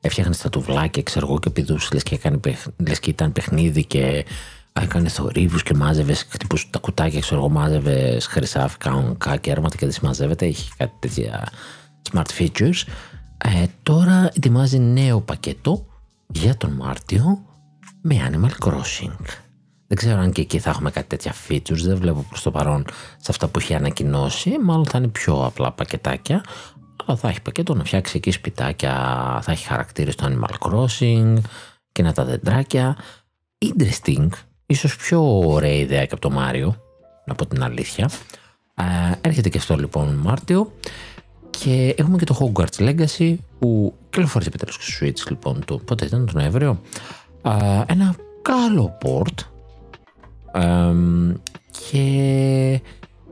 έφτιαχνες 0.00 0.36
στα 0.36 0.48
τουβλάκια, 0.48 1.02
ξέρω 1.02 1.26
εγώ, 1.26 1.38
και 1.38 1.50
πηδούσε 1.50 1.88
λες 1.92 2.02
και, 2.02 2.14
έκανε, 2.14 2.40
λες 2.88 3.00
και 3.00 3.10
ήταν 3.10 3.32
παιχνίδι 3.32 3.84
και 3.84 4.24
έκανε 4.72 5.08
θορύβους 5.08 5.62
και 5.62 5.74
μάζευες 5.74 6.26
χτυπούσε 6.28 6.66
τα 6.70 6.78
κουτάκια, 6.78 7.20
ξέρω 7.20 7.40
εγώ, 7.40 7.48
μάζευες 7.48 8.26
χρυσά 8.26 8.70
κανονικά 8.78 9.36
και 9.36 9.50
έρματα 9.50 9.76
και 9.76 9.86
δεν 9.86 9.94
συμμαζεύεται, 9.94 10.46
έχει 10.46 10.70
κάτι 10.76 10.92
τέτοια 10.98 11.48
smart 12.12 12.38
features. 12.38 12.82
Ε, 13.44 13.64
τώρα 13.82 14.30
ετοιμάζει 14.34 14.78
νέο 14.78 15.20
πακέτο 15.20 15.86
για 16.34 16.56
τον 16.56 16.72
Μάρτιο 16.72 17.44
με 18.00 18.30
Animal 18.30 18.66
Crossing. 18.68 19.24
Δεν 19.86 19.96
ξέρω 19.96 20.20
αν 20.20 20.32
και 20.32 20.40
εκεί 20.40 20.58
θα 20.58 20.70
έχουμε 20.70 20.90
κάτι 20.90 21.06
τέτοια 21.06 21.34
features, 21.48 21.82
δεν 21.84 21.96
βλέπω 21.96 22.24
προς 22.28 22.42
το 22.42 22.50
παρόν 22.50 22.84
σε 23.16 23.26
αυτά 23.30 23.48
που 23.48 23.58
έχει 23.58 23.74
ανακοινώσει. 23.74 24.58
Μάλλον 24.62 24.86
θα 24.86 24.98
είναι 24.98 25.08
πιο 25.08 25.44
απλά 25.44 25.72
πακετάκια, 25.72 26.44
αλλά 27.04 27.16
θα 27.16 27.28
έχει 27.28 27.42
πακέτο 27.42 27.74
να 27.74 27.84
φτιάξει 27.84 28.16
εκεί 28.16 28.30
σπιτάκια, 28.30 28.92
θα 29.42 29.52
έχει 29.52 29.66
χαρακτήρες 29.66 30.14
στο 30.14 30.26
Animal 30.28 30.68
Crossing 30.68 31.36
και 31.92 32.02
να 32.02 32.12
τα 32.12 32.24
δεντράκια. 32.24 32.96
Interesting, 33.58 34.28
ίσως 34.66 34.96
πιο 34.96 35.38
ωραία 35.46 35.74
ιδέα 35.74 36.06
και 36.06 36.12
από 36.12 36.20
το 36.20 36.30
Μάριο, 36.30 36.76
να 37.26 37.34
πω 37.34 37.46
την 37.46 37.62
αλήθεια. 37.62 38.10
Ε, 38.74 38.84
έρχεται 39.20 39.48
και 39.48 39.58
αυτό 39.58 39.76
λοιπόν 39.76 40.14
Μάρτιο 40.14 40.72
και 41.58 41.94
έχουμε 41.98 42.16
και 42.16 42.24
το 42.24 42.36
Hogwarts 42.40 42.78
Legacy 42.78 43.36
που 43.58 43.94
κυκλοφόρησε 44.10 44.48
επιτέλους 44.48 44.78
και 44.78 44.84
στο 44.84 45.06
Switch 45.06 45.30
λοιπόν 45.30 45.64
του, 45.64 45.80
πότε 45.84 46.04
ήταν, 46.04 46.26
τον 46.26 46.34
Νοέμβριο. 46.40 46.80
Α, 47.42 47.84
ένα 47.86 48.14
καλό 48.42 48.98
port 49.02 49.52
και 51.70 52.80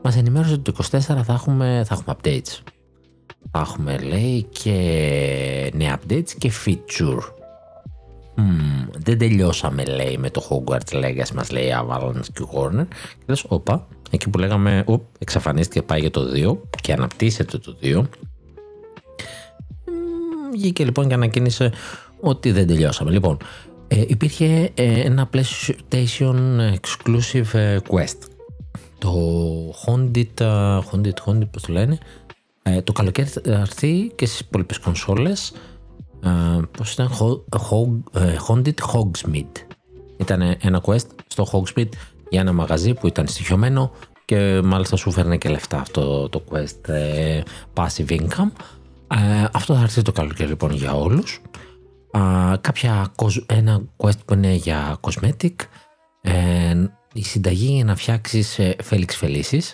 μας 0.03 0.17
ενημέρωσε 0.17 0.53
ότι 0.53 0.73
το 0.73 0.85
24 0.91 0.99
θα 1.01 1.25
έχουμε, 1.29 1.83
θα 1.87 1.95
έχουμε 1.95 2.17
updates. 2.17 2.59
Θα 3.51 3.61
έχουμε 3.61 3.99
λέει 3.99 4.43
και 4.43 5.71
νέα 5.75 5.99
updates 5.99 6.31
και 6.39 6.53
feature. 6.65 7.21
Mm, 8.37 8.89
δεν 8.99 9.19
τελειώσαμε 9.19 9.85
λέει 9.85 10.17
με 10.19 10.31
το 10.31 10.43
Hogwarts 10.49 10.95
Legacy 10.95 11.31
μας 11.35 11.51
λέει 11.51 11.73
Avalanche 11.83 12.27
και 12.33 12.45
Warner 12.55 12.87
και 12.89 13.25
λες 13.27 13.45
όπα 13.49 13.87
εκεί 14.13 14.31
που 14.31 14.39
λέγαμε 14.39 14.85
οπ, 14.87 15.03
εξαφανίστηκε 15.19 15.83
πάει 15.83 16.01
για 16.01 16.11
το 16.11 16.23
2 16.35 16.57
και 16.81 16.93
αναπτύσσεται 16.93 17.59
το 17.59 17.77
2 17.83 18.03
βγήκε 20.53 20.85
λοιπόν 20.85 21.09
και 21.09 21.15
ανακοίνησε 21.15 21.73
ότι 22.21 22.53
δεν 22.53 22.67
τελειώσαμε. 22.67 23.11
Λοιπόν 23.11 23.37
ε, 23.89 24.05
υπήρχε 24.07 24.71
ε, 24.75 25.01
ένα 25.01 25.31
PlayStation 25.33 26.37
exclusive 26.81 27.53
ε, 27.53 27.79
quest. 27.89 28.19
Το 28.99 29.15
Haunted, 29.87 30.25
uh, 30.39 30.79
Haunted, 30.79 31.15
Haunted 31.27 31.51
πώς 31.51 31.63
το 31.63 31.73
λένε 31.73 31.99
ε, 32.63 32.83
το 32.83 32.93
καλοκαίρι 32.93 33.29
θα 33.29 33.41
έρθει 33.45 34.13
και 34.15 34.27
στις 34.27 34.41
υπόλοιπες 34.41 34.79
κονσόλες. 34.79 35.53
Uh, 36.25 36.63
πώς 36.77 36.93
ήταν 36.93 37.11
Haunted 38.49 38.75
Hogsmeade. 38.93 39.67
Ήταν 40.17 40.57
ένα 40.61 40.83
quest 40.85 41.07
στο 41.27 41.47
Hogsmeade 41.53 41.89
για 42.33 42.41
ένα 42.41 42.53
μαγαζί 42.53 42.95
που 42.95 43.07
ήταν 43.07 43.27
στοιχειωμένο 43.27 43.93
και 44.25 44.61
μάλιστα 44.65 44.97
σου 44.97 45.11
φέρνει 45.11 45.39
και 45.39 45.49
λεφτά 45.49 45.81
αυτό 45.81 46.29
το 46.29 46.45
quest 46.51 46.89
ε, 46.89 47.41
passive 47.75 48.11
income. 48.11 48.51
Ε, 49.09 49.45
αυτό 49.53 49.75
θα 49.75 49.81
έρθει 49.81 50.03
το 50.03 50.13
καλοκαίρι 50.13 50.49
λοιπόν 50.49 50.73
για 50.73 50.95
όλους. 50.95 51.41
Ε, 52.11 52.57
κάποια, 52.61 53.13
ένα 53.47 53.83
quest 53.97 54.25
που 54.25 54.35
είναι 54.35 54.53
για 54.53 55.01
cosmetic. 55.01 55.55
Ε, 56.21 56.85
η 57.13 57.23
συνταγή 57.23 57.73
για 57.75 57.85
να 57.85 57.97
φτιάξεις 57.97 58.59
ε, 58.59 58.77
Felix 58.91 59.11
Felicis. 59.21 59.65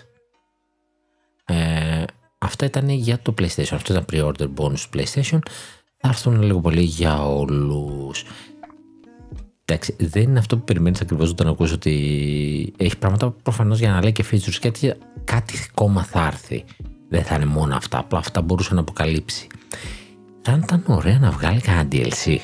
Ε, 1.45 2.03
αυτά 2.37 2.65
ήταν 2.65 2.89
για 2.89 3.19
το 3.19 3.33
PlayStation. 3.39 3.73
Αυτό 3.73 3.93
ήταν 3.93 4.05
pre-order 4.11 4.47
bonus 4.57 4.83
PlayStation. 4.95 5.39
Θα 5.97 6.07
έρθουν 6.07 6.41
λίγο 6.41 6.59
πολύ 6.59 6.81
για 6.81 7.25
όλους 7.25 8.23
Εντάξει, 9.71 9.95
δεν 9.99 10.23
είναι 10.23 10.39
αυτό 10.39 10.57
που 10.57 10.63
περιμένεις 10.63 11.01
ακριβώς 11.01 11.29
όταν 11.29 11.47
ακούς 11.47 11.71
ότι 11.71 11.93
έχει 12.77 12.97
πράγματα 12.97 13.31
προφανώς 13.31 13.79
για 13.79 13.91
να 13.91 14.01
λέει 14.01 14.11
και 14.11 14.25
features 14.31 14.71
και 14.71 14.95
κάτι 15.23 15.53
ακόμα 15.69 16.03
θα 16.03 16.25
έρθει. 16.25 16.63
Δεν 17.09 17.23
θα 17.23 17.35
είναι 17.35 17.45
μόνο 17.45 17.75
αυτά, 17.75 17.97
απλά 17.99 18.19
αυτά 18.19 18.41
μπορούσε 18.41 18.73
να 18.73 18.79
αποκαλύψει. 18.79 19.47
Θα 20.41 20.59
ήταν 20.63 20.83
ωραία 20.87 21.19
να 21.19 21.31
βγάλει 21.31 21.61
κανένα 21.61 21.87
DLC. 21.91 22.37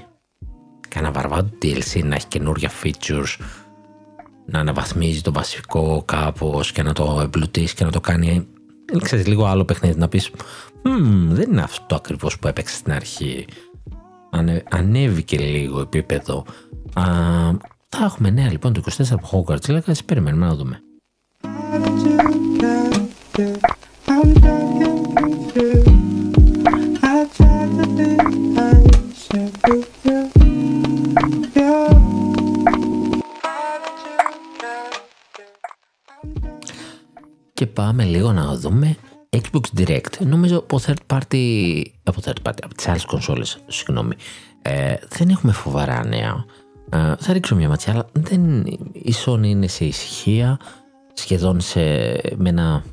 Κανένα 0.88 1.14
βαρβάτο 1.14 1.50
DLC 1.62 2.04
να 2.04 2.16
έχει 2.16 2.28
καινούργια 2.28 2.72
features, 2.84 3.46
να 4.46 4.60
αναβαθμίζει 4.60 5.22
το 5.22 5.32
βασικό 5.32 6.04
κάπως 6.06 6.72
και 6.72 6.84
να 6.84 6.94
το 6.94 7.20
εμπλουτίσει 7.24 7.76
και 7.76 7.84
να 7.84 7.92
το 7.92 8.00
κάνει. 8.00 8.48
Ξέρεις, 9.02 9.28
λίγο 9.28 9.46
άλλο 9.46 9.66
παιχνίδι 9.66 10.00
να 10.00 10.08
πεις. 10.08 10.32
δεν 11.28 11.52
είναι 11.52 11.62
αυτό 11.62 11.96
ακριβώς 11.96 12.40
που 12.40 12.48
έπαιξε 12.48 12.76
στην 12.76 12.92
αρχή. 12.92 13.46
Ανε, 14.32 14.64
ανέβηκε 14.70 15.38
λίγο 15.38 15.80
επίπεδο. 15.80 16.46
Α, 16.94 17.04
θα 17.90 18.04
έχουμε 18.06 18.30
νέα 18.30 18.52
λοιπόν 18.52 18.74
το 18.74 18.82
24 18.98 19.04
από 19.12 19.46
Hogwarts 19.48 19.78
Legacy. 19.80 20.06
Περιμένουμε 20.06 20.46
να 20.46 20.56
δούμε. 20.56 20.80
Και 37.54 37.66
πάμε 37.68 38.04
λίγο 38.04 38.32
να 38.32 38.56
δούμε 38.56 38.96
Xbox 39.30 39.80
Direct. 39.80 40.20
Νομίζω 40.20 40.58
από 40.58 40.80
third 40.86 41.14
party, 41.14 41.82
από 42.04 42.22
third 42.26 42.48
party, 42.50 42.58
από 42.64 42.74
τις 42.76 42.88
άλλες 42.88 43.06
κονσόλες, 43.06 43.60
συγγνώμη, 43.68 44.16
ε, 44.62 44.96
δεν 45.10 45.30
έχουμε 45.30 45.52
φοβερά 45.52 46.06
νέα. 46.06 46.46
Ε, 46.90 47.16
θα 47.20 47.34
ρίξω 47.34 47.56
μια 47.56 47.70
ματιά, 47.70 47.94
αλλά 47.94 48.08
δεν, 48.12 48.66
η 48.94 49.14
Sony 49.26 49.46
είναι 49.46 49.68
σε 49.68 49.86
ησυχία, 49.86 50.60
σχεδόν 51.14 51.62
σε, 51.62 51.80
με, 52.36 52.50
ένα, 52.50 52.84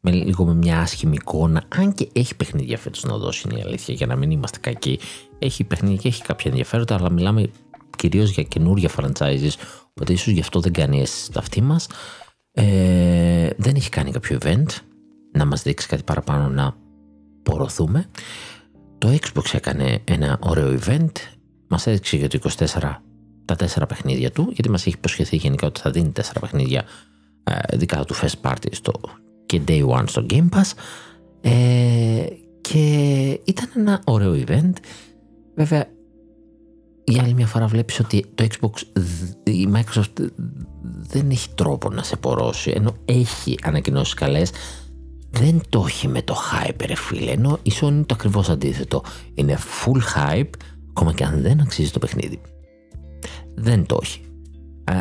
με 0.00 0.10
λίγο 0.10 0.44
με 0.44 0.54
μια 0.54 0.80
άσχημη 0.80 1.14
εικόνα, 1.14 1.62
αν 1.68 1.94
και 1.94 2.08
έχει 2.12 2.36
παιχνίδια 2.36 2.78
φέτος 2.78 3.04
να 3.04 3.16
δώσει 3.16 3.48
είναι 3.50 3.60
η 3.60 3.62
αλήθεια, 3.62 3.94
για 3.94 4.06
να 4.06 4.16
μην 4.16 4.30
είμαστε 4.30 4.58
κακοί. 4.58 4.98
Έχει 5.38 5.64
παιχνίδια 5.64 5.96
και 5.96 6.08
έχει 6.08 6.22
κάποια 6.22 6.50
ενδιαφέροντα, 6.50 6.94
αλλά 6.94 7.10
μιλάμε 7.10 7.50
κυρίως 7.96 8.30
για 8.30 8.42
καινούργια 8.42 8.90
franchises, 8.96 9.52
οπότε 9.90 10.12
ίσως 10.12 10.32
γι' 10.32 10.40
αυτό 10.40 10.60
δεν 10.60 10.72
κάνει 10.72 11.00
αίσθηση 11.00 11.24
στα 11.24 11.38
αυτή 11.38 11.62
μας. 11.62 11.86
Ε, 12.52 13.50
δεν 13.56 13.74
έχει 13.74 13.88
κάνει 13.88 14.10
κάποιο 14.10 14.38
event 14.42 14.66
να 15.32 15.44
μας 15.44 15.62
δείξει 15.62 15.88
κάτι 15.88 16.02
παραπάνω 16.02 16.48
να 16.48 16.76
πορωθούμε. 17.42 18.06
Το 18.98 19.18
Xbox 19.20 19.44
έκανε 19.52 19.98
ένα 20.04 20.38
ωραίο 20.40 20.78
event, 20.80 21.12
μας 21.68 21.86
έδειξε 21.86 22.16
για 22.16 22.28
το 22.28 22.38
24 22.58 23.02
τα 23.44 23.56
τέσσερα 23.56 23.86
παιχνίδια 23.86 24.30
του, 24.30 24.50
γιατί 24.52 24.70
μας 24.70 24.86
έχει 24.86 24.96
υποσχεθεί 24.96 25.36
γενικά 25.36 25.66
ότι 25.66 25.80
θα 25.80 25.90
δίνει 25.90 26.10
τέσσερα 26.10 26.40
παιχνίδια 26.40 26.84
ε, 27.44 27.76
δικά 27.76 28.04
του 28.04 28.14
Fest 28.14 28.40
Party 28.42 28.68
στο, 28.70 28.92
και 29.46 29.60
Day 29.68 29.86
One 29.86 30.04
στο 30.06 30.26
Game 30.30 30.48
Pass 30.48 30.72
ε, 31.40 32.26
και 32.60 33.40
ήταν 33.44 33.70
ένα 33.76 34.00
ωραίο 34.04 34.44
event. 34.46 34.72
Βέβαια, 35.54 35.86
για 37.04 37.22
άλλη 37.22 37.34
μια 37.34 37.46
φορά 37.46 37.66
βλέπεις 37.66 38.00
ότι 38.00 38.24
το 38.34 38.46
Xbox, 38.50 39.00
η 39.44 39.68
Microsoft 39.74 40.26
δεν 40.82 41.30
έχει 41.30 41.48
τρόπο 41.54 41.90
να 41.90 42.02
σε 42.02 42.16
πορώσει, 42.16 42.72
ενώ 42.74 42.94
έχει 43.04 43.58
ανακοινώσεις 43.62 44.14
καλές, 44.14 44.50
δεν 45.30 45.60
το 45.68 45.84
έχει 45.86 46.08
με 46.08 46.22
το 46.22 46.36
hype 46.36 46.86
ρε 46.86 46.94
φίλε, 46.94 47.30
ενώ 47.30 47.58
η 47.62 47.72
Sony 47.80 47.90
είναι 47.90 48.04
το 48.04 48.14
ακριβώς 48.14 48.48
αντίθετο. 48.48 49.02
Είναι 49.34 49.58
full 49.58 50.00
hype, 50.16 50.50
ακόμα 50.88 51.12
και 51.12 51.24
αν 51.24 51.42
δεν 51.42 51.60
αξίζει 51.60 51.90
το 51.90 51.98
παιχνίδι 51.98 52.40
δεν 53.54 53.86
το 53.86 53.98
έχει. 54.02 54.20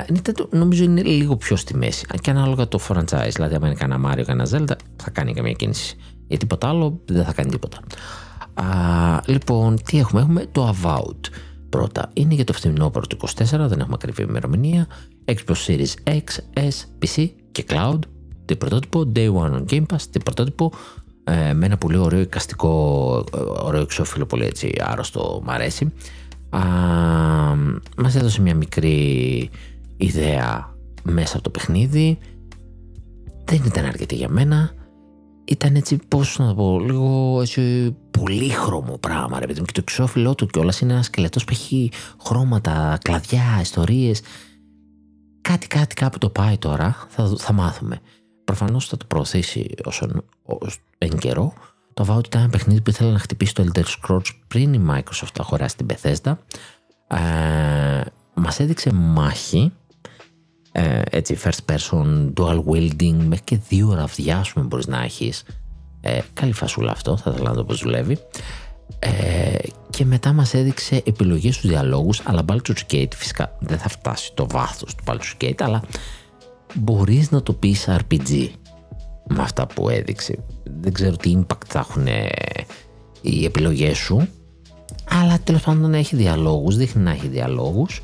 Nintendo 0.07 0.49
νομίζω 0.49 0.83
είναι 0.83 1.01
λίγο 1.01 1.35
πιο 1.35 1.55
στη 1.55 1.77
μέση. 1.77 2.05
Και 2.21 2.29
ανάλογα 2.29 2.67
το 2.67 2.79
franchise. 2.87 3.29
Δηλαδή, 3.33 3.55
αν 3.55 3.63
είναι 3.63 3.73
κανένα 3.73 4.11
Mario, 4.11 4.23
κανένα 4.25 4.49
Zelda, 4.51 4.75
θα 4.95 5.09
κάνει 5.09 5.33
καμία 5.33 5.51
κίνηση. 5.51 5.95
Για 6.27 6.37
τίποτα 6.37 6.67
άλλο 6.67 7.01
δεν 7.05 7.23
θα 7.23 7.33
κάνει 7.33 7.49
τίποτα. 7.49 7.79
Α, 8.53 8.65
λοιπόν, 9.25 9.77
τι 9.83 9.99
έχουμε, 9.99 10.21
έχουμε 10.21 10.45
το 10.51 10.75
Avowed. 10.75 11.29
Πρώτα 11.69 12.09
είναι 12.13 12.33
για 12.33 12.43
το 12.43 12.53
φθινόπωρο 12.53 13.07
του 13.07 13.17
24, 13.21 13.27
δεν 13.47 13.79
έχουμε 13.79 13.93
ακριβή 13.93 14.23
ημερομηνία. 14.23 14.87
Xbox 15.25 15.55
Series 15.67 15.93
X, 16.03 16.23
S, 16.53 17.05
PC 17.05 17.29
και 17.51 17.65
Cloud. 17.69 17.99
Τι 18.45 18.55
πρωτότυπο, 18.55 19.11
Day 19.15 19.33
One 19.33 19.53
on 19.53 19.63
Game 19.69 19.85
Pass, 19.93 20.01
τι 20.11 20.19
πρωτότυπο. 20.19 20.71
Ε, 21.23 21.53
με 21.53 21.65
ένα 21.65 21.77
πολύ 21.77 21.97
ωραίο 21.97 22.19
εικαστικό, 22.19 23.23
ε, 23.35 23.37
ωραίο 23.39 23.81
εξώφυλλο, 23.81 24.25
πολύ 24.25 24.45
έτσι 24.45 24.73
άρρωστο, 24.79 25.41
μ' 25.45 25.49
αρέσει 25.49 25.91
α, 26.51 26.59
μας 27.97 28.15
έδωσε 28.15 28.41
μια 28.41 28.55
μικρή 28.55 29.49
ιδέα 29.97 30.75
μέσα 31.03 31.33
από 31.33 31.43
το 31.43 31.49
παιχνίδι. 31.49 32.17
Δεν 33.45 33.61
ήταν 33.65 33.85
αρκετή 33.85 34.15
για 34.15 34.29
μένα. 34.29 34.71
Ήταν 35.45 35.75
έτσι 35.75 35.99
πώς 36.07 36.39
να 36.39 36.47
το 36.47 36.53
πω 36.53 36.79
λίγο 36.79 37.39
έτσι 37.41 37.95
πολύχρωμο 38.11 38.97
πράγμα 38.97 39.39
ρε 39.39 39.45
παιδί 39.45 39.61
και 39.61 39.71
το 39.71 39.79
εξώφυλλό 39.81 40.35
του 40.35 40.47
κιόλας 40.47 40.79
είναι 40.79 40.93
ένας 40.93 41.05
σκελετός 41.05 41.43
που 41.43 41.51
έχει 41.51 41.91
χρώματα, 42.23 42.97
κλαδιά, 43.01 43.59
ιστορίες. 43.61 44.21
Κάτι 45.41 45.67
κάτι 45.67 45.95
κάπου 45.95 46.17
το 46.17 46.29
πάει 46.29 46.57
τώρα. 46.57 47.07
Θα, 47.09 47.33
θα 47.37 47.53
μάθουμε. 47.53 47.99
Προφανώς 48.43 48.87
θα 48.87 48.97
το 48.97 49.05
προωθήσει 49.05 49.75
όσον, 49.83 50.23
εν 50.97 51.17
καιρό 51.17 51.53
το 51.93 52.05
Avowed 52.07 52.25
ήταν 52.25 52.41
ένα 52.41 52.49
παιχνίδι 52.49 52.81
που 52.81 52.89
ήθελε 52.89 53.11
να 53.11 53.19
χτυπήσει 53.19 53.53
το 53.53 53.65
Elder 53.67 53.83
Scrolls 53.83 54.29
πριν 54.47 54.73
η 54.73 54.81
Microsoft 54.89 55.35
αγοράσει 55.37 55.75
την 55.77 55.87
Bethesda. 55.89 56.33
Ε, 57.07 58.01
μας 58.33 58.59
έδειξε 58.59 58.93
μάχη, 58.93 59.71
ε, 60.71 61.01
έτσι 61.09 61.37
first 61.43 61.73
person, 61.73 62.33
dual 62.33 62.63
wielding, 62.63 63.13
μέχρι 63.13 63.43
και 63.43 63.57
δύο 63.69 63.87
ώρα 63.87 64.07
πούμε 64.53 64.65
μπορείς 64.65 64.87
να 64.87 65.03
έχεις. 65.03 65.43
Ε, 66.01 66.19
καλή 66.33 66.53
φασούλα 66.53 66.91
αυτό, 66.91 67.17
θα 67.17 67.31
ήθελα 67.31 67.49
να 67.49 67.55
δω 67.55 67.63
πώς 67.63 67.79
δουλεύει. 67.79 68.17
Ε, 68.99 69.57
και 69.89 70.05
μετά 70.05 70.33
μας 70.33 70.53
έδειξε 70.53 71.01
επιλογές 71.05 71.55
στους 71.55 71.69
διαλόγους, 71.69 72.21
αλλά 72.23 72.45
Baldur's 72.47 72.91
Gate 72.91 73.13
φυσικά 73.15 73.57
δεν 73.59 73.77
θα 73.77 73.89
φτάσει 73.89 74.31
το 74.33 74.47
βάθος 74.47 74.95
του 74.95 75.03
Baldur's 75.07 75.43
Gate, 75.43 75.61
αλλά 75.61 75.83
μπορείς 76.73 77.31
να 77.31 77.43
το 77.43 77.53
πεις 77.53 77.87
RPG 77.89 78.49
με 79.31 79.41
αυτά 79.41 79.67
που 79.67 79.89
έδειξε. 79.89 80.43
Δεν 80.81 80.93
ξέρω 80.93 81.15
τι 81.15 81.37
impact 81.37 81.65
θα 81.67 81.79
έχουν 81.79 82.07
ε, 82.07 82.29
οι 83.21 83.45
επιλογές 83.45 83.97
σου, 83.97 84.27
αλλά 85.09 85.39
τέλος 85.43 85.61
πάντων 85.61 85.93
έχει 85.93 86.15
διαλόγους, 86.15 86.75
δείχνει 86.77 87.03
να 87.03 87.11
έχει 87.11 87.27
διαλόγους. 87.27 88.03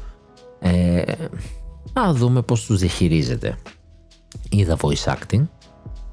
Ε, 0.59 1.01
να 1.93 2.13
δούμε 2.13 2.41
πώς 2.41 2.65
τους 2.65 2.79
διαχειρίζεται. 2.79 3.57
Είδα 4.49 4.77
voice 4.81 5.13
acting, 5.13 5.47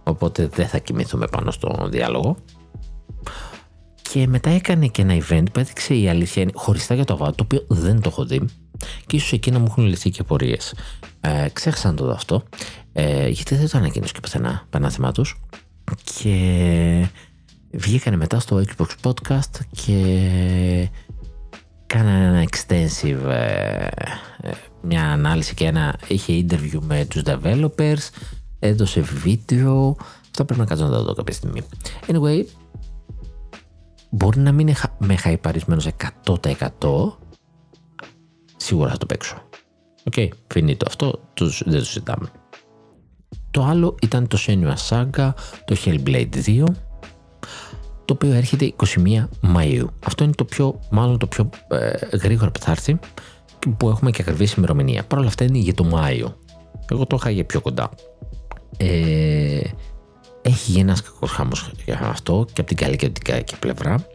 οπότε 0.04 0.46
δεν 0.46 0.66
θα 0.66 0.78
κοιμηθούμε 0.78 1.26
πάνω 1.26 1.50
στο 1.50 1.88
διάλογο. 1.90 2.36
Και 4.02 4.26
μετά 4.26 4.50
έκανε 4.50 4.86
και 4.86 5.02
ένα 5.02 5.18
event 5.28 5.44
που 5.52 5.60
έδειξε 5.60 5.94
η 5.94 6.08
αλήθεια 6.08 6.42
είναι 6.42 6.52
χωριστά 6.54 6.94
για 6.94 7.04
το 7.04 7.18
Avowed, 7.20 7.34
το 7.34 7.42
οποίο 7.44 7.64
δεν 7.68 8.00
το 8.00 8.08
έχω 8.08 8.24
δει. 8.24 8.40
Και 9.06 9.16
ίσως 9.16 9.32
εκεί 9.32 9.50
να 9.50 9.58
μου 9.58 9.66
έχουν 9.68 9.84
λυθεί 9.84 10.10
και 10.10 10.22
πορείες. 10.22 10.74
Ε, 11.20 11.48
ξέχασα 11.52 11.88
να 11.88 11.94
το 11.94 12.04
δω 12.04 12.12
αυτό. 12.12 12.42
Ε, 12.96 13.28
γιατί 13.28 13.54
δεν 13.54 13.68
το 13.68 13.78
ανακοίνωσε 13.78 14.12
και 14.12 14.20
πουθενά 14.20 14.66
πανάθεμά 14.70 15.12
τους. 15.12 15.40
Και 16.04 17.08
βγήκανε 17.70 18.16
μετά 18.16 18.38
στο 18.38 18.62
Xbox 18.66 18.88
Podcast 19.02 19.60
και 19.70 20.88
κάνανε 21.86 22.24
ένα 22.24 22.44
extensive 22.50 23.30
ε, 23.30 23.86
ε, 24.40 24.50
μια 24.82 25.10
ανάλυση 25.10 25.54
και 25.54 25.66
ένα 25.66 25.98
είχε 26.08 26.46
interview 26.48 26.78
με 26.80 27.04
τους 27.04 27.22
developers 27.24 28.08
έδωσε 28.58 29.00
βίντεο 29.00 29.96
αυτό 30.24 30.44
πρέπει 30.44 30.60
να 30.60 30.66
κάτσω 30.66 30.84
να 30.84 30.90
το 30.90 31.02
δω 31.02 31.14
κάποια 31.14 31.34
στιγμή 31.34 31.60
anyway 32.06 32.44
μπορεί 34.10 34.38
να 34.38 34.52
μην 34.52 34.74
είμαι 34.98 35.16
χαϊπαρισμένος 35.16 35.88
100% 36.24 36.38
σίγουρα 38.56 38.90
θα 38.90 38.98
το 38.98 39.06
παίξω 39.06 39.42
OK, 40.06 40.12
okay, 40.16 40.76
το 40.76 40.84
αυτό, 40.86 41.20
τους, 41.34 41.62
δεν 41.66 41.78
το 41.78 41.84
συζητάμε. 41.84 42.30
Το 43.54 43.62
άλλο 43.64 43.94
ήταν 44.02 44.26
το 44.26 44.38
Senua's 44.46 44.74
Saga, 44.88 45.32
το 45.64 45.76
Hellblade 45.84 46.28
2, 46.46 46.64
το 48.04 48.14
οποίο 48.14 48.32
έρχεται 48.32 48.74
21 48.76 49.24
Μαΐου. 49.56 49.84
Αυτό 50.06 50.24
είναι 50.24 50.32
το 50.32 50.44
πιο, 50.44 50.80
μάλλον 50.90 51.18
το 51.18 51.26
πιο 51.26 51.50
ε, 51.68 52.16
γρήγορο 52.16 52.50
που 52.50 52.60
θα 52.60 52.70
έρθει 52.70 52.98
και 53.58 53.68
που 53.68 53.88
έχουμε 53.88 54.10
και 54.10 54.22
ακριβή 54.22 54.48
ημερομηνία. 54.56 55.04
Παρ' 55.04 55.18
όλα 55.18 55.28
αυτά 55.28 55.44
είναι 55.44 55.58
για 55.58 55.74
το 55.74 55.84
Μάιο. 55.84 56.36
Εγώ 56.90 57.06
το 57.06 57.16
είχα 57.20 57.30
για 57.30 57.44
πιο 57.44 57.60
κοντά. 57.60 57.90
Ε, 58.76 59.60
έχει 60.42 60.70
γίνει 60.70 60.80
ένας 60.80 61.02
κακός 61.02 61.30
χάμο 61.30 61.52
για 61.84 62.00
αυτό 62.02 62.46
και 62.52 62.60
από 62.60 62.68
την 62.68 62.76
καλή 62.76 62.96
και 62.96 63.06
από 63.06 63.14
την 63.14 63.34
κακή 63.34 63.58
πλευρά. 63.58 64.06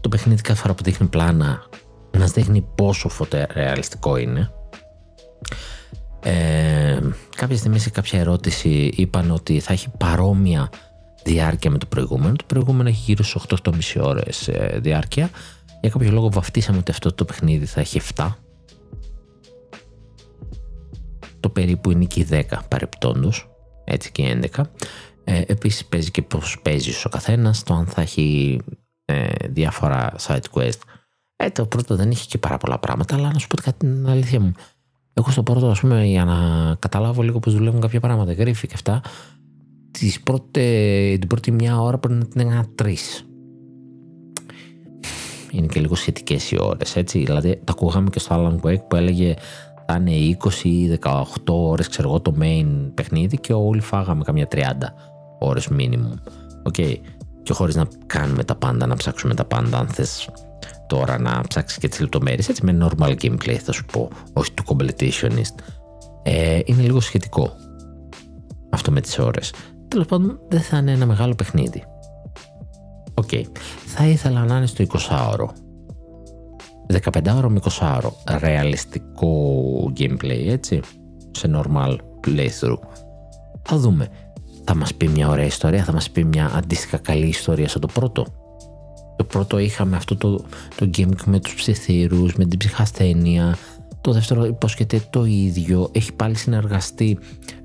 Το 0.00 0.08
παιχνίδι 0.08 0.42
κάθε 0.42 0.60
φορά 0.60 0.74
που 0.74 0.82
δείχνει 0.82 1.06
πλάνα 1.06 1.62
να 2.10 2.26
δείχνει 2.26 2.66
πόσο 2.74 3.08
φωτορεαλιστικό 3.08 4.16
είναι. 4.16 4.50
Ε, 6.24 6.98
κάποια 7.36 7.56
στιγμή 7.56 7.78
σε 7.78 7.90
κάποια 7.90 8.20
ερώτηση 8.20 8.92
είπαν 8.96 9.30
ότι 9.30 9.60
θα 9.60 9.72
έχει 9.72 9.88
παρόμοια 9.98 10.70
διάρκεια 11.24 11.70
με 11.70 11.78
το 11.78 11.86
προηγούμενο. 11.86 12.36
Το 12.36 12.44
προηγούμενο 12.46 12.88
έχει 12.88 13.02
γύρω 13.04 13.24
στις 13.24 13.42
8-8,5 13.94 14.02
ώρες 14.02 14.48
ε, 14.48 14.78
διάρκεια. 14.82 15.30
Για 15.80 15.90
κάποιο 15.90 16.10
λόγο 16.10 16.30
βαφτίσαμε 16.30 16.78
ότι 16.78 16.90
αυτό 16.90 17.12
το 17.12 17.24
παιχνίδι 17.24 17.66
θα 17.66 17.80
έχει 17.80 18.00
7. 18.14 18.32
Το 21.40 21.48
περίπου 21.48 21.90
είναι 21.90 22.04
και 22.04 22.26
10 22.30 22.42
παρεπτόντως. 22.68 23.48
Έτσι 23.84 24.12
και 24.12 24.38
11. 24.54 24.62
Ε, 25.24 25.42
Επίσης 25.46 25.84
παίζει 25.84 26.10
και 26.10 26.22
πώς 26.22 26.58
παίζει 26.62 26.90
ο 27.04 27.08
καθένας. 27.08 27.62
Το 27.62 27.74
αν 27.74 27.86
θα 27.86 28.00
έχει 28.00 28.58
ε, 29.04 29.26
διάφορα 29.48 30.14
side 30.26 30.44
quest. 30.52 30.78
Ε, 31.36 31.50
το 31.50 31.66
πρώτο 31.66 31.96
δεν 31.96 32.10
είχε 32.10 32.24
και 32.28 32.38
πάρα 32.38 32.56
πολλά 32.56 32.78
πράγματα, 32.78 33.14
αλλά 33.14 33.32
να 33.32 33.38
σου 33.38 33.46
πω 33.46 33.56
κάτι 33.56 33.78
την 33.78 34.08
αλήθεια 34.08 34.40
μου. 34.40 34.52
Εγώ 35.14 35.30
στο 35.30 35.42
πρώτο, 35.42 35.66
ας 35.66 35.80
πούμε, 35.80 36.04
για 36.04 36.24
να 36.24 36.34
καταλάβω 36.78 37.22
λίγο 37.22 37.38
πώς 37.38 37.54
δουλεύουν 37.54 37.80
κάποια 37.80 38.00
πράγματα, 38.00 38.32
γρίφοι 38.32 38.66
και 38.66 38.74
αυτά, 38.74 39.00
τις 39.90 40.20
πρώτες, 40.20 40.60
την 41.18 41.28
πρώτη 41.28 41.50
μια 41.50 41.80
ώρα 41.80 41.98
πρέπει 41.98 42.18
να 42.18 42.26
την 42.26 42.40
έκανα 42.40 42.66
τρεις. 42.74 42.96
Είναι 45.50 45.66
και 45.66 45.80
λίγο 45.80 45.94
σχετικές 45.94 46.50
οι 46.50 46.56
ώρες, 46.60 46.96
έτσι. 46.96 47.18
Δηλαδή, 47.18 47.60
τα 47.64 47.72
ακούγαμε 47.72 48.10
και 48.10 48.18
στο 48.18 48.34
Alan 48.62 48.66
Wake 48.66 48.88
που 48.88 48.96
έλεγε 48.96 49.34
θα 49.86 49.94
είναι 49.94 50.36
20 50.42 50.64
ή 50.64 50.98
18 51.02 51.24
ώρες, 51.46 51.88
ξέρω 51.88 52.08
εγώ, 52.08 52.20
το 52.20 52.34
main 52.40 52.66
παιχνίδι 52.94 53.36
και 53.36 53.52
όλοι 53.52 53.80
φάγαμε 53.80 54.24
καμιά 54.24 54.48
30 54.50 54.60
ώρες 55.38 55.68
minimum. 55.70 56.18
OK. 56.62 56.74
Okay. 56.78 56.96
Και 57.42 57.52
χωρίς 57.52 57.74
να 57.74 57.86
κάνουμε 58.06 58.44
τα 58.44 58.54
πάντα, 58.54 58.86
να 58.86 58.96
ψάξουμε 58.96 59.34
τα 59.34 59.44
πάντα, 59.44 59.78
αν 59.78 59.86
θες 59.86 60.28
τώρα 60.86 61.18
να 61.18 61.40
ψάξεις 61.48 61.78
και 61.78 61.88
τις 61.88 62.00
λεπτομέρειες, 62.00 62.48
έτσι 62.48 62.64
με 62.64 62.78
normal 62.80 63.16
gameplay 63.22 63.56
θα 63.56 63.72
σου 63.72 63.84
πω, 63.84 64.08
όχι 64.32 64.52
του 64.52 64.64
completionist. 64.66 65.54
Ε, 66.22 66.60
είναι 66.64 66.82
λίγο 66.82 67.00
σχετικό 67.00 67.52
αυτό 68.70 68.90
με 68.90 69.00
τις 69.00 69.18
ώρες 69.18 69.52
τέλος 69.94 70.08
πάντων 70.08 70.38
δεν 70.48 70.60
θα 70.60 70.76
είναι 70.76 70.92
ένα 70.92 71.06
μεγάλο 71.06 71.34
παιχνίδι. 71.34 71.84
OK. 73.14 73.28
Okay. 73.32 73.42
Θα 73.86 74.06
ήθελα 74.06 74.44
να 74.44 74.56
είναι 74.56 74.66
στο 74.66 74.84
20ωρο. 74.88 75.48
15ωρο 77.02 77.48
με 77.48 77.60
20ωρο. 77.62 78.10
Ρεαλιστικό 78.38 79.36
gameplay, 79.98 80.46
έτσι. 80.46 80.80
Σε 81.30 81.50
normal 81.54 81.96
playthrough. 82.26 82.78
Θα 83.62 83.76
δούμε. 83.76 84.08
Θα 84.64 84.74
μας 84.74 84.94
πει 84.94 85.08
μια 85.08 85.28
ωραία 85.28 85.44
ιστορία, 85.44 85.84
θα 85.84 85.92
μας 85.92 86.10
πει 86.10 86.24
μια 86.24 86.50
αντίστοιχα 86.54 86.96
καλή 86.96 87.26
ιστορία 87.26 87.68
σαν 87.68 87.80
το 87.80 87.86
πρώτο. 87.86 88.26
Το 89.16 89.24
πρώτο 89.24 89.58
είχαμε 89.58 89.96
αυτό 89.96 90.16
το, 90.16 90.44
το 90.76 90.90
gimmick 90.96 91.24
με 91.24 91.40
τους 91.40 91.54
ψιθύρους, 91.54 92.34
με 92.34 92.44
την 92.44 92.58
ψυχασθένεια, 92.58 93.56
το 94.00 94.12
δεύτερο 94.12 94.44
υπόσχεται 94.44 95.00
το 95.10 95.24
ίδιο. 95.24 95.88
Έχει 95.92 96.12
πάλι 96.12 96.34
συνεργαστεί 96.34 97.18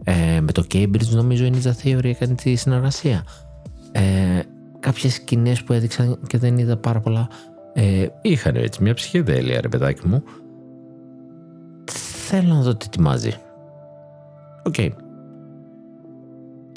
ε, 0.03 0.41
με 0.41 0.51
το 0.51 0.65
Cambridge, 0.73 1.09
νομίζω 1.09 1.45
η 1.45 1.51
Ninja 1.53 1.71
Theory 1.83 2.03
έκανε 2.03 2.35
τη 2.35 2.55
συνεργασία. 2.55 3.25
Ε, 3.91 4.39
κάποιες 4.79 5.13
σκηνές 5.13 5.63
που 5.63 5.73
έδειξαν 5.73 6.19
και 6.27 6.37
δεν 6.37 6.57
είδα 6.57 6.77
πάρα 6.77 6.99
πολλά 6.99 7.29
ε, 7.73 8.07
είχαν 8.21 8.55
έτσι 8.55 8.83
μια 8.83 8.93
ψυχεδέλεια 8.93 9.61
ρε 9.61 9.67
παιδάκι 9.67 10.07
μου. 10.07 10.23
Θέλω 12.27 12.53
να 12.53 12.61
δω 12.61 12.75
τι 12.75 12.85
ετοιμάζει. 12.85 13.33
OK. 14.63 14.73
Okay. 14.77 14.89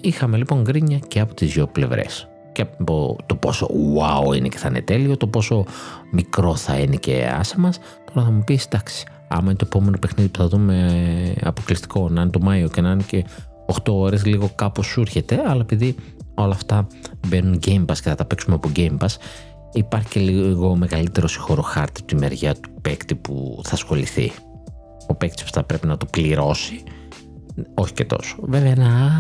Είχαμε 0.03 0.37
λοιπόν 0.37 0.63
γκρίνια 0.63 0.99
και 0.99 1.21
από 1.21 1.35
τις 1.35 1.53
δύο 1.53 1.67
πλευρές. 1.67 2.32
Και 2.53 2.63
από 2.63 3.17
το 3.27 3.35
πόσο 3.35 3.69
wow 3.97 4.37
είναι 4.37 4.49
και 4.49 4.59
θα 4.59 4.69
είναι 4.69 4.83
τέλειο, 4.83 5.17
το 5.17 5.27
πόσο 5.27 5.65
μικρό 6.13 6.57
θα 6.57 6.79
είναι 6.79 6.97
και 6.97 7.33
άσε 7.39 7.59
μας. 7.59 7.79
Τώρα 8.13 8.27
θα 8.27 8.33
μου 8.33 8.45
πεις, 8.45 8.65
εντάξει, 8.65 9.07
άμα 9.29 9.45
είναι 9.45 9.55
το 9.55 9.65
επόμενο 9.67 9.99
παιχνίδι 9.99 10.29
που 10.29 10.39
θα 10.39 10.49
δούμε 10.49 11.35
αποκλειστικό, 11.43 12.09
να 12.09 12.23
είναι 12.23 12.31
το 12.31 12.41
Μάιο 12.41 12.69
και 12.69 12.81
να 12.81 12.91
είναι 12.91 13.03
και 13.07 13.25
8 13.67 13.93
ώρες, 13.93 14.25
λίγο 14.25 14.51
κάπως 14.55 14.87
σου 14.87 15.01
έρχεται, 15.01 15.43
αλλά 15.47 15.61
επειδή 15.61 15.95
όλα 16.35 16.55
αυτά 16.55 16.87
μπαίνουν 17.29 17.59
Game 17.67 17.81
Pass 17.81 17.97
και 17.97 18.09
θα 18.09 18.15
τα 18.15 18.25
παίξουμε 18.25 18.55
από 18.55 18.71
Game 18.77 18.97
Pass, 18.99 19.17
υπάρχει 19.73 20.09
και 20.09 20.21
λίγο 20.21 20.77
μεγαλύτερο 20.77 21.29
συγχώρο 21.29 21.63
χάρτη 21.63 22.01
από 22.01 22.09
τη 22.09 22.17
μεριά 22.17 22.55
του 22.55 22.71
παίκτη 22.83 23.15
που 23.15 23.61
θα 23.65 23.75
ασχοληθεί. 23.75 24.33
Ο 25.07 25.15
παίκτης 25.15 25.45
που 25.45 25.51
θα 25.53 25.63
πρέπει 25.63 25.87
να 25.87 25.97
το 25.97 26.07
πληρώσει. 26.07 26.83
Όχι 27.75 27.93
και 27.93 28.05
τόσο. 28.05 28.37
Βέβαια, 28.43 28.71
ένα 28.71 29.11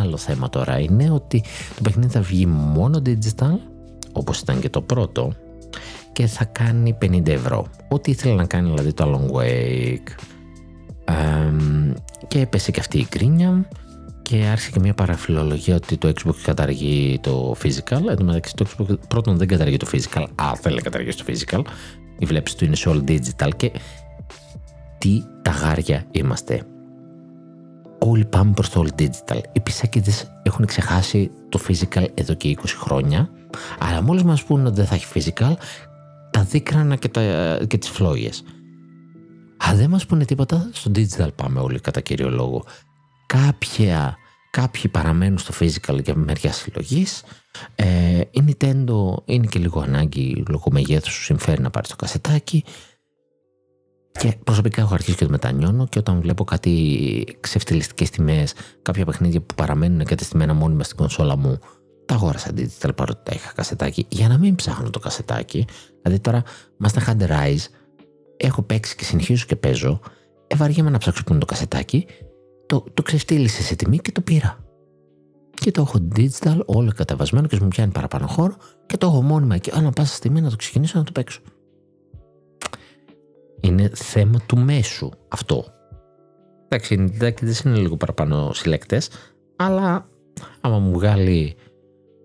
άλλο 0.00 0.16
θέμα 0.16 0.48
τώρα 0.48 0.78
είναι 0.78 1.10
ότι 1.10 1.42
το 1.74 1.82
παιχνίδι 1.82 2.12
θα 2.12 2.20
βγει 2.20 2.46
μόνο 2.46 3.02
digital, 3.06 3.54
όπως 4.12 4.40
ήταν 4.40 4.60
και 4.60 4.68
το 4.68 4.80
πρώτο, 4.80 5.32
και 6.12 6.26
θα 6.26 6.44
κάνει 6.44 6.96
50 7.02 7.28
ευρώ. 7.28 7.66
Ό,τι 7.88 8.10
ήθελε 8.10 8.34
να 8.34 8.46
κάνει 8.46 8.68
δηλαδή 8.68 8.92
το 8.92 9.04
Long 9.14 9.36
Wake. 9.36 10.08
και 12.28 12.40
έπεσε 12.40 12.70
και 12.70 12.80
αυτή 12.80 12.98
η 12.98 13.04
κρίνια 13.04 13.68
και 14.22 14.36
άρχισε 14.36 14.70
και 14.70 14.80
μια 14.80 14.94
παραφιλολογία 14.94 15.74
ότι 15.74 15.96
το 15.96 16.08
Xbox 16.08 16.34
καταργεί 16.42 17.18
το 17.22 17.56
physical. 17.62 18.02
Εν 18.08 18.16
τω 18.16 18.24
μεταξύ 18.24 18.54
το 18.54 18.66
Xbox 18.68 18.94
πρώτον 19.08 19.36
δεν 19.36 19.48
καταργεί 19.48 19.76
το 19.76 19.86
physical, 19.92 20.24
αλλά 20.34 20.54
θέλει 20.54 20.74
να 20.74 20.80
καταργήσει 20.80 21.16
το 21.16 21.24
physical. 21.28 21.62
Η 22.18 22.26
βλέψη 22.26 22.56
του 22.56 22.64
είναι 22.64 22.76
σε 22.76 22.90
all 22.90 23.10
digital 23.10 23.50
και 23.56 23.72
τι 24.98 25.22
ταγάρια 25.42 26.04
είμαστε. 26.10 26.62
Όλοι 27.98 28.24
πάμε 28.24 28.52
προς 28.52 28.70
το 28.70 28.84
all 28.84 29.00
digital. 29.00 29.40
Οι 29.52 29.60
πισάκιδες 29.60 30.30
έχουν 30.42 30.66
ξεχάσει 30.66 31.30
το 31.48 31.60
physical 31.68 32.06
εδώ 32.14 32.34
και 32.34 32.56
20 32.62 32.64
χρόνια, 32.66 33.30
αλλά 33.78 34.02
μόλις 34.02 34.22
μας 34.22 34.44
πούνε 34.44 34.66
ότι 34.66 34.76
δεν 34.76 34.86
θα 34.86 34.94
έχει 34.94 35.06
physical, 35.14 35.52
τα 36.30 36.42
δίκρανα 36.42 36.96
και, 36.96 37.08
τα, 37.08 37.22
και 37.66 37.78
τις 37.78 37.88
φλόγες. 37.88 38.42
Αν 39.56 39.76
δεν 39.76 39.90
μας 39.90 40.06
πούνε 40.06 40.24
τίποτα, 40.24 40.70
στο 40.72 40.90
digital 40.94 41.28
πάμε 41.34 41.60
όλοι 41.60 41.80
κατά 41.80 42.00
κύριο 42.00 42.30
λόγο. 42.30 42.64
Κάποια, 43.26 44.16
κάποιοι 44.50 44.90
παραμένουν 44.90 45.38
στο 45.38 45.54
physical 45.60 46.02
για 46.02 46.14
μεριά 46.14 46.52
συλλογής. 46.52 47.22
Ε, 47.74 48.20
η 48.30 48.44
Nintendo 48.46 49.22
είναι 49.24 49.46
και 49.46 49.58
λίγο 49.58 49.80
ανάγκη 49.80 50.44
λόγω 50.48 50.64
μεγέθους 50.70 51.12
σου 51.12 51.22
συμφέρει 51.22 51.60
να 51.62 51.70
πάρεις 51.70 51.88
το 51.88 51.96
κασετάκι. 51.96 52.64
Και 54.18 54.36
προσωπικά 54.44 54.80
έχω 54.80 54.94
αρχίσει 54.94 55.16
και 55.16 55.24
το 55.24 55.30
μετανιώνω 55.30 55.86
και 55.86 55.98
όταν 55.98 56.20
βλέπω 56.20 56.44
κάτι 56.44 57.36
ξεφτυλιστικές 57.40 58.10
τιμές, 58.10 58.54
κάποια 58.82 59.04
παιχνίδια 59.04 59.40
που 59.40 59.54
παραμένουν 59.54 60.00
εγκατεστημένα 60.00 60.54
μόνιμα 60.54 60.84
στην 60.84 60.96
κονσόλα 60.96 61.36
μου, 61.36 61.58
τα 62.06 62.14
αγόρασα 62.14 62.50
digital 62.56 62.90
παρότι 62.96 63.20
τα 63.22 63.32
είχα 63.34 63.52
κασετάκι 63.54 64.06
για 64.08 64.28
να 64.28 64.38
μην 64.38 64.54
ψάχνω 64.54 64.90
το 64.90 64.98
κασετάκι. 64.98 65.66
Δηλαδή 66.02 66.20
τώρα 66.20 66.42
Master 66.84 67.08
Hunter 67.08 67.28
Rise 67.28 67.64
έχω 68.36 68.62
παίξει 68.62 68.96
και 68.96 69.04
συνεχίζω 69.04 69.44
και 69.46 69.56
παίζω. 69.56 70.00
Ευαργέμαι 70.46 70.90
να 70.90 70.98
ψάξω 70.98 71.22
που 71.24 71.30
είναι 71.30 71.40
το 71.40 71.46
κασετάκι. 71.46 72.06
Το, 72.66 72.84
το 72.94 73.02
ξεφτύλισε 73.02 73.62
σε 73.62 73.74
τιμή 73.74 73.98
και 73.98 74.12
το 74.12 74.20
πήρα. 74.20 74.58
Και 75.54 75.70
το 75.70 75.80
έχω 75.80 76.08
digital, 76.14 76.60
όλο 76.66 76.92
κατεβασμένο 76.96 77.46
και 77.46 77.58
μου 77.62 77.68
πιάνει 77.68 77.92
παραπάνω 77.92 78.26
χώρο 78.26 78.56
και 78.86 78.96
το 78.96 79.06
έχω 79.06 79.22
μόνιμα 79.22 79.54
εκεί. 79.54 79.70
Ανά 79.74 79.90
πάσα 79.90 80.14
στιγμή 80.14 80.40
να 80.40 80.50
το 80.50 80.56
ξεκινήσω 80.56 80.98
να 80.98 81.04
το 81.04 81.12
παίξω. 81.12 81.40
Είναι 83.60 83.90
θέμα 83.94 84.40
του 84.46 84.58
μέσου 84.58 85.10
αυτό. 85.28 85.64
Εντάξει, 86.68 86.94
οι 86.94 87.18
δεν 87.40 87.54
είναι 87.64 87.78
λίγο 87.78 87.96
παραπάνω 87.96 88.52
συλλέκτες, 88.52 89.10
αλλά 89.56 90.08
άμα 90.60 90.78
μου 90.78 90.92
βγάλει 90.92 91.56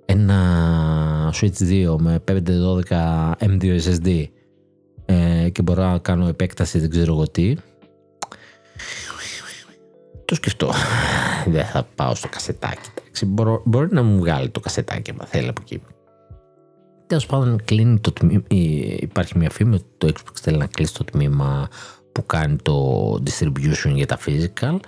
ένα 0.05 1.33
Switch 1.41 1.87
2 1.87 1.95
με 1.99 2.23
512 2.27 3.31
M2 3.39 3.79
SSD 3.81 4.25
ε, 5.05 5.49
και 5.49 5.61
μπορώ 5.61 5.83
να 5.83 5.97
κάνω 5.97 6.27
επέκταση 6.27 6.79
δεν 6.79 6.89
ξέρω 6.89 7.13
εγώ 7.13 7.29
τι 7.29 7.55
το 10.25 10.35
σκεφτώ. 10.35 10.73
Δεν 11.47 11.65
θα 11.65 11.87
πάω 11.95 12.15
στο 12.15 12.27
κασετάκι 12.27 12.89
μπορώ, 13.25 13.61
μπορεί 13.65 13.87
να 13.91 14.03
μου 14.03 14.17
βγάλει 14.17 14.49
το 14.49 14.59
κασετάκι 14.59 15.11
αν 15.11 15.27
θέλει 15.27 15.47
από 15.47 15.61
εκεί 15.63 15.81
Τέλος 17.13 17.27
πάντων, 17.27 17.63
κλείνει 17.63 17.99
το 17.99 18.11
τμήμα. 18.11 18.43
Υπάρχει 18.99 19.37
μια 19.37 19.49
φήμη 19.49 19.75
ότι 19.75 19.85
το 19.97 20.07
Xbox 20.07 20.37
θέλει 20.41 20.57
να 20.57 20.65
κλείσει 20.65 20.93
το 20.93 21.03
τμήμα 21.03 21.69
που 22.11 22.25
κάνει 22.25 22.55
το 22.55 23.11
distribution 23.13 23.91
για 23.93 24.05
τα 24.05 24.19
physical. 24.25 24.79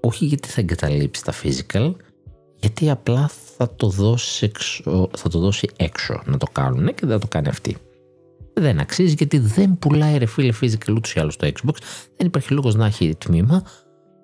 Όχι 0.00 0.24
γιατί 0.24 0.48
θα 0.48 0.60
εγκαταλείψει 0.60 1.24
τα 1.24 1.32
physical, 1.42 1.94
γιατί 2.54 2.90
απλά 2.90 3.30
θα 3.56 3.74
το 3.74 3.88
δώσει 3.88 4.44
έξω, 4.44 5.10
θα 5.16 5.28
το 5.28 5.38
δώσει 5.38 5.68
έξω 5.76 6.22
να 6.24 6.36
το 6.36 6.46
κάνουν 6.52 6.86
και 6.86 7.06
δεν 7.06 7.10
θα 7.10 7.18
το 7.18 7.26
κάνει 7.26 7.48
αυτή. 7.48 7.76
Δεν 8.54 8.80
αξίζει 8.80 9.14
γιατί 9.18 9.38
δεν 9.38 9.78
πουλάει 9.78 10.18
ρε 10.18 10.26
φίλε 10.26 10.52
physical 10.60 10.90
ούτως 10.90 11.14
ή 11.14 11.20
άλλως 11.20 11.34
στο 11.34 11.46
Xbox. 11.46 11.76
Δεν 12.16 12.26
υπάρχει 12.26 12.52
λόγος 12.52 12.74
να 12.74 12.86
έχει 12.86 13.14
τμήμα. 13.14 13.62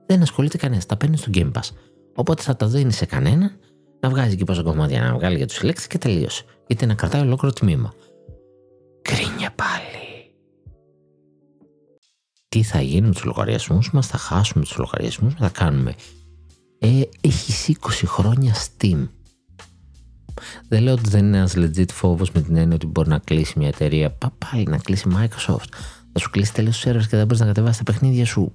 Δεν 0.06 0.22
ασχολείται 0.22 0.56
κανένας. 0.56 0.86
Τα 0.86 0.96
παίρνει 0.96 1.16
στο 1.16 1.30
Game 1.34 1.52
Pass. 1.52 1.68
Οπότε 2.14 2.42
θα 2.42 2.56
τα 2.56 2.66
δίνει 2.66 2.92
σε 2.92 3.06
κανένα 3.06 3.50
να 4.00 4.08
βγάζει 4.08 4.36
και 4.36 4.44
πόσα 4.44 4.62
κομμάτια 4.62 5.00
να 5.00 5.14
βγάλει 5.14 5.36
για 5.36 5.46
τους 5.46 5.56
συλλέκτες 5.56 5.86
και 5.86 5.98
τελείωσε. 5.98 6.44
Γιατί 6.66 6.86
να 6.86 6.94
κρατάει 6.94 7.20
ολόκληρο 7.20 7.54
τμήμα. 7.54 7.92
Κρίνια 9.02 9.50
πάλι. 9.54 9.94
Τι 12.48 12.62
θα 12.62 12.80
γίνει 12.80 13.06
με 13.06 13.12
τους 13.12 13.24
λογαριασμούς 13.24 13.90
μας, 13.92 14.06
θα 14.06 14.18
χάσουμε 14.18 14.64
τους 14.64 14.76
λογαριασμούς 14.76 15.34
μα, 15.34 15.48
θα 15.48 15.48
κάνουμε. 15.48 15.94
Ε, 16.78 17.00
έχει 17.20 17.76
20 17.80 18.06
χρόνια 18.06 18.54
Steam. 18.54 19.08
Δεν 20.68 20.82
λέω 20.82 20.92
ότι 20.92 21.08
δεν 21.08 21.24
είναι 21.24 21.36
ένας 21.36 21.54
legit 21.56 21.92
φόβος 21.92 22.30
με 22.30 22.40
την 22.40 22.56
έννοια 22.56 22.74
ότι 22.74 22.86
μπορεί 22.86 23.08
να 23.08 23.18
κλείσει 23.18 23.58
μια 23.58 23.68
εταιρεία. 23.68 24.10
Πα 24.10 24.32
πάλι 24.38 24.64
να 24.64 24.78
κλείσει 24.78 25.08
Microsoft. 25.12 25.68
Θα 26.12 26.18
σου 26.18 26.30
κλείσει 26.30 26.52
τελείω 26.52 26.70
τους 26.70 27.06
και 27.08 27.16
δεν 27.16 27.26
μπορείς 27.26 27.40
να 27.40 27.46
κατεβάσεις 27.46 27.76
τα 27.78 27.92
παιχνίδια 27.92 28.26
σου. 28.26 28.52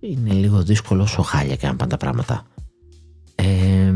Είναι 0.00 0.32
λίγο 0.32 0.62
δύσκολο 0.62 1.02
όσο 1.02 1.22
χάλια 1.22 1.56
και 1.56 1.66
αν 1.66 1.76
πάνε 1.76 1.90
τα 1.90 1.96
πράγματα. 1.96 2.46
Ε, 3.34 3.92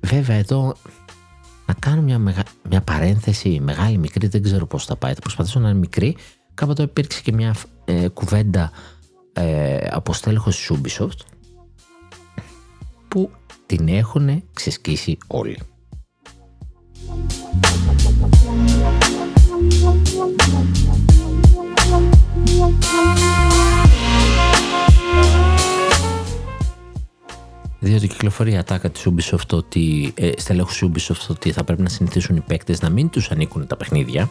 βέβαια 0.00 0.36
εδώ 0.36 0.74
να 1.68 1.74
κάνω 1.74 2.02
μια, 2.02 2.18
μεγα... 2.18 2.42
μια 2.68 2.80
παρένθεση 2.80 3.60
μεγάλη 3.62 3.98
μικρή 3.98 4.26
δεν 4.26 4.42
ξέρω 4.42 4.66
πώς 4.66 4.84
θα 4.84 4.96
πάει. 4.96 5.14
Θα 5.14 5.20
προσπαθήσω 5.20 5.60
να 5.60 5.68
είναι 5.68 5.78
μικρή. 5.78 6.16
Κάποτε 6.54 6.82
υπήρξε 6.82 7.20
και 7.22 7.32
μια 7.32 7.54
ε, 7.84 8.08
κουβέντα 8.08 8.70
ε, 9.32 9.88
από 9.90 10.12
στέλεχος 10.12 10.56
της 10.56 10.70
Ubisoft 10.72 11.18
που 13.08 13.30
την 13.66 13.88
έχουν 13.88 14.42
ξεσκίσει 14.52 15.18
όλοι 15.26 15.58
διότι 27.80 28.08
κυκλοφορεί 28.08 28.52
η 28.52 28.56
ατάκα 28.56 28.90
της 28.90 29.06
Ubisoft 29.06 29.48
ότι, 29.52 30.12
ε, 30.16 30.30
στελέχους 30.36 30.82
Ubisoft 30.84 31.26
ότι 31.28 31.52
θα 31.52 31.64
πρέπει 31.64 31.82
να 31.82 31.88
συνηθίσουν 31.88 32.36
οι 32.36 32.40
παίκτες 32.40 32.80
να 32.80 32.90
μην 32.90 33.10
τους 33.10 33.30
ανήκουν 33.30 33.66
τα 33.66 33.76
παιχνίδια. 33.76 34.30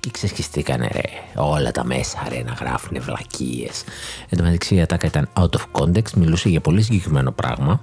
Και 0.00 0.10
ξεσχιστήκανε 0.10 0.88
ρε, 0.92 1.02
όλα 1.36 1.70
τα 1.70 1.84
μέσα 1.84 2.26
ρε 2.28 2.42
να 2.42 2.52
γράφουν 2.52 3.00
βλακίες. 3.00 3.84
Εν 4.28 4.38
τω 4.38 4.44
μεταξύ 4.44 4.74
η 4.74 4.80
ατάκα 4.80 5.06
ήταν 5.06 5.28
out 5.32 5.50
of 5.50 5.82
context, 5.82 6.10
μιλούσε 6.16 6.48
για 6.48 6.60
πολύ 6.60 6.82
συγκεκριμένο 6.82 7.32
πράγμα 7.32 7.78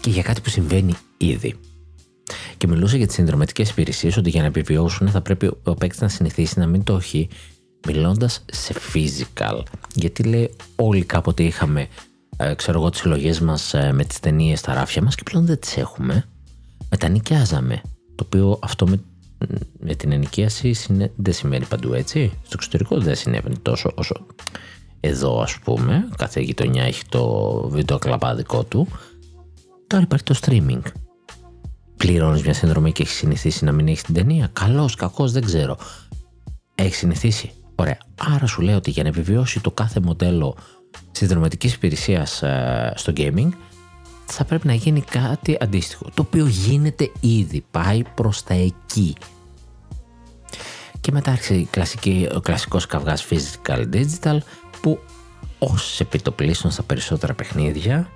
και 0.00 0.10
για 0.10 0.22
κάτι 0.22 0.40
που 0.40 0.48
συμβαίνει 0.48 0.94
ήδη. 1.16 1.54
Και 2.56 2.66
μιλούσε 2.66 2.96
για 2.96 3.06
τις 3.06 3.14
συνδρομητικές 3.14 3.70
υπηρεσίες 3.70 4.16
ότι 4.16 4.30
για 4.30 4.40
να 4.40 4.46
επιβιώσουν 4.46 5.08
θα 5.08 5.20
πρέπει 5.20 5.50
ο 5.64 5.74
παίκτης 5.74 6.00
να 6.00 6.08
συνηθίσει 6.08 6.58
να 6.58 6.66
μην 6.66 6.82
το 6.84 6.96
έχει 6.96 7.28
μιλώντας 7.86 8.44
σε 8.52 8.74
physical. 8.92 9.62
Γιατί 9.94 10.22
λέει, 10.22 10.56
όλοι 10.76 11.04
κάποτε 11.04 11.42
είχαμε 11.42 11.88
ε, 12.36 12.54
ξέρω 12.54 12.78
εγώ, 12.78 12.90
τις 12.90 13.00
συλλογές 13.00 13.40
μας 13.40 13.74
ε, 13.74 13.92
με 13.92 14.04
τις 14.04 14.20
ταινίες 14.20 14.58
στα 14.58 14.74
ράφια 14.74 15.02
μας 15.02 15.14
και 15.14 15.22
πλέον 15.22 15.46
δεν 15.46 15.58
τις 15.58 15.76
έχουμε. 15.76 16.24
Μετανοικιάζαμε. 16.90 17.80
Το 18.14 18.24
οποίο 18.24 18.58
αυτό 18.62 18.86
με, 18.86 19.00
με 19.80 19.94
την 19.94 20.12
ενοικίαση 20.12 20.74
δεν 21.16 21.34
σημαίνει 21.34 21.64
παντού 21.64 21.92
έτσι. 21.92 22.32
Στο 22.42 22.52
εξωτερικό 22.52 22.98
δεν 22.98 23.16
συνέβαινε 23.16 23.54
τόσο 23.62 23.92
όσο 23.94 24.26
εδώ 25.00 25.40
ας 25.40 25.58
πούμε. 25.58 26.08
Κάθε 26.16 26.40
γειτονιά 26.40 26.82
έχει 26.82 27.02
το 27.08 27.52
βίντεο 27.68 27.98
κλαπάδικό 27.98 28.64
του. 28.64 28.88
Τώρα 29.86 30.02
υπάρχει 30.02 30.24
το 30.24 30.34
streaming. 30.42 30.80
Πληρώνεις 31.96 32.42
μια 32.42 32.54
συνδρομή 32.54 32.92
και 32.92 33.02
έχεις 33.02 33.16
συνηθίσει 33.16 33.64
να 33.64 33.72
μην 33.72 33.88
έχεις 33.88 34.02
την 34.02 34.14
ταινία. 34.14 34.50
Καλός, 34.52 34.94
κακός, 34.94 35.32
δεν 35.32 35.44
ξέρω. 35.44 35.76
Έχεις 36.74 36.96
συνηθίσει. 36.96 37.52
Ωραία. 37.74 37.98
Άρα 38.34 38.46
σου 38.46 38.60
λέω 38.60 38.76
ότι 38.76 38.90
για 38.90 39.02
να 39.02 39.08
επιβιώσει 39.08 39.60
το 39.60 39.70
κάθε 39.70 40.00
μοντέλο 40.00 40.56
συνδρομητικής 41.10 41.74
υπηρεσίας 41.74 42.42
ε, 42.42 42.92
στο 42.96 43.12
gaming, 43.16 43.48
θα 44.26 44.44
πρέπει 44.44 44.66
να 44.66 44.74
γίνει 44.74 45.00
κάτι 45.00 45.56
αντίστοιχο. 45.60 46.04
Το 46.14 46.22
οποίο 46.22 46.46
γίνεται 46.46 47.10
ήδη, 47.20 47.64
πάει 47.70 48.02
προς 48.14 48.42
τα 48.42 48.54
εκεί. 48.54 49.14
Και 51.00 51.12
μετά 51.12 51.30
άρχισε 51.30 51.66
ο 52.34 52.40
κλασικός 52.40 52.86
καυγάς 52.86 53.26
physical 53.30 53.84
digital 53.92 54.38
που 54.80 54.98
όσε 55.58 56.02
επιτοπλίστων 56.02 56.70
στα 56.70 56.82
περισσότερα 56.82 57.34
παιχνίδια 57.34 58.10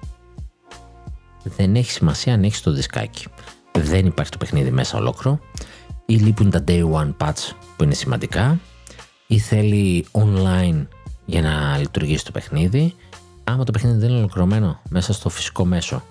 δεν 1.43 1.75
έχει 1.75 1.91
σημασία 1.91 2.35
αν 2.35 2.45
έχεις 2.45 2.61
το 2.61 2.73
δισκάκι. 2.73 3.27
Δεν 3.73 4.07
υπάρχει 4.07 4.31
το 4.31 4.39
παιχνίδι 4.39 4.71
μέσα 4.71 4.99
ολόκληρο 4.99 5.41
ή 6.07 6.15
λείπουν 6.15 6.51
τα 6.51 6.65
day 6.69 6.91
one 6.93 7.15
patch 7.19 7.51
που 7.77 7.85
είναι 7.85 7.95
σημαντικά 7.95 8.59
ή 9.27 9.39
θέλει 9.39 10.07
online 10.13 10.87
για 11.25 11.43
να 11.43 11.79
λειτουργήσει 11.79 12.25
το 12.25 12.31
παιχνίδι. 12.31 12.95
Άμα 13.45 13.65
το 13.65 13.73
παιχνίδι 13.73 13.99
δεν 13.99 14.09
είναι 14.09 14.19
ολοκληρωμένο 14.19 14.81
μέσα 14.89 15.13
στο 15.13 15.29
φυσικό 15.29 15.65
μέσο 15.65 16.03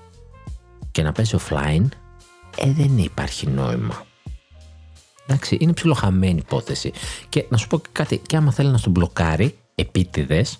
και 0.91 1.01
να 1.01 1.11
παίζει 1.11 1.36
offline, 1.39 1.88
ε, 2.57 2.72
δεν 2.72 2.97
υπάρχει 2.97 3.47
νόημα. 3.47 4.05
Εντάξει, 5.28 5.57
είναι 5.59 5.74
ψιλοχαμένη 5.74 6.39
υπόθεση. 6.39 6.91
Και 7.30 7.45
να 7.49 7.57
σου 7.57 7.68
πω 7.68 7.82
κάτι, 7.91 8.18
και 8.18 8.36
άμα 8.36 8.51
θέλει 8.51 8.70
να 8.70 8.78
στον 8.78 8.91
μπλοκάρει 8.91 9.57
επίτηδες, 9.76 10.59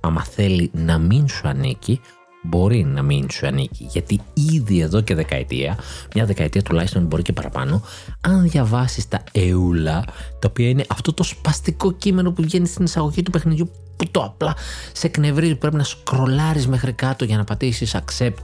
άμα 0.00 0.24
θέλει 0.24 0.70
να 0.74 0.98
μην 0.98 1.28
σου 1.28 1.48
ανήκει, 1.48 2.00
μπορεί 2.44 2.84
να 2.84 3.02
μην 3.02 3.30
σου 3.30 3.46
ανήκει. 3.46 3.86
Γιατί 3.90 4.20
ήδη 4.52 4.80
εδώ 4.80 5.00
και 5.00 5.14
δεκαετία, 5.14 5.78
μια 6.14 6.24
δεκαετία 6.24 6.62
τουλάχιστον 6.62 7.04
μπορεί 7.04 7.22
και 7.22 7.32
παραπάνω, 7.32 7.82
αν 8.20 8.48
διαβάσεις 8.48 9.08
τα 9.08 9.22
εούλα, 9.32 10.04
τα 10.38 10.48
οποία 10.48 10.68
είναι 10.68 10.84
αυτό 10.88 11.12
το 11.12 11.22
σπαστικό 11.22 11.92
κείμενο 11.92 12.32
που 12.32 12.42
βγαίνει 12.42 12.66
στην 12.66 12.84
εισαγωγή 12.84 13.22
του 13.22 13.30
παιχνιδιού, 13.30 13.70
που 13.96 14.10
το 14.10 14.22
απλά 14.22 14.56
σε 14.92 15.06
εκνευρίζει, 15.06 15.54
πρέπει 15.54 15.76
να 15.76 15.84
σκρολάρεις 15.84 16.66
μέχρι 16.66 16.92
κάτω 16.92 17.24
για 17.24 17.36
να 17.36 17.44
πατήσεις 17.44 17.96
accept, 17.96 18.36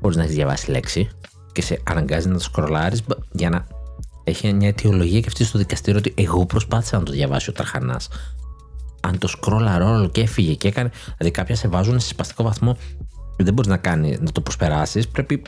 χωρί 0.00 0.16
να 0.16 0.22
έχεις 0.22 0.34
διαβάσει 0.34 0.70
λέξη, 0.70 1.08
και 1.52 1.62
σε 1.62 1.80
αναγκάζει 1.84 2.28
να 2.28 2.34
το 2.34 2.40
σκρολάρεις 2.40 3.02
για 3.32 3.50
να 3.50 3.66
έχει 4.24 4.52
μια 4.52 4.68
αιτιολογία 4.68 5.20
και 5.20 5.26
αυτή 5.28 5.44
στο 5.44 5.58
δικαστήριο 5.58 5.98
ότι 5.98 6.14
εγώ 6.16 6.46
προσπάθησα 6.46 6.98
να 6.98 7.02
το 7.02 7.12
διαβάσει 7.12 7.50
ο 7.50 7.52
Τραχανά. 7.52 8.00
Αν 9.00 9.18
το 9.18 9.28
σκρόλαρ 9.28 10.10
και 10.10 10.20
έφυγε 10.20 10.54
και 10.54 10.68
έκανε. 10.68 10.90
Δηλαδή, 11.18 11.36
κάποια 11.36 11.56
σε 11.56 11.68
βάζουν 11.68 12.00
σε 12.00 12.08
σπαστικό 12.08 12.42
βαθμό 12.42 12.76
δεν 13.44 13.54
μπορείς 13.54 13.70
να 13.70 13.76
κάνει 13.76 14.18
να 14.20 14.32
το 14.32 14.40
προσπεράσεις. 14.40 15.08
Πρέπει 15.08 15.42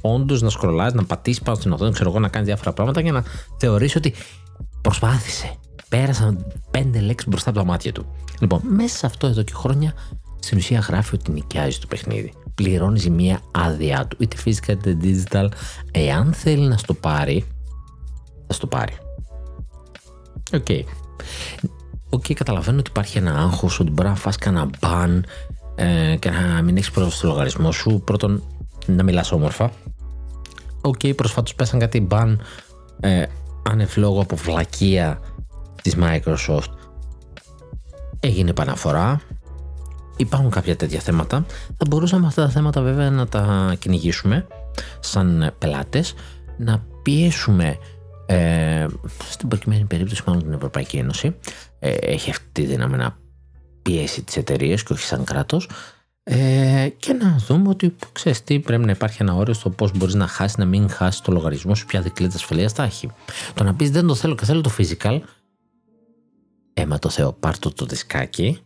όντως 0.00 0.42
να 0.42 0.48
σκρολάζει, 0.48 0.96
να 0.96 1.04
πατήσεις 1.04 1.42
πάνω 1.42 1.56
στην 1.56 1.72
οθόνη, 1.72 1.92
ξέρω 1.92 2.10
εγώ, 2.10 2.18
να 2.18 2.28
κάνεις 2.28 2.48
διάφορα 2.48 2.72
πράγματα 2.72 3.00
για 3.00 3.12
να 3.12 3.24
θεωρήσει 3.56 3.98
ότι 3.98 4.14
προσπάθησε. 4.80 5.54
Πέρασαν 5.88 6.46
πέντε 6.70 7.00
λέξεις 7.00 7.28
μπροστά 7.28 7.50
από 7.50 7.58
τα 7.58 7.64
μάτια 7.64 7.92
του. 7.92 8.06
Λοιπόν, 8.40 8.60
μέσα 8.64 8.96
σε 8.96 9.06
αυτό 9.06 9.26
εδώ 9.26 9.42
και 9.42 9.52
χρόνια 9.54 9.92
στην 10.38 10.58
ουσία 10.58 10.78
γράφει 10.78 11.14
ότι 11.14 11.30
νοικιάζει 11.30 11.78
το 11.78 11.86
παιχνίδι. 11.86 12.32
Πληρώνει 12.54 13.10
μία 13.10 13.40
άδειά 13.50 14.06
του, 14.06 14.16
είτε 14.20 14.36
physical 14.44 14.86
είτε 14.86 14.96
digital. 15.02 15.48
Εάν 15.90 16.32
θέλει 16.32 16.66
να 16.66 16.76
στο 16.76 16.94
πάρει, 16.94 17.44
θα 18.46 18.52
στο 18.52 18.66
πάρει. 18.66 18.92
OK. 20.52 20.64
Okay. 20.68 20.82
OK, 22.10 22.24
okay, 22.28 22.32
καταλαβαίνω 22.32 22.78
ότι 22.78 22.90
υπάρχει 22.90 23.18
ένα 23.18 23.34
άγχος, 23.34 23.80
ότι 23.80 23.90
μπορεί 23.90 24.08
να 24.08 24.14
φας 24.14 24.36
κανένα 24.36 24.70
ban 24.80 25.24
ε, 25.78 26.16
και 26.16 26.30
να 26.30 26.62
μην 26.62 26.76
έχεις 26.76 26.90
πρόσβαση 26.90 27.16
στο 27.16 27.28
λογαριασμό 27.28 27.72
σου. 27.72 28.02
Πρώτον, 28.04 28.42
να 28.86 29.02
μιλάς 29.02 29.32
όμορφα. 29.32 29.70
OK, 30.80 30.94
okay, 31.02 31.14
προσφάτως 31.16 31.54
πέσαν 31.54 31.78
κάτι 31.78 32.00
ban 32.00 32.40
ε, 33.00 33.22
άνευ 33.70 33.96
λόγου 33.96 34.20
από 34.20 34.36
βλακεία 34.36 35.20
της 35.82 35.96
Microsoft. 36.00 36.72
Έγινε 38.20 38.50
επαναφορά. 38.50 39.20
Υπάρχουν 40.16 40.50
κάποια 40.50 40.76
τέτοια 40.76 41.00
θέματα. 41.00 41.46
Θα 41.66 41.86
μπορούσαμε 41.88 42.26
αυτά 42.26 42.42
τα 42.42 42.50
θέματα 42.50 42.80
βέβαια 42.80 43.10
να 43.10 43.26
τα 43.26 43.74
κυνηγήσουμε 43.78 44.46
σαν 45.00 45.54
πελάτες, 45.58 46.14
να 46.58 46.84
πιέσουμε 47.02 47.78
ε, 48.26 48.86
στην 49.30 49.48
προκειμένη 49.48 49.84
περίπτωση 49.84 50.22
μάλλον 50.26 50.42
την 50.42 50.52
Ευρωπαϊκή 50.52 50.96
Ένωση 50.96 51.36
ε, 51.78 51.90
έχει 51.90 52.30
αυτή 52.30 52.48
τη 52.52 52.64
δύναμη 52.64 52.96
να 52.96 53.16
πιέσει 53.88 54.22
τις 54.22 54.36
εταιρείε 54.36 54.74
και 54.74 54.92
όχι 54.92 55.04
σαν 55.04 55.24
κράτος 55.24 55.68
Ε, 56.30 56.88
και 56.98 57.12
να 57.12 57.36
δούμε 57.46 57.68
ότι 57.68 57.96
ξέρεις 58.12 58.44
τι 58.44 58.60
πρέπει 58.60 58.84
να 58.84 58.90
υπάρχει 58.90 59.22
ένα 59.22 59.34
όριο 59.34 59.54
στο 59.54 59.70
πώς 59.70 59.90
μπορείς 59.94 60.14
να 60.14 60.26
χάσεις, 60.26 60.56
να 60.56 60.64
μην 60.64 60.90
χάσεις 60.90 61.20
το 61.20 61.32
λογαριασμό 61.32 61.74
σου, 61.74 61.86
ποια 61.86 62.00
δικλείδα 62.00 62.34
ασφαλείας 62.34 62.72
θα 62.72 62.82
έχει. 62.82 63.10
Το 63.54 63.64
να 63.64 63.74
πεις 63.74 63.90
δεν 63.90 64.06
το 64.06 64.14
θέλω 64.14 64.34
και 64.34 64.44
θέλω 64.44 64.60
το 64.60 64.70
physical, 64.78 65.20
έμα 66.74 66.98
το 66.98 67.08
Θεό, 67.08 67.32
πάρ 67.32 67.58
το 67.58 67.72
το 67.72 67.84
δισκάκι, 67.84 68.58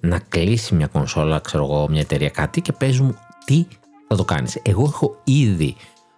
να 0.00 0.18
κλείσει 0.18 0.74
μια 0.74 0.86
κονσόλα, 0.86 1.38
ξέρω 1.38 1.64
εγώ, 1.64 1.88
μια 1.88 2.00
εταιρεία 2.00 2.28
κάτι 2.28 2.60
και 2.60 2.72
πες 2.72 3.00
μου 3.00 3.16
τι 3.44 3.66
θα 4.08 4.16
το 4.16 4.24
κάνεις. 4.24 4.58
Εγώ 4.62 4.84
έχω 4.84 5.20
ήδη 5.24 5.76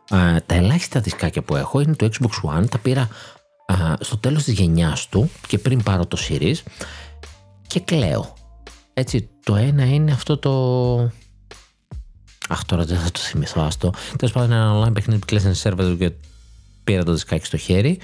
α, 0.08 0.18
τα 0.46 0.54
ελάχιστα 0.54 1.00
δισκάκια 1.00 1.42
που 1.42 1.56
έχω 1.56 1.80
είναι 1.80 1.94
το 1.94 2.08
Xbox 2.12 2.58
One, 2.58 2.68
τα 2.70 2.78
πήρα 2.78 3.08
α, 3.66 3.74
στο 4.00 4.16
τέλος 4.16 4.42
της 4.44 4.54
γενιάς 4.54 5.08
του 5.08 5.30
και 5.46 5.58
πριν 5.58 5.82
πάρω 5.82 6.06
το 6.06 6.18
Series 6.28 6.56
και 7.66 7.80
κλαίω. 7.80 8.38
Έτσι, 8.94 9.28
το 9.44 9.56
ένα 9.56 9.84
είναι 9.84 10.12
αυτό 10.12 10.38
το... 10.38 10.52
Αχ, 12.48 12.64
τώρα 12.64 12.84
δεν 12.84 12.98
θα 12.98 13.10
το 13.10 13.20
θυμηθώ, 13.20 13.62
άστο. 13.62 13.92
Τέλος 14.16 14.34
πάντων, 14.34 14.52
ένα 14.52 14.72
online 14.74 14.94
παιχνίδι 14.94 15.20
που 15.20 15.26
κλείσανε 15.26 15.54
σερβερ 15.54 15.96
και 15.96 16.12
πήρα 16.84 17.04
το 17.04 17.12
δισκάκι 17.12 17.46
στο 17.46 17.56
χέρι. 17.56 17.98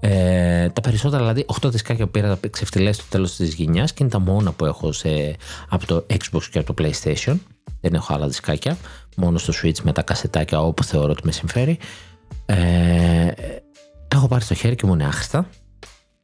Ε, 0.00 0.68
τα 0.68 0.80
περισσότερα, 0.80 1.22
δηλαδή, 1.22 1.46
8 1.62 1.70
δισκάκια 1.70 2.04
που 2.04 2.10
πήρα 2.10 2.36
τα 2.36 2.48
ξεφτυλές 2.48 2.96
στο 2.96 3.04
τέλος 3.08 3.36
της 3.36 3.54
γενιάς 3.54 3.92
και 3.92 4.02
είναι 4.02 4.12
τα 4.12 4.18
μόνα 4.18 4.52
που 4.52 4.64
έχω 4.64 4.92
σε, 4.92 5.36
από 5.68 5.86
το 5.86 6.06
Xbox 6.10 6.42
και 6.50 6.58
από 6.58 6.74
το 6.74 6.84
PlayStation. 6.84 7.36
Δεν 7.80 7.94
έχω 7.94 8.14
άλλα 8.14 8.26
δισκάκια. 8.26 8.76
Μόνο 9.16 9.38
στο 9.38 9.52
Switch 9.62 9.78
με 9.82 9.92
τα 9.92 10.02
κασετάκια 10.02 10.60
όπου 10.60 10.84
θεωρώ 10.84 11.10
ότι 11.10 11.22
με 11.24 11.32
συμφέρει. 11.32 11.78
Ε, 12.46 13.30
έχω 14.08 14.28
πάρει 14.28 14.44
στο 14.44 14.54
χέρι 14.54 14.74
και 14.74 14.86
μου 14.86 14.92
είναι 14.92 15.06
άχρηστα. 15.06 15.48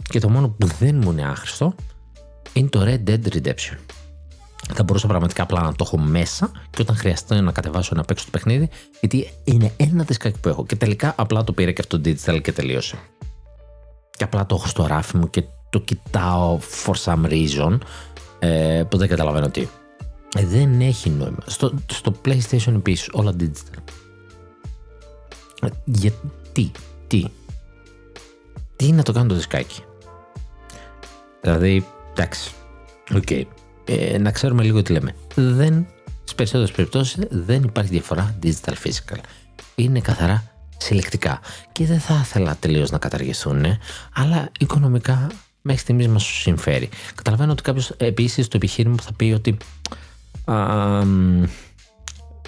Και 0.09 0.19
το 0.19 0.29
μόνο 0.29 0.49
που 0.49 0.67
δεν 0.67 0.97
μου 0.97 1.11
είναι 1.11 1.23
άχρηστο 1.23 1.75
είναι 2.53 2.69
το 2.69 2.83
Red 2.85 3.09
Dead 3.09 3.27
Redemption. 3.35 3.77
Θα 4.69 4.83
μπορούσα 4.83 5.07
πραγματικά 5.07 5.43
απλά 5.43 5.63
να 5.63 5.71
το 5.75 5.85
έχω 5.87 5.99
μέσα 5.99 6.51
και 6.71 6.83
όταν 6.83 6.97
χρειαστεί 6.97 7.41
να 7.41 7.53
κατεβάσω 7.53 7.95
να 7.95 8.03
παίξω 8.03 8.25
το 8.25 8.31
παιχνίδι, 8.31 8.69
γιατί 9.01 9.31
είναι 9.45 9.73
ένα 9.77 10.05
δισκάκι 10.05 10.39
που 10.39 10.49
έχω. 10.49 10.67
Και 10.67 10.77
τελικά 10.77 11.15
απλά 11.17 11.45
το 11.45 11.53
πήρα 11.53 11.71
και 11.71 11.81
αυτό 11.81 12.01
το 12.01 12.11
digital 12.11 12.41
και 12.43 12.53
τελείωσε. 12.53 12.97
Και 14.11 14.25
απλά 14.25 14.47
το 14.47 14.55
έχω 14.55 14.67
στο 14.67 14.87
ράφι 14.87 15.17
μου 15.17 15.31
και 15.31 15.45
το 15.71 15.81
κοιτάω 15.81 16.59
for 16.85 16.95
some 17.05 17.25
reason 17.25 17.79
ε, 18.39 18.83
που 18.89 18.97
δεν 18.97 19.09
καταλαβαίνω 19.09 19.49
τι. 19.49 19.69
Ε, 20.37 20.47
δεν 20.47 20.81
έχει 20.81 21.11
νόημα. 21.11 21.43
Στο, 21.47 21.75
στο 21.87 22.15
PlayStation 22.25 22.75
επίσης 22.75 23.09
όλα 23.13 23.35
digital. 23.41 23.83
Ε, 25.63 25.69
γιατί, 25.85 26.71
τι, 27.07 27.25
τι 28.77 28.93
να 28.93 29.03
το 29.03 29.13
κάνω 29.13 29.29
το 29.29 29.35
δισκάκι. 29.35 29.83
Δηλαδή, 31.41 31.87
εντάξει, 32.13 32.53
OK. 33.15 33.23
Okay. 33.29 33.45
Ε, 33.85 34.19
να 34.19 34.31
ξέρουμε 34.31 34.63
λίγο 34.63 34.83
τι 34.83 34.93
λέμε. 34.93 35.15
Δεν, 35.35 35.87
στις 36.23 36.35
περισσότερες 36.35 36.71
περιπτώσεις 36.71 37.17
δεν 37.31 37.63
υπάρχει 37.63 37.91
διαφορά 37.91 38.39
digital 38.43 38.73
physical. 38.85 39.19
Είναι 39.75 40.01
καθαρά 40.01 40.53
συλλεκτικά 40.77 41.41
και 41.73 41.85
δεν 41.87 42.01
θα 42.01 42.21
ήθελα 42.23 42.57
τελείως 42.61 42.91
να 42.91 42.99
καταργηθούν, 42.99 43.65
αλλά 44.13 44.51
οικονομικά 44.59 45.27
μέχρι 45.63 45.81
στιγμής 45.83 46.09
μας 46.09 46.25
συμφέρει. 46.25 46.89
Καταλαβαίνω 47.15 47.53
ότι 47.53 47.63
κάποιος 47.63 47.91
επίσης 47.91 48.49
το 48.49 48.57
επιχείρημα 48.57 48.97
θα 49.01 49.13
πει 49.13 49.33
ότι 49.33 49.57
α, 50.45 50.57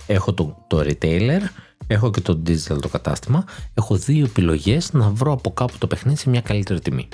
έχω 0.07 0.33
το, 0.33 0.65
το 0.67 0.79
retailer, 0.79 1.41
έχω 1.87 2.11
και 2.11 2.21
το 2.21 2.43
digital 2.47 2.79
το 2.81 2.89
κατάστημα, 2.89 3.45
έχω 3.75 3.97
δύο 3.97 4.25
επιλογές 4.25 4.93
να 4.93 5.09
βρω 5.09 5.33
από 5.33 5.53
κάπου 5.53 5.79
το 5.79 5.87
παιχνίδι 5.87 6.19
σε 6.19 6.31
μια 6.31 6.41
καλύτερη 6.41 6.81
τιμή. 6.81 7.09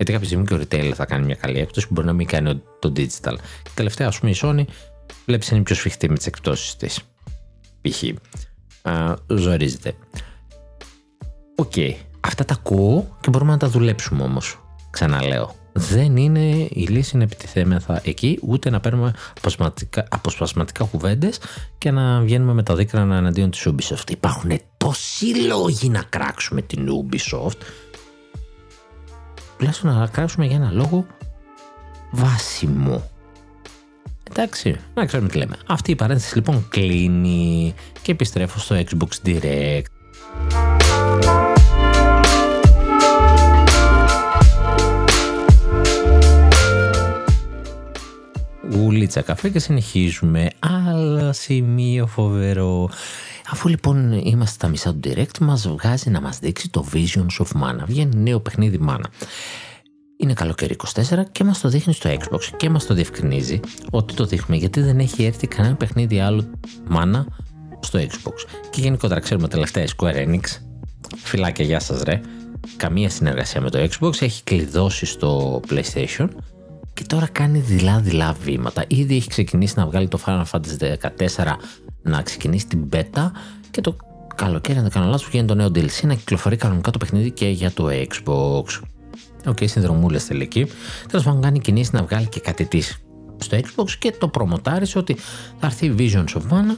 Γιατί 0.00 0.14
κάποια 0.14 0.28
στιγμή 0.28 0.46
και 0.46 0.54
ο 0.54 0.56
retailer 0.56 0.92
θα 0.94 1.04
κάνει 1.04 1.24
μια 1.24 1.34
καλή 1.34 1.58
έκπτωση 1.58 1.86
που 1.86 1.92
μπορεί 1.92 2.06
να 2.06 2.12
μην 2.12 2.26
κάνει 2.26 2.62
το 2.78 2.92
digital. 2.96 3.34
Και 3.62 3.70
τελευταία, 3.74 4.06
ας 4.06 4.18
πούμε, 4.18 4.30
η 4.30 4.36
Sony 4.42 4.64
βλέπεις 5.26 5.48
είναι 5.48 5.62
πιο 5.62 5.74
σφιχτή 5.74 6.08
με 6.08 6.16
τις 6.16 6.26
εκπτώσεις 6.26 6.76
της. 6.76 7.00
Π.χ. 7.80 8.02
ζορίζεται. 9.26 9.94
OK. 11.56 11.72
Okay. 11.76 11.94
Αυτά 12.20 12.44
τα 12.44 12.54
ακούω 12.54 13.16
και 13.20 13.30
μπορούμε 13.30 13.50
να 13.50 13.58
τα 13.58 13.68
δουλέψουμε 13.68 14.22
όμως. 14.22 14.60
Ξαναλέω. 14.90 15.54
Δεν 15.72 16.16
είναι 16.16 16.68
η 16.70 16.86
λύση 16.88 17.16
να 17.16 17.22
επιτιθέμεθα 17.22 18.00
εκεί, 18.04 18.38
ούτε 18.42 18.70
να 18.70 18.80
παίρνουμε 18.80 19.14
αποσπασματικά 20.08 20.84
κουβέντες 20.84 21.40
και 21.78 21.90
να 21.90 22.20
βγαίνουμε 22.20 22.52
με 22.52 22.62
τα 22.62 22.74
δίκρανα 22.74 23.16
εναντίον 23.16 23.50
της 23.50 23.68
Ubisoft. 23.68 24.10
Υπάρχουν 24.10 24.60
τόσοι 24.76 25.26
λόγοι 25.26 25.88
να 25.88 26.02
κράξουμε 26.02 26.62
την 26.62 26.88
Ubisoft 26.88 27.58
τουλάχιστον 29.60 29.94
να 29.94 30.06
κράξουμε 30.06 30.46
για 30.46 30.56
ένα 30.56 30.70
λόγο 30.70 31.06
βάσιμο. 32.10 33.10
Εντάξει, 34.30 34.76
να 34.94 35.06
ξέρουμε 35.06 35.28
τι 35.28 35.38
λέμε. 35.38 35.56
Αυτή 35.66 35.90
η 35.90 35.94
παρένθεση 35.94 36.34
λοιπόν 36.34 36.66
κλείνει 36.68 37.74
και 38.02 38.12
επιστρέφω 38.12 38.58
στο 38.58 38.76
Xbox 38.76 39.26
Direct. 39.28 39.82
Ουλίτσα 48.78 49.20
καφέ 49.22 49.48
και 49.48 49.58
συνεχίζουμε. 49.58 50.50
Άλλα 50.58 51.32
σημείο 51.32 52.06
φοβερό. 52.06 52.90
Αφού 53.50 53.68
λοιπόν 53.68 54.12
είμαστε 54.12 54.54
στα 54.54 54.68
μισά 54.68 54.94
του 54.94 55.00
direct, 55.04 55.38
μας 55.40 55.68
βγάζει 55.68 56.10
να 56.10 56.20
μας 56.20 56.38
δείξει 56.38 56.70
το 56.70 56.86
Visions 56.92 57.44
of 57.44 57.62
Mana. 57.62 57.84
Βγαίνει 57.86 58.16
νέο 58.16 58.40
παιχνίδι 58.40 58.80
Mana. 58.88 59.04
Είναι 60.16 60.32
καλοκαίρι 60.32 60.76
24 60.94 61.22
και 61.32 61.44
μας 61.44 61.60
το 61.60 61.68
δείχνει 61.68 61.92
στο 61.92 62.10
Xbox 62.10 62.40
και 62.56 62.70
μας 62.70 62.86
το 62.86 62.94
διευκρινίζει 62.94 63.60
ότι 63.90 64.14
το 64.14 64.24
δείχνουμε 64.24 64.56
γιατί 64.56 64.80
δεν 64.80 64.98
έχει 64.98 65.24
έρθει 65.24 65.46
κανένα 65.46 65.74
παιχνίδι 65.74 66.20
άλλο 66.20 66.50
Mana 66.94 67.24
στο 67.80 67.98
Xbox. 67.98 68.34
Και 68.70 68.80
γενικότερα 68.80 69.20
ξέρουμε 69.20 69.48
τελευταία 69.48 69.86
Square 69.96 70.26
Enix, 70.26 70.44
φυλάκια 71.16 71.64
γεια 71.64 71.80
σας 71.80 72.02
ρε, 72.02 72.20
καμία 72.76 73.10
συνεργασία 73.10 73.60
με 73.60 73.70
το 73.70 73.88
Xbox, 73.90 74.22
έχει 74.22 74.42
κλειδώσει 74.42 75.06
στο 75.06 75.60
PlayStation 75.68 76.28
και 76.94 77.04
τώρα 77.06 77.26
κάνει 77.26 77.58
δειλά-δειλά 77.58 78.32
βήματα. 78.32 78.84
Ήδη 78.86 79.16
έχει 79.16 79.28
ξεκινήσει 79.28 79.74
να 79.76 79.86
βγάλει 79.86 80.08
το 80.08 80.18
Final 80.26 80.44
Fantasy 80.50 80.94
14 81.36 81.56
να 82.02 82.22
ξεκινήσει 82.22 82.66
την 82.66 82.88
beta 82.92 83.30
και 83.70 83.80
το 83.80 83.96
καλοκαίρι, 84.34 84.76
αν 84.76 84.82
δεν 84.82 84.92
κάνω 84.92 85.06
λάθος, 85.06 85.28
βγαίνει 85.28 85.46
το 85.46 85.54
νέο 85.54 85.66
DLC 85.66 86.02
να 86.02 86.14
κυκλοφορεί 86.14 86.56
κανονικά 86.56 86.90
το 86.90 86.98
παιχνίδι 86.98 87.30
και 87.30 87.48
για 87.48 87.70
το 87.70 87.88
Xbox. 87.90 88.80
OK, 89.46 89.56
okay, 89.56 89.68
συνδρομούλε 89.68 90.18
τελική. 90.18 90.66
Τέλος 91.08 91.24
πάντων, 91.24 91.40
κάνει 91.40 91.60
κινήσεις 91.60 91.90
να 91.92 92.02
βγάλει 92.02 92.26
και 92.26 92.40
κάτι 92.40 92.64
της 92.64 92.98
στο 93.36 93.58
Xbox 93.58 93.90
και 93.98 94.12
το 94.18 94.28
προμοτάρισε 94.28 94.98
ότι 94.98 95.16
θα 95.58 95.66
έρθει 95.66 95.94
Visions 95.98 96.38
of 96.38 96.42
Mana 96.52 96.76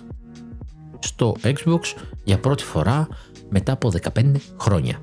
στο 0.99 1.37
Xbox 1.43 1.81
για 2.25 2.39
πρώτη 2.39 2.63
φορά 2.63 3.09
μετά 3.51 3.73
από 3.73 3.93
15 4.15 4.35
χρόνια. 4.61 4.99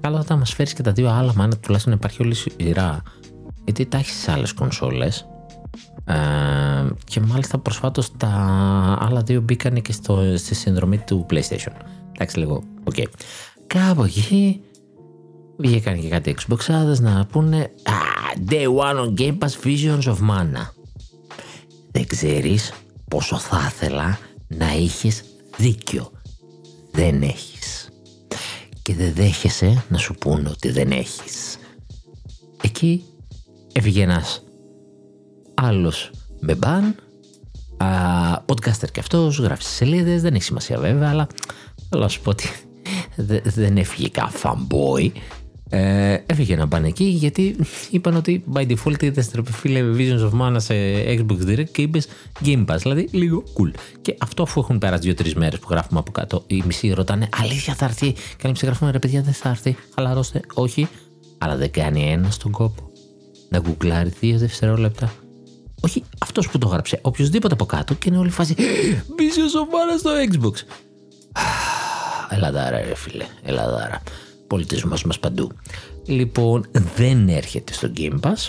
Καλό 0.00 0.16
θα 0.16 0.22
ήταν 0.24 0.36
να 0.36 0.36
μας 0.36 0.52
φέρεις 0.52 0.72
και 0.72 0.82
τα 0.82 0.92
δύο 0.92 1.08
άλλα 1.10 1.32
Mana, 1.38 1.60
τουλάχιστον 1.60 1.92
υπάρχει 1.92 2.22
όλη 2.22 2.30
η 2.30 2.34
σειρά. 2.34 3.02
Γιατί 3.64 3.86
τα 3.86 3.98
έχεις 3.98 4.14
σε 4.14 4.32
άλλες 4.32 4.52
κονσόλες 4.52 5.29
ε, 6.04 6.14
και 7.04 7.20
μάλιστα 7.20 7.58
προσφάτως 7.58 8.16
τα 8.16 8.28
άλλα 9.00 9.22
δύο 9.22 9.40
μπήκαν 9.40 9.82
και 9.82 9.92
στο, 9.92 10.36
στη 10.36 10.54
συνδρομή 10.54 10.98
του 10.98 11.26
PlayStation. 11.30 11.72
Εντάξει 12.12 12.38
λίγο, 12.38 12.62
OK. 12.84 12.94
Okay. 12.96 13.04
Κάπου 13.66 14.04
εκεί 14.04 14.60
βγήκαν 15.56 16.00
και 16.00 16.08
κάτι 16.08 16.36
Xboxάδες 16.38 17.00
να 17.00 17.26
πούνε 17.26 17.70
ah, 17.82 18.50
Day 18.50 18.66
one 18.66 18.96
on 18.96 19.14
Game 19.20 19.38
Pass 19.38 19.64
Visions 19.64 20.02
of 20.02 20.16
Mana. 20.30 20.66
Δεν 21.90 22.06
ξέρεις 22.06 22.72
πόσο 23.08 23.38
θα 23.38 23.66
ήθελα 23.66 24.18
να 24.46 24.74
είχες 24.74 25.22
δίκιο. 25.56 26.10
Δεν 26.90 27.22
έχεις. 27.22 27.88
Και 28.82 28.94
δεν 28.94 29.12
δέχεσαι 29.14 29.84
να 29.88 29.98
σου 29.98 30.14
πούνε 30.14 30.48
ότι 30.48 30.70
δεν 30.70 30.90
έχεις. 30.90 31.58
Εκεί 32.62 33.04
έφυγε 33.72 34.02
ένας 34.02 34.42
άλλος 35.60 36.10
με 36.40 36.54
ban, 36.54 36.94
α, 37.76 37.86
podcaster 38.46 38.90
και 38.92 39.00
αυτός, 39.00 39.38
γράφει 39.38 39.62
στις 39.62 39.74
σελίδες, 39.74 40.22
δεν 40.22 40.34
έχει 40.34 40.42
σημασία 40.42 40.78
βέβαια, 40.78 41.08
αλλά 41.08 41.26
θέλω 41.88 42.02
να 42.02 42.08
σου 42.08 42.20
πω 42.20 42.30
ότι 42.30 42.48
δεν 43.44 43.76
έφυγε 43.76 44.08
καν 44.08 44.28
fanboy. 44.42 45.10
Ε, 45.72 46.18
έφυγε 46.26 46.56
να 46.56 46.68
πάνε 46.68 46.86
εκεί 46.88 47.04
γιατί 47.04 47.56
είπαν 47.90 48.16
ότι 48.16 48.44
by 48.52 48.66
default 48.66 49.02
είδες 49.02 49.30
φίλε 49.44 49.80
Visions 49.96 50.30
of 50.30 50.40
Mana 50.40 50.56
σε 50.56 50.74
Xbox 51.04 51.46
Direct 51.46 51.70
και 51.72 51.82
είπες 51.82 52.08
Game 52.44 52.66
Pass, 52.66 52.76
δηλαδή 52.78 53.08
λίγο 53.10 53.42
cool. 53.42 53.78
Και 54.00 54.16
αυτό 54.20 54.42
αφού 54.42 54.60
έχουν 54.60 54.78
περάσει 54.78 55.02
δύο-τρεις 55.02 55.34
μέρες 55.34 55.58
που 55.58 55.66
γράφουμε 55.70 56.00
από 56.00 56.10
κάτω, 56.10 56.44
οι 56.46 56.62
μισοί 56.66 56.92
ρωτάνε 56.92 57.28
Αλήθεια 57.42 57.74
θα 57.74 57.84
έρθει; 57.84 58.12
Και 58.12 58.46
άλλοι 58.46 58.56
γράφουμε 58.62 58.90
ρε 58.90 58.98
παιδιά 58.98 59.22
δεν 59.22 59.32
θα 59.32 59.48
έρθει. 59.48 59.76
Χαλαρώστε, 59.94 60.40
όχι. 60.54 60.88
Αλλά 61.38 61.56
δεν 61.56 61.70
κάνει 61.70 62.10
ένα 62.12 62.30
στον 62.30 62.50
κόπο 62.50 62.90
να 63.48 63.58
γκουγκλάρει 63.58 64.12
δύο 64.20 64.38
δευτερόλεπτα 64.38 65.12
όχι 65.80 66.04
αυτός 66.18 66.48
που 66.48 66.58
το 66.58 66.66
έγραψε, 66.68 66.98
οποιοδήποτε 67.02 67.54
από 67.54 67.66
κάτω 67.66 67.94
και 67.94 68.08
είναι 68.08 68.18
όλη 68.18 68.27
η 68.27 68.30
φάση. 68.30 68.54
Μπίζιο 69.16 69.48
σοβαρά 69.48 69.98
στο 69.98 70.10
Xbox. 70.30 70.54
Ελαδάρα, 72.30 72.80
ρε 72.80 72.94
φίλε, 72.94 73.26
ελαδάρα. 73.42 74.02
Πολιτισμός 74.46 75.04
μας 75.04 75.18
παντού. 75.18 75.52
Λοιπόν, 76.06 76.66
δεν 76.96 77.28
έρχεται 77.28 77.72
στο 77.72 77.92
Game 77.96 78.20
Pass. 78.20 78.48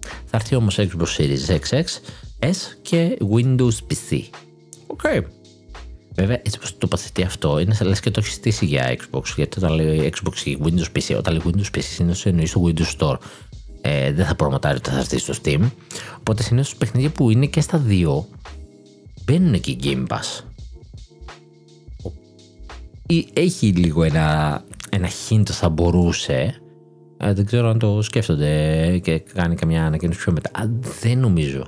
Θα 0.00 0.36
έρθει 0.36 0.54
όμως 0.54 0.78
Xbox 0.78 1.16
Series 1.16 1.46
X, 1.46 1.82
S 2.38 2.56
και 2.82 3.18
Windows 3.34 3.76
PC. 3.88 4.20
OK. 4.86 5.00
Okay. 5.02 5.20
Βέβαια, 6.14 6.36
έτσι 6.36 6.56
όπως 6.56 6.70
το 6.72 6.78
τοποθετεί 6.78 7.22
αυτό, 7.22 7.58
είναι 7.58 7.74
σαν 7.74 7.86
λες 7.86 8.00
και 8.00 8.10
το 8.10 8.20
έχεις 8.20 8.32
στήσει 8.32 8.66
για 8.66 8.96
Xbox. 8.96 9.22
Γιατί 9.36 9.58
όταν 9.58 9.74
λέει 9.74 10.12
Xbox 10.16 10.46
ή 10.46 10.58
Windows 10.64 10.98
PC, 10.98 11.16
όταν 11.18 11.32
λέει 11.32 11.42
Windows 11.44 11.76
PC, 11.76 11.82
συνήθως 11.82 12.26
εννοείς 12.26 12.50
στο 12.50 12.62
Windows 12.66 12.98
Store. 12.98 13.16
Ε, 13.84 14.12
δεν 14.12 14.26
θα 14.26 14.34
προμοτάρει 14.34 14.76
ότι 14.76 14.90
θα 14.90 14.98
έρθει 14.98 15.18
στο 15.18 15.34
Steam. 15.42 15.70
Οπότε 16.18 16.42
συνήθως 16.42 16.76
παιχνίδια 16.76 17.10
που 17.10 17.30
είναι 17.30 17.46
και 17.46 17.60
στα 17.60 17.78
δύο 17.78 18.26
μπαίνουν 19.24 19.54
εκεί 19.54 19.78
Game 19.82 20.06
Pass. 20.06 20.44
Ή 23.06 23.28
έχει 23.32 23.66
λίγο 23.66 24.02
ένα, 24.02 24.60
ένα 24.90 25.08
hint 25.28 25.48
θα 25.50 25.68
μπορούσε. 25.68 26.54
Ε, 27.16 27.32
δεν 27.32 27.46
ξέρω 27.46 27.68
αν 27.68 27.78
το 27.78 28.02
σκέφτονται 28.02 28.98
και 28.98 29.18
κάνει 29.18 29.54
καμιά 29.54 29.86
ανακοίνωση 29.86 30.18
πιο 30.18 30.32
μετά. 30.32 30.50
Α, 30.52 30.68
δεν 31.00 31.18
νομίζω. 31.18 31.64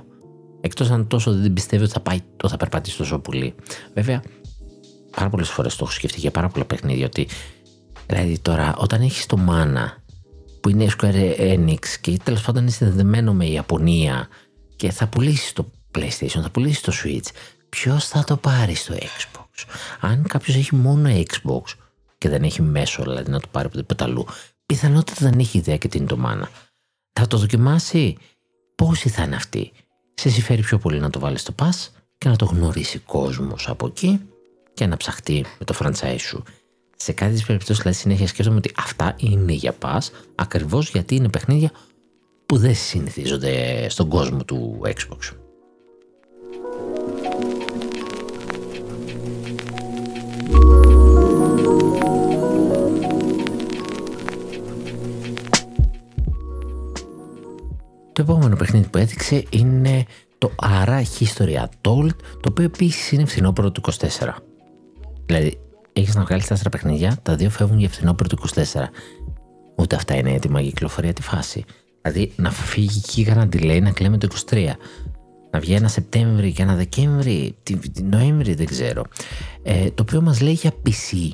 Εκτός 0.61 0.89
αν 0.89 1.07
τόσο 1.07 1.33
δεν 1.33 1.53
πιστεύει 1.53 1.83
ότι 1.83 1.91
θα 1.91 1.99
πάει, 1.99 2.19
το 2.37 2.49
θα 2.49 2.57
περπατήσει 2.57 2.97
τόσο 2.97 3.19
πολύ. 3.19 3.53
Βέβαια, 3.93 4.23
πάρα 5.15 5.29
πολλές 5.29 5.49
φορές 5.49 5.75
το 5.75 5.83
έχω 5.83 5.93
σκεφτεί 5.93 6.19
για 6.19 6.31
πάρα 6.31 6.47
πολλά 6.47 6.65
παιχνίδια 6.65 7.05
ότι. 7.05 7.27
Δηλαδή 8.07 8.39
τώρα, 8.39 8.75
όταν 8.77 9.01
έχεις 9.01 9.25
το 9.25 9.37
Mana 9.49 10.04
που 10.65 10.71
είναι 10.71 10.87
Square 10.97 11.39
Enix 11.39 11.79
και 12.01 12.19
τέλος 12.23 12.41
πάντων 12.41 12.61
είναι 12.61 12.71
συνδεδεμένο 12.71 13.33
με 13.33 13.45
Ιαπωνία 13.45 14.27
και 14.75 14.91
θα 14.91 15.07
πουλήσεις 15.07 15.53
το 15.53 15.71
PlayStation, 15.97 16.39
θα 16.41 16.49
πουλήσεις 16.51 16.81
το 16.81 16.93
Switch, 17.03 17.27
ποιος 17.69 18.07
θα 18.07 18.23
το 18.23 18.37
πάρει 18.37 18.73
στο 18.73 18.95
Xbox; 18.95 19.65
Αν 19.99 20.23
κάποιος 20.27 20.55
έχει 20.55 20.75
μόνο 20.75 21.09
Xbox 21.09 21.61
και 22.17 22.29
δεν 22.29 22.43
έχει 22.43 22.61
μέσο 22.61 23.03
δηλαδή 23.03 23.31
να 23.31 23.39
το 23.39 23.47
πάρει 23.51 23.69
από 23.79 24.03
αλλού, 24.03 24.25
πιθανότατα 24.65 25.29
δεν 25.29 25.39
έχει 25.39 25.57
ιδέα 25.57 25.77
και 25.77 25.87
τι 25.87 25.97
είναι 25.97 26.07
το 26.07 26.19
Mana. 26.25 26.47
Θα 27.13 27.27
το 27.27 27.37
δοκιμάσει; 27.37 28.17
Πόσοι 28.75 29.09
θα 29.09 29.23
είναι 29.23 29.35
αυτοί; 29.35 29.71
Σε 30.15 30.29
συμφέρει 30.29 30.61
πιο 30.61 30.77
πολύ 30.77 30.99
να 30.99 31.09
το 31.09 31.19
βάλεις 31.19 31.41
στο 31.41 31.53
pass 31.59 31.89
και 32.17 32.29
να 32.29 32.35
το 32.35 32.45
γνωρίσει 32.45 32.99
κόσμος 32.99 33.69
από 33.69 33.87
εκεί 33.87 34.21
και 34.73 34.85
να 34.85 34.97
ψαχτεί 34.97 35.45
με 35.59 35.65
το 35.65 35.75
franchise 35.79 36.19
σου. 36.19 36.43
Σε 36.95 37.11
κάτι 37.11 37.33
της 37.33 37.45
περιπτώσεις 37.45 37.81
δηλαδή 37.81 37.97
συνέχεια 37.99 38.27
σκέφτομαι 38.27 38.57
ότι 38.57 38.71
αυτά 38.77 39.15
είναι 39.17 39.51
για 39.51 39.75
pass 39.81 39.99
ακριβώς 40.35 40.89
γιατί 40.89 41.15
είναι 41.15 41.29
παιχνίδια 41.29 41.71
που 42.45 42.57
δεν 42.57 42.75
συνηθίζονται 42.75 43.85
στον 43.89 44.09
κόσμο 44.09 44.43
του 44.43 44.81
Xbox. 44.83 45.35
Το 58.13 58.21
επόμενο 58.21 58.55
παιχνίδι 58.55 58.87
που 58.87 58.97
έδειξε 58.97 59.43
είναι 59.49 60.05
το 60.37 60.51
Ara 60.61 61.01
History 61.19 61.55
Told, 61.81 62.09
το 62.41 62.49
οποίο 62.49 62.63
επίσης 62.63 63.11
είναι 63.11 63.25
φθινόπωρο 63.25 63.71
του 63.71 63.81
24. 63.81 64.35
Δηλαδή, 65.25 65.59
έχεις 65.95 66.15
να 66.15 66.23
βγάλεις 66.23 66.47
τέσσερα 66.47 66.69
παιχνίδια, 66.69 67.19
τα 67.21 67.35
δύο 67.35 67.49
φεύγουν 67.49 67.79
για 67.79 67.89
φθινόπωρο 67.89 68.29
του 68.29 68.37
24. 68.55 68.63
Ούτε 69.75 69.95
αυτά 69.95 70.15
είναι 70.15 70.33
έτοιμα 70.33 70.61
για 70.61 70.69
κυκλοφορία 70.69 71.13
τη 71.13 71.21
φάση. 71.21 71.65
Δηλαδή, 72.01 72.33
να 72.35 72.51
φύγει 72.51 73.01
εκεί 73.05 73.21
για 73.21 73.35
να 73.35 73.43
delay 73.43 73.81
να 73.81 73.91
κλαίμε 73.91 74.17
το 74.17 74.27
23. 74.49 74.69
Να 75.51 75.59
βγει 75.59 75.73
ένα 75.73 75.87
Σεπτέμβρη 75.87 76.51
και 76.51 76.61
ένα 76.61 76.75
Δεκέμβρη, 76.75 77.55
την 77.63 77.79
Νοέμβρη 78.03 78.53
δεν 78.53 78.65
ξέρω. 78.65 79.03
Ε, 79.63 79.89
το 79.89 80.01
οποίο 80.01 80.21
μας 80.21 80.41
λέει 80.41 80.53
για 80.53 80.71
PC. 80.85 81.29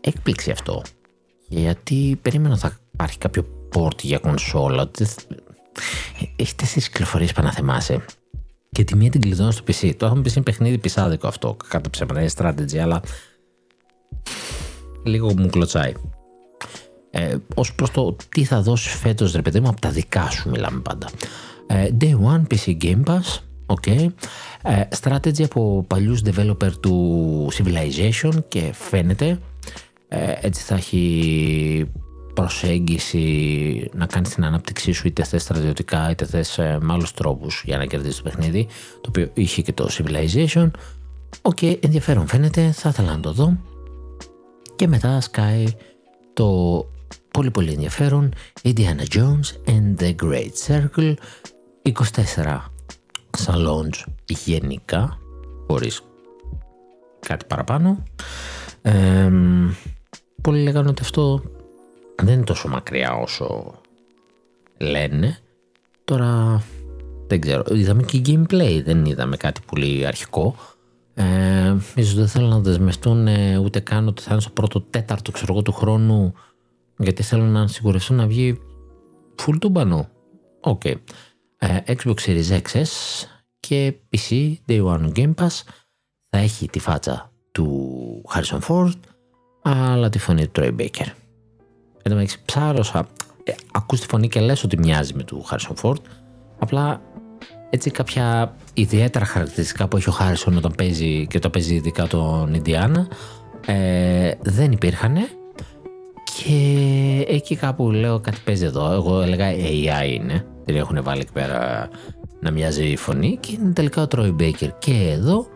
Έκπληξη 0.00 0.50
αυτό. 0.50 0.82
Γιατί 1.48 2.18
περίμενα 2.22 2.56
θα 2.56 2.78
υπάρχει 2.92 3.18
κάποιο 3.18 3.44
port 3.74 4.02
για 4.02 4.18
κονσόλα. 4.18 4.90
Έχει 6.36 6.54
τέσσερις 6.54 6.88
κυκλοφορίες 6.88 7.32
που 7.32 7.42
να 7.42 7.52
θυμάσαι. 7.52 8.04
Και 8.72 8.84
τη 8.84 8.96
μία 8.96 9.10
την 9.10 9.20
κλειδώνω 9.20 9.50
στο 9.50 9.64
PC. 9.66 9.94
Το 9.96 10.06
έχουμε 10.06 10.22
πεις 10.22 10.34
είναι 10.34 10.44
παιχνίδι 10.44 10.78
πισάδικο 10.78 11.26
αυτό. 11.26 11.56
Κάτω 11.68 11.90
ψέματα, 11.90 12.20
είναι 12.20 12.30
strategy, 12.36 12.76
αλλά 12.76 13.02
λίγο 15.04 15.32
μου 15.36 15.48
κλωτσάει. 15.48 15.92
Ε, 17.10 17.36
Ω 17.54 17.62
προς 17.76 17.90
το 17.90 18.16
τι 18.28 18.44
θα 18.44 18.62
δώσεις 18.62 18.92
φέτος, 18.92 19.32
ρε 19.32 19.42
παιδί 19.42 19.60
μου, 19.60 19.68
από 19.68 19.80
τα 19.80 19.90
δικά 19.90 20.30
σου 20.30 20.50
μιλάμε 20.50 20.80
πάντα. 20.80 21.10
Ε, 21.66 21.88
Day 22.00 22.12
One 22.12 22.42
PC 22.54 22.76
Game 22.82 23.02
Pass. 23.04 23.38
Okay. 23.66 24.06
Ε, 24.62 24.82
strategy 25.02 25.42
από 25.42 25.84
παλιούς 25.88 26.22
developer 26.24 26.70
του 26.80 27.48
Civilization 27.52 28.32
και 28.48 28.72
φαίνεται 28.74 29.38
ε, 30.08 30.32
έτσι 30.40 30.62
θα 30.62 30.74
έχει 30.74 31.86
προσέγγιση 32.34 33.90
να 33.94 34.06
κάνει 34.06 34.28
την 34.28 34.44
ανάπτυξή 34.44 34.92
σου 34.92 35.06
είτε 35.06 35.24
θες 35.24 35.42
στρατιωτικά 35.42 36.10
είτε 36.10 36.24
θες 36.24 36.58
ε, 36.58 36.78
με 36.80 36.92
άλλους 36.92 37.12
τρόπους 37.12 37.62
για 37.66 37.78
να 37.78 37.84
κερδίσεις 37.84 38.16
το 38.16 38.22
παιχνίδι 38.22 38.66
το 39.00 39.08
οποίο 39.08 39.30
είχε 39.34 39.62
και 39.62 39.72
το 39.72 39.88
Civilization 39.90 40.70
OK, 41.42 41.58
okay, 41.60 41.76
ενδιαφέρον 41.80 42.26
φαίνεται, 42.26 42.70
θα 42.72 42.88
ήθελα 42.88 43.12
να 43.12 43.20
το 43.20 43.32
δω 43.32 43.56
και 44.80 44.88
μετά 44.88 45.20
σκάει 45.20 45.64
το 46.32 46.48
πολύ 47.30 47.50
πολύ 47.50 47.72
ενδιαφέρον 47.72 48.32
Indiana 48.62 49.04
Jones 49.14 49.68
and 49.68 50.02
the 50.02 50.14
Great 50.22 50.50
Circle 50.66 51.14
24 51.82 52.58
launch 53.46 54.04
γενικά 54.26 55.18
χωρίς 55.66 56.02
κάτι 57.20 57.44
παραπάνω 57.44 58.02
ε, 58.82 59.30
πολλοί 60.42 60.62
λέγανε 60.62 60.88
ότι 60.88 61.02
αυτό 61.02 61.42
δεν 62.22 62.34
είναι 62.34 62.44
τόσο 62.44 62.68
μακριά 62.68 63.12
όσο 63.12 63.74
λένε. 64.78 65.38
Τώρα 66.04 66.62
δεν 67.26 67.40
ξέρω. 67.40 67.62
Είδαμε 67.70 68.02
και 68.02 68.22
gameplay, 68.26 68.82
δεν 68.84 69.04
είδαμε 69.04 69.36
κάτι 69.36 69.60
πολύ 69.66 70.06
αρχικό. 70.06 70.54
Ε, 71.20 71.76
ίσως 71.94 72.14
δεν 72.14 72.28
θέλουν 72.28 72.48
να 72.48 72.58
δεσμευτούν 72.58 73.26
ε, 73.26 73.58
ούτε 73.58 73.80
καν 73.80 74.08
ότι 74.08 74.22
θα 74.22 74.32
είναι 74.32 74.40
στο 74.40 74.50
πρώτο 74.50 74.80
τέταρτο 74.80 75.30
ξέρω 75.30 75.62
του 75.62 75.72
χρόνου 75.72 76.34
γιατί 76.98 77.22
θέλουν 77.22 77.52
να 77.52 77.66
σιγουρευτούν 77.66 78.16
να 78.16 78.26
βγει 78.26 78.60
full 79.36 79.54
του 79.60 79.68
μπανού. 79.68 80.08
OK. 80.60 80.80
Okay. 80.84 80.94
Ε, 81.58 81.78
Xbox 81.86 82.14
Series 82.14 82.60
XS 82.60 82.88
και 83.60 83.94
PC 84.10 84.54
Day 84.68 84.84
One 84.84 85.12
Game 85.12 85.34
Pass 85.34 85.62
θα 86.30 86.38
έχει 86.38 86.68
τη 86.68 86.78
φάτσα 86.78 87.32
του 87.52 88.22
Harrison 88.34 88.60
Ford 88.68 89.00
αλλά 89.62 90.08
τη 90.08 90.18
φωνή 90.18 90.46
του 90.46 90.60
Troy 90.60 90.80
Baker. 90.80 91.06
Εν 92.02 92.10
τω 92.10 92.14
μεταξύ 92.14 92.42
ψάρωσα. 92.44 93.08
Ε, 93.44 93.52
ακούς 93.72 94.00
τη 94.00 94.06
φωνή 94.06 94.28
και 94.28 94.40
λες 94.40 94.64
ότι 94.64 94.78
μοιάζει 94.78 95.14
με 95.14 95.22
του 95.22 95.42
Χάρισον 95.42 95.76
Φόρτ. 95.76 96.06
Απλά 96.58 97.00
έτσι 97.70 97.90
κάποια 97.90 98.54
ιδιαίτερα 98.74 99.24
χαρακτηριστικά 99.24 99.88
που 99.88 99.96
έχει 99.96 100.08
ο 100.08 100.12
Χάρισον 100.12 100.56
όταν 100.56 100.72
παίζει 100.76 101.26
και 101.26 101.38
το 101.38 101.50
παίζει 101.50 101.74
ειδικά 101.74 102.06
τον 102.06 102.54
Ιντιάνα 102.54 103.08
ε, 103.66 104.30
δεν 104.42 104.72
υπήρχαν 104.72 105.16
και 106.44 107.24
εκεί 107.28 107.56
κάπου 107.56 107.90
λέω 107.90 108.20
κάτι 108.20 108.38
παίζει 108.44 108.64
εδώ. 108.64 108.92
Εγώ 108.92 109.20
έλεγα 109.20 109.50
AI 109.52 110.12
είναι. 110.12 110.46
Την 110.64 110.76
έχουν 110.76 111.02
βάλει 111.02 111.20
εκεί 111.20 111.32
πέρα 111.32 111.88
να 112.40 112.50
μοιάζει 112.50 112.84
η 112.84 112.96
φωνή 112.96 113.38
και 113.40 113.56
είναι 113.60 113.72
τελικά 113.72 114.02
ο 114.02 114.06
Τρόι 114.06 114.30
Μπέικερ 114.30 114.78
και 114.78 115.10
εδώ 115.10 115.46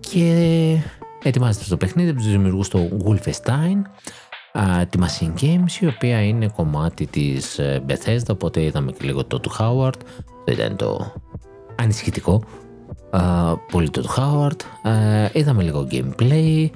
και 0.00 0.78
ετοιμάζεται 1.22 1.64
στο 1.64 1.76
παιχνίδι 1.76 2.10
από 2.10 2.18
τους 2.18 2.30
δημιουργούς 2.30 2.68
του 2.68 3.04
Wolfenstein 3.04 3.82
τη 4.88 4.98
Machine 5.00 5.42
Games 5.42 5.80
η 5.80 5.86
οποία 5.86 6.22
είναι 6.22 6.48
κομμάτι 6.48 7.06
της 7.06 7.58
ε, 7.58 7.82
Bethesda 7.88 8.30
οπότε 8.30 8.62
είδαμε 8.62 8.92
και 8.92 9.04
λίγο 9.04 9.24
το 9.24 9.40
του 9.40 9.50
Howard. 9.58 9.98
το 9.98 10.33
ήταν 10.52 10.76
το 10.76 11.12
ανησυχητικό. 11.76 12.42
Πολύ 13.70 13.90
το 13.90 14.00
του 14.00 14.08
Howard 14.16 14.88
είδαμε 15.32 15.62
λίγο 15.62 15.86
gameplay. 15.90 16.66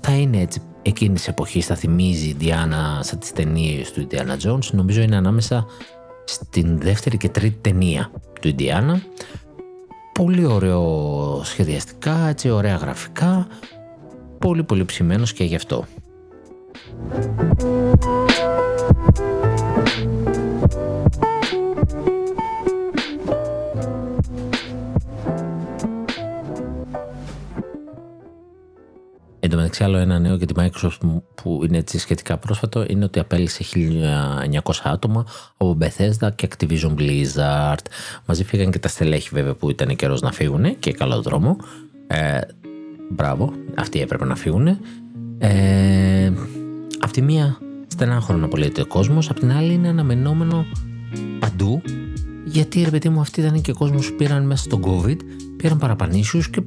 Θα 0.00 0.12
είναι 0.12 0.40
έτσι 0.40 0.62
εκείνης 0.82 1.18
της 1.18 1.28
εποχής 1.28 1.66
θα 1.66 1.74
θυμίζει 1.74 2.28
η 2.28 2.36
Diana 2.40 2.98
σαν 3.00 3.18
τις 3.18 3.32
ταινίες 3.32 3.92
του 3.92 4.06
Indiana 4.06 4.48
Jones. 4.48 4.70
Νομίζω 4.72 5.00
είναι 5.00 5.16
ανάμεσα 5.16 5.66
στην 6.24 6.78
δεύτερη 6.78 7.16
και 7.16 7.28
τρίτη 7.28 7.58
ταινία 7.60 8.10
του 8.40 8.54
Indiana. 8.58 9.00
Πολύ 10.12 10.44
ωραίο 10.44 11.40
σχεδιαστικά 11.44 12.26
έτσι 12.26 12.50
ωραία 12.50 12.76
γραφικά. 12.76 13.46
Πολύ 14.38 14.62
πολύ 14.62 14.84
ψημένος 14.84 15.32
και 15.32 15.44
γι' 15.44 15.54
αυτό 15.54 15.84
Εν 29.44 29.50
τω 29.50 29.56
μεταξύ 29.56 29.84
άλλο 29.84 29.96
ένα 29.96 30.18
νέο 30.18 30.34
για 30.34 30.46
τη 30.46 30.54
Microsoft 30.56 31.22
που 31.34 31.60
είναι 31.64 31.78
έτσι 31.78 31.98
σχετικά 31.98 32.36
πρόσφατο 32.36 32.84
είναι 32.88 33.04
ότι 33.04 33.18
απέλησε 33.18 33.64
1900 34.64 34.72
άτομα 34.82 35.26
από 35.56 35.78
Bethesda 35.80 36.28
και 36.34 36.48
Activision 36.50 36.94
Blizzard. 36.98 37.84
Μαζί 38.26 38.44
φύγαν 38.44 38.70
και 38.70 38.78
τα 38.78 38.88
στελέχη 38.88 39.28
βέβαια 39.32 39.54
που 39.54 39.70
ήταν 39.70 39.96
καιρός 39.96 40.20
να 40.20 40.32
φύγουν 40.32 40.78
και 40.78 40.92
καλό 40.92 41.22
δρόμο. 41.22 41.56
Ε, 42.06 42.40
μπράβο, 43.10 43.52
αυτοί 43.74 44.00
έπρεπε 44.00 44.24
να 44.24 44.36
φύγουν. 44.36 44.66
Ε, 45.38 46.32
Απ' 47.00 47.10
τη 47.10 47.22
μία 47.22 47.58
στενάχωρο 47.86 48.38
να 48.38 48.44
απολύεται 48.44 48.80
ο 48.80 48.86
κόσμος, 48.86 49.30
απ' 49.30 49.38
την 49.38 49.52
άλλη 49.52 49.72
είναι 49.72 49.88
αναμενόμενο 49.88 50.66
παντού 51.38 51.82
γιατί 52.44 52.82
ρε 52.82 52.90
παιδί 52.90 53.08
μου 53.08 53.20
αυτοί 53.20 53.40
ήταν 53.40 53.60
και 53.60 53.72
κόσμος 53.72 54.10
που 54.10 54.16
πήραν 54.16 54.46
μέσα 54.46 54.64
στον 54.64 54.82
COVID, 54.84 55.16
πήραν 55.56 55.78
παραπανήσιους 55.78 56.50
και 56.50 56.62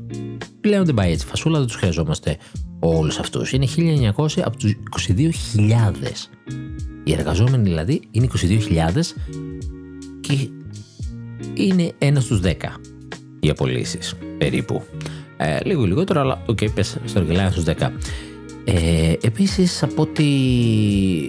πλέον 0.61 0.85
δεν 0.85 0.93
πάει 0.93 1.11
έτσι 1.11 1.25
φασούλα, 1.25 1.57
δεν 1.57 1.67
τους 1.67 1.75
χρειαζόμαστε 1.75 2.37
όλους 2.89 3.19
αυτούς. 3.19 3.51
Είναι 3.51 3.67
1900 4.15 4.41
από 4.43 4.57
τους 4.57 4.75
22.000. 5.07 6.29
Οι 7.03 7.13
εργαζόμενοι 7.13 7.63
δηλαδή 7.63 8.01
είναι 8.11 8.27
22.000 8.41 9.15
και 10.21 10.49
είναι 11.53 11.91
ένας 11.97 12.23
στους 12.23 12.39
10 12.43 12.53
οι 13.39 13.49
απολύσεις 13.49 14.13
περίπου. 14.37 14.83
Ε, 15.37 15.57
λίγο 15.63 15.85
λιγότερο, 15.85 16.21
αλλά 16.21 16.41
OK, 16.45 16.57
okay, 16.61 16.73
πες 16.73 16.97
στο 17.05 17.19
ένας 17.19 17.51
στους 17.51 17.63
10. 17.63 17.91
Ε, 18.63 19.13
επίσης, 19.21 19.83
από 19.83 20.01
ό,τι 20.01 20.25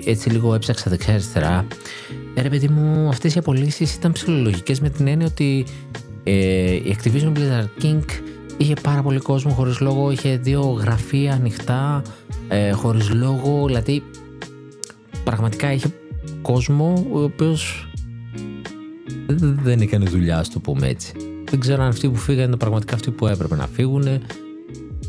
έτσι 0.05 0.31
λίγο 0.31 0.55
έψαξα 0.55 0.91
δεξιά 0.91 1.13
αριστερά, 1.13 1.67
ε, 2.35 2.43
ρε 2.43 2.49
παιδί 2.49 2.69
μου, 2.69 3.09
αυτές 3.09 3.35
οι 3.35 3.39
απολύσεις 3.39 3.95
ήταν 3.95 4.13
ψυχολογικές 4.13 4.81
με 4.81 4.91
την 4.91 5.07
έννοια 5.07 5.27
ότι 5.27 5.65
ε, 6.25 6.73
η 6.75 6.97
Activision 6.99 7.33
Blizzard 7.33 7.85
King 7.85 8.01
είχε 8.59 8.75
πάρα 8.83 9.03
πολύ 9.03 9.19
κόσμο 9.19 9.53
χωρίς 9.53 9.81
λόγο, 9.81 10.11
είχε 10.11 10.37
δύο 10.37 10.61
γραφεία 10.61 11.33
ανοιχτά 11.33 12.03
ε, 12.49 12.71
χωρίς 12.71 13.11
λόγο, 13.11 13.67
δηλαδή 13.67 14.03
πραγματικά 15.25 15.73
είχε 15.73 15.93
κόσμο 16.43 17.07
ο 17.13 17.23
οποίος 17.23 17.89
δεν 19.63 19.81
έκανε 19.81 20.05
δουλειά, 20.05 20.39
ας 20.39 20.49
το 20.49 20.59
πούμε 20.61 20.89
έτσι. 20.89 21.13
Δεν 21.51 21.61
ξέρω 21.61 21.83
αν 21.83 21.89
αυτοί 21.89 22.09
που 22.09 22.17
φύγανε 22.17 22.45
ήταν 22.47 22.59
πραγματικά 22.59 22.95
αυτοί 22.95 23.11
που 23.11 23.27
έπρεπε 23.27 23.57
να 23.57 23.67
φύγουν. 23.67 24.07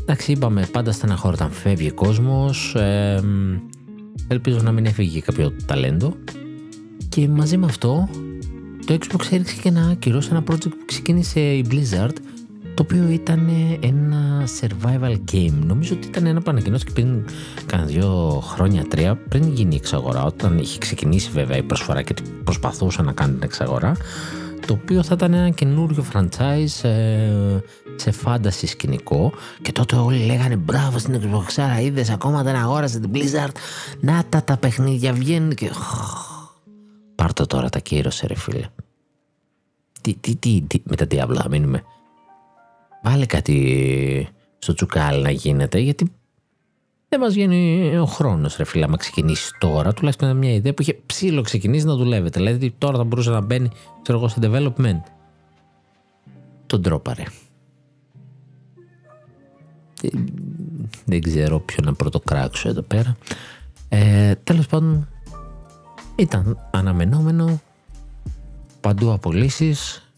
Εντάξει, 0.00 0.32
είπαμε 0.32 0.68
πάντα 0.72 0.92
στεναχώρη 0.92 1.34
όταν 1.34 1.50
φεύγει 1.50 1.90
κόσμος. 1.90 2.74
Ε, 2.74 3.22
ελπίζω 4.28 4.58
να 4.62 4.72
μην 4.72 4.86
έφυγε 4.86 5.20
κάποιο 5.20 5.52
ταλέντο. 5.66 6.14
Και 7.08 7.28
μαζί 7.28 7.56
με 7.56 7.66
αυτό, 7.66 8.08
το 8.86 8.98
Xbox 9.00 9.32
έριξε 9.32 9.56
και 9.62 9.70
να 9.70 9.88
ακυρώσει 9.88 10.28
ένα 10.30 10.42
project 10.50 10.68
που 10.68 10.84
ξεκίνησε 10.86 11.40
η 11.40 11.66
Blizzard 11.70 12.14
το 12.74 12.82
οποίο 12.82 13.08
ήταν 13.08 13.48
ένα 13.80 14.48
survival 14.60 15.16
game. 15.32 15.52
Νομίζω 15.66 15.94
ότι 15.94 16.06
ήταν 16.06 16.26
ένα 16.26 16.40
που 16.40 16.50
ανακοινώθηκε 16.50 16.92
πριν 16.92 17.24
κάνα 17.66 17.84
δύο 17.84 18.40
χρόνια, 18.44 18.84
τρία, 18.84 19.16
πριν 19.16 19.52
γίνει 19.52 19.74
η 19.74 19.76
εξαγορά, 19.76 20.24
όταν 20.24 20.58
είχε 20.58 20.78
ξεκινήσει 20.78 21.30
βέβαια 21.30 21.56
η 21.56 21.62
προσφορά 21.62 22.02
και 22.02 22.14
προσπαθούσαν 22.44 23.04
να 23.04 23.12
κάνουν 23.12 23.34
την 23.34 23.44
εξαγορά, 23.44 23.96
το 24.66 24.72
οποίο 24.82 25.02
θα 25.02 25.14
ήταν 25.14 25.34
ένα 25.34 25.50
καινούριο 25.50 26.04
franchise 26.12 26.88
ε, 26.88 27.58
σε 27.96 28.10
φάνταση 28.10 28.66
σκηνικό 28.66 29.32
και 29.62 29.72
τότε 29.72 29.96
όλοι 29.96 30.24
λέγανε 30.24 30.56
μπράβο 30.56 30.98
στην 30.98 31.20
Xbox, 31.22 31.80
είδες 31.82 32.10
ακόμα 32.10 32.42
δεν 32.42 32.56
αγόρασε 32.56 33.00
την 33.00 33.10
Blizzard, 33.14 33.54
να 34.00 34.24
τα 34.28 34.44
τα 34.44 34.56
παιχνίδια 34.56 35.12
βγαίνουν 35.12 35.54
και... 35.54 35.70
Πάρτε 37.14 37.44
τώρα 37.44 37.68
τα 37.68 37.78
κύρωσε 37.78 38.26
ρε 38.26 38.34
φίλε. 38.34 38.66
Τι, 40.00 40.14
τι, 40.14 40.36
τι, 40.36 40.64
τι, 40.66 40.82
με 40.84 40.96
τα 40.96 41.06
Diablo 41.10 41.34
θα 41.34 41.48
μείνουμε 41.48 41.82
βάλε 43.02 43.26
κάτι 43.26 44.28
στο 44.58 44.74
τσουκάλι 44.74 45.22
να 45.22 45.30
γίνεται, 45.30 45.78
γιατί 45.78 46.12
δεν 47.08 47.20
μας 47.20 47.32
βγαίνει 47.32 47.96
ο 47.98 48.04
χρόνος, 48.04 48.56
ρε 48.56 48.64
φίλε. 48.64 48.84
Άμα 48.84 48.96
ξεκινήσεις 48.96 49.50
τώρα, 49.58 49.92
τουλάχιστον 49.92 50.36
μια 50.36 50.52
ιδέα 50.52 50.74
που 50.74 50.82
είχε 50.82 50.98
ψήλο 51.06 51.42
ξεκινήσει 51.42 51.86
να 51.86 51.94
δουλεύετε. 51.94 52.38
Δηλαδή 52.38 52.74
τώρα 52.78 52.96
θα 52.96 53.04
μπορούσε 53.04 53.30
να 53.30 53.40
μπαίνει, 53.40 53.70
ξέρω 54.02 54.18
εγώ, 54.18 54.28
σε 54.28 54.38
development. 54.42 55.00
Τον 56.66 56.82
τρόπαρε. 56.82 57.22
Δεν 61.04 61.22
ξέρω 61.22 61.60
ποιο 61.60 61.84
να 61.84 61.94
πρωτοκράξω 61.94 62.68
εδώ 62.68 62.82
πέρα. 62.82 63.16
Ε, 63.88 64.34
τέλος 64.34 64.66
πάντων, 64.66 65.08
ήταν 66.16 66.58
αναμενόμενο, 66.70 67.60
παντού 68.80 69.12
απολύσεις, 69.12 70.08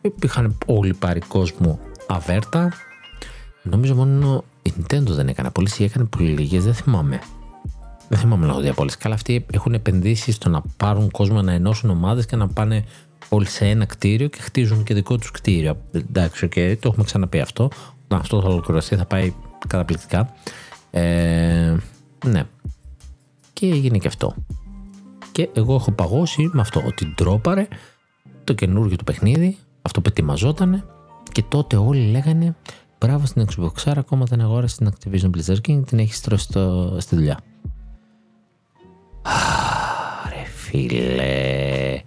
υπήρχαν 0.00 0.58
όλοι 0.66 0.94
πάρει 0.94 1.20
κόσμο 1.20 1.78
αβέρτα. 2.06 2.72
Νομίζω 3.62 3.94
μόνο 3.94 4.44
η 4.62 4.72
Nintendo 4.76 5.06
δεν 5.06 5.28
έκανε 5.28 5.48
απόλυση, 5.48 5.84
έκανε 5.84 6.04
πολύ 6.04 6.28
λίγε, 6.28 6.60
δεν 6.60 6.74
θυμάμαι. 6.74 7.20
Δεν 8.08 8.18
θυμάμαι 8.18 8.46
λόγω 8.46 8.60
διαπόλυση. 8.60 8.98
Καλά, 8.98 9.14
αυτοί 9.14 9.46
έχουν 9.50 9.74
επενδύσει 9.74 10.32
στο 10.32 10.48
να 10.48 10.62
πάρουν 10.76 11.10
κόσμο 11.10 11.42
να 11.42 11.52
ενώσουν 11.52 11.90
ομάδες 11.90 12.26
και 12.26 12.36
να 12.36 12.48
πάνε 12.48 12.84
όλοι 13.28 13.46
σε 13.46 13.68
ένα 13.68 13.84
κτίριο 13.84 14.28
και 14.28 14.40
χτίζουν 14.40 14.84
και 14.84 14.94
δικό 14.94 15.18
τους 15.18 15.30
κτίριο. 15.30 15.76
Εντάξει, 15.92 16.48
okay, 16.50 16.76
το 16.80 16.88
έχουμε 16.88 17.04
ξαναπεί 17.04 17.40
αυτό. 17.40 17.70
Όταν 18.04 18.18
αυτό 18.18 18.40
θα 18.40 18.48
ολοκληρωθεί 18.48 18.96
θα 18.96 19.04
πάει 19.04 19.32
καταπληκτικά. 19.66 20.34
Ε, 20.90 21.76
ναι. 22.26 22.42
Και 23.52 23.66
έγινε 23.66 23.98
και 23.98 24.08
αυτό. 24.08 24.34
Και 25.32 25.48
εγώ 25.52 25.74
έχω 25.74 25.92
παγώσει 25.92 26.50
με 26.52 26.60
αυτό 26.60 26.82
ότι 26.86 27.14
ντρόπαρε 27.14 27.68
το 28.44 28.52
καινούργιο 28.52 28.96
του 28.96 29.04
παιχνίδι, 29.04 29.56
αυτό 29.82 30.00
που 30.00 30.08
ετοιμαζότανε 30.08 30.84
και 31.34 31.42
τότε 31.42 31.76
όλοι 31.76 32.10
λέγανε 32.10 32.54
μπράβο 32.98 33.26
στην 33.26 33.46
Xbox, 33.50 33.92
ακόμα 33.96 34.24
δεν 34.24 34.40
αγόρασε 34.40 34.76
την 34.76 34.90
Activision 34.90 35.30
Blizzard 35.30 35.60
King, 35.68 35.82
την 35.86 35.98
έχεις 35.98 36.16
στρώσει 36.16 36.44
στο, 36.44 36.96
στη 37.00 37.14
δουλειά. 37.14 37.40
Ρε 40.28 40.44
φίλε, 40.44 42.00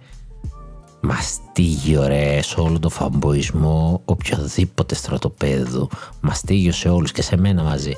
μαστίγιο 1.00 2.06
ρε 2.06 2.42
σε 2.42 2.60
όλο 2.60 2.78
το 2.78 2.88
φαμποϊσμό 2.88 4.02
οποιοδήποτε 4.04 4.94
στρατοπέδου, 4.94 5.88
μαστίγιο 6.20 6.72
σε 6.72 6.88
όλους 6.88 7.12
και 7.12 7.22
σε 7.22 7.36
μένα 7.36 7.62
μαζί. 7.62 7.96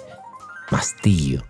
Μαστίγιο. 0.70 1.40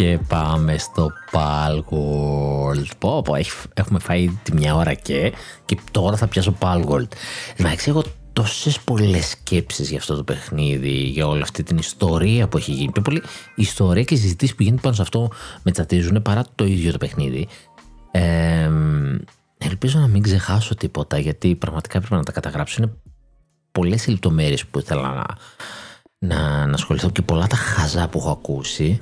Και 0.00 0.18
πάμε 0.28 0.78
στο 0.78 1.10
Palgold. 1.32 2.86
Πω, 2.98 3.22
πω, 3.22 3.34
έχουμε 3.74 3.98
φάει 3.98 4.38
τη 4.42 4.54
μια 4.54 4.74
ώρα 4.74 4.94
και, 4.94 5.32
και 5.64 5.78
τώρα 5.90 6.16
θα 6.16 6.26
πιάσω 6.26 6.54
Palgold. 6.60 7.06
Εντάξει, 7.56 7.90
έχω 7.90 8.02
τόσες 8.32 8.80
πολλές 8.80 9.26
σκέψεις 9.26 9.88
για 9.88 9.98
αυτό 9.98 10.16
το 10.16 10.24
παιχνίδι, 10.24 10.90
για 10.90 11.26
όλη 11.26 11.42
αυτή 11.42 11.62
την 11.62 11.76
ιστορία 11.76 12.48
που 12.48 12.56
έχει 12.56 12.72
γίνει. 12.72 12.92
Πιο 12.92 13.02
πολύ 13.02 13.22
η 13.54 13.62
ιστορία 13.62 14.02
και 14.02 14.14
οι 14.14 14.16
συζητήσεις 14.16 14.54
που 14.54 14.62
γίνονται 14.62 14.82
πάνω 14.82 14.94
σε 14.94 15.02
αυτό 15.02 15.30
με 15.62 15.70
τσατίζουν 15.70 16.22
παρά 16.22 16.44
το 16.54 16.64
ίδιο 16.64 16.92
το 16.92 16.98
παιχνίδι. 16.98 17.48
Ε, 18.10 18.70
ελπίζω 19.58 19.98
να 19.98 20.06
μην 20.06 20.22
ξεχάσω 20.22 20.74
τίποτα 20.74 21.18
γιατί 21.18 21.54
πραγματικά 21.54 21.98
πρέπει 21.98 22.14
να 22.14 22.22
τα 22.22 22.32
καταγράψω. 22.32 22.82
Είναι 22.82 22.92
πολλές 23.72 24.06
οι 24.06 24.10
λεπτομέρειες 24.10 24.66
που 24.66 24.78
ήθελα 24.78 25.14
να, 25.14 25.26
να, 26.18 26.66
να 26.66 26.74
ασχοληθώ 26.74 27.10
και 27.10 27.22
πολλά 27.22 27.46
τα 27.46 27.56
χαζά 27.56 28.08
που 28.08 28.18
έχω 28.18 28.30
ακούσει. 28.30 29.00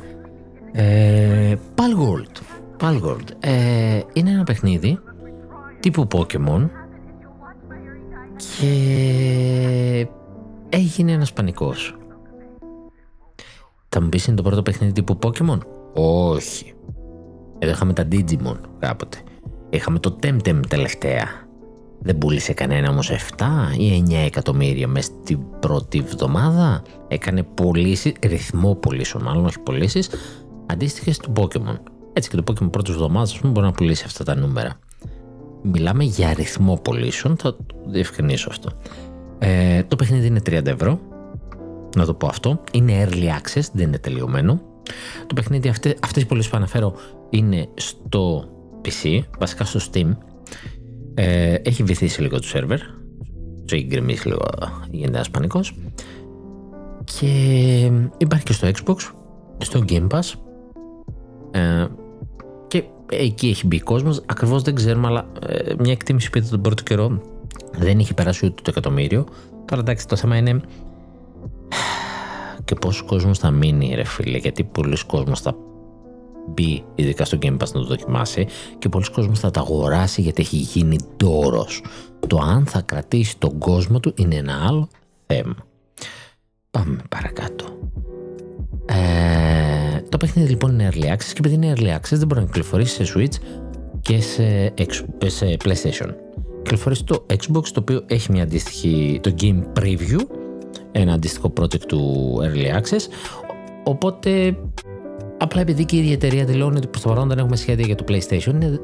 Ε, 0.72 1.54
Palgold. 1.74 2.42
Palgold. 2.80 3.24
Ε, 3.40 4.00
είναι 4.12 4.30
ένα 4.30 4.44
παιχνίδι 4.44 4.98
τύπου 5.80 6.06
Pokemon 6.12 6.68
και 8.36 10.08
έγινε 10.68 11.12
ένας 11.12 11.32
πανικός. 11.32 11.96
Θα 13.88 14.02
μου 14.02 14.08
πεις 14.08 14.26
είναι 14.26 14.36
το 14.36 14.42
πρώτο 14.42 14.62
παιχνίδι 14.62 14.92
τύπου 14.92 15.18
Pokemon. 15.22 15.58
Όχι. 15.94 16.74
Εδώ 17.58 17.72
είχαμε 17.72 17.92
τα 17.92 18.08
Digimon 18.12 18.56
κάποτε. 18.78 19.18
Είχαμε 19.70 19.98
το 19.98 20.18
Temtem 20.22 20.60
τελευταία. 20.68 21.26
Δεν 22.00 22.18
πούλησε 22.18 22.52
κανένα 22.52 22.90
όμως 22.90 23.10
7 23.10 23.78
ή 23.78 24.04
9 24.08 24.12
εκατομμύρια 24.26 24.88
μέσα 24.88 25.12
στην 25.22 25.38
πρώτη 25.60 25.98
εβδομάδα. 25.98 26.82
Έκανε 27.08 27.42
πωλήσεις, 27.42 28.12
ρυθμό 28.22 28.74
πωλήσεων 28.74 29.22
μάλλον, 29.22 29.44
όχι 29.44 29.60
πωλήσεις, 29.60 30.10
αντίστοιχες 30.68 31.18
του 31.18 31.32
Pokémon. 31.36 31.76
Έτσι 32.12 32.30
και 32.30 32.36
το 32.36 32.42
Pokémon 32.46 32.70
πρώτης 32.70 32.94
εβδομάδας, 32.94 33.32
ας 33.32 33.38
πούμε, 33.38 33.52
μπορεί 33.52 33.66
να 33.66 33.72
πουλήσει 33.72 34.04
αυτά 34.06 34.24
τα 34.24 34.36
νούμερα. 34.36 34.78
Μιλάμε 35.62 36.04
για 36.04 36.28
αριθμό 36.28 36.76
πωλήσεων, 36.76 37.36
θα 37.36 37.56
το 37.56 37.64
διευκρινίσω 37.86 38.48
αυτό. 38.50 38.70
Ε, 39.38 39.82
το 39.82 39.96
παιχνίδι 39.96 40.26
είναι 40.26 40.40
30 40.46 40.66
ευρώ. 40.66 41.00
Να 41.96 42.04
το 42.04 42.14
πω 42.14 42.26
αυτό. 42.26 42.60
Είναι 42.72 43.04
early 43.04 43.24
access, 43.24 43.62
δεν 43.72 43.86
είναι 43.86 43.98
τελειωμένο. 43.98 44.60
Το 45.26 45.34
παιχνίδι, 45.34 45.68
αυτέ, 45.68 45.96
αυτές 46.02 46.22
οι 46.22 46.26
πωλήσεις 46.26 46.50
που 46.50 46.56
αναφέρω 46.56 46.94
είναι 47.30 47.68
στο 47.74 48.44
PC, 48.84 49.20
βασικά 49.38 49.64
στο 49.64 49.80
Steam. 49.92 50.16
Ε, 51.14 51.54
έχει 51.54 51.82
βυθίσει 51.82 52.22
λίγο 52.22 52.36
το 52.38 52.46
σερβερ. 52.46 52.78
Το 53.64 53.74
έχει 53.74 53.84
γκρεμίσει 53.84 54.28
λίγο, 54.28 54.44
γίνεται 54.90 55.14
ένας 55.14 55.30
πανικός. 55.30 55.74
Και 57.04 57.26
υπάρχει 58.18 58.44
και 58.44 58.52
στο 58.52 58.68
Xbox, 58.68 58.96
στο 59.58 59.84
Game 59.88 60.06
Pass 60.08 60.32
ε, 61.50 61.86
και 62.68 62.84
εκεί 63.10 63.48
έχει 63.48 63.66
μπει 63.66 63.80
κόσμος. 63.80 64.22
Ακριβώς 64.26 64.62
δεν 64.62 64.74
ξέρουμε, 64.74 65.06
αλλά 65.06 65.26
ε, 65.46 65.74
μια 65.78 65.92
εκτίμηση 65.92 66.30
που 66.30 66.38
είδα 66.38 66.48
τον 66.48 66.60
πρώτο 66.60 66.82
καιρό 66.82 67.22
δεν 67.78 67.98
είχε 67.98 68.14
περάσει 68.14 68.46
ούτε 68.46 68.62
το 68.62 68.70
εκατομμύριο. 68.70 69.24
Τώρα 69.64 69.80
εντάξει, 69.80 70.06
το 70.06 70.16
θέμα 70.16 70.36
είναι 70.36 70.60
και 72.64 72.74
πόσο 72.74 73.04
κόσμος 73.04 73.38
θα 73.38 73.50
μείνει, 73.50 73.94
ρε 73.94 74.04
φίλε, 74.04 74.38
γιατί 74.38 74.64
πολλοί 74.64 74.96
κόσμος 75.06 75.40
θα 75.40 75.54
μπει 76.48 76.84
ειδικά 76.94 77.24
στο 77.24 77.38
Game 77.42 77.52
Pass 77.52 77.72
να 77.72 77.80
το 77.80 77.84
δοκιμάσει 77.84 78.46
και 78.78 78.88
πολλοί 78.88 79.10
κόσμος 79.10 79.38
θα 79.38 79.50
τα 79.50 79.60
αγοράσει 79.60 80.20
γιατί 80.20 80.42
έχει 80.42 80.56
γίνει 80.56 80.96
ντόρος. 81.16 81.82
Το 82.26 82.38
αν 82.38 82.66
θα 82.66 82.80
κρατήσει 82.80 83.38
τον 83.38 83.58
κόσμο 83.58 84.00
του 84.00 84.12
είναι 84.16 84.34
ένα 84.34 84.64
άλλο 84.66 84.88
θέμα. 85.26 85.56
Πάμε 86.70 86.98
παρακάτω. 87.08 87.64
Ε, 88.88 90.00
το 90.08 90.16
παιχνίδι 90.16 90.48
λοιπόν 90.48 90.72
είναι 90.72 90.88
early 90.92 91.04
access 91.04 91.32
και 91.32 91.38
επειδή 91.38 91.54
είναι 91.54 91.72
early 91.76 91.96
access 91.96 92.16
δεν 92.16 92.26
μπορεί 92.26 92.40
να 92.40 92.46
κυκλοφορήσει 92.46 93.04
σε 93.04 93.12
Switch 93.16 93.62
και 94.00 94.20
σε, 94.20 94.74
σε 95.26 95.56
PlayStation. 95.64 96.08
Κυκλοφορήσει 96.62 97.04
το 97.04 97.26
Xbox 97.30 97.62
το 97.72 97.80
οποίο 97.80 98.02
έχει 98.06 98.32
μια 98.32 98.42
αντίστοιχη 98.42 99.20
το 99.22 99.34
Game 99.40 99.80
Preview 99.80 100.18
ένα 100.92 101.12
αντίστοιχο 101.12 101.52
project 101.60 101.80
του 101.80 102.34
Early 102.42 102.80
Access 102.80 103.06
οπότε 103.84 104.56
απλά 105.38 105.60
επειδή 105.60 105.84
και 105.84 105.96
η 105.96 105.98
ίδια 105.98 106.12
εταιρεία 106.12 106.44
δηλώνει 106.44 106.76
ότι 106.76 106.86
προς 106.86 107.02
το 107.02 107.08
παρόν 107.08 107.28
δεν 107.28 107.38
έχουμε 107.38 107.56
σχέδια 107.56 107.86
για 107.86 107.94
το 107.94 108.04
PlayStation 108.08 108.78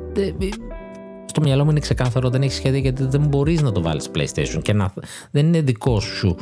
στο 1.27 1.41
μυαλό 1.41 1.65
μου 1.65 1.71
είναι 1.71 1.81
ξεκάθαρο 1.81 2.31
δεν 2.31 2.43
έχεις 2.43 2.57
σχέδια 2.57 2.81
γιατί 2.81 3.07
δεν 3.07 3.27
μπορείς 3.27 3.63
να 3.63 3.73
το 3.73 3.83
βάλεις 3.83 4.11
PlayStation 4.15 4.63
και 4.63 4.73
να, 4.73 4.93
δεν 5.31 5.47
είναι 5.47 5.61
δικό 5.61 6.01
σου 6.01 6.37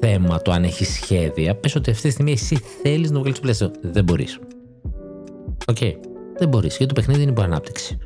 θέμα 0.00 0.42
το 0.42 0.52
αν 0.52 0.64
έχεις 0.64 0.88
σχέδια. 0.88 1.54
Πες 1.54 1.74
ότι 1.74 1.90
αυτή 1.90 2.02
τη 2.02 2.10
στιγμή 2.10 2.32
εσύ 2.32 2.56
θέλεις 2.82 3.10
να 3.10 3.20
βγάλεις 3.20 3.38
το 3.40 3.48
PlayStation. 3.48 3.70
Δεν 3.82 4.04
μπορείς. 4.04 4.38
OK. 5.66 5.76
Okay. 5.80 5.92
Δεν 6.38 6.48
μπορείς 6.48 6.76
γιατί 6.76 6.94
το 6.94 7.00
παιχνίδι 7.00 7.22
είναι 7.22 7.30
υπό 7.30 7.42
ανάπτυξη. 7.42 7.98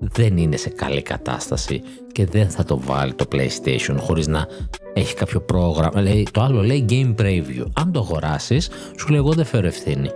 Δεν 0.00 0.36
είναι 0.36 0.56
σε 0.56 0.68
καλή 0.68 1.02
κατάσταση 1.02 1.82
και 2.12 2.26
δεν 2.26 2.48
θα 2.48 2.64
το 2.64 2.80
βάλει 2.80 3.14
το 3.14 3.24
PlayStation 3.32 3.96
χωρίς 3.98 4.26
να 4.26 4.46
έχει 4.94 5.14
κάποιο 5.14 5.40
πρόγραμμα. 5.40 6.00
Λέει, 6.00 6.26
το 6.32 6.40
άλλο 6.40 6.62
λέει 6.62 6.84
Game 6.88 7.14
Preview. 7.20 7.64
Αν 7.72 7.92
το 7.92 8.00
αγοράσεις, 8.00 8.70
σου 8.98 9.08
λέει 9.08 9.18
εγώ 9.18 9.32
δεν 9.32 9.44
φέρω 9.44 9.66
ευθύνη. 9.66 10.10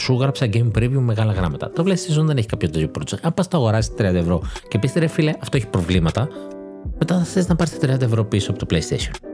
Σου 0.00 0.14
γράψα 0.14 0.46
Game 0.52 0.70
Preview 0.78 0.88
με 0.88 1.00
μεγάλα 1.00 1.32
γράμματα. 1.32 1.70
Το 1.70 1.84
PlayStation 1.86 2.24
δεν 2.24 2.36
έχει 2.36 2.46
κάποιο 2.46 2.70
τέτοιο 2.70 2.90
project. 2.98 3.18
Αν 3.22 3.34
πας 3.34 3.48
το 3.48 3.56
αγοράσεις 3.56 3.92
30 3.98 4.02
ευρώ 4.02 4.42
και 4.68 4.78
πεις 4.78 4.92
ρε 4.96 5.06
φίλε, 5.06 5.34
αυτό 5.40 5.56
έχει 5.56 5.66
προβλήματα, 5.66 6.28
μετά 6.98 7.18
θα 7.18 7.24
θες 7.24 7.48
να 7.48 7.56
πάρεις 7.56 7.76
30 7.80 8.00
ευρώ 8.00 8.24
πίσω 8.24 8.50
από 8.50 8.66
το 8.66 8.66
PlayStation. 8.70 9.29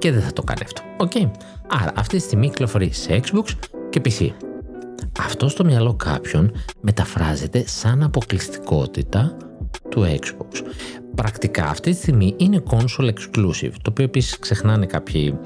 Και 0.00 0.12
δεν 0.12 0.22
θα 0.22 0.32
το 0.32 0.42
κάνει 0.42 0.60
αυτό. 0.64 0.82
OK; 0.96 1.12
Okay. 1.14 1.30
Άρα 1.68 1.92
αυτή 1.96 2.16
τη 2.16 2.22
στιγμή 2.22 2.48
κυκλοφορεί 2.48 2.92
σε 2.92 3.20
Xbox 3.24 3.44
και 3.90 4.00
PC. 4.04 4.30
Αυτό 5.20 5.48
στο 5.48 5.64
μυαλό 5.64 5.94
κάποιον 5.94 6.52
μεταφράζεται 6.80 7.66
σαν 7.66 8.02
αποκλειστικότητα 8.02 9.36
του 9.88 10.02
Xbox. 10.02 10.62
Πρακτικά 11.14 11.64
αυτή 11.64 11.90
τη 11.90 11.96
στιγμή 11.96 12.34
είναι 12.36 12.62
console 12.70 13.08
exclusive, 13.08 13.72
το 13.82 13.90
οποίο 13.90 14.04
επίσης 14.04 14.38
ξεχνάνε 14.38 14.86
κάποιοι 14.86 15.38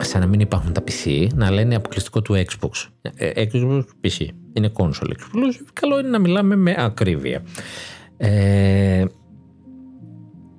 σαν 0.00 0.20
να 0.20 0.26
μην 0.26 0.40
υπάρχουν 0.40 0.72
τα 0.72 0.82
PC, 0.88 1.26
να 1.34 1.50
λένε 1.50 1.74
αποκλειστικό 1.74 2.22
του 2.22 2.34
Xbox. 2.34 2.88
Ε, 3.16 3.44
Xbox 3.52 3.82
PC 4.04 4.28
είναι 4.52 4.72
console 4.76 5.10
exclusive, 5.10 5.66
καλό 5.72 5.98
είναι 5.98 6.08
να 6.08 6.18
μιλάμε 6.18 6.56
με 6.56 6.74
ακρίβεια. 6.78 7.42
Ε, 8.16 9.04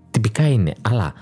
τυπικά 0.09 0.47
είναι, 0.47 0.73
αλλά 0.81 1.13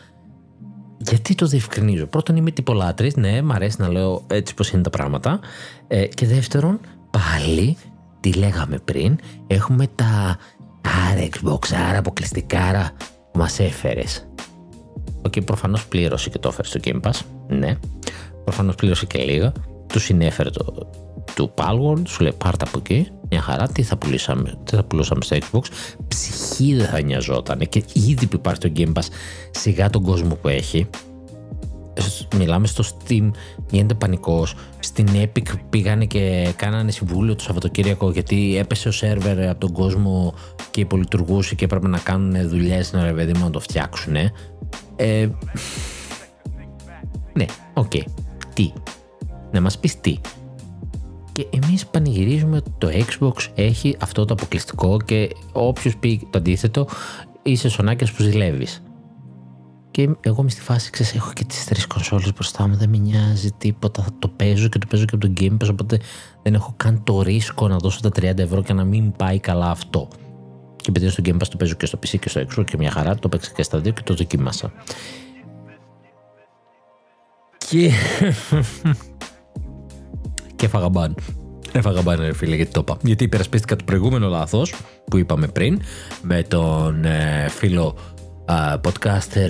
γιατί 1.08 1.36
το 1.36 1.46
διευκρινίζω. 1.46 2.06
Πρώτον 2.06 2.36
είμαι 2.36 2.52
τυπολάτρης, 2.52 3.16
ναι, 3.16 3.42
μου 3.42 3.54
αρέσει 3.54 3.76
να 3.80 3.90
λέω 3.90 4.24
έτσι 4.28 4.54
πως 4.54 4.72
είναι 4.72 4.82
τα 4.82 4.90
πράγματα. 4.90 5.40
Ε, 5.88 6.06
και 6.06 6.28
δεύτερον, 6.28 6.80
πάλι, 7.12 7.78
τι 8.20 8.34
λέγαμε 8.34 8.78
πριν, 8.78 9.18
έχουμε 9.48 9.88
τα 9.96 10.38
άρα 10.82 11.28
Xbox, 11.30 11.76
άρα 11.90 11.98
αποκλειστικά, 11.98 12.60
άρα 12.60 12.92
μας 13.34 13.60
έφερες. 13.60 14.28
OK, 15.26 15.32
okay, 15.36 15.46
προφανώς 15.46 15.86
πλήρωσε 15.86 16.30
και 16.30 16.40
το 16.40 16.48
έφερες 16.48 16.70
στο 16.70 16.80
Game 16.84 17.02
Pass, 17.02 17.20
ναι. 17.48 17.78
Προφανώς 18.44 18.76
πλήρωσε 18.76 19.06
και 19.06 19.24
λίγα. 19.24 19.52
Του 19.88 20.00
συνέφερε 20.00 20.50
το, 20.50 20.90
του 21.36 21.54
Palworld, 21.56 22.02
σου 22.08 22.22
λέει 22.22 22.34
πάρτα 22.38 22.66
από 22.68 22.78
εκεί, 22.78 23.08
μια 23.34 23.42
χαρά, 23.42 23.68
τι 23.68 23.84
θα 23.84 23.98
πουλήσαμε, 23.98 24.58
τι 24.64 24.76
θα 24.76 24.84
πουλούσαμε 24.84 25.22
στο 25.22 25.38
Xbox, 25.38 25.62
ψυχή 26.08 26.76
δεν 26.76 26.88
θα 26.88 27.02
νοιαζόταν 27.02 27.60
και 27.70 27.84
ήδη 27.94 28.28
που 28.28 28.36
υπάρχει 28.36 28.60
το 28.60 28.72
Game 28.76 28.94
Pass 28.94 29.08
σιγά 29.52 29.90
τον 29.90 30.04
κόσμο 30.04 30.36
που 30.36 30.48
έχει, 30.48 30.90
μιλάμε 32.36 32.68
στο 32.68 32.84
Steam, 32.84 33.32
γίνεται 33.70 33.94
πανικός. 33.94 34.56
Στην 34.80 35.08
Epic 35.14 35.44
πήγανε 35.70 36.06
και 36.06 36.54
κάνανε 36.56 36.92
συμβούλιο 36.92 37.36
το 37.36 37.44
Σαββατοκύριακο 37.44 38.12
γιατί 38.12 38.58
έπεσε 38.58 38.88
ο 38.88 38.92
σερβερ 38.92 39.50
από 39.50 39.60
τον 39.60 39.72
κόσμο 39.72 40.34
και 40.72 40.82
υπολειτουργούσε 40.82 41.56
και 41.56 41.66
έπρεπε 41.66 41.88
να 41.88 42.00
κάνουν 42.00 42.50
δουλειές 42.50 42.94
να 42.94 43.04
ρε 43.04 43.14
παιδί 43.14 43.34
μου 43.38 43.44
να 43.44 43.50
το 43.50 43.60
φτιάξουν. 43.60 44.16
Ε, 44.16 44.32
ναι, 47.34 47.46
OK. 47.74 47.92
Okay. 47.94 48.04
Τι; 48.54 48.74
Να 49.52 49.62
μας 49.62 49.78
πεις 49.78 50.00
τι; 50.00 50.18
Και 51.34 51.48
εμείς 51.50 51.86
πανηγυρίζουμε 51.86 52.58
ότι 52.58 52.72
το 52.78 52.90
Xbox 52.92 53.48
έχει 53.56 53.98
αυτό 54.00 54.26
το 54.26 54.34
αποκλειστικό 54.34 54.98
και 55.02 55.30
όποιος 55.52 55.98
πει 55.98 56.28
το 56.30 56.38
αντίθετο 56.38 56.88
είσαι 57.44 57.70
σονάκια 57.70 58.08
που 58.16 58.24
ζηλεύεις. 58.24 58.84
Και 59.92 60.10
εγώ 60.22 60.42
είμαι 60.42 60.50
στη 60.50 60.62
φάση, 60.62 60.90
ξέρεις, 60.90 61.16
έχω 61.16 61.32
και 61.34 61.44
τις 61.44 61.66
τρεις 61.66 61.88
κονσόλες 61.88 62.34
μπροστά 62.34 62.68
μου, 62.68 62.76
δεν 62.76 62.90
με 62.90 62.98
νοιάζει 62.98 63.52
τίποτα, 63.52 64.06
το 64.20 64.28
παίζω 64.28 64.68
και 64.68 64.78
το 64.78 64.88
παίζω 64.90 65.06
και 65.06 65.16
από 65.16 65.26
τον 65.26 65.34
Game 65.40 65.64
Pass, 65.64 65.70
οπότε 65.72 66.00
δεν 66.44 66.54
έχω 66.54 66.74
καν 66.78 67.04
το 67.04 67.22
ρίσκο 67.22 67.68
να 67.68 67.78
δώσω 67.78 68.00
τα 68.00 68.10
30 68.10 68.38
ευρώ 68.38 68.62
και 68.62 68.74
να 68.74 68.84
μην 68.84 69.12
πάει 69.12 69.40
καλά 69.40 69.70
αυτό. 69.70 70.08
Και 70.76 70.86
επειδή 70.90 71.10
στο 71.10 71.24
Game 71.26 71.36
Pass 71.36 71.48
το 71.50 71.58
παίζω 71.58 71.74
και 71.74 71.86
στο 71.86 72.00
PC 72.04 72.20
και 72.20 72.30
στο 72.30 72.42
Xbox 72.42 72.66
και 72.66 72.78
μια 72.78 72.92
χαρά, 72.92 73.16
το 73.16 73.30
παίξα 73.30 73.52
και 73.56 73.64
στα 73.64 73.80
δύο 73.80 73.92
και 73.92 74.02
το 74.02 74.14
δοκίμασα. 74.14 74.72
Και... 77.58 77.92
και 80.64 80.70
έφαγα 80.70 80.90
μπαν. 80.90 81.16
Έφαγα 81.72 82.02
μπαν 82.02 82.20
ρε 82.20 82.34
φίλε 82.34 82.56
γιατί 82.56 82.72
το 82.72 82.80
είπα. 82.80 82.98
Γιατί 83.02 83.24
υπερασπίστηκα 83.24 83.76
το 83.76 83.84
προηγούμενο 83.84 84.28
λάθος 84.28 84.74
που 85.06 85.18
είπαμε 85.18 85.48
πριν 85.48 85.82
με 86.22 86.44
τον 86.44 87.06
ε, 87.06 87.48
φίλο 87.50 87.96
podcaster 88.84 89.50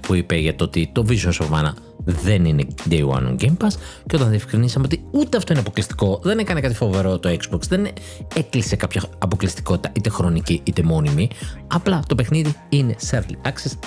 που 0.00 0.14
είπε 0.14 0.36
για 0.36 0.54
το 0.54 0.64
ότι 0.64 0.90
το 0.92 1.04
Vision 1.08 1.30
of 1.30 1.58
Mana 1.58 1.72
δεν 2.04 2.44
είναι 2.44 2.66
Day 2.90 3.08
One 3.08 3.28
on 3.28 3.36
Game 3.40 3.56
Pass 3.64 3.72
και 4.06 4.16
όταν 4.16 4.30
διευκρινίσαμε 4.30 4.84
ότι 4.84 5.04
ούτε 5.10 5.36
αυτό 5.36 5.52
είναι 5.52 5.60
αποκλειστικό, 5.60 6.20
δεν 6.22 6.38
έκανε 6.38 6.60
κάτι 6.60 6.74
φοβερό 6.74 7.18
το 7.18 7.28
Xbox, 7.28 7.60
δεν 7.68 7.86
έκλεισε 8.34 8.76
κάποια 8.76 9.02
αποκλειστικότητα 9.18 9.92
είτε 9.96 10.08
χρονική 10.08 10.60
είτε 10.64 10.82
μόνιμη, 10.82 11.28
απλά 11.66 12.02
το 12.06 12.14
παιχνίδι 12.14 12.54
είναι 12.68 12.94
σε 12.98 13.24
early 13.24 13.48
access, 13.48 13.78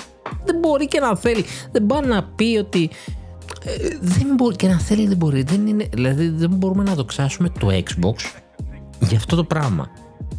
δεν 0.44 0.58
μπορεί 0.60 0.86
και 0.86 1.00
να 1.00 1.16
θέλει, 1.16 1.44
δεν 1.72 1.86
πάει 1.86 2.00
να 2.00 2.24
πει 2.24 2.56
ότι 2.58 2.82
ε, 2.82 3.25
δεν 4.00 4.34
μπορεί 4.36 4.56
και 4.56 4.68
να 4.68 4.78
θέλει 4.78 5.06
δεν 5.06 5.16
μπορεί, 5.16 5.42
δεν 5.42 5.66
είναι, 5.66 5.88
δηλαδή 5.92 6.28
δεν 6.28 6.50
μπορούμε 6.50 6.82
να 6.82 6.94
δοξάσουμε 6.94 7.48
το 7.48 7.68
Xbox 7.70 8.14
για 9.00 9.16
αυτό 9.16 9.36
το 9.36 9.44
πράγμα. 9.44 9.88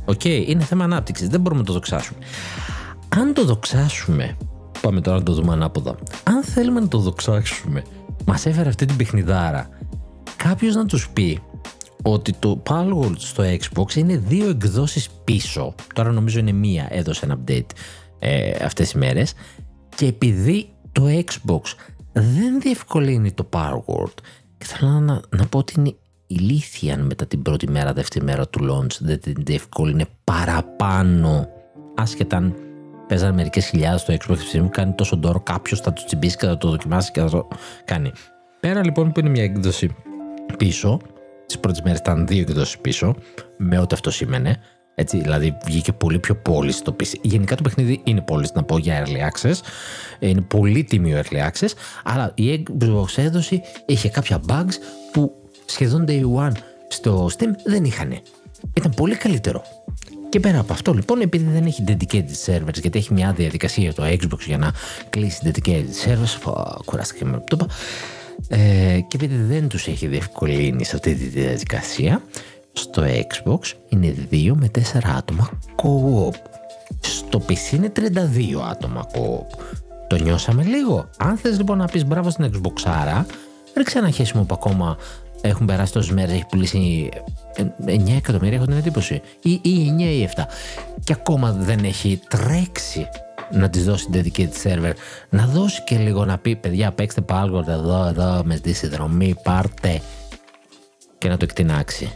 OK, 0.05 0.19
okay, 0.23 0.43
είναι 0.47 0.63
θέμα 0.63 0.83
ανάπτυξης, 0.83 1.27
δεν 1.27 1.41
μπορούμε 1.41 1.61
να 1.61 1.67
το 1.67 1.73
δοξάσουμε. 1.73 2.19
Αν 3.09 3.33
το 3.33 3.45
δοξάσουμε, 3.45 4.37
πάμε 4.81 5.01
τώρα 5.01 5.17
να 5.17 5.23
το 5.23 5.33
δούμε 5.33 5.53
ανάποδα, 5.53 5.95
αν 6.23 6.43
θέλουμε 6.43 6.79
να 6.79 6.87
το 6.87 6.97
δοξάσουμε, 6.97 7.83
μας 8.25 8.45
έφερε 8.45 8.69
αυτή 8.69 8.85
την 8.85 8.95
παιχνιδάρα, 8.95 9.69
κάποιος 10.35 10.75
να 10.75 10.85
τους 10.85 11.09
πει 11.09 11.39
ότι 12.03 12.33
το 12.39 12.63
Palworld 12.69 13.17
στο 13.17 13.43
Xbox 13.43 13.95
είναι 13.95 14.17
δύο 14.17 14.49
εκδόσεις 14.49 15.09
πίσω, 15.23 15.75
τώρα 15.93 16.11
νομίζω 16.11 16.39
είναι 16.39 16.51
μία, 16.51 16.87
έδωσε 16.89 17.25
ένα 17.25 17.39
update 17.39 17.65
ε, 18.19 18.51
αυτές 18.65 18.85
τις 18.85 18.93
μέρες, 18.93 19.33
και 19.95 20.05
επειδή 20.05 20.69
το 20.91 21.03
Xbox 21.07 21.61
δεν 22.21 22.59
διευκολύνει 22.61 23.31
το 23.31 23.49
Palworld, 23.53 24.17
και 24.57 24.65
θέλω 24.65 24.91
να, 24.91 25.21
να 25.29 25.45
πω 25.45 25.57
ότι 25.57 25.73
είναι 25.77 25.95
ηλίθια 26.27 26.97
μετά 26.97 27.25
την 27.25 27.41
πρώτη 27.41 27.69
μέρα, 27.69 27.93
δεύτερη 27.93 28.25
μέρα 28.25 28.47
του 28.47 28.59
launch 28.71 28.97
δεν 28.99 29.19
την 29.19 29.35
διευκολύνει 29.37 30.05
παραπάνω, 30.23 31.47
άσχετα 31.95 32.37
αν 32.37 32.55
παίζανε 33.07 33.33
μερικές 33.33 33.65
χιλιάδες 33.65 34.01
στο 34.01 34.13
Xbox 34.13 34.59
μου 34.59 34.69
κάνει 34.69 34.93
τόσο 34.93 35.17
ντόρο, 35.17 35.39
κάποιος 35.39 35.79
θα 35.79 35.93
το 35.93 36.03
τσιμπήσει 36.05 36.37
και 36.37 36.45
θα 36.45 36.57
το 36.57 36.69
δοκιμάσει 36.69 37.11
και 37.11 37.19
θα 37.19 37.29
το 37.29 37.47
κάνει. 37.85 38.11
Πέρα 38.59 38.83
λοιπόν 38.83 39.11
που 39.11 39.19
είναι 39.19 39.29
μια 39.29 39.43
έκδοση 39.43 39.95
πίσω, 40.57 40.99
τις 41.45 41.59
πρώτες 41.59 41.81
μέρες 41.81 41.99
ήταν 41.99 42.27
δύο 42.27 42.41
εκδόσεις 42.41 42.77
πίσω, 42.77 43.15
με 43.57 43.79
ό,τι 43.79 43.93
αυτό 43.93 44.11
σήμαινε. 44.11 44.59
Έτσι, 44.99 45.17
δηλαδή 45.21 45.57
βγήκε 45.65 45.93
πολύ 45.93 46.19
πιο 46.19 46.35
πόλη 46.35 46.71
στο 46.71 46.95
PC. 46.99 47.13
Γενικά 47.21 47.55
το 47.55 47.61
παιχνίδι 47.61 48.01
είναι 48.03 48.21
πόλη, 48.21 48.47
να 48.53 48.63
πω 48.63 48.77
για 48.77 49.05
early 49.05 49.29
access. 49.31 49.53
Είναι 50.19 50.41
πολύ 50.41 50.83
τίμιο 50.83 51.21
early 51.21 51.49
access. 51.49 51.69
Αλλά 52.03 52.31
η 52.35 52.63
Xbox 52.63 53.05
έδωση 53.15 53.61
είχε 53.85 54.09
κάποια 54.09 54.41
bugs 54.47 54.73
που 55.11 55.31
σχεδόν 55.65 56.05
day 56.07 56.21
one 56.21 56.51
στο 56.87 57.29
Steam 57.37 57.49
δεν 57.65 57.83
είχαν. 57.83 58.21
Ήταν 58.73 58.93
πολύ 58.95 59.15
καλύτερο. 59.15 59.63
Και 60.29 60.39
πέρα 60.39 60.59
από 60.59 60.73
αυτό 60.73 60.93
λοιπόν, 60.93 61.21
επειδή 61.21 61.51
δεν 61.51 61.65
έχει 61.65 61.83
dedicated 61.87 62.45
servers, 62.45 62.81
γιατί 62.81 62.97
έχει 62.97 63.13
μια 63.13 63.33
διαδικασία 63.33 63.83
για 63.83 63.93
το 63.93 64.03
Xbox 64.03 64.39
για 64.45 64.57
να 64.57 64.71
κλείσει 65.09 65.39
dedicated 65.43 66.07
servers, 66.07 66.53
κουράστηκε 66.85 67.25
με 67.25 67.43
το 67.47 67.57
είπα, 67.61 67.67
ε, 68.47 68.99
και 69.07 69.15
επειδή 69.15 69.35
δεν 69.35 69.67
τους 69.67 69.87
έχει 69.87 70.07
διευκολύνει 70.07 70.83
σε 70.83 70.95
αυτή 70.95 71.15
τη 71.15 71.25
διαδικασία, 71.25 72.21
στο 72.77 73.03
Xbox 73.03 73.59
είναι 73.89 74.15
2 74.31 74.51
με 74.53 74.71
4 74.77 74.81
άτομα 75.17 75.49
co-op. 75.75 76.35
Στο 76.99 77.41
PC 77.47 77.73
είναι 77.73 77.91
32 77.95 78.01
άτομα 78.69 79.05
co-op. 79.13 79.59
Το 80.07 80.15
νιώσαμε 80.15 80.63
λίγο. 80.63 81.09
Αν 81.17 81.37
θες 81.37 81.57
λοιπόν 81.57 81.77
να 81.77 81.85
πεις 81.85 82.05
μπράβο 82.05 82.29
στην 82.29 82.51
Xbox 82.53 82.81
άρα, 82.85 83.25
ρίξε 83.75 83.97
ένα 83.97 84.09
χέσιμο 84.09 84.43
που 84.43 84.53
ακόμα 84.53 84.97
έχουν 85.41 85.65
περάσει 85.65 85.93
τόσες 85.93 86.11
μέρες, 86.11 86.33
έχει 86.33 86.45
πουλήσει 86.49 87.09
9 87.85 88.09
εκατομμύρια, 88.17 88.57
έχω 88.57 88.65
την 88.65 88.77
εντύπωση. 88.77 89.21
Ή, 89.41 89.51
ή 89.51 89.95
9 89.97 90.01
ή 90.01 90.29
7. 90.35 90.43
Και 91.03 91.13
ακόμα 91.13 91.51
δεν 91.51 91.83
έχει 91.83 92.19
τρέξει 92.27 93.07
να 93.51 93.69
της 93.69 93.83
δώσει 93.85 94.09
την 94.09 94.23
dedicated 94.23 94.67
server. 94.67 94.93
Να 95.29 95.45
δώσει 95.45 95.83
και 95.83 95.97
λίγο 95.97 96.25
να 96.25 96.37
πει: 96.37 96.55
Παιδιά, 96.55 96.91
παίξτε 96.91 97.21
Palworld 97.29 97.67
εδώ, 97.67 98.05
εδώ, 98.05 98.41
με 98.45 98.55
στη 98.55 98.73
συνδρομή, 98.73 99.35
πάρτε. 99.43 100.01
Και 101.17 101.27
να 101.27 101.37
το 101.37 101.45
εκτινάξει. 101.49 102.11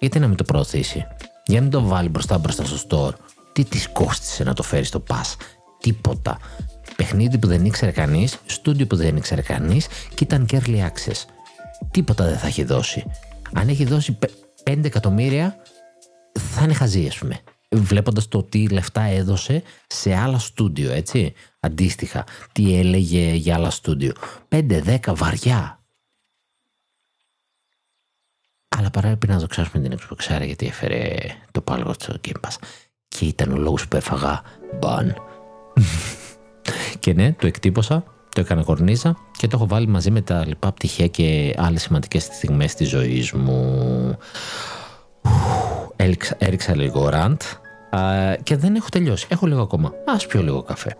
Γιατί 0.00 0.18
να 0.18 0.28
μην 0.28 0.36
το 0.36 0.44
προωθήσει; 0.44 1.06
Για 1.46 1.56
να 1.56 1.60
μην 1.60 1.70
το 1.70 1.82
βάλει 1.82 2.08
μπροστά 2.08 2.38
μπροστά 2.38 2.64
στο 2.64 2.76
store. 2.88 3.14
Τι 3.52 3.64
της 3.64 3.88
κόστησε 3.92 4.44
να 4.44 4.54
το 4.54 4.62
φέρει 4.62 4.84
στο 4.84 5.02
pass; 5.08 5.34
Τίποτα. 5.80 6.38
Παιχνίδι 6.96 7.38
που 7.38 7.46
δεν 7.46 7.64
ήξερε 7.64 7.90
κανείς, 7.90 8.38
στούντιο 8.46 8.86
που 8.86 8.96
δεν 8.96 9.16
ήξερε 9.16 9.42
κανείς 9.42 9.86
και 10.14 10.24
ήταν 10.24 10.46
και 10.46 10.62
early 10.64 10.78
access. 10.78 11.24
Τίποτα 11.90 12.24
δεν 12.24 12.38
θα 12.38 12.46
έχει 12.46 12.64
δώσει. 12.64 13.04
Αν 13.52 13.68
έχει 13.68 13.84
δώσει 13.84 14.18
5 14.64 14.84
εκατομμύρια, 14.84 15.56
θα 16.38 16.62
είναι 16.62 16.74
χαζή, 16.74 17.06
ας 17.06 17.18
πούμε. 17.18 17.40
Βλέποντας 17.70 18.28
το 18.28 18.42
τι 18.42 18.68
λεφτά 18.68 19.02
έδωσε 19.02 19.62
σε 19.86 20.14
άλλα 20.14 20.38
στούντιο, 20.38 20.92
έτσι. 20.92 21.32
Αντίστοιχα, 21.60 22.24
τι 22.52 22.78
έλεγε 22.78 23.32
για 23.32 23.54
άλλα 23.54 23.70
στούντιο. 23.70 24.12
5-10 24.48 25.14
βαριά. 25.14 25.79
Αλλά 28.76 28.90
πρέπει 28.90 29.26
να 29.26 29.38
δοξάσουμε 29.38 29.88
την 29.88 29.98
Xbox 29.98 30.44
γιατί 30.44 30.66
έφερε 30.66 31.16
το 31.50 31.60
πάλγο 31.60 31.92
στο 31.98 32.14
Game 32.26 32.48
Pass. 32.48 32.56
Και 33.08 33.24
ήταν 33.24 33.52
ο 33.52 33.56
λόγος 33.56 33.88
που 33.88 33.96
έφαγα 33.96 34.42
μπαν. 34.80 35.14
και 36.98 37.12
ναι, 37.12 37.32
το 37.32 37.46
εκτύπωσα, 37.46 38.04
το 38.34 38.40
έκανα 38.40 38.62
κορνίζα 38.62 39.16
και 39.38 39.46
το 39.46 39.56
έχω 39.56 39.66
βάλει 39.66 39.86
μαζί 39.86 40.10
με 40.10 40.20
τα 40.20 40.46
λοιπά 40.46 40.72
πτυχία 40.72 41.06
και 41.06 41.54
άλλες 41.58 41.82
σημαντικές 41.82 42.22
στιγμές 42.22 42.74
της 42.74 42.88
ζωής 42.88 43.32
μου. 43.32 44.16
Έριξα, 45.96 46.36
έριξα 46.38 46.76
λίγο 46.76 47.08
ραντ 47.08 47.40
και 48.42 48.56
δεν 48.56 48.74
έχω 48.74 48.88
τελειώσει. 48.88 49.26
Έχω 49.30 49.46
λίγο 49.46 49.62
ακόμα. 49.62 49.92
Ας 50.06 50.26
πιω 50.26 50.42
λίγο 50.42 50.62
καφέ. 50.62 50.96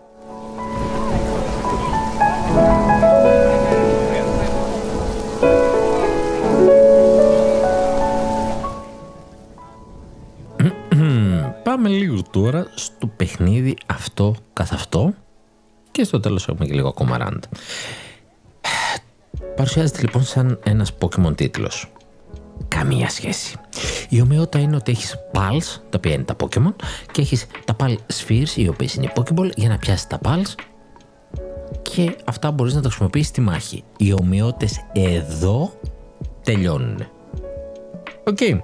Λίγο 11.91 12.21
τώρα 12.31 12.67
στο 12.75 13.07
παιχνίδι 13.07 13.75
αυτό 13.85 14.35
καθ' 14.53 14.73
αυτό 14.73 15.13
και 15.91 16.03
στο 16.03 16.19
τέλος 16.19 16.47
έχουμε 16.47 16.65
και 16.65 16.73
λίγο 16.73 16.87
ακόμα 16.87 17.17
ραντ. 17.17 17.43
Παρουσιάζεται 19.55 20.01
λοιπόν 20.01 20.23
σαν 20.23 20.59
ένας 20.63 20.91
Pokemon 20.99 21.35
τίτλος. 21.35 21.91
Καμία 22.67 23.09
σχέση. 23.09 23.55
Η 24.09 24.21
ομοιότητα 24.21 24.59
είναι 24.59 24.75
ότι 24.75 24.91
έχεις 24.91 25.15
Pulse, 25.33 25.79
τα 25.89 25.97
οποία 25.97 26.13
είναι 26.13 26.23
τα 26.23 26.35
Pokemon, 26.39 26.73
και 27.11 27.21
έχεις 27.21 27.45
τα 27.65 27.75
Pal 27.79 27.95
Spheres, 28.13 28.55
οι 28.55 28.67
οποίες 28.67 28.93
είναι 28.93 29.05
οι 29.05 29.11
Pokeball, 29.15 29.49
για 29.55 29.69
να 29.69 29.77
πιάσεις 29.77 30.07
τα 30.07 30.19
Pulse 30.23 30.55
και 31.81 32.15
αυτά 32.25 32.51
μπορείς 32.51 32.73
να 32.73 32.81
τα 32.81 32.87
χρησιμοποιήσεις 32.87 33.27
στη 33.27 33.41
μάχη. 33.41 33.83
Οι 33.97 34.13
ομοιότητες 34.13 34.85
εδώ 34.93 35.73
τελειώνουν. 36.43 37.05
OK. 38.23 38.37
Okay. 38.39 38.59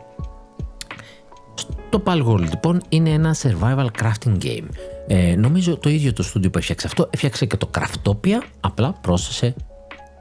Το 1.89 2.03
Pal 2.05 2.39
λοιπόν 2.39 2.81
είναι 2.89 3.09
ένα 3.09 3.35
survival 3.41 3.87
crafting 4.01 4.37
game. 4.43 4.67
Ε, 5.07 5.35
νομίζω 5.35 5.77
το 5.77 5.89
ίδιο 5.89 6.13
το 6.13 6.23
στούντιο 6.23 6.49
που 6.49 6.57
έφτιαξε 6.57 6.87
αυτό 6.87 7.07
έφτιαξε 7.09 7.45
και 7.45 7.57
το 7.57 7.69
Craftopia, 7.77 8.37
απλά 8.59 8.93
πρόσθεσε 9.01 9.55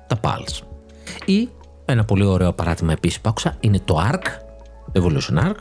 τα 0.06 0.20
Pals. 0.22 0.62
Ή 1.24 1.48
ένα 1.84 2.04
πολύ 2.04 2.24
ωραίο 2.24 2.52
παράδειγμα 2.52 2.92
επίσης 2.92 3.20
που 3.20 3.28
άκουσα 3.28 3.56
είναι 3.60 3.80
το 3.84 4.08
Ark, 4.12 4.24
Evolution 5.00 5.44
Ark, 5.44 5.56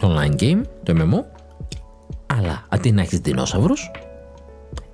το 0.00 0.16
online 0.16 0.40
game, 0.42 0.60
το 0.82 0.94
MMO, 0.96 1.24
αλλά 2.26 2.64
αντί 2.68 2.92
να 2.92 3.00
έχεις 3.00 3.18
δεινόσαυρους, 3.18 3.90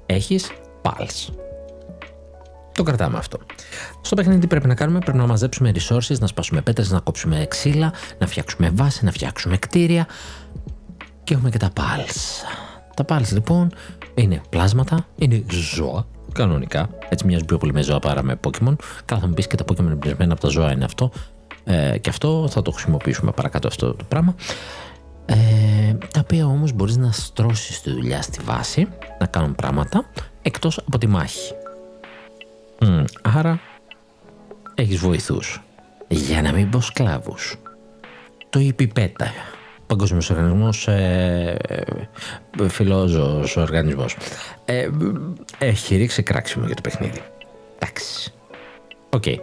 έχεις 0.07 0.51
Pals. 0.83 1.46
Το 2.77 2.83
κρατάμε 2.83 3.19
αυτό. 3.19 3.39
Στο 4.01 4.15
παιχνίδι 4.17 4.41
τι 4.41 4.47
πρέπει 4.47 4.67
να 4.67 4.75
κάνουμε, 4.75 4.99
πρέπει 4.99 5.19
να 5.19 5.27
μαζέψουμε 5.27 5.73
resources, 5.75 6.19
να 6.19 6.27
σπάσουμε 6.27 6.61
πέτρες, 6.61 6.91
να 6.91 7.01
κόψουμε 7.01 7.47
ξύλα, 7.49 7.93
να 8.19 8.27
φτιάξουμε 8.27 8.71
βάση, 8.75 9.05
να 9.05 9.11
φτιάξουμε 9.11 9.57
κτίρια 9.57 10.07
και 11.25 11.35
έχουμε 11.35 11.51
και 11.51 11.59
τα 11.59 11.73
pals. 11.77 12.45
Τα 12.95 13.05
pals 13.09 13.33
λοιπόν 13.33 13.73
είναι 14.15 14.41
πλάσματα, 14.49 15.07
είναι 15.17 15.45
ζώα, 15.75 16.07
κανονικά. 16.33 16.89
Έτσι 17.09 17.27
μοιάζει 17.27 17.45
πιο 17.45 17.59
πολύ 17.59 17.73
με 17.73 17.83
ζώα 17.83 17.99
παρά 17.99 18.23
με 18.23 18.41
Pokemon. 18.45 18.75
Καλά 19.05 19.21
θα 19.21 19.27
μου 19.27 19.35
πεις 19.35 19.47
και 19.47 19.57
τα 19.57 19.65
Pokemon 19.69 19.91
εμπνευσμένα 19.91 20.33
από 20.33 20.41
τα 20.41 20.49
ζώα 20.49 20.73
είναι 20.73 20.85
αυτό. 20.85 21.11
Ε, 21.65 21.99
και 21.99 22.11
αυτό 22.11 22.49
θα 22.51 22.63
το 22.63 22.71
χρησιμοποιήσουμε 22.71 23.31
παρακάτω 23.31 23.69
αυτό 23.69 23.95
το 23.95 24.05
πράγμα. 24.09 24.35
Ε, 25.27 25.37
τα 26.13 26.21
οποία 26.21 26.47
όμως 26.47 26.73
μπορείς 26.73 26.97
να 26.97 27.13
στρώσεις 27.13 27.81
τη 27.81 27.91
δουλειά 27.91 28.23
στη 28.23 28.41
βάση, 28.45 28.89
να 29.19 29.27
κάνουν 29.27 29.55
πράγματα, 29.55 30.05
εκτός 30.43 30.79
από 30.79 30.99
τη 30.99 31.07
μάχη. 31.07 31.55
Mm, 32.81 33.05
άρα 33.23 33.61
έχεις 34.75 34.99
βοηθούς. 34.99 35.63
Για 36.09 36.43
να 36.43 36.53
μην 36.53 36.71
πω 36.71 36.81
σκλάβους. 36.81 37.57
Το, 38.51 38.59
η 38.59 38.71
PETA. 38.71 39.31
Παγκόσμιος 39.87 40.31
Οργανισμός, 40.31 40.89
ε, 40.89 41.57
ε 42.59 42.69
φιλόζωος 42.69 43.57
οργανισμός. 43.57 44.17
Ε, 44.65 44.89
έχει 45.59 45.97
ρίξει 45.97 46.23
κράξιμο 46.23 46.67
για 46.67 46.75
το 46.75 46.81
παιχνίδι. 46.81 47.21
Εντάξει. 47.79 48.33
OK. 49.11 49.23
Okay. 49.27 49.37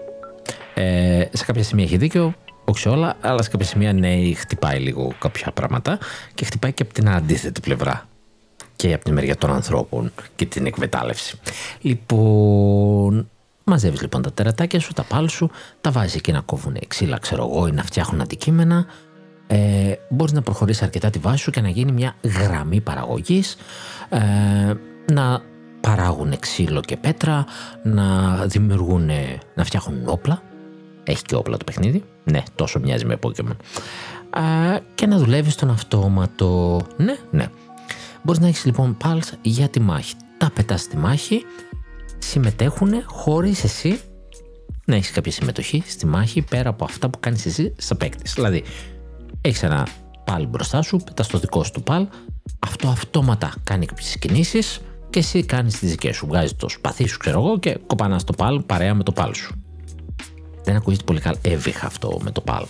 Ε, 0.73 1.26
σε 1.31 1.45
κάποια 1.45 1.64
σημεία 1.64 1.84
έχει 1.84 1.97
δίκιο, 1.97 2.34
όχι 2.65 2.89
όλα, 2.89 3.15
αλλά 3.22 3.41
σε 3.41 3.49
κάποια 3.49 3.65
σημεία 3.65 3.93
ναι, 3.93 4.34
χτυπάει 4.34 4.80
λίγο 4.80 5.14
κάποια 5.19 5.51
πράγματα 5.51 5.97
και 6.34 6.45
χτυπάει 6.45 6.73
και 6.73 6.84
από 6.84 6.93
την 6.93 7.10
αντίθετη 7.10 7.60
πλευρά 7.60 8.07
και 8.76 8.94
από 8.94 9.04
τη 9.04 9.12
μεριά 9.12 9.36
των 9.36 9.52
ανθρώπων 9.52 10.12
και 10.36 10.45
την 10.45 10.66
εκμετάλλευση. 10.66 11.40
Λοιπόν, 11.82 13.30
μαζεύεις 13.64 14.02
λοιπόν 14.02 14.22
τα 14.22 14.32
τερατάκια 14.34 14.80
σου, 14.80 14.94
τα 14.94 15.04
πάλ 15.04 15.30
σου, 15.30 15.50
τα 15.82 15.91
βάζεις 15.91 16.16
εκεί 16.16 16.32
να 16.32 16.41
κόβουν 16.41 16.78
ξύλα, 16.88 17.18
ξέρω 17.18 17.50
εγώ, 17.52 17.68
ή 17.68 17.72
να 17.72 17.84
φτιάχνουν 17.84 18.22
αντικείμενα. 18.22 18.86
Ε, 19.48 19.94
μπορείς 20.10 20.34
να 20.34 20.41
προχωρήσεις 20.41 20.82
αρκετά 20.82 21.10
τη 21.10 21.20
βάση 21.20 21.38
σου 21.38 21.52
και 21.52 21.62
να 21.62 21.70
γίνει 21.70 21.91
μια 21.91 22.16
γραμμή 22.41 22.82
παραγωγής, 22.82 23.56
ε, 24.10 24.74
να 25.14 25.41
παράγουν 25.82 26.40
ξύλο 26.40 26.82
και 26.82 26.98
πέτρα, 26.98 27.45
να 27.84 28.36
δημιουργούν, 28.45 29.10
να 29.56 29.64
φτιάχνουν 29.64 30.02
όπλα. 30.06 30.41
Έχει 31.04 31.22
και 31.22 31.36
όπλα 31.36 31.58
το 31.58 31.64
παιχνίδι. 31.64 32.04
Ναι, 32.24 32.44
τόσο 32.56 32.80
μοιάζει 32.80 33.06
με 33.06 33.18
Pokemon. 33.22 33.56
Ε, 34.36 34.80
και 34.95 35.08
να 35.08 35.18
δουλεύεις 35.18 35.54
στον 35.54 35.70
αυτόματο. 35.70 36.82
Ναι, 36.98 37.18
ναι. 37.32 37.48
Μπορείς 38.24 38.41
να 38.41 38.48
έχεις 38.48 38.66
λοιπόν 38.66 38.98
pulse 39.04 39.34
για 39.41 39.70
τη 39.70 39.80
μάχη. 39.80 40.14
Τα 40.38 40.52
πετάς 40.54 40.82
στη 40.82 40.98
μάχη, 40.98 41.45
συμμετέχουν 42.18 42.91
χωρίς 43.06 43.64
εσύ 43.64 44.00
να 44.86 44.95
έχεις 44.95 45.12
κάποια 45.12 45.32
συμμετοχή 45.32 45.84
στη 45.88 46.06
μάχη 46.06 46.41
πέρα 46.41 46.70
από 46.70 46.84
αυτά 46.84 47.10
που 47.10 47.20
κάνεις 47.20 47.45
εσύ 47.45 47.74
σαν 47.78 47.98
παίκτης. 47.98 48.34
Δηλαδή, 48.34 48.64
έχεις 49.41 49.64
ένα 49.64 49.88
παλ 50.24 50.48
μπροστά 50.48 50.82
σου, 50.82 50.98
πετάς 50.98 51.28
το 51.28 51.40
δικό 51.40 51.64
σου 51.64 51.72
του 51.72 51.84
παλ, 51.84 52.08
αυτό 52.60 52.88
αυτόματα 52.88 53.54
κάνει 53.64 53.86
κάποιες 53.86 54.18
κινήσεις 54.20 54.80
και 55.10 55.20
εσύ 55.20 55.45
κάνεις 55.45 55.80
τις 55.80 55.90
δικές 55.90 56.16
σου. 56.16 56.28
Βγάζεις 56.28 56.56
το 56.56 56.70
σπαθί 56.70 57.08
σου, 57.08 57.18
ξέρω 57.18 57.40
εγώ, 57.40 57.60
και 57.60 57.78
κοπανάς 57.88 58.24
το 58.24 58.34
παλ 58.34 58.62
παρέα 58.62 58.94
με 58.94 59.04
το 59.04 59.12
παλ 59.12 59.34
σου. 59.34 59.64
Δεν 60.64 60.76
ακούγεται 60.76 61.04
πολύ 61.04 61.20
καλά 61.20 61.38
έβηχα 61.41 61.86
αυτό 61.86 62.20
με 62.24 62.32
το 62.32 62.41
παλ. 62.41 62.66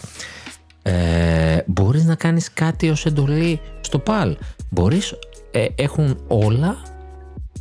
Ε, 0.82 1.64
μπορείς 1.66 2.06
να 2.06 2.16
κάνεις 2.16 2.54
κάτι 2.54 2.90
ως 2.90 3.06
εντολή 3.06 3.60
στο 3.82 4.00
παλ. 4.00 4.38
Μπορείς 4.70 5.14
ε, 5.54 5.66
έχουν 5.76 6.18
όλα, 6.28 6.78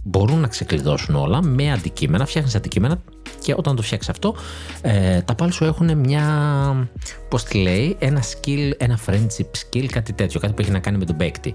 μπορούν 0.05 0.41
να 0.41 0.47
ξεκλειδώσουν 0.47 1.15
όλα 1.15 1.43
με 1.43 1.73
αντικείμενα, 1.73 2.27
φτιάχνεις 2.27 2.55
αντικείμενα 2.55 3.01
και 3.43 3.55
όταν 3.57 3.77
το 3.77 3.83
φτιάξεις 3.83 4.11
αυτό, 4.11 4.35
ε, 4.83 5.21
τα 5.21 5.35
πάλι 5.35 5.53
σου 5.53 5.65
έχουν 5.65 5.99
μια, 5.99 6.89
πώς 7.29 7.45
τη 7.45 7.59
λέει, 7.59 7.97
ένα 7.99 8.23
skill, 8.23 8.71
ένα 8.77 8.99
friendship 9.07 9.77
skill, 9.77 9.87
κάτι 9.87 10.13
τέτοιο, 10.13 10.41
κάτι 10.41 10.53
που 10.53 10.61
έχει 10.61 10.71
να 10.71 10.79
κάνει 10.79 10.99
με 10.99 11.05
τον 11.05 11.17
παίκτη. 11.17 11.53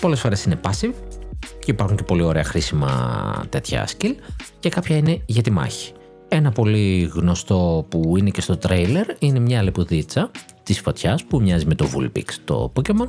Πολλές 0.00 0.20
φορές 0.20 0.44
είναι 0.44 0.60
passive 0.62 0.94
και 1.38 1.70
υπάρχουν 1.70 1.96
και 1.96 2.02
πολύ 2.02 2.22
ωραία 2.22 2.44
χρήσιμα 2.44 3.44
τέτοια 3.48 3.88
skill 3.88 4.14
και 4.60 4.68
κάποια 4.68 4.96
είναι 4.96 5.22
για 5.26 5.42
τη 5.42 5.50
μάχη. 5.50 5.92
Ένα 6.28 6.50
πολύ 6.50 7.10
γνωστό 7.14 7.86
που 7.88 8.14
είναι 8.16 8.30
και 8.30 8.40
στο 8.40 8.56
τρέιλερ 8.56 9.06
είναι 9.18 9.38
μια 9.38 9.62
λεπουδίτσα 9.62 10.30
της 10.62 10.80
φωτιάς 10.80 11.24
που 11.24 11.40
μοιάζει 11.40 11.66
με 11.66 11.74
το 11.74 11.88
Vulpix 11.94 12.24
το 12.44 12.72
Pokemon 12.76 13.08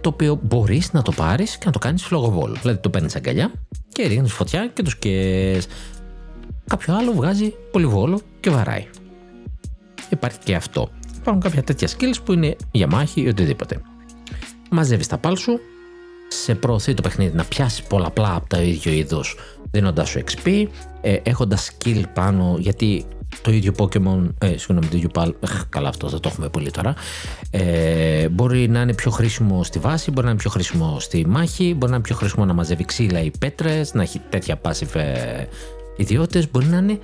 το 0.00 0.08
οποίο 0.08 0.40
μπορείς 0.42 0.92
να 0.92 1.02
το 1.02 1.12
πάρεις 1.12 1.56
και 1.58 1.66
να 1.66 1.72
το 1.72 1.78
κάνεις 1.78 2.02
φλογοβόλο. 2.02 2.56
Δηλαδή 2.60 2.78
το 2.78 2.90
παίρνεις 2.90 3.16
αγκαλιά 3.16 3.52
και 3.88 4.06
ρίχνεις 4.06 4.32
φωτιά 4.32 4.70
και 4.74 4.82
το 4.82 4.90
σκες. 4.90 5.66
Κάποιο 6.66 6.96
άλλο 6.96 7.12
βγάζει 7.12 7.54
πολυβόλο 7.72 8.20
και 8.40 8.50
βαράει. 8.50 8.86
Υπάρχει 10.10 10.38
και 10.44 10.54
αυτό. 10.54 10.88
Υπάρχουν 11.16 11.42
κάποια 11.42 11.62
τέτοια 11.62 11.88
skills 11.88 12.16
που 12.24 12.32
είναι 12.32 12.56
για 12.70 12.86
μάχη 12.86 13.20
ή 13.20 13.28
οτιδήποτε. 13.28 13.80
Μαζεύεις 14.70 15.06
τα 15.06 15.18
πάλ 15.18 15.36
σου, 15.36 15.60
σε 16.28 16.54
προωθεί 16.54 16.94
το 16.94 17.02
παιχνίδι 17.02 17.36
να 17.36 17.44
πιάσεις 17.44 17.82
πολλαπλά 17.82 18.34
από 18.34 18.48
το 18.48 18.60
ίδιο 18.60 18.92
είδος 18.92 19.36
δίνοντά 19.70 20.04
σου 20.04 20.20
XP, 20.24 20.64
ε, 21.00 21.16
έχοντας 21.22 21.70
skill 21.70 22.02
πάνω, 22.14 22.56
γιατί 22.58 23.04
το 23.42 23.50
ίδιο 23.50 23.72
Pokemon, 23.76 24.28
ε, 24.38 24.56
συγγνώμη, 24.56 24.86
το 24.86 24.96
ίδιο 24.96 25.08
Pal, 25.14 25.30
καλά 25.68 25.88
αυτό 25.88 26.08
δεν 26.08 26.20
το 26.20 26.28
έχουμε 26.28 26.48
πολύ 26.48 26.70
τώρα, 26.70 26.94
ε, 27.50 28.28
μπορεί 28.28 28.68
να 28.68 28.80
είναι 28.80 28.94
πιο 28.94 29.10
χρήσιμο 29.10 29.64
στη 29.64 29.78
βάση, 29.78 30.10
μπορεί 30.10 30.24
να 30.24 30.30
είναι 30.32 30.40
πιο 30.40 30.50
χρήσιμο 30.50 31.00
στη 31.00 31.26
μάχη, 31.26 31.74
μπορεί 31.74 31.90
να 31.90 31.96
είναι 31.96 32.04
πιο 32.04 32.16
χρήσιμο 32.16 32.44
να 32.44 32.52
μαζεύει 32.52 32.84
ξύλα 32.84 33.20
ή 33.20 33.30
πέτρες, 33.38 33.94
να 33.94 34.02
έχει 34.02 34.20
τέτοια 34.28 34.60
passive 34.62 34.94
ε, 34.94 35.44
ιδιότητες, 35.96 36.50
μπορεί 36.50 36.66
να 36.66 36.76
είναι 36.76 36.98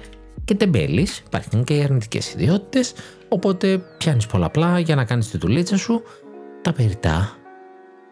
και 0.45 0.55
τεμπέλης, 0.55 1.23
υπάρχουν 1.27 1.65
και 1.65 1.75
οι 1.75 1.83
αρνητικές 1.83 2.33
ιδιότητες, 2.33 2.93
οπότε 3.29 3.81
πιάνεις 3.99 4.27
πολλαπλά 4.27 4.79
για 4.79 4.95
να 4.95 5.05
κάνεις 5.05 5.31
τη 5.31 5.39
δουλίτσα 5.39 5.77
σου, 5.77 6.03
τα 6.63 6.73
περιτά 6.73 7.37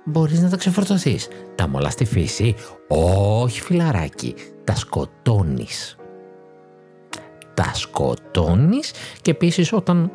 μπορείς 0.05 0.41
να 0.41 0.49
τα 0.49 0.57
ξεφορτωθείς. 0.57 1.29
Τα 1.55 1.69
μολάς 1.69 1.93
στη 1.93 2.05
φύση, 2.05 2.55
όχι 2.89 3.61
φιλαράκι, 3.61 4.35
τα 4.65 4.75
σκοτώνεις 4.75 5.97
τα 7.55 7.75
σκοτώνεις 7.75 8.93
και 9.23 9.31
επίσης 9.31 9.73
όταν 9.73 10.11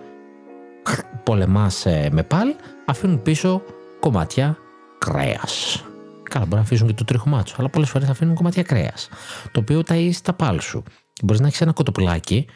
πολεμάς 1.23 1.85
ε, 1.85 2.09
με 2.11 2.23
παλ 2.23 2.53
αφήνουν 2.85 3.21
πίσω 3.21 3.61
κομμάτια 3.99 4.57
κρέας. 4.97 5.83
Καλά, 6.23 6.45
μπορεί 6.45 6.55
να 6.55 6.61
αφήσουν 6.61 6.87
και 6.87 6.93
το 6.93 7.03
τρίχωμά 7.03 7.43
τους, 7.43 7.59
αλλά 7.59 7.69
πολλές 7.69 7.89
φορές 7.89 8.09
αφήνουν 8.09 8.35
κομμάτια 8.35 8.63
κρέας. 8.63 9.09
Το 9.51 9.59
οποίο 9.59 9.83
ταΐζει 9.87 10.19
τα 10.23 10.33
πάλ 10.33 10.59
σου. 10.59 10.83
Μπορείς 11.23 11.41
να 11.41 11.47
έχεις 11.47 11.61
ένα 11.61 11.73
κοτοπουλάκι 11.73 12.47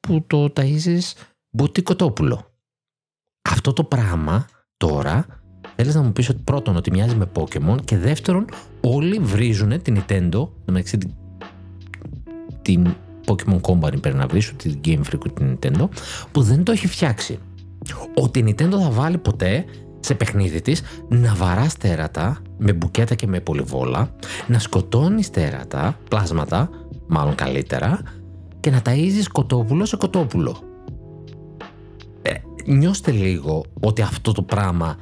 που 0.00 0.24
το 0.26 0.52
ταΐζεις 0.56 1.12
μπούτι 1.50 1.82
κοτόπουλο. 1.82 2.44
Αυτό 3.50 3.72
το 3.72 3.84
πράγμα 3.84 4.46
τώρα 4.76 5.26
θέλεις 5.76 5.94
να 5.94 6.02
μου 6.02 6.12
πεις 6.12 6.28
ότι 6.28 6.42
πρώτον 6.44 6.76
ότι 6.76 6.90
μοιάζει 6.90 7.14
με 7.14 7.30
Pokémon 7.34 7.76
και 7.84 7.98
δεύτερον 7.98 8.44
όλοι 8.80 9.18
βρίζουν 9.18 9.82
την 9.82 10.02
Nintendo, 10.08 10.48
μεταξύ 10.64 10.98
την, 10.98 11.14
την 12.62 12.94
Pokemon 13.26 13.60
Company 13.60 14.00
πρέπει 14.00 14.16
να 14.16 14.26
βρεις, 14.26 14.52
την 14.56 14.80
Game 14.84 15.00
Freak 15.10 15.32
την 15.34 15.58
Nintendo, 15.58 15.88
που 16.32 16.42
δεν 16.42 16.64
το 16.64 16.72
έχει 16.72 16.86
φτιάξει. 16.86 17.38
Ότι 18.14 18.38
η 18.38 18.44
Nintendo 18.48 18.78
θα 18.82 18.90
βάλει 18.90 19.18
ποτέ 19.18 19.64
σε 20.00 20.14
παιχνίδι 20.14 20.60
της 20.60 20.82
να 21.08 21.34
βαράς 21.34 21.76
τέρατα 21.76 22.42
με 22.58 22.72
μπουκέτα 22.72 23.14
και 23.14 23.26
με 23.26 23.40
πολυβόλα, 23.40 24.14
να 24.46 24.58
σκοτώνεις 24.58 25.30
τέρατα, 25.30 25.98
πλάσματα, 26.08 26.70
μάλλον 27.06 27.34
καλύτερα, 27.34 28.00
και 28.60 28.70
να 28.70 28.82
ταΐζεις 28.84 29.26
κοτόπουλο 29.32 29.84
σε 29.84 29.96
κοτόπουλο. 29.96 30.56
Ε, 32.22 32.32
νιώστε 32.66 33.10
λίγο 33.10 33.64
ότι 33.80 34.02
αυτό 34.02 34.32
το 34.32 34.42
πράγμα 34.42 34.96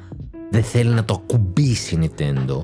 δεν 0.51 0.63
θέλει 0.63 0.89
να 0.89 1.05
το 1.05 1.23
ακουμπήσει 1.23 1.95
η 1.95 1.99
Nintendo. 2.01 2.63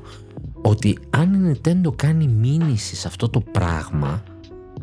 Ότι 0.62 0.98
αν 1.10 1.34
η 1.34 1.52
Nintendo 1.52 1.96
κάνει 1.96 2.28
μήνυση 2.28 2.96
σε 2.96 3.08
αυτό 3.08 3.30
το 3.30 3.40
πράγμα, 3.52 4.24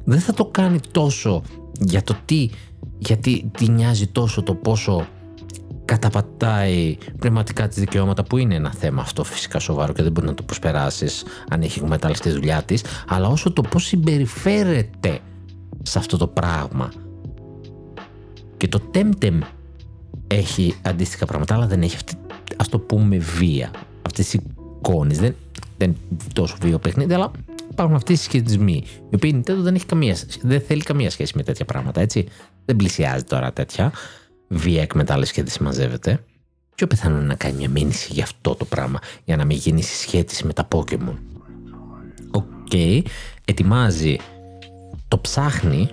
δεν 0.04 0.20
θα 0.20 0.34
το 0.34 0.44
κάνει 0.44 0.80
τόσο 0.90 1.42
για 1.80 2.02
το 2.02 2.16
τι, 2.24 2.50
γιατί 2.98 3.50
τι 3.58 3.68
νοιάζει 3.68 4.06
τόσο 4.06 4.42
το 4.42 4.54
πόσο 4.54 5.06
καταπατάει 5.84 6.96
πνευματικά 7.18 7.68
τη 7.68 7.80
δικαιώματα 7.80 8.24
που 8.24 8.36
είναι 8.36 8.54
ένα 8.54 8.72
θέμα 8.72 9.02
αυτό 9.02 9.24
φυσικά 9.24 9.58
σοβαρό 9.58 9.92
και 9.92 10.02
δεν 10.02 10.12
μπορεί 10.12 10.26
να 10.26 10.34
το 10.34 10.42
προσπεράσεις 10.42 11.24
αν 11.48 11.62
έχει 11.62 11.78
εκμεταλλευτεί 11.78 12.28
τη 12.28 12.34
δουλειά 12.34 12.62
της, 12.62 12.84
αλλά 13.08 13.28
όσο 13.28 13.52
το 13.52 13.62
πώς 13.62 13.84
συμπεριφέρεται 13.84 15.18
σε 15.82 15.98
αυτό 15.98 16.16
το 16.16 16.26
πράγμα. 16.26 16.92
Και 18.56 18.68
το 18.68 18.80
Temtem 18.94 19.38
έχει 20.26 20.74
αντίστοιχα 20.82 21.26
πράγματα, 21.26 21.54
αλλά 21.54 21.66
δεν 21.66 21.82
έχει 21.82 21.96
αυτή, 21.96 22.14
ας 22.56 22.68
το 22.68 22.78
πούμε, 22.78 23.16
βία. 23.16 23.70
Αυτές 24.02 24.28
τις 24.28 24.40
εικόνες. 24.78 25.18
Δεν, 25.18 25.34
δεν 25.76 25.96
τόσο 26.32 26.56
βίο 26.60 26.78
παιχνίδι, 26.78 27.14
αλλά 27.14 27.30
υπάρχουν 27.72 27.96
αυτοί 27.96 28.12
οι 28.12 28.16
συσχετισμοί. 28.16 28.84
Οι 29.10 29.14
οποίοι 29.14 29.34
Nintendo 29.34 29.58
δεν, 29.58 29.74
έχει 29.74 29.86
καμία, 29.86 30.16
δεν 30.42 30.60
θέλει 30.60 30.82
καμία 30.82 31.10
σχέση 31.10 31.32
με 31.36 31.42
τέτοια 31.42 31.64
πράγματα, 31.64 32.00
έτσι. 32.00 32.26
Δεν 32.64 32.76
πλησιάζει 32.76 33.24
τώρα 33.24 33.52
τέτοια 33.52 33.92
βία 34.48 34.82
εκμετάλλευση 34.82 35.32
και 35.32 35.42
δεν 35.42 35.50
συμμαζεύεται. 35.50 36.24
Πιο 36.74 36.86
πιθανό 36.86 37.16
είναι 37.16 37.26
να 37.26 37.34
κάνει 37.34 37.56
μια 37.56 37.68
μήνυση 37.68 38.12
για 38.12 38.22
αυτό 38.22 38.54
το 38.54 38.64
πράγμα, 38.64 38.98
για 39.24 39.36
να 39.36 39.44
μην 39.44 39.56
γίνει 39.56 39.82
συσχέτιση 39.82 40.46
με 40.46 40.52
τα 40.52 40.68
Pokémon. 40.74 41.16
OK, 42.30 42.44
okay. 42.70 43.02
ετοιμάζει, 43.44 44.16
το 45.08 45.18
ψάχνει, 45.18 45.88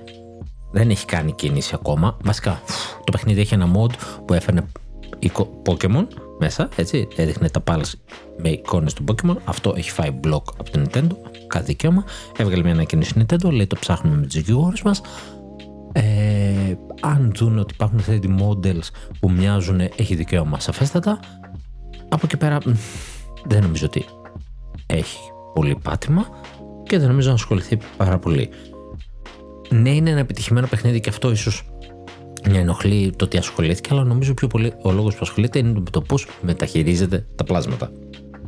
δεν 0.71 0.89
έχει 0.89 1.05
κάνει 1.05 1.31
κίνηση 1.31 1.71
ακόμα. 1.73 2.17
Βασικά, 2.23 2.61
το 3.03 3.11
παιχνίδι 3.11 3.41
έχει 3.41 3.53
ένα 3.53 3.71
mod 3.75 3.91
που 4.25 4.33
έφερνε 4.33 4.65
Pokémon 5.65 6.07
μέσα, 6.39 6.69
έτσι, 6.75 7.07
έδειχνε 7.15 7.49
τα 7.49 7.63
pals 7.67 7.91
με 8.37 8.49
εικόνες 8.49 8.93
του 8.93 9.03
Pokemon. 9.07 9.35
Αυτό 9.43 9.73
έχει 9.77 9.91
φάει 9.91 10.19
block 10.23 10.43
από 10.57 10.69
την 10.69 10.85
Nintendo, 10.85 11.11
κάθε 11.47 11.65
δικαίωμα. 11.65 12.03
Έβγαλε 12.37 12.63
μια 12.63 12.71
ανακοίνωση 12.71 13.13
Nintendo, 13.17 13.51
λέει 13.51 13.67
το 13.67 13.75
ψάχνουμε 13.79 14.15
με 14.15 14.25
τους 14.25 14.35
δικηγόρους 14.35 14.81
μας. 14.81 15.01
Ε, 15.91 16.73
αν 17.01 17.31
δουν 17.35 17.59
ότι 17.59 17.73
υπάρχουν 17.73 18.03
3D 18.07 18.25
models 18.25 18.87
που 19.19 19.31
μοιάζουν, 19.31 19.79
έχει 19.79 20.15
δικαίωμα 20.15 20.59
σαφέστατα. 20.59 21.19
Από 22.09 22.21
εκεί 22.23 22.37
πέρα 22.37 22.57
δεν 23.45 23.61
νομίζω 23.61 23.85
ότι 23.85 24.05
έχει 24.85 25.17
πολύ 25.53 25.75
πάτημα 25.83 26.25
και 26.83 26.99
δεν 26.99 27.07
νομίζω 27.07 27.27
να 27.27 27.33
ασχοληθεί 27.33 27.77
πάρα 27.97 28.19
πολύ. 28.19 28.49
Ναι, 29.69 29.89
είναι 29.89 30.09
ένα 30.09 30.19
επιτυχημένο 30.19 30.67
παιχνίδι 30.67 30.99
και 30.99 31.09
αυτό 31.09 31.31
ίσως 31.31 31.68
μια 32.49 32.59
ενοχλεί 32.59 33.13
το 33.15 33.25
ότι 33.25 33.37
ασχολήθηκε, 33.37 33.89
αλλά 33.91 34.03
νομίζω 34.03 34.33
πιο 34.33 34.47
πολύ 34.47 34.73
ο 34.81 34.91
λόγος 34.91 35.13
που 35.13 35.19
ασχολείται 35.21 35.59
είναι 35.59 35.83
το 35.91 36.01
πώς 36.01 36.27
μεταχειρίζεται 36.41 37.25
τα 37.35 37.43
πλάσματα. 37.43 37.91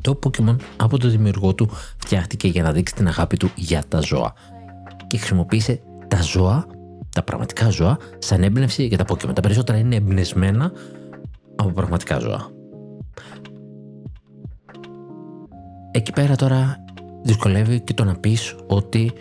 Το 0.01 0.19
Pokemon 0.23 0.55
από 0.77 0.97
το 0.97 1.07
δημιουργό 1.07 1.53
του 1.53 1.69
φτιάχτηκε 1.97 2.47
για 2.47 2.63
να 2.63 2.71
δείξει 2.71 2.95
την 2.95 3.07
αγάπη 3.07 3.37
του 3.37 3.49
για 3.55 3.83
τα 3.87 3.99
ζώα 3.99 4.33
και 5.07 5.17
χρησιμοποίησε 5.17 5.81
τα 6.07 6.21
ζώα, 6.21 6.67
τα 7.09 7.23
πραγματικά 7.23 7.69
ζώα, 7.69 7.97
σαν 8.19 8.43
έμπνευση 8.43 8.85
για 8.85 8.97
τα 8.97 9.05
Pokemon. 9.07 9.33
Τα 9.33 9.41
περισσότερα 9.41 9.77
είναι 9.77 9.95
εμπνευσμένα 9.95 10.71
από 11.55 11.69
πραγματικά 11.69 12.19
ζώα. 12.19 12.49
Εκεί 15.91 16.11
πέρα 16.11 16.35
τώρα 16.35 16.85
δυσκολεύει 17.23 17.79
και 17.79 17.93
το 17.93 18.03
να 18.03 18.15
πεις 18.15 18.55
ότι 18.67 19.11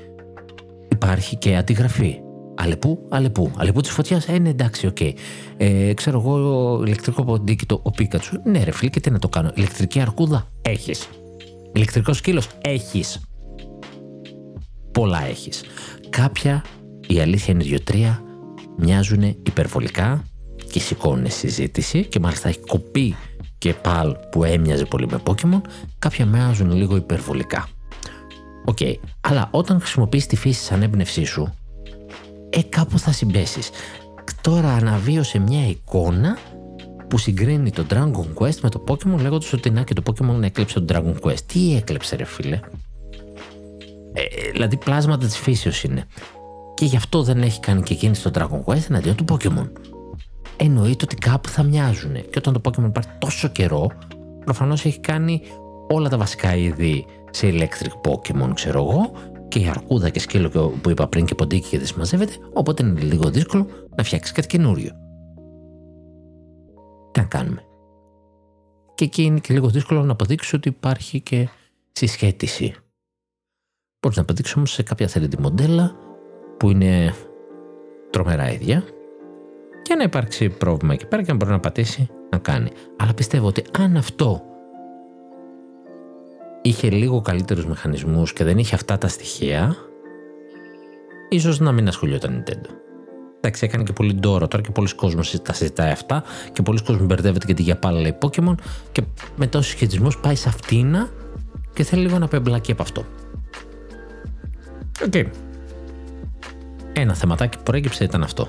υπάρχει 0.88 1.36
και 1.36 1.56
αντιγραφή 1.56 2.20
Αλεπού, 2.62 3.06
αλεπού. 3.10 3.50
Αλεπού 3.56 3.80
της 3.80 3.90
φωτιάς. 3.90 4.28
Ε, 4.28 4.38
ναι, 4.38 4.48
εντάξει, 4.48 4.86
OK. 4.86 4.96
Okay. 5.00 5.12
Ε, 5.56 5.94
ξέρω 5.94 6.18
εγώ, 6.18 6.82
ηλεκτρικό 6.84 7.24
ποντίκι, 7.24 7.66
ο 7.82 7.90
Πίκατσου. 7.90 8.40
Ναι, 8.44 8.64
ρε 8.64 8.70
φίλε, 8.70 8.90
και 8.90 9.00
τι 9.00 9.10
να 9.10 9.18
το 9.18 9.28
κάνω. 9.28 9.52
Ηλεκτρική 9.54 10.00
αρκούδα. 10.00 10.46
Έχεις. 10.62 11.08
Ηλεκτρικός 11.72 12.16
σκύλος. 12.16 12.48
Έχεις. 12.60 13.20
Πολλά 14.92 15.26
έχεις. 15.26 15.62
Κάποια, 16.10 16.64
η 17.06 17.20
αλήθεια 17.20 17.54
είναι 17.54 17.62
δύο-τρία, 17.62 18.22
μοιάζουν 18.78 19.22
υπερβολικά 19.22 20.24
και 20.70 20.80
σηκώνουν 20.80 21.30
συζήτηση 21.30 22.04
και 22.04 22.20
μάλιστα 22.20 22.48
έχει 22.48 22.60
κοπεί 22.60 23.16
και 23.58 23.74
Pal 23.74 24.16
που 24.30 24.44
έμοιαζε 24.44 24.84
πολύ 24.84 25.06
με 25.06 25.20
Pokemon. 25.24 25.60
Κάποια 25.98 26.26
μοιάζουν 26.26 26.72
λίγο 26.72 26.96
υπερβολικά. 26.96 27.68
OK. 28.64 28.76
Okay. 28.80 28.94
Αλλά 29.20 29.48
όταν 29.50 29.80
χρησιμοποιείς 29.80 30.26
τη 30.26 30.36
φύση 30.36 30.62
σαν 30.62 30.82
έμπνευσή 30.82 31.24
σου, 31.24 31.54
ε, 32.50 32.62
κάπου 32.62 32.98
θα 32.98 33.12
συμπέσεις. 33.12 33.70
Τώρα 34.40 34.72
αναβίωσε 34.72 35.38
μια 35.38 35.66
εικόνα 35.66 36.38
που 37.08 37.18
συγκρίνει 37.18 37.70
το 37.70 37.84
Dragon 37.90 38.42
Quest 38.42 38.60
με 38.62 38.68
το 38.68 38.84
Pokemon 38.88 39.20
λέγοντας 39.20 39.52
ότι 39.52 39.70
να 39.70 39.82
και 39.82 39.94
το 39.94 40.02
Pokemon 40.06 40.42
έκλεψε 40.42 40.80
το 40.80 40.94
Dragon 40.94 41.28
Quest. 41.28 41.40
Τι 41.46 41.76
έκλεψε 41.76 42.16
ρε 42.16 42.24
φίλε; 42.24 42.60
Ε, 44.12 44.50
δηλαδή 44.52 44.76
πλάσματα 44.76 45.26
της 45.26 45.38
φύσεως 45.38 45.82
είναι. 45.82 46.04
Και 46.74 46.84
γι' 46.84 46.96
αυτό 46.96 47.22
δεν 47.22 47.42
έχει 47.42 47.60
κάνει 47.60 47.82
και 47.82 47.92
εκείνη 47.92 48.14
στο 48.14 48.30
Dragon 48.34 48.64
Quest 48.64 48.88
εναντίον 48.88 49.16
του 49.16 49.24
Pokemon. 49.28 49.70
Εννοείται 50.56 51.04
ότι 51.04 51.16
κάπου 51.16 51.48
θα 51.48 51.62
μοιάζουν. 51.62 52.12
Και 52.12 52.38
όταν 52.38 52.52
το 52.52 52.60
Pokemon 52.64 52.88
υπάρχει 52.88 53.10
τόσο 53.18 53.48
καιρό, 53.48 53.90
προφανώς 54.44 54.84
έχει 54.84 55.00
κάνει 55.00 55.42
όλα 55.88 56.08
τα 56.08 56.16
βασικά 56.16 56.56
είδη 56.56 57.06
σε 57.30 57.48
Electric 57.50 58.10
Pokemon, 58.10 58.50
ξέρω 58.54 58.80
εγώ, 58.82 59.12
και 59.50 59.58
η 59.58 59.68
αρκούδα 59.68 60.08
και 60.08 60.20
σκύλο 60.20 60.48
που 60.82 60.90
είπα 60.90 61.08
πριν 61.08 61.24
και 61.24 61.34
ποντίκι 61.34 61.68
και 61.68 61.78
δεν 61.78 61.86
συμμαζεύεται, 61.86 62.32
οπότε 62.52 62.86
είναι 62.86 63.00
λίγο 63.00 63.30
δύσκολο 63.30 63.66
να 63.96 64.04
φτιάξεις 64.04 64.32
κάτι 64.32 64.46
καινούριο. 64.46 64.90
Τι 67.12 67.20
να 67.20 67.26
κάνουμε; 67.26 67.62
Και 68.94 69.04
εκεί 69.04 69.22
είναι 69.22 69.38
και 69.38 69.52
λίγο 69.52 69.68
δύσκολο 69.68 70.02
να 70.02 70.12
αποδείξεις 70.12 70.52
ότι 70.52 70.68
υπάρχει 70.68 71.20
και 71.20 71.48
συσχέτιση. 71.92 72.74
Μπορείς 74.00 74.16
να 74.16 74.22
αποδείξεις 74.22 74.56
όμως 74.56 74.72
σε 74.72 74.82
κάποια 74.82 75.08
3D 75.14 75.36
μοντέλα 75.38 75.96
που 76.58 76.70
είναι 76.70 77.14
τρομερά 78.10 78.52
ίδια 78.52 78.84
και 79.82 79.94
να 79.94 80.02
υπάρξει 80.02 80.48
πρόβλημα 80.48 80.92
εκεί 80.92 81.06
πέρα 81.06 81.22
και 81.22 81.30
να 81.30 81.36
μπορεί 81.36 81.50
να 81.50 81.60
πατήσει 81.60 82.08
να 82.30 82.38
κάνει. 82.38 82.70
Αλλά 82.96 83.14
πιστεύω 83.14 83.46
ότι 83.46 83.64
αν 83.78 83.96
αυτό 83.96 84.42
είχε 86.62 86.90
λίγο 86.90 87.20
καλύτερους 87.20 87.66
μηχανισμούς 87.66 88.32
και 88.32 88.44
δεν 88.44 88.58
είχε 88.58 88.74
αυτά 88.74 88.98
τα 88.98 89.08
στοιχεία, 89.08 89.76
ίσως 91.28 91.58
να 91.58 91.72
μην 91.72 91.88
ασχολιόταν 91.88 92.44
Nintendo. 92.44 92.68
Εντάξει, 93.36 93.64
έκανε 93.64 93.84
και 93.84 93.92
πολύ 93.92 94.14
ντόρο 94.14 94.48
τώρα 94.48 94.62
και 94.62 94.70
πολλοί 94.70 94.94
κόσμοι 94.94 95.22
τα 95.42 95.52
συζητάει 95.52 95.90
αυτά 95.90 96.22
και 96.52 96.62
πολλοί 96.62 96.82
κόσμοι 96.82 97.06
μπερδεύεται 97.06 97.46
γιατί 97.46 97.62
για 97.62 97.76
πάλι 97.76 98.00
λέει 98.00 98.18
Pokemon 98.20 98.54
και 98.92 99.02
μετά 99.36 99.58
ο 99.58 99.62
συσχετισμός 99.62 100.08
πάει 100.22 100.34
σε 100.34 100.48
αυτήν 100.48 100.96
και 101.72 101.84
θέλει 101.84 102.02
λίγο 102.02 102.18
να 102.18 102.28
απεμπλακεί 102.28 102.72
από 102.72 102.82
αυτό. 102.82 103.04
Οκ. 105.04 105.14
Ένα 106.92 107.14
θεματάκι 107.14 107.56
που 107.56 107.62
προέκυψε 107.62 108.04
ήταν 108.04 108.22
αυτό. 108.22 108.48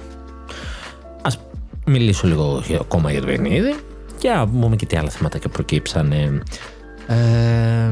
Ας 1.21 1.39
μιλήσω 1.85 2.27
λίγο 2.27 2.63
ακόμα 2.79 3.11
για 3.11 3.19
το 3.19 3.25
παιχνίδι 3.25 3.75
και 4.17 4.29
να 4.29 4.47
πούμε 4.47 4.75
και 4.75 4.85
τι 4.85 4.97
άλλα 4.97 5.09
θεματάκια 5.09 5.49
προκύψαν. 5.49 6.13
Ε, 7.11 7.91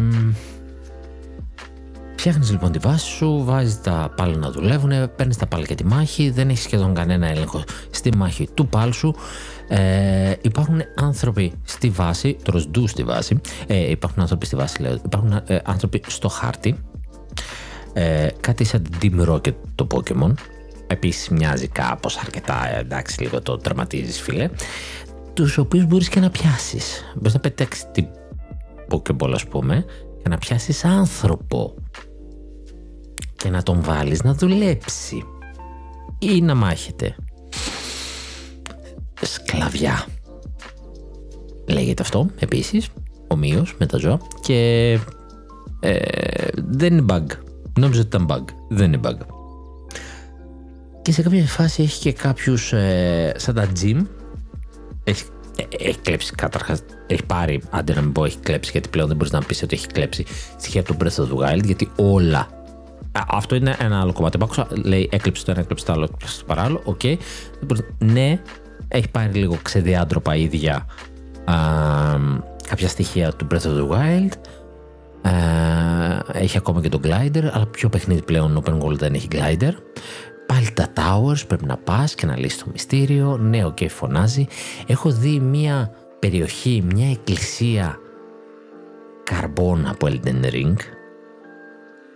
Φτιάχνεις 2.19 2.51
λοιπόν 2.51 2.71
τη 2.71 2.79
βάση 2.79 3.05
σου, 3.05 3.43
βάζεις 3.43 3.81
τα 3.81 4.13
Pal 4.15 4.37
να 4.37 4.51
δουλεύουν, 4.51 5.15
παίρνεις 5.15 5.37
τα 5.37 5.47
Pal 5.47 5.63
για 5.67 5.75
τη 5.75 5.85
μάχη, 5.85 6.29
δεν 6.29 6.49
έχεις 6.49 6.63
σχεδόν 6.63 6.93
κανένα 6.93 7.27
έλεγχο 7.27 7.63
στη 7.89 8.15
μάχη 8.15 8.49
του 8.53 8.67
πάλι 8.67 8.93
σου. 8.93 9.15
Ε, 9.67 10.33
υπάρχουν 10.41 10.81
άνθρωποι 10.95 11.53
στη 11.63 11.89
βάση, 11.89 12.37
τροσντού 12.43 12.87
στη 12.87 13.03
βάση, 13.03 13.41
ε, 13.67 13.89
υπάρχουν 13.89 14.21
άνθρωποι 14.21 14.45
στη 14.45 14.55
βάση, 14.55 14.81
λέω, 14.81 14.93
υπάρχουν 15.05 15.41
ε, 15.45 15.59
άνθρωποι 15.63 16.01
στο 16.07 16.27
χάρτη. 16.27 16.79
Ε, 17.93 18.27
κάτι 18.39 18.63
σαν 18.63 18.83
την 18.83 18.97
Team 19.01 19.29
Rocket 19.29 19.53
το 19.75 19.87
Pokemon. 19.91 20.33
Επίσης 20.87 21.29
μοιάζει 21.29 21.67
κάπως 21.67 22.17
αρκετά, 22.17 22.77
εντάξει, 22.77 23.21
λίγο 23.21 23.41
το 23.41 23.57
τερματίζεις, 23.57 24.21
φίλε. 24.21 24.49
Τους 25.33 25.57
οποίους 25.57 25.85
μπορείς 25.85 26.09
και 26.09 26.19
να 26.19 26.29
πιάσεις. 26.29 27.03
Μπορείς 27.15 27.33
να 27.33 27.39
πετάξεις 27.39 27.85
την 27.91 28.05
Pokeball, 28.91 29.31
ας 29.33 29.47
πούμε, 29.47 29.85
και 30.23 30.29
να 30.29 30.37
πιάσεις 30.37 30.85
άνθρωπο 30.85 31.73
και 33.35 33.49
να 33.49 33.63
τον 33.63 33.81
βάλεις 33.81 34.23
να 34.23 34.33
δουλέψει 34.33 35.23
ή 36.19 36.41
να 36.41 36.55
μάχεται. 36.55 37.15
Σκλαβιά. 39.21 40.05
Λέγεται 41.67 42.01
αυτό 42.01 42.29
επίσης, 42.39 42.87
ομοίως 43.27 43.75
με 43.79 43.85
τα 43.85 43.97
ζώα 43.97 44.19
και 44.41 44.91
ε, 45.79 45.97
δεν 46.55 46.93
είναι 46.93 47.05
bug. 47.09 47.25
Νόμιζα 47.79 48.01
ότι 48.01 48.15
ήταν 48.15 48.27
bug. 48.29 48.43
Δεν 48.69 48.93
είναι 48.93 49.01
bug. 49.03 49.17
Και 51.01 51.11
σε 51.11 51.21
κάποια 51.21 51.45
φάση 51.45 51.83
έχει 51.83 51.99
και 51.99 52.13
κάποιους 52.13 52.73
ε, 52.73 53.33
σαν 53.37 53.55
τα 53.55 53.67
gym 53.81 54.05
έχει, 55.03 55.23
ε, 55.23 55.38
έχει 55.79 55.97
κλέψει 55.97 56.35
καταρχάς. 56.35 56.81
Έχει 57.07 57.25
πάρει, 57.25 57.61
άντε 57.69 57.93
να 57.93 58.01
μην 58.01 58.11
πω 58.11 58.25
έχει 58.25 58.37
κλέψει, 58.37 58.71
γιατί 58.71 58.89
πλέον 58.89 59.07
δεν 59.07 59.17
μπορείς 59.17 59.31
να 59.31 59.39
πεις 59.41 59.63
ότι 59.63 59.75
έχει 59.75 59.87
κλέψει 59.87 60.25
στοιχεία 60.57 60.83
του 60.83 60.97
Breath 60.99 61.23
of 61.23 61.27
the 61.27 61.47
Wild, 61.47 61.63
γιατί 61.63 61.91
όλα 61.95 62.47
αυτό 63.27 63.55
είναι 63.55 63.75
ένα 63.79 64.01
άλλο 64.01 64.13
κομμάτι. 64.13 64.37
Άκουσα, 64.41 64.67
λέει 64.83 65.09
έκλεψε 65.11 65.45
το 65.45 65.51
ένα, 65.51 65.59
έκλεψε 65.59 65.85
το 65.85 65.91
άλλο, 65.91 66.03
έκλεψε 66.03 66.39
το 66.39 66.45
παράλληλο. 66.45 66.81
OK. 66.83 66.99
Okay. 67.03 67.17
Ναι, 67.97 68.41
έχει 68.87 69.09
πάρει 69.09 69.33
λίγο 69.33 69.57
ξεδιάντροπα 69.61 70.35
ίδια 70.35 70.85
α, 71.45 71.55
κάποια 72.67 72.87
στοιχεία 72.87 73.33
του 73.33 73.47
Breath 73.51 73.65
of 73.65 73.77
the 73.77 73.89
Wild. 73.89 74.31
Α, 75.21 75.31
έχει 76.33 76.57
ακόμα 76.57 76.81
και 76.81 76.89
το 76.89 76.99
glider, 77.03 77.43
αλλά 77.51 77.65
ποιο 77.65 77.89
παιχνίδι 77.89 78.21
πλέον 78.21 78.63
open 78.63 78.79
world 78.81 78.97
δεν 78.97 79.13
έχει 79.13 79.27
glider. 79.31 79.71
Πάλι 80.49 80.71
τα 80.71 80.93
towers 80.95 81.47
πρέπει 81.47 81.65
να 81.65 81.77
πας 81.77 82.15
και 82.15 82.25
να 82.25 82.37
λύσεις 82.37 82.63
το 82.63 82.65
μυστήριο. 82.71 83.37
Ναι, 83.37 83.65
OK, 83.65 83.77
okay, 83.79 83.89
φωνάζει. 83.89 84.47
Έχω 84.87 85.11
δει 85.11 85.39
μια 85.39 85.91
περιοχή, 86.19 86.83
μια 86.85 87.09
εκκλησία 87.09 87.97
καρμπόνα 89.23 89.89
από 89.89 90.07
Elden 90.09 90.45
Ring 90.45 90.75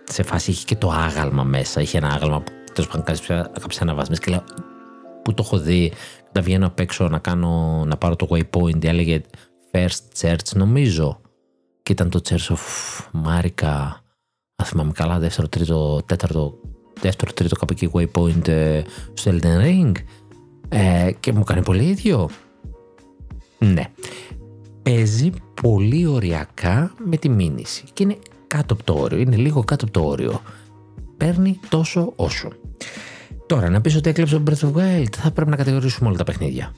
σε 0.03 0.23
φάση 0.23 0.51
είχε 0.51 0.65
και 0.65 0.75
το 0.75 0.89
άγαλμα 0.89 1.43
μέσα. 1.43 1.81
Είχε 1.81 1.97
ένα 1.97 2.07
άγαλμα 2.07 2.41
που 2.41 2.51
τέλος 2.73 2.89
πάντων 2.89 3.05
κάποιε 3.59 3.79
αναβάσμε 3.81 4.15
και 4.15 4.31
λέω 4.31 4.43
Πού 5.23 5.33
το 5.33 5.43
έχω 5.45 5.57
δει; 5.57 5.91
Να 6.31 6.41
βγαίνω 6.41 6.65
απ' 6.65 6.79
έξω 6.79 7.07
να, 7.07 7.19
κάνω, 7.19 7.83
να 7.85 7.97
πάρω 7.97 8.15
το 8.15 8.27
waypoint. 8.29 8.83
Έλεγε 8.83 9.21
First 9.71 10.21
Church, 10.21 10.55
νομίζω. 10.55 11.21
Και 11.83 11.91
ήταν 11.91 12.09
το 12.09 12.21
Church 12.29 12.55
of 12.55 12.57
Marika. 13.25 13.91
Αν 14.55 14.65
θυμάμαι 14.65 14.91
καλά, 14.91 15.19
δεύτερο, 15.19 15.47
τρίτο, 15.47 16.01
τέταρτο, 16.05 16.59
δεύτερο, 17.03 17.31
τρίτο 17.33 17.55
κάπου 17.55 17.73
εκεί 17.73 17.89
waypoint 17.93 18.47
ε, 18.47 18.81
στο 19.13 19.31
Elden 19.31 19.61
Ring. 19.63 19.91
Ε, 20.69 21.11
και 21.19 21.33
μου 21.33 21.43
κάνει 21.43 21.61
πολύ 21.61 21.83
ίδιο. 21.83 22.29
Ναι. 23.59 23.83
Παίζει 24.83 25.31
πολύ 25.61 26.05
οριακά 26.05 26.93
με 27.05 27.17
τη 27.17 27.29
μήνυση. 27.29 27.83
Και 27.93 28.03
είναι 28.03 28.17
κάτω 28.47 28.73
από 28.73 28.83
το 28.83 28.93
όριο, 28.93 29.17
είναι 29.17 29.35
λίγο 29.35 29.63
κάτω 29.63 29.85
από 29.85 29.93
το 29.93 30.05
όριο. 30.05 30.41
Παίρνει 31.17 31.59
τόσο 31.69 32.13
όσο. 32.15 32.49
Τώρα, 33.45 33.69
να 33.69 33.81
πεις 33.81 33.95
ότι 33.95 34.09
έκλεψε 34.09 34.39
τον 34.39 34.43
Breath 34.49 34.65
of 34.67 34.71
Wild, 34.79 35.15
θα 35.17 35.31
πρέπει 35.31 35.49
να 35.49 35.55
κατηγορήσουμε 35.55 36.07
όλα 36.09 36.17
τα 36.17 36.23
παιχνίδια. 36.23 36.73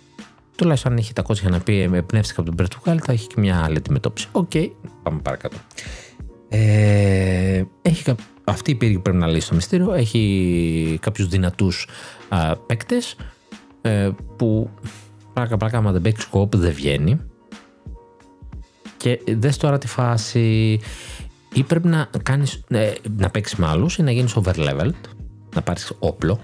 Τουλάχιστον 0.55 0.91
αν 0.91 0.97
έχει 0.97 1.13
τα 1.13 1.21
κότσια 1.21 1.49
να 1.49 1.59
πει 1.59 1.79
εμπνεύστηκα 1.79 2.41
από 2.41 2.55
τον 2.55 2.65
Breath 2.65 2.75
of 2.75 2.91
Wild, 2.91 2.99
θα 3.03 3.11
έχει 3.11 3.27
και 3.27 3.35
μια 3.37 3.63
άλλη 3.63 3.77
αντιμετώπιση. 3.77 4.27
OK, 4.31 4.49
okay, 4.53 4.69
πάμε 5.03 5.19
παρακάτω. 5.19 5.57
Ε, 6.49 7.63
έχει, 7.81 8.15
αυτή 8.45 8.71
η 8.71 8.75
πύργη 8.75 8.99
πρέπει 8.99 9.17
να 9.17 9.27
λύσει 9.27 9.49
το 9.49 9.55
μυστήριο. 9.55 9.93
Έχει 9.93 10.99
κάποιους 11.01 11.27
δυνατούς 11.27 11.87
παίκτες 12.65 13.15
ε, 13.81 14.09
που 14.35 14.69
πράγμα 15.33 15.57
πράγμα 15.57 15.77
άμα 15.77 15.91
δεν 15.91 16.01
παίξει 16.01 16.21
σκοπ 16.21 16.55
δεν 16.55 16.71
βγαίνει. 16.71 17.19
Και 18.97 19.21
δες 19.27 19.57
τώρα 19.57 19.77
τη 19.77 19.87
φάση 19.87 20.79
ή 21.53 21.63
πρέπει 21.63 21.87
να, 21.87 22.09
κάνεις, 22.23 22.63
ε, 22.67 22.91
να 23.17 23.29
παίξεις 23.29 23.57
με 23.57 23.67
άλλους 23.67 23.97
ή 23.97 24.03
να 24.03 24.11
γίνεις 24.11 24.35
overleveled, 24.35 24.93
να 25.55 25.61
πάρεις 25.61 25.93
όπλο, 25.99 26.39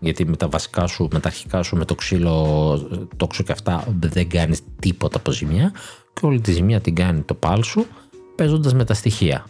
γιατί 0.00 0.26
με 0.26 0.36
τα 0.36 0.48
βασικά 0.48 0.86
σου, 0.86 1.08
με 1.12 1.20
τα 1.20 1.28
αρχικά 1.28 1.62
σου, 1.62 1.76
με 1.76 1.84
το 1.84 1.94
ξύλο, 1.94 3.08
τόξο 3.16 3.42
και 3.42 3.52
αυτά 3.52 3.84
δεν 4.00 4.28
κάνεις 4.28 4.60
τίποτα 4.78 5.18
από 5.18 5.30
ζημιά 5.30 5.72
και 6.12 6.26
όλη 6.26 6.40
τη 6.40 6.52
ζημιά 6.52 6.80
την 6.80 6.94
κάνει 6.94 7.20
το 7.20 7.34
πάλ 7.34 7.62
σου 7.62 7.86
παίζοντας 8.34 8.74
με 8.74 8.84
τα 8.84 8.94
στοιχεία. 8.94 9.46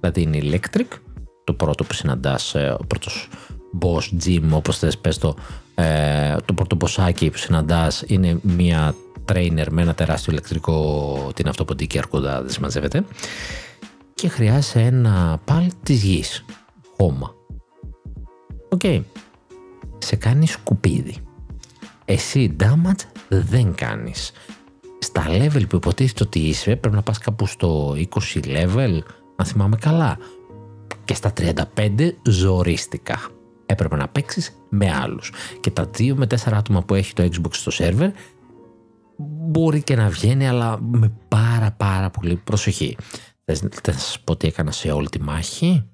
Δηλαδή 0.00 0.22
είναι 0.22 0.38
electric, 0.42 0.98
το 1.44 1.52
πρώτο 1.52 1.84
που 1.84 1.94
συναντάς, 1.94 2.54
ε, 2.54 2.76
ο 2.80 2.84
πρώτος 2.86 3.28
boss 3.80 4.24
gym 4.24 4.42
όπως 4.50 4.78
θες 4.78 4.98
πες 4.98 5.18
το, 5.18 5.36
ε, 5.74 6.36
το 6.44 6.52
πρώτο 6.54 6.76
bossάκι 6.80 7.30
που 7.30 7.38
συναντάς 7.38 8.04
είναι 8.06 8.38
μια 8.42 8.94
trainer 9.32 9.66
με 9.70 9.82
ένα 9.82 9.94
τεράστιο 9.94 10.32
ηλεκτρικό 10.32 11.30
την 11.34 11.48
αυτοποντική 11.48 11.98
αρκούδα 11.98 12.40
δεν 12.42 12.50
συμμαζεύεται 12.50 13.04
και 14.22 14.28
χρειάζεσαι 14.28 14.80
ένα 14.80 15.40
παλ 15.44 15.70
της 15.82 16.02
γης. 16.02 16.44
Χώμα. 16.96 17.34
Οκ. 18.68 18.80
Σε 19.98 20.16
κάνει 20.16 20.46
σκουπίδι. 20.46 21.16
Εσύ 22.04 22.56
damage 22.60 23.04
δεν 23.28 23.74
κάνεις. 23.74 24.32
Στα 24.98 25.24
level 25.28 25.68
που 25.68 25.76
υποτίθεται 25.76 26.22
ότι 26.22 26.38
είσαι 26.38 26.76
πρέπει 26.76 26.94
να 26.94 27.02
πας 27.02 27.18
κάπου 27.18 27.46
στο 27.46 27.94
20 27.96 28.40
level, 28.44 28.98
αν 29.36 29.46
θυμάμαι 29.46 29.76
καλά. 29.76 30.18
Και 31.04 31.14
στα 31.14 31.32
35 31.76 32.10
ζορίστηκα. 32.28 33.18
Έπρεπε 33.66 33.96
να 33.96 34.08
παίξεις 34.08 34.56
με 34.68 34.90
άλλους. 34.90 35.32
Και 35.60 35.70
τα 35.70 35.90
2 35.98 36.14
με 36.14 36.26
4 36.26 36.36
άτομα 36.52 36.82
που 36.82 36.94
έχει 36.94 37.12
το 37.12 37.22
Xbox 37.22 37.50
στο 37.54 37.72
server 37.74 38.10
μπορεί 39.50 39.82
και 39.82 39.96
να 39.96 40.08
βγαίνει 40.08 40.48
αλλά 40.48 40.80
με 40.80 41.12
πάρα 41.28 41.70
πάρα 41.76 42.10
πολύ 42.10 42.36
προσοχή. 42.36 42.96
Θες 43.44 43.62
να 43.62 43.68
σας 43.82 44.20
πω 44.24 44.36
τι 44.36 44.46
έκανα 44.46 44.70
σε 44.70 44.90
όλη 44.90 45.08
τη 45.08 45.20
μάχη; 45.20 45.88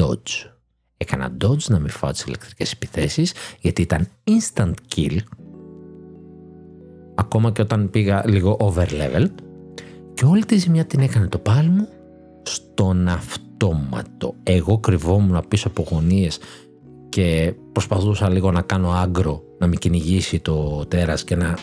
Dodge. 0.00 0.50
Έκανα 0.96 1.36
dodge 1.40 1.64
να 1.68 1.78
μην 1.78 1.90
φάω 1.90 2.10
τις 2.10 2.22
ηλεκτρικές 2.22 2.72
επιθέσεις 2.72 3.32
γιατί 3.60 3.82
ήταν 3.82 4.08
instant 4.24 4.74
kill 4.94 5.18
ακόμα 7.14 7.50
και 7.52 7.62
όταν 7.62 7.90
πήγα 7.90 8.22
λίγο 8.26 8.56
over 8.60 8.86
level 8.86 9.26
και 10.14 10.24
όλη 10.24 10.44
τη 10.44 10.56
ζημιά 10.56 10.84
την 10.84 11.00
έκανε 11.00 11.26
το 11.26 11.38
πάλι 11.38 11.68
μου 11.68 11.88
στον 12.42 13.08
αυτόματο. 13.60 14.34
Εγώ 14.42 14.78
κρυβόμουν 14.78 15.42
πίσω 15.48 15.68
από 15.68 15.86
γωνίες 15.90 16.38
και 17.08 17.54
προσπαθούσα 17.72 18.28
λίγο 18.28 18.50
να 18.50 18.62
κάνω 18.62 18.90
άγκρο 18.90 19.42
να 19.58 19.66
μην 19.66 19.78
κυνηγήσει 19.78 20.40
το 20.40 20.86
τέρας 20.88 21.24
και 21.24 21.36
να 21.36 21.58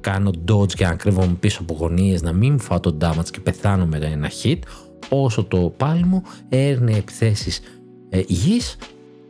κάνω 0.00 0.30
dodge 0.48 0.72
και 0.72 0.84
να 0.84 0.94
κρύβομαι 0.94 1.36
πίσω 1.40 1.62
από 1.62 1.74
γωνίες, 1.74 2.22
να 2.22 2.32
μην 2.32 2.58
φάω 2.58 2.80
το 2.80 2.96
damage 3.00 3.30
και 3.30 3.40
πεθάνω 3.40 3.86
με 3.86 3.96
ένα 3.96 4.30
hit, 4.42 4.58
όσο 5.08 5.44
το 5.44 5.72
πάλι 5.76 6.04
μου 6.04 6.22
έρνε 6.48 6.96
επιθέσεις 6.96 7.60
ε, 8.08 8.22
γης 8.26 8.76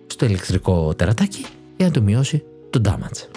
στο 0.06 0.24
ηλεκτρικό 0.24 0.94
τερατάκι 0.94 1.46
για 1.76 1.86
να 1.86 1.92
του 1.92 2.02
μειώσει 2.02 2.44
το 2.70 2.80
damage. 2.84 3.28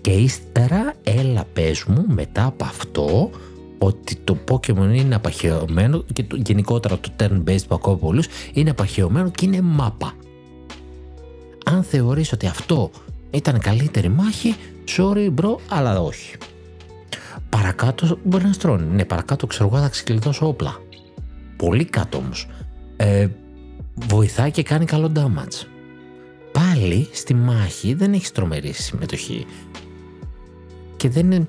Και 0.00 0.10
ύστερα 0.10 0.94
έλα 1.02 1.44
πες 1.52 1.84
μου 1.84 2.04
μετά 2.08 2.44
από 2.44 2.64
αυτό 2.64 3.30
ότι 3.78 4.16
το 4.24 4.38
Pokemon 4.48 4.94
είναι 4.94 5.14
απαχαιωμένο 5.14 6.04
και 6.12 6.22
το, 6.22 6.36
γενικότερα 6.36 6.98
το 6.98 7.10
turn-based 7.20 7.66
που 7.68 7.74
ακούω 7.74 7.96
πολλούς 7.96 8.26
είναι 8.52 8.70
απαχαιωμένο 8.70 9.30
και 9.30 9.44
είναι 9.44 9.60
μάπα. 9.60 10.12
Αν 11.64 11.82
θεωρείς 11.82 12.32
ότι 12.32 12.46
αυτό 12.46 12.90
ήταν 13.30 13.58
καλύτερη 13.58 14.08
μάχη, 14.08 14.56
sorry 14.96 15.34
bro, 15.34 15.56
αλλά 15.68 16.00
όχι. 16.00 16.36
Παρακάτω 17.48 18.18
μπορεί 18.24 18.44
να 18.44 18.52
στρώνει. 18.52 18.94
Ναι, 18.94 19.04
παρακάτω 19.04 19.46
ξέρω 19.46 19.68
εγώ 19.72 19.82
θα 19.82 19.88
ξεκλειδώσω 19.88 20.48
όπλα. 20.48 20.80
Πολύ 21.56 21.84
κάτω 21.84 22.18
όμως. 22.18 22.48
Ε, 22.96 23.26
βοηθάει 23.94 24.50
και 24.50 24.62
κάνει 24.62 24.84
καλό 24.84 25.12
damage. 25.16 25.66
Πάλι 26.52 27.08
στη 27.12 27.34
μάχη 27.34 27.94
δεν 27.94 28.12
έχεις 28.12 28.32
τρομερή 28.32 28.72
συμμετοχή. 28.72 29.46
Και 30.96 31.08
δεν 31.08 31.30
είναι... 31.30 31.48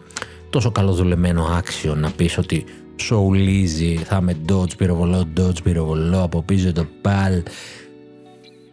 Το 0.57 0.63
τόσο 0.63 0.75
καλοδουλεμένο 0.75 1.43
άξιο 1.43 1.95
να 1.95 2.11
πεις 2.11 2.37
ότι 2.37 2.65
σοουλίζει, 2.95 3.95
θα 3.95 4.21
με 4.21 4.35
dodge 4.49 4.77
πυροβολό, 4.77 5.23
dodge 5.37 5.63
πυροβολό, 5.63 6.23
από 6.23 6.41
πίσω 6.41 6.73
το 6.73 6.87
παλ. 7.01 7.43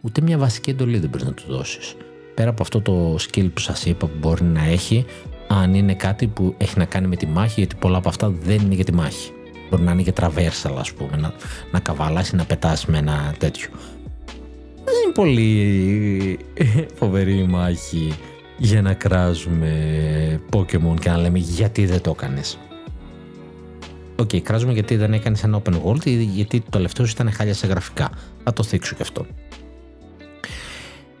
Ούτε 0.01 0.21
μια 0.21 0.37
βασική 0.37 0.69
εντολή 0.69 0.97
δεν 0.97 1.09
πρέπει 1.09 1.25
να 1.25 1.33
του 1.33 1.43
δώσεις. 1.47 1.95
Πέρα 2.35 2.49
από 2.49 2.61
αυτό 2.61 2.81
το 2.81 3.15
skill 3.15 3.49
που 3.53 3.59
σας 3.59 3.85
είπα 3.85 4.07
που 4.07 4.17
μπορεί 4.19 4.43
να 4.43 4.63
έχει, 4.63 5.05
αν 5.47 5.73
είναι 5.73 5.93
κάτι 5.93 6.27
που 6.27 6.55
έχει 6.57 6.77
να 6.77 6.85
κάνει 6.85 7.07
με 7.07 7.15
τη 7.15 7.25
μάχη, 7.25 7.53
γιατί 7.57 7.75
πολλά 7.75 7.97
από 7.97 8.09
αυτά 8.09 8.29
δεν 8.29 8.61
είναι 8.61 8.75
για 8.75 8.85
τη 8.85 8.93
μάχη. 8.93 9.31
Μπορεί 9.69 9.83
να 9.83 9.91
είναι 9.91 10.01
για 10.01 10.13
traversal, 10.13 10.77
ας 10.77 10.93
πούμε, 10.93 11.17
να, 11.17 11.33
να 11.71 11.79
καβαλάσει, 11.79 12.35
να 12.35 12.45
πετάσει 12.45 12.91
με 12.91 12.97
ένα 12.97 13.35
τέτοιο. 13.37 13.69
Δεν 14.83 14.93
είναι 15.03 15.13
πολύ 15.13 16.39
φοβερή 16.95 17.37
η 17.37 17.43
μάχη 17.43 18.13
για 18.57 18.81
να 18.81 18.93
κράζουμε 18.93 20.41
Pokemon 20.51 20.99
και 20.99 21.09
να 21.09 21.17
λέμε 21.17 21.39
γιατί 21.39 21.85
δεν 21.85 22.01
το 22.01 22.09
έκανες. 22.09 22.57
OK, 24.15 24.29
okay, 24.29 24.39
κράζουμε 24.39 24.73
γιατί 24.73 24.95
δεν 24.95 25.13
έκανες 25.13 25.43
ένα 25.43 25.61
open 25.61 25.73
world 25.85 26.05
ή 26.05 26.23
γιατί 26.23 26.59
το 26.59 26.69
τελευταίο 26.69 27.05
ήταν 27.05 27.31
χάλια 27.31 27.53
σε 27.53 27.67
γραφικά. 27.67 28.09
Θα 28.43 28.53
το 28.53 28.63
θίξω 28.63 28.95
και 28.95 29.01
αυτό. 29.01 29.25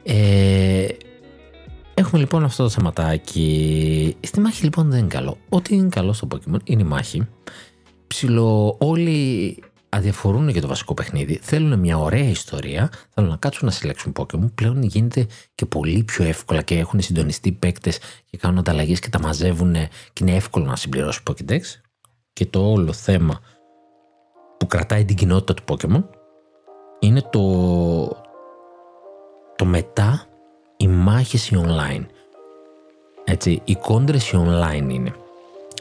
Ε, 0.03 0.87
έχουμε 1.93 2.19
λοιπόν 2.19 2.43
αυτό 2.43 2.63
το 2.63 2.69
θεματάκι. 2.69 4.15
Στη 4.19 4.39
μάχη 4.39 4.63
λοιπόν 4.63 4.89
δεν 4.89 4.99
είναι 4.99 5.07
καλό. 5.07 5.37
Ό,τι 5.49 5.75
είναι 5.75 5.89
καλό 5.89 6.13
στο 6.13 6.27
Pokemon 6.31 6.59
είναι 6.63 6.81
η 6.81 6.85
μάχη. 6.85 7.27
Ψιλο 8.07 8.75
όλοι 8.79 9.57
αδιαφορούν 9.95 10.49
για 10.49 10.61
το 10.61 10.67
βασικό 10.67 10.93
παιχνίδι. 10.93 11.39
Θέλουν 11.41 11.79
μια 11.79 11.97
ωραία 11.97 12.29
ιστορία. 12.29 12.89
Θέλουν 13.09 13.29
να 13.29 13.35
κάτσουν 13.37 13.65
να 13.65 13.71
συλλέξουν 13.71 14.13
Pokemon. 14.15 14.51
Πλέον 14.55 14.83
γίνεται 14.83 15.27
και 15.55 15.65
πολύ 15.65 16.03
πιο 16.03 16.25
εύκολα 16.25 16.61
και 16.61 16.77
έχουν 16.77 17.01
συντονιστεί 17.01 17.51
παίκτες 17.51 17.99
και 18.29 18.37
κάνουν 18.37 18.57
ανταλλαγές 18.57 18.99
και 18.99 19.09
τα 19.09 19.19
μαζεύουν 19.19 19.73
και 20.13 20.23
είναι 20.23 20.35
εύκολο 20.35 20.65
να 20.65 20.75
συμπληρώσει 20.75 21.21
Pokédex 21.29 21.61
και 22.33 22.45
το 22.45 22.71
όλο 22.71 22.93
θέμα 22.93 23.39
που 24.57 24.67
κρατάει 24.67 25.05
την 25.05 25.15
κοινότητα 25.15 25.53
του 25.53 25.63
Pokemon 25.67 26.03
είναι 26.99 27.21
το, 27.21 27.41
το 29.55 29.65
μετά 29.65 30.25
οι 30.77 30.87
μάχες 30.87 31.49
οι 31.49 31.63
online. 31.65 32.05
Έτσι, 33.23 33.61
οι 33.65 33.75
κόντρες 33.75 34.31
οι 34.31 34.37
online 34.37 34.89
είναι. 34.89 35.13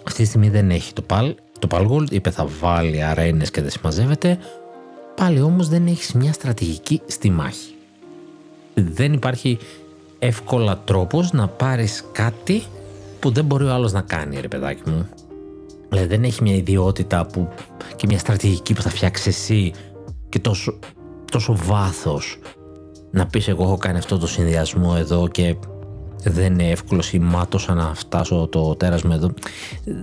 Αυτή 0.07 0.23
τη 0.23 0.29
στιγμή 0.29 0.49
δεν 0.49 0.71
έχει 0.71 0.93
το 0.93 1.03
PAL. 1.11 1.35
Το 1.67 1.77
PAL 1.77 1.91
Gold 1.91 2.11
είπε 2.11 2.31
θα 2.31 2.47
βάλει 2.61 3.03
αρένες 3.03 3.51
και 3.51 3.61
δεν 3.61 3.71
συμμαζεύεται. 3.71 4.39
Πάλι 5.17 5.41
όμως 5.41 5.69
δεν 5.69 5.87
έχεις 5.87 6.13
μια 6.13 6.33
στρατηγική 6.33 7.01
στη 7.07 7.31
μάχη. 7.31 7.75
Δεν 8.75 9.13
υπάρχει 9.13 9.59
εύκολα 10.19 10.83
τρόπος 10.85 11.33
να 11.33 11.49
πάρεις 11.49 12.05
κάτι 12.13 12.63
που 13.21 13.31
δεν 13.31 13.45
μπορεί 13.45 13.65
ο 13.65 13.73
άλλος 13.73 13.93
να 13.93 14.01
κάνει 14.01 14.41
ρε 14.41 14.49
παιδάκι 14.49 14.91
μου. 14.91 15.09
Δηλαδή 15.89 16.09
δεν 16.09 16.25
έχει 16.25 16.43
μια 16.43 16.55
ιδιότητα 16.55 17.27
που, 17.27 17.49
και 17.97 18.07
μια 18.07 18.19
στρατηγική 18.19 18.75
που 18.75 18.83
θα 18.83 18.91
φτιάξει 18.91 19.29
εσύ 19.29 19.73
και 20.29 20.39
τόσο, 20.39 20.79
τόσο 21.31 21.57
βάθος 21.57 22.39
να 23.11 23.27
πεις 23.27 23.49
εγώ 23.49 23.63
έχω 23.63 23.77
κάνει 23.77 23.99
αυτό 23.99 24.19
το 24.19 24.27
συνδυασμό 24.27 24.95
εδώ 24.99 25.29
και 25.29 25.57
δεν 26.25 26.53
είναι 26.53 26.71
εύκολο 26.71 27.03
ή 27.13 27.19
μάτωσα 27.19 27.75
να 27.75 27.95
φτάσω 27.95 28.49
το 28.51 28.75
τέρασμα 28.75 29.15
εδώ. 29.15 29.31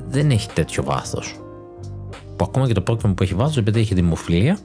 Δεν 0.08 0.32
έχει 0.32 0.50
τέτοιο 0.54 0.84
βάθος. 0.84 1.41
Που 2.42 2.48
ακόμα 2.50 2.68
και 2.68 2.74
το 2.74 2.84
Pokemon 2.88 3.16
που 3.16 3.24
έχει 3.24 3.34
βάθος 3.34 3.58
επειδή 3.58 3.80
έχει 3.80 3.94
δημοφιλία 3.94 4.58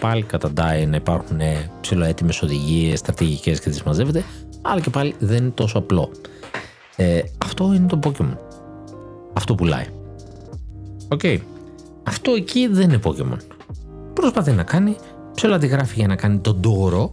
πάλι 0.00 0.22
καταντάει 0.22 0.86
να 0.86 0.96
υπάρχουν 0.96 1.40
ψηλοέτοιμες 1.80 2.42
οδηγίες, 2.42 2.98
στρατηγικές 2.98 3.60
και 3.60 3.70
τις 3.70 3.82
μαζεύεται 3.82 4.24
αλλά 4.62 4.80
και 4.80 4.90
πάλι 4.90 5.14
δεν 5.18 5.36
είναι 5.36 5.50
τόσο 5.50 5.78
απλό. 5.78 6.10
Ε, 6.96 7.20
αυτό 7.44 7.72
είναι 7.74 7.86
το 7.86 7.98
Pokemon. 8.02 8.36
Αυτό 9.32 9.54
πουλάει. 9.54 9.84
Οκ. 11.08 11.20
Αυτό 12.02 12.32
εκεί 12.32 12.66
δεν 12.66 12.90
είναι 12.90 13.00
Pokemon. 13.04 13.38
Προσπαθεί 14.14 14.52
να 14.52 14.62
κάνει, 14.62 14.96
ψέλα 15.34 15.58
τη 15.58 15.66
γράφει 15.66 15.94
για 15.94 16.06
να 16.06 16.16
κάνει 16.16 16.38
τον 16.38 16.60
τόρο 16.60 17.12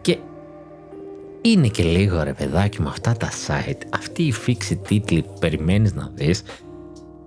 και 0.00 0.18
είναι 1.40 1.68
και 1.68 1.82
λίγο 1.82 2.22
ρε 2.22 2.32
παιδάκι 2.32 2.82
με 2.82 2.88
αυτά 2.88 3.12
τα 3.12 3.28
site, 3.28 3.80
αυτή 3.90 4.22
η 4.22 4.32
φίξη 4.32 4.76
τίτλοι 4.76 5.22
που 5.22 5.34
περιμένεις 5.40 5.94
να 5.94 6.10
δεις 6.14 6.42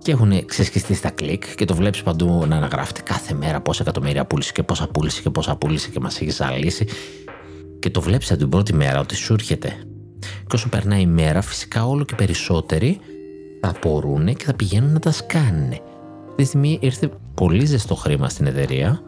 και 0.06 0.12
έχουν 0.12 0.46
ξεσκιστεί 0.46 0.94
στα 0.94 1.10
κλικ 1.10 1.54
και 1.54 1.64
το 1.64 1.74
βλέπεις 1.74 2.02
παντού 2.02 2.44
να 2.48 2.56
αναγράφεται 2.56 3.00
κάθε 3.00 3.34
μέρα 3.34 3.60
πόσα 3.60 3.82
εκατομμύρια 3.82 4.24
πούλησε 4.24 4.52
και 4.52 4.62
πόσα 4.62 4.88
πούλησε 4.88 5.22
και 5.22 5.30
πόσα 5.30 5.56
πούλησε 5.56 5.90
και 5.90 6.00
μας 6.00 6.20
έχει 6.20 6.30
ζαλίσει 6.30 6.86
και 7.78 7.90
το 7.90 8.00
βλέπεις 8.00 8.30
από 8.30 8.38
την 8.38 8.48
πρώτη 8.48 8.72
μέρα 8.74 9.00
ότι 9.00 9.14
σου 9.16 9.32
έρχεται. 9.32 9.72
Και 10.20 10.54
όσο 10.54 10.68
περνάει 10.68 11.00
η 11.00 11.06
μέρα 11.06 11.40
φυσικά 11.40 11.86
όλο 11.86 12.04
και 12.04 12.14
περισσότεροι 12.14 12.98
θα 13.60 13.68
απορούν 13.68 14.34
και 14.34 14.44
θα 14.44 14.54
πηγαίνουν 14.54 14.92
να 14.92 14.98
τα 14.98 15.12
σκάνουν. 15.12 15.70
Αυτή 15.72 16.34
τη 16.36 16.44
στιγμή 16.44 16.78
ήρθε 16.80 17.10
πολύ 17.34 17.64
ζεστό 17.64 17.94
χρήμα 17.94 18.28
στην 18.28 18.46
εταιρεία 18.46 19.02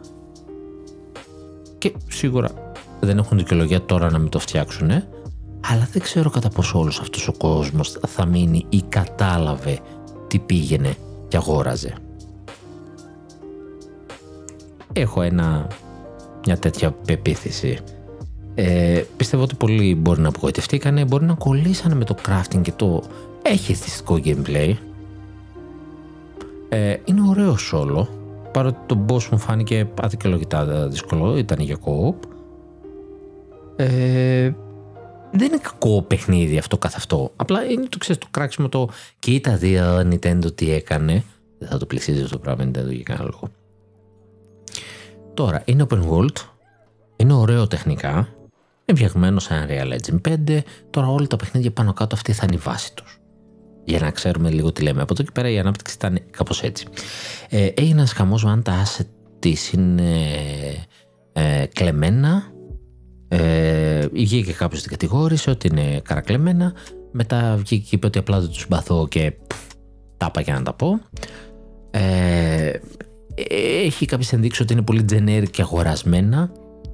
και 1.77 1.93
σίγουρα 2.07 2.71
δεν 2.99 3.17
έχουν 3.17 3.37
δικαιολογία 3.37 3.81
τώρα 3.81 4.11
να 4.11 4.17
μην 4.17 4.29
το 4.29 4.39
φτιάξουν, 4.39 4.89
αλλά 5.71 5.87
δεν 5.91 6.01
ξέρω 6.01 6.29
κατά 6.29 6.49
πόσο 6.49 6.79
όλος 6.79 6.99
αυτός 6.99 7.27
ο 7.27 7.33
κόσμος 7.37 7.99
θα 8.07 8.25
μείνει 8.25 8.65
ή 8.69 8.81
κατάλαβε 8.89 9.79
τι 10.29 10.39
πήγαινε 10.39 10.95
και 11.27 11.37
αγόραζε. 11.37 11.93
Έχω 14.93 15.21
ένα, 15.21 15.67
μια 16.45 16.57
τέτοια 16.57 16.91
πεποίθηση. 16.91 17.77
Ε, 18.55 19.03
πιστεύω 19.17 19.43
ότι 19.43 19.55
πολλοί 19.55 19.95
μπορεί 19.95 20.21
να 20.21 20.27
απογοητευτήκανε, 20.27 21.05
μπορεί 21.05 21.25
να 21.25 21.33
κολλήσανε 21.33 21.95
με 21.95 22.03
το 22.03 22.15
crafting 22.27 22.61
και 22.61 22.71
το 22.75 23.03
έχει 23.41 23.73
θυστικό 23.73 24.19
gameplay, 24.23 24.73
ε, 26.69 26.95
είναι 27.05 27.21
ωραίο 27.29 27.55
solo, 27.71 28.07
παρότι 28.51 28.77
το 28.85 29.05
boss 29.07 29.23
μου 29.31 29.37
φάνηκε 29.37 29.87
αδικαιολογητά 30.01 30.87
δύσκολο, 30.87 31.37
ήταν 31.37 31.59
για 31.59 31.77
co-op. 31.85 32.15
Ε, 33.75 34.51
δεν 35.31 35.47
είναι 35.47 35.57
κακό 35.57 36.01
παιχνίδι 36.01 36.57
αυτό 36.57 36.77
καθ' 36.77 36.95
αυτό. 36.95 37.31
Απλά 37.35 37.63
είναι 37.63 37.85
το 37.85 37.97
ξέρεις 37.97 38.21
το 38.21 38.27
κράξιμο 38.31 38.69
το 38.69 38.89
κοίτα 39.19 39.55
δύο 39.55 39.99
Nintendo 39.99 40.55
τι 40.55 40.71
έκανε; 40.71 41.23
Δεν 41.59 41.69
θα 41.69 41.77
το 41.77 41.85
πλησίζει 41.85 42.21
αυτό 42.21 42.35
το 42.35 42.39
πράγμα 42.39 42.63
Nintendo 42.63 42.91
για 42.91 43.03
κανένα 43.03 43.29
λόγο. 43.31 43.49
Τώρα, 45.33 45.61
είναι 45.65 45.85
open 45.89 46.09
world. 46.09 46.35
Είναι 47.15 47.33
ωραίο 47.33 47.67
τεχνικά. 47.67 48.27
Είναι 48.85 48.97
φτιαγμένο 48.97 49.39
σε 49.39 49.65
Unreal 49.67 49.93
Engine 49.93 50.33
5. 50.49 50.59
Τώρα 50.89 51.07
όλα 51.07 51.27
τα 51.27 51.35
παιχνίδια 51.35 51.71
πάνω 51.71 51.93
κάτω 51.93 52.15
αυτή 52.15 52.33
θα 52.33 52.43
είναι 52.47 52.55
η 52.55 52.59
βάση 52.63 52.93
τους 52.93 53.19
για 53.89 53.99
να 53.99 54.11
ξέρουμε 54.11 54.49
λίγο 54.49 54.71
τι 54.71 54.81
λέμε. 54.81 55.01
Από 55.01 55.13
εδώ 55.13 55.23
και 55.23 55.31
πέρα 55.33 55.49
η 55.49 55.59
ανάπτυξη 55.59 55.95
ήταν 55.95 56.19
κάπως 56.31 56.63
έτσι. 56.63 56.87
Ε, 57.49 57.65
έγινε 57.65 57.99
ένας 57.99 58.11
χαμός 58.11 58.45
αν 58.45 58.63
τα 58.63 58.83
asset 58.83 59.05
της 59.39 59.71
είναι 59.71 60.11
ε, 61.33 61.65
κλεμμένα. 61.73 62.51
Ε, 63.31 64.07
βγήκε 64.07 64.51
κάποιος 64.51 64.81
την 64.81 64.91
κατηγόρησε 64.91 65.49
ότι 65.49 65.67
είναι 65.67 65.99
καρακλεμμένα. 66.03 66.73
Μετά 67.11 67.55
βγήκε 67.57 67.83
και 67.89 67.95
είπε 67.95 68.05
ότι 68.05 68.17
απλά 68.19 68.39
δεν 68.39 68.49
τους 68.49 68.59
συμπαθώ 68.59 69.07
και 69.07 69.33
τα 70.17 70.25
είπα 70.29 70.41
για 70.41 70.53
να 70.53 70.63
τα 70.63 70.73
πω. 70.73 70.99
Ε, 71.91 72.71
έχει 73.85 74.05
κάποιες 74.05 74.33
ενδείξεις 74.33 74.61
ότι 74.61 74.73
είναι 74.73 74.81
πολύ 74.81 75.05
generic 75.11 75.49
και 75.51 75.61
αγορασμένα 75.61 76.51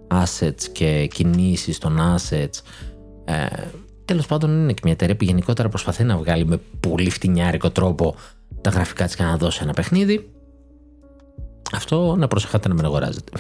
assets 0.07 0.63
και 0.71 1.07
κινήσεις 1.13 1.77
των 1.77 1.97
assets 1.99 2.61
ε, 3.25 3.45
Τέλος 4.05 4.25
πάντων, 4.25 4.51
είναι 4.51 4.73
και 4.73 4.81
μια 4.83 4.93
εταιρεία 4.93 5.15
που 5.15 5.23
γενικότερα 5.23 5.69
προσπαθεί 5.69 6.03
να 6.03 6.17
βγάλει 6.17 6.45
με 6.45 6.59
πολύ 6.79 7.09
φτηνιάρικο 7.09 7.69
τρόπο 7.69 8.15
τα 8.61 8.69
γραφικά 8.69 9.05
της 9.05 9.15
και 9.15 9.23
να 9.23 9.37
δώσει 9.37 9.59
ένα 9.63 9.73
παιχνίδι. 9.73 10.29
Αυτό 11.73 12.15
να 12.15 12.27
προσεχάτε 12.27 12.67
να 12.67 12.73
μην 12.73 12.85
αγοράζετε. 12.85 13.31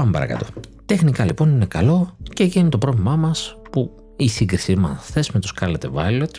Πάμε 0.00 0.12
παρακάτω. 0.12 0.46
Τεχνικά 0.86 1.24
λοιπόν 1.24 1.50
είναι 1.50 1.66
καλό 1.66 2.16
και 2.32 2.42
εκεί 2.42 2.58
είναι 2.58 2.68
το 2.68 2.78
πρόβλημά 2.78 3.16
μας 3.16 3.56
που 3.70 3.94
η 4.16 4.28
σύγκρισή 4.28 4.76
μας 4.76 5.06
θες 5.06 5.30
με 5.30 5.40
το 5.40 5.48
Scarlet 5.60 5.92
Violet, 5.94 6.30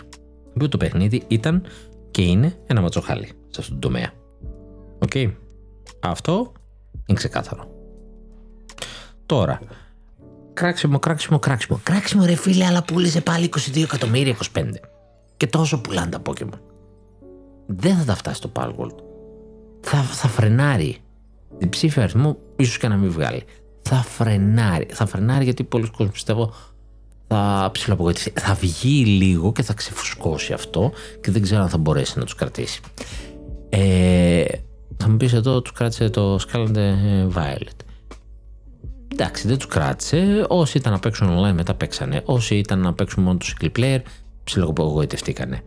που 0.60 0.68
το 0.70 0.78
παιχνίδι 0.78 1.24
ήταν 1.28 1.64
και 2.12 2.22
είναι 2.22 2.58
ένα 2.68 2.82
ματσοχάλι 2.82 3.26
σε 3.26 3.62
αυτόν 3.62 3.80
τον 3.80 3.92
τομέα. 3.92 4.12
Οκ. 5.00 5.12
Αυτό 6.00 6.52
είναι 7.06 7.18
ξεκάθαρο. 7.18 7.68
Τώρα, 9.26 9.60
Κράξιμο, 10.54 11.00
κράξιμο, 11.00 11.40
κράξιμο. 11.40 11.80
Κράξιμο 11.84 12.26
ρε 12.26 12.36
φίλε, 12.36 12.66
αλλά 12.66 12.84
πούλησε 12.84 13.22
πάλι 13.22 13.50
22 13.56 13.82
εκατομμύρια 13.82 14.36
25. 14.56 14.64
Και 15.38 15.48
τόσο 15.48 15.82
πουλάνε 15.82 16.10
τα 16.10 16.22
Pokemon. 16.26 16.60
Δεν 17.66 17.96
θα 17.96 18.04
τα 18.06 18.16
φτάσει 18.16 18.36
στο 18.36 18.52
Palworld. 18.56 18.96
Θα, 19.82 19.98
θα 19.98 20.28
φρενάρει. 20.28 20.98
Την 21.58 21.70
ψήφια 21.70 22.04
αριθμό 22.04 22.38
ίσως 22.62 22.78
και 22.78 22.88
να 22.88 22.96
μην 22.96 23.12
βγάλει. 23.12 23.44
Θα 23.82 23.96
φρενάρει. 23.96 24.88
Θα 24.90 25.06
φρενάρει 25.06 25.44
γιατί 25.44 25.64
πολλοί 25.64 25.90
κόσμοι 25.90 26.12
πιστεύω 26.12 26.54
θα 27.28 27.70
ψηλοαπογοητευτεί. 27.74 28.34
Θα 28.40 28.54
βγει 28.54 29.06
λίγο 29.06 29.52
και 29.52 29.62
θα 29.62 29.74
ξεφουσκώσει 29.74 30.54
αυτό 30.54 30.92
και 31.22 31.32
δεν 31.32 31.42
ξέρω 31.42 31.62
αν 31.62 31.70
θα 31.70 31.78
μπορέσει 31.78 32.20
να 32.20 32.24
τους 32.24 32.36
κρατήσει. 32.36 32.82
Ε, 33.70 34.44
θα 34.98 35.10
μου 35.10 35.18
πεις 35.18 35.34
εδώ 35.34 35.62
τους 35.62 35.72
κράτησε 35.72 36.10
το 36.10 36.36
Scarlet 36.36 36.76
Violet 37.34 37.82
εντάξει, 39.22 39.48
δεν 39.48 39.58
τους 39.58 39.68
κράτησε. 39.68 40.46
Όσοι 40.48 40.78
ήταν 40.78 40.92
να 40.92 41.00
παίξουν 41.00 41.30
online 41.30 41.54
μετά 41.54 41.74
παίξανε. 41.74 42.22
Όσοι 42.26 42.56
ήταν 42.56 42.80
να 42.80 42.94
παίξουν 42.94 43.24
μόνο 43.24 43.38
τους 43.38 43.56
single 43.60 43.80
player, 43.80 44.00
ψιλογωγοητευτήκανε. 44.44 45.64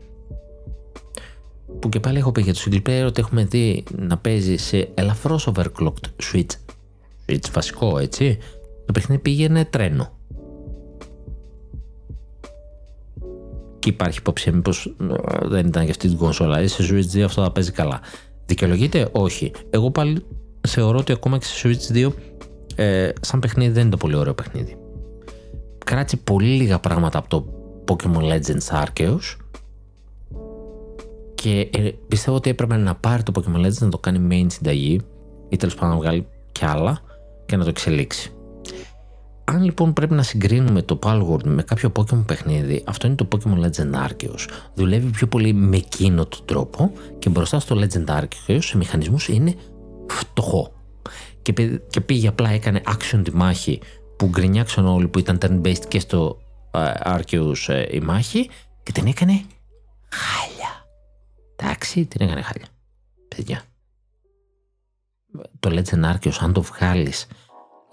που 1.78 1.88
και 1.88 2.00
πάλι 2.00 2.18
έχω 2.18 2.32
πει 2.32 2.42
για 2.42 2.54
το 2.54 2.60
single 2.64 2.82
player 2.88 3.06
ότι 3.06 3.20
έχουμε 3.20 3.44
δει 3.44 3.84
να 3.96 4.16
παίζει 4.16 4.56
σε 4.56 4.88
ελαφρώς 4.94 5.48
overclocked 5.54 6.32
switch 6.32 6.54
switch 7.26 7.50
βασικό 7.52 7.98
έτσι. 7.98 8.38
Το 8.86 8.92
παιχνίδι 8.92 9.22
πήγαινε 9.22 9.64
τρένο. 9.64 10.12
Και 13.78 13.88
υπάρχει 13.88 14.18
υπόψη 14.18 14.52
μήπως 14.52 14.94
δεν 15.42 15.66
ήταν 15.66 15.82
για 15.82 15.90
αυτή 15.90 16.08
την 16.08 16.16
κονσόλα. 16.16 16.62
Ή 16.62 16.66
σε 16.66 16.82
Switch 16.90 17.16
2 17.16 17.20
αυτό 17.20 17.42
θα 17.42 17.50
παίζει 17.52 17.72
καλά. 17.72 18.00
Δικαιολογείται; 18.46 19.08
Όχι. 19.12 19.52
Εγώ 19.70 19.90
πάλι 19.90 20.24
θεωρώ 20.68 20.98
ότι 20.98 21.12
ακόμα 21.12 21.38
και 21.38 21.44
σε 21.44 21.68
Switch 21.68 22.06
2 22.06 22.12
ε, 22.74 23.10
σαν 23.20 23.40
παιχνίδι 23.40 23.72
δεν 23.72 23.82
είναι 23.82 23.90
το 23.90 23.96
πολύ 23.96 24.16
ωραίο 24.16 24.34
παιχνίδι. 24.34 24.76
Κράτησε 25.84 26.16
πολύ 26.16 26.46
λίγα 26.46 26.78
πράγματα 26.78 27.18
από 27.18 27.28
το 27.28 27.46
Pokemon 27.86 28.22
Legends 28.22 28.82
Arceus. 28.82 29.36
Και 31.34 31.70
ε, 31.72 31.90
πιστεύω 32.08 32.36
ότι 32.36 32.50
έπρεπε 32.50 32.76
να 32.76 32.94
πάρει 32.94 33.22
το 33.22 33.32
Pokemon 33.34 33.66
Legends 33.66 33.78
να 33.78 33.88
το 33.88 33.98
κάνει 33.98 34.28
main 34.30 34.46
συνταγή 34.52 35.00
ή 35.48 35.56
τέλος 35.56 35.74
πάντων 35.74 35.88
να 35.88 35.96
βγάλει 35.96 36.26
κι 36.52 36.64
άλλα 36.64 37.00
και 37.46 37.56
να 37.56 37.62
το 37.62 37.68
εξελίξει. 37.68 38.34
Αν 39.44 39.62
λοιπόν 39.62 39.92
πρέπει 39.92 40.14
να 40.14 40.22
συγκρίνουμε 40.22 40.82
το 40.82 40.98
Palworld 41.02 41.44
με 41.44 41.62
κάποιο 41.62 41.92
Pokemon 41.96 42.24
παιχνίδι, 42.26 42.82
αυτό 42.86 43.06
είναι 43.06 43.16
το 43.16 43.28
Pokemon 43.32 43.64
Legend 43.64 44.06
Arceus. 44.06 44.48
Δουλεύει 44.74 45.10
πιο 45.10 45.26
πολύ 45.26 45.52
με 45.52 45.76
εκείνο 45.76 46.26
τον 46.26 46.40
τρόπο 46.44 46.92
και 47.18 47.30
μπροστά 47.30 47.60
στο 47.60 47.76
Legend 47.80 48.04
Arceus 48.06 48.58
σε 48.60 48.76
μηχανισμούς 48.76 49.28
είναι 49.28 49.54
φτωχό. 50.10 50.72
Και, 51.42 51.52
και 51.90 52.00
πήγε 52.00 52.28
απλά 52.28 52.50
έκανε 52.50 52.80
action 52.86 53.20
τη 53.24 53.34
μάχη 53.34 53.80
που 54.16 54.26
γκρινιάξαν 54.26 54.86
όλοι 54.86 55.08
που 55.08 55.18
ήταν 55.18 55.38
turn-based 55.40 55.84
και 55.88 56.00
στο 56.00 56.38
uh, 56.70 56.94
Arceus 57.04 57.66
uh, 57.66 57.86
η 57.90 58.00
μάχη 58.00 58.50
και 58.82 58.92
την 58.92 59.06
έκανε 59.06 59.44
χάλια. 60.08 60.86
Εντάξει, 61.56 62.06
την 62.06 62.26
έκανε 62.26 62.42
χάλια. 62.42 62.66
Παιδιά. 63.36 63.62
Το 65.60 65.70
Legend 65.70 66.12
Arceus 66.12 66.36
αν 66.40 66.52
το 66.52 66.62
βγάλεις 66.62 67.26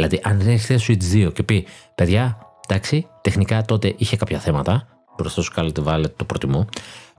Δηλαδή, 0.01 0.21
αν 0.23 0.37
δεν 0.37 0.47
έχεις 0.47 0.65
θέσει 0.65 0.97
Switch 1.01 1.27
2 1.27 1.33
και 1.33 1.43
πει, 1.43 1.67
παιδιά, 1.95 2.37
εντάξει, 2.67 3.07
τεχνικά 3.21 3.61
τότε 3.61 3.93
είχε 3.97 4.17
κάποια 4.17 4.39
θέματα. 4.39 4.87
Μπροστά 5.17 5.41
σου 5.41 5.53
Scarlet 5.55 5.83
Violet 5.83 6.11
το 6.15 6.25
προτιμώ. 6.25 6.65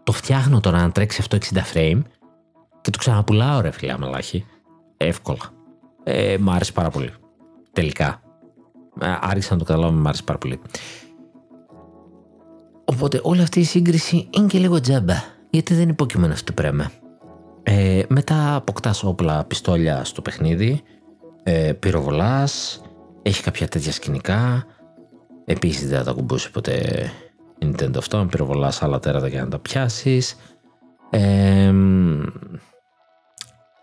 Το 0.03 0.13
φτιάχνω 0.13 0.61
τώρα 0.61 0.81
να 0.81 0.91
τρέξει 0.91 1.19
αυτό 1.21 1.39
60 1.41 1.57
frame 1.75 2.01
και 2.81 2.91
το 2.91 2.99
ξαναπουλάω, 2.99 3.61
ρε 3.61 3.71
φίλε, 3.71 3.93
αμελάχη. 3.93 4.45
Εύκολα. 4.97 5.39
Ε, 6.05 6.37
μ' 6.41 6.51
άρεσε 6.51 6.73
πάρα 6.73 6.91
πολύ. 6.91 7.11
Τελικά. 7.73 8.23
Ε, 9.01 9.15
άρχισα 9.21 9.53
να 9.53 9.59
το 9.59 9.65
καταλάβω, 9.65 9.93
μ' 9.93 10.07
άρεσε 10.07 10.23
πάρα 10.23 10.39
πολύ. 10.39 10.61
Οπότε 12.85 13.21
όλη 13.23 13.43
αυτή 13.43 13.61
η 13.61 13.65
σύγκριση 13.65 14.29
είναι 14.31 14.47
και 14.47 14.59
λίγο 14.59 14.81
τζάμπα. 14.81 15.15
Γιατί 15.51 15.75
δεν 15.75 15.83
είναι 15.83 15.95
Pokemon 15.99 16.31
αυτό 16.31 16.45
το 16.45 16.63
πράγμα. 16.63 16.91
Ε, 17.63 18.03
μετά 18.09 18.55
αποκτάς 18.55 19.05
όπλα 19.05 19.45
πιστόλια 19.45 20.05
στο 20.05 20.23
παιχνίδι 20.23 20.83
ε, 21.43 21.73
πυροβολάς, 21.73 22.83
έχει 23.23 23.43
κάποια 23.43 23.69
τέτοια 23.69 23.93
σκηνικά. 23.93 24.67
Επίσης 25.45 25.89
δεν 25.89 25.99
θα 25.99 26.05
τα 26.05 26.13
κουμπούσεις 26.13 26.51
ποτέ 26.51 27.11
Nintendo 27.63 27.97
αυτό, 27.97 28.17
αν 28.17 28.29
πυροβολάς 28.29 28.83
άλλα 28.83 28.99
τέρατα 28.99 29.29
για 29.29 29.45
να 29.45 29.49
τα 29.49 29.59
πιάσεις. 29.59 30.37
Ε, 31.11 31.73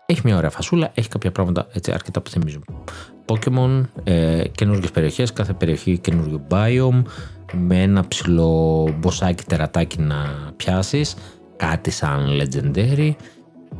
έχει 0.06 0.20
μια 0.24 0.36
ωραία 0.36 0.50
φασούλα, 0.50 0.90
έχει 0.94 1.08
κάποια 1.08 1.32
πράγματα 1.32 1.66
έτσι 1.72 1.92
αρκετά 1.92 2.20
που 2.20 2.30
θυμίζουν. 2.30 2.64
Pokemon, 3.26 3.82
ε, 4.04 4.42
καινούργιες 4.48 4.90
περιοχές, 4.90 5.32
κάθε 5.32 5.52
περιοχή 5.52 5.98
καινούργιο 5.98 6.46
biome, 6.50 7.02
με 7.52 7.82
ένα 7.82 8.08
ψηλό 8.08 8.88
boss 8.98 9.24
άκι 9.24 9.44
τερατάκι 9.44 10.00
να 10.00 10.52
πιάσεις, 10.56 11.16
κάτι 11.56 11.90
σαν 11.90 12.40
legendary. 12.40 13.12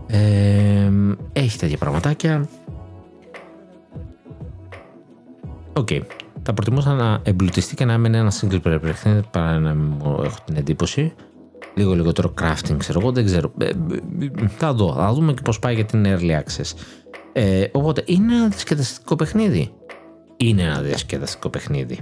Ε, 0.06 0.90
έχει 1.32 1.58
τέτοια 1.58 1.76
πραγματάκια. 1.76 2.48
OK. 5.72 5.88
Okay. 5.90 6.00
Θα 6.42 6.54
προτιμούσα 6.54 6.94
να 6.94 7.20
εμπλουτιστεί 7.22 7.74
και 7.74 7.84
να 7.84 7.92
έμενε 7.92 8.18
ένα 8.18 8.32
single 8.40 8.60
player 8.62 8.78
παιχνίδι 8.80 9.22
παρά 9.30 9.58
να 9.58 9.70
έχω 10.24 10.38
την 10.44 10.56
εντύπωση. 10.56 11.12
Λίγο 11.74 11.94
λιγότερο 11.94 12.34
crafting, 12.40 12.76
ξέρω 12.78 13.00
εγώ, 13.00 13.12
δεν 13.12 13.24
ξέρω. 13.24 13.52
Ε, 13.58 13.70
θα 14.48 14.72
δω, 14.72 14.94
θα 14.94 15.12
δούμε 15.12 15.32
και 15.32 15.40
πώς 15.44 15.58
πάει 15.58 15.74
για 15.74 15.84
την 15.84 16.04
early 16.06 16.30
access. 16.30 16.72
Ε, 17.32 17.66
οπότε 17.72 18.02
είναι 18.06 18.34
ένα 18.34 18.48
διασκεδαστικό 18.48 19.16
παιχνίδι; 19.16 19.72
Είναι 20.36 20.62
ένα 20.62 20.80
διασκεδαστικό 20.80 21.48
παιχνίδι. 21.48 21.98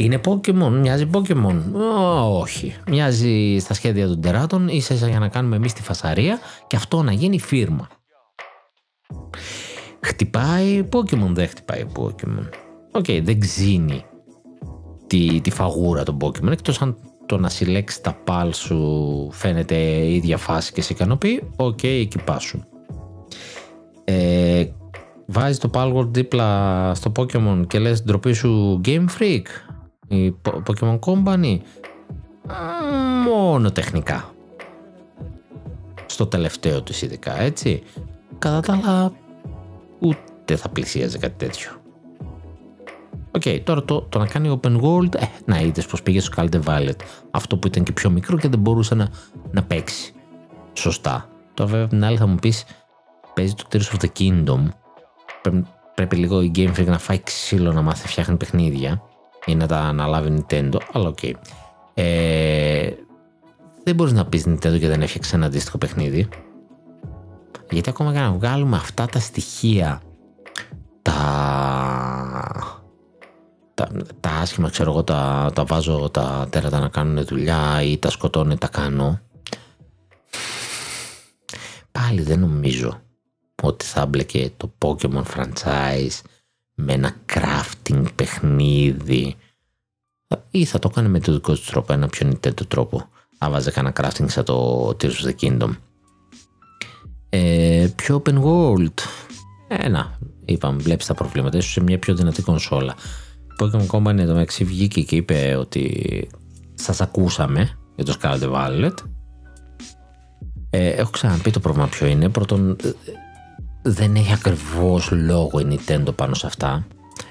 Είναι 0.00 0.20
Pokemon, 0.24 0.70
μοιάζει 0.80 1.10
Pokemon. 1.12 1.60
όχι. 2.40 2.74
Μοιάζει 2.86 3.58
στα 3.58 3.74
σχέδια 3.74 4.06
των 4.06 4.20
τεράτων, 4.20 4.68
ίσα 4.68 4.94
ίσα 4.94 5.08
για 5.08 5.18
να 5.18 5.28
κάνουμε 5.28 5.56
εμείς 5.56 5.72
τη 5.72 5.82
φασαρία 5.82 6.38
και 6.66 6.76
αυτό 6.76 7.02
να 7.02 7.12
γίνει 7.12 7.40
φίρμα. 7.40 7.88
Χτυπάει 10.00 10.88
Pokemon, 10.92 11.30
δεν 11.30 11.48
χτυπάει 11.48 11.86
Pokemon. 11.96 12.48
OK, 12.92 13.04
okay, 13.08 13.20
δεν 13.22 13.40
ξύνει 13.40 14.04
τη, 15.06 15.40
τη 15.40 15.50
φαγούρα 15.50 16.02
των 16.02 16.16
Pokemon, 16.20 16.50
εκτός 16.50 16.82
αν 16.82 16.96
το 17.26 17.38
να 17.38 17.48
συλλέξει 17.48 18.02
τα 18.02 18.12
pal 18.24 18.52
σου 18.52 19.28
φαίνεται 19.32 19.76
η 19.76 20.14
ίδια 20.14 20.36
φάση 20.36 20.72
και 20.72 20.82
σε 20.82 20.92
ικανοποιεί, 20.92 21.42
OK, 21.56 21.78
okay, 21.78 22.00
εκεί 22.00 22.18
πάσο. 22.24 22.60
Ε, 24.04 24.64
βάζεις 25.26 25.58
το 25.58 25.70
Palworld 25.72 26.08
δίπλα 26.10 26.92
στο 26.94 27.12
Pokemon 27.16 27.62
και 27.66 27.78
λες 27.78 28.02
ντροπή 28.02 28.32
σου 28.32 28.80
Game 28.84 29.06
Freak, 29.18 29.42
η 30.08 30.34
Pokemon 30.42 30.98
Company, 30.98 31.58
μόνο 33.24 33.70
τεχνικά. 33.70 34.32
Στο 36.06 36.26
τελευταίο 36.26 36.82
του 36.82 36.92
ειδικά, 37.02 37.40
έτσι. 37.40 37.82
Κατά 38.38 38.60
τα 38.60 38.72
άλλα, 38.72 39.12
ούτε 39.98 40.56
θα 40.56 40.68
πλησίαζε 40.68 41.18
κάτι 41.18 41.34
τέτοιο. 41.46 41.70
OK, 43.30 43.42
okay, 43.44 43.60
τώρα 43.64 43.84
το, 43.84 44.06
το 44.08 44.18
να 44.18 44.26
κάνει 44.26 44.60
open 44.62 44.80
world, 44.80 45.14
ε, 45.14 45.24
να 45.44 45.60
είδες 45.60 45.86
πώς 45.86 45.98
πήγε 46.02 46.20
στο 46.20 46.32
Scarlet 46.36 46.62
Violet. 46.64 46.96
Αυτό 47.30 47.56
που 47.56 47.66
ήταν 47.66 47.82
και 47.82 47.92
πιο 47.92 48.10
μικρό 48.10 48.36
και 48.36 48.48
δεν 48.48 48.58
μπορούσε 48.58 48.94
να, 48.94 49.08
να 49.50 49.62
παίξει. 49.62 50.12
Σωστά. 50.72 51.28
Τώρα 51.54 51.70
βέβαια 51.70 51.86
την 51.86 52.04
άλλη 52.04 52.16
θα 52.16 52.26
μου 52.26 52.34
πεις, 52.34 52.64
παίζει 53.34 53.54
το 53.54 53.64
Tears 53.72 53.96
of 53.96 54.04
the 54.04 54.08
Kingdom. 54.18 54.68
Πρέπει, 55.42 55.66
πρέπει 55.94 56.16
λίγο 56.16 56.42
η 56.42 56.50
Game 56.54 56.74
Freak 56.74 56.86
να 56.86 56.98
φάει 56.98 57.22
ξύλο 57.22 57.72
να 57.72 57.82
μάθει 57.82 58.08
φτιάχνει 58.08 58.36
παιχνίδια 58.36 59.02
ή 59.48 59.54
να 59.54 59.66
τα 59.66 59.78
αναλάβει 59.78 60.34
Nintendo, 60.38 60.76
αλλά 60.92 61.08
OK. 61.08 61.18
Okay. 61.22 61.32
Ε, 61.94 62.90
δεν 63.84 63.94
μπορείς 63.94 64.12
να 64.12 64.24
πεις 64.24 64.44
Nintendo 64.46 64.78
και 64.78 64.88
δεν 64.88 65.02
έφτιαξε 65.02 65.36
ένα 65.36 65.46
αντίστοιχο 65.46 65.78
παιχνίδι. 65.78 66.28
Γιατί 67.70 67.88
ακόμα 67.88 68.12
και 68.12 68.18
να 68.18 68.32
βγάλουμε 68.32 68.76
αυτά 68.76 69.06
τα 69.06 69.18
στοιχεία 69.18 70.02
τα, 71.02 71.20
τα, 73.74 73.88
τα 74.20 74.30
άσχημα 74.30 74.70
ξέρω 74.70 74.90
εγώ 74.90 75.04
τα, 75.04 75.50
τα 75.54 75.64
βάζω 75.64 76.08
τα 76.12 76.46
τέρατα 76.50 76.78
να 76.78 76.88
κάνουν 76.88 77.24
δουλειά 77.24 77.82
ή 77.82 77.98
τα 77.98 78.10
σκοτώνω 78.10 78.56
τα 78.56 78.68
κάνω 78.68 79.20
πάλι 81.92 82.22
δεν 82.22 82.40
νομίζω 82.40 83.00
ότι 83.62 83.84
θα 83.84 84.06
μπλεκε 84.06 84.52
το 84.56 84.72
Pokemon 84.78 85.22
franchise 85.36 86.20
με 86.80 86.92
ένα 86.92 87.12
crafting 87.34 88.04
παιχνίδι 88.14 89.36
ή 90.50 90.64
θα 90.64 90.78
το 90.78 90.88
κάνει 90.88 91.08
με 91.08 91.20
το 91.20 91.32
δικό 91.32 91.52
του 91.52 91.64
τρόπο, 91.66 91.92
ένα 91.92 92.06
πιο 92.06 92.26
νητέτο 92.26 92.66
τρόπο. 92.66 93.08
Αν 93.38 93.50
βάζει 93.50 93.70
κανένα 93.70 93.94
crafting 94.00 94.24
σαν 94.26 94.44
το 94.44 94.86
Tears 94.88 95.04
of 95.04 95.28
the 95.28 95.34
Kingdom. 95.40 95.70
Ε, 97.28 97.88
πιο 97.96 98.22
open 98.24 98.42
world. 98.42 98.94
Ένα, 99.68 100.18
είπαμε, 100.44 100.82
βλέπεις 100.82 101.06
τα 101.06 101.14
προβλήματα. 101.14 101.58
ίσως 101.58 101.72
σε 101.72 101.82
μια 101.82 101.98
πιο 101.98 102.14
δυνατή 102.14 102.42
κονσόλα. 102.42 102.94
Pokemon 103.60 103.86
Company 103.86 104.18
εδώ 104.18 104.32
μεταξύ 104.32 104.64
βγήκε 104.64 105.02
και 105.02 105.16
είπε 105.16 105.56
ότι 105.58 106.28
σας 106.74 107.00
ακούσαμε 107.00 107.78
για 107.96 108.04
το 108.04 108.14
Scarlet 108.20 108.52
Violet. 108.52 108.94
Ε, 110.70 110.88
έχω 110.88 111.10
ξαναπεί 111.10 111.50
το 111.50 111.60
πρόβλημα 111.60 111.88
ποιο 111.88 112.06
είναι. 112.06 112.28
Πρώτον, 112.28 112.70
ε, 112.70 112.92
δεν 113.90 114.14
έχει 114.14 114.32
ακριβώς 114.32 115.10
λόγο 115.10 115.60
η 115.60 115.66
Nintendo 115.70 116.14
πάνω 116.14 116.34
σε 116.34 116.46
αυτά. 116.46 116.86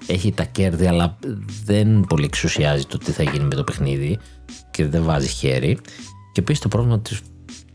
Έχει 0.07 0.31
τα 0.31 0.43
κέρδη, 0.43 0.85
αλλά 0.85 1.17
δεν 1.63 2.05
πολύ 2.07 2.25
εξουσιάζει 2.25 2.85
το 2.85 2.97
τι 2.97 3.11
θα 3.11 3.23
γίνει 3.23 3.43
με 3.43 3.55
το 3.55 3.63
παιχνίδι 3.63 4.19
και 4.71 4.87
δεν 4.87 5.03
βάζει 5.03 5.27
χέρι. 5.27 5.79
Και 6.31 6.39
επίσης 6.39 6.61
το 6.61 6.67
πρόβλημα 6.67 6.99
τη 6.99 7.17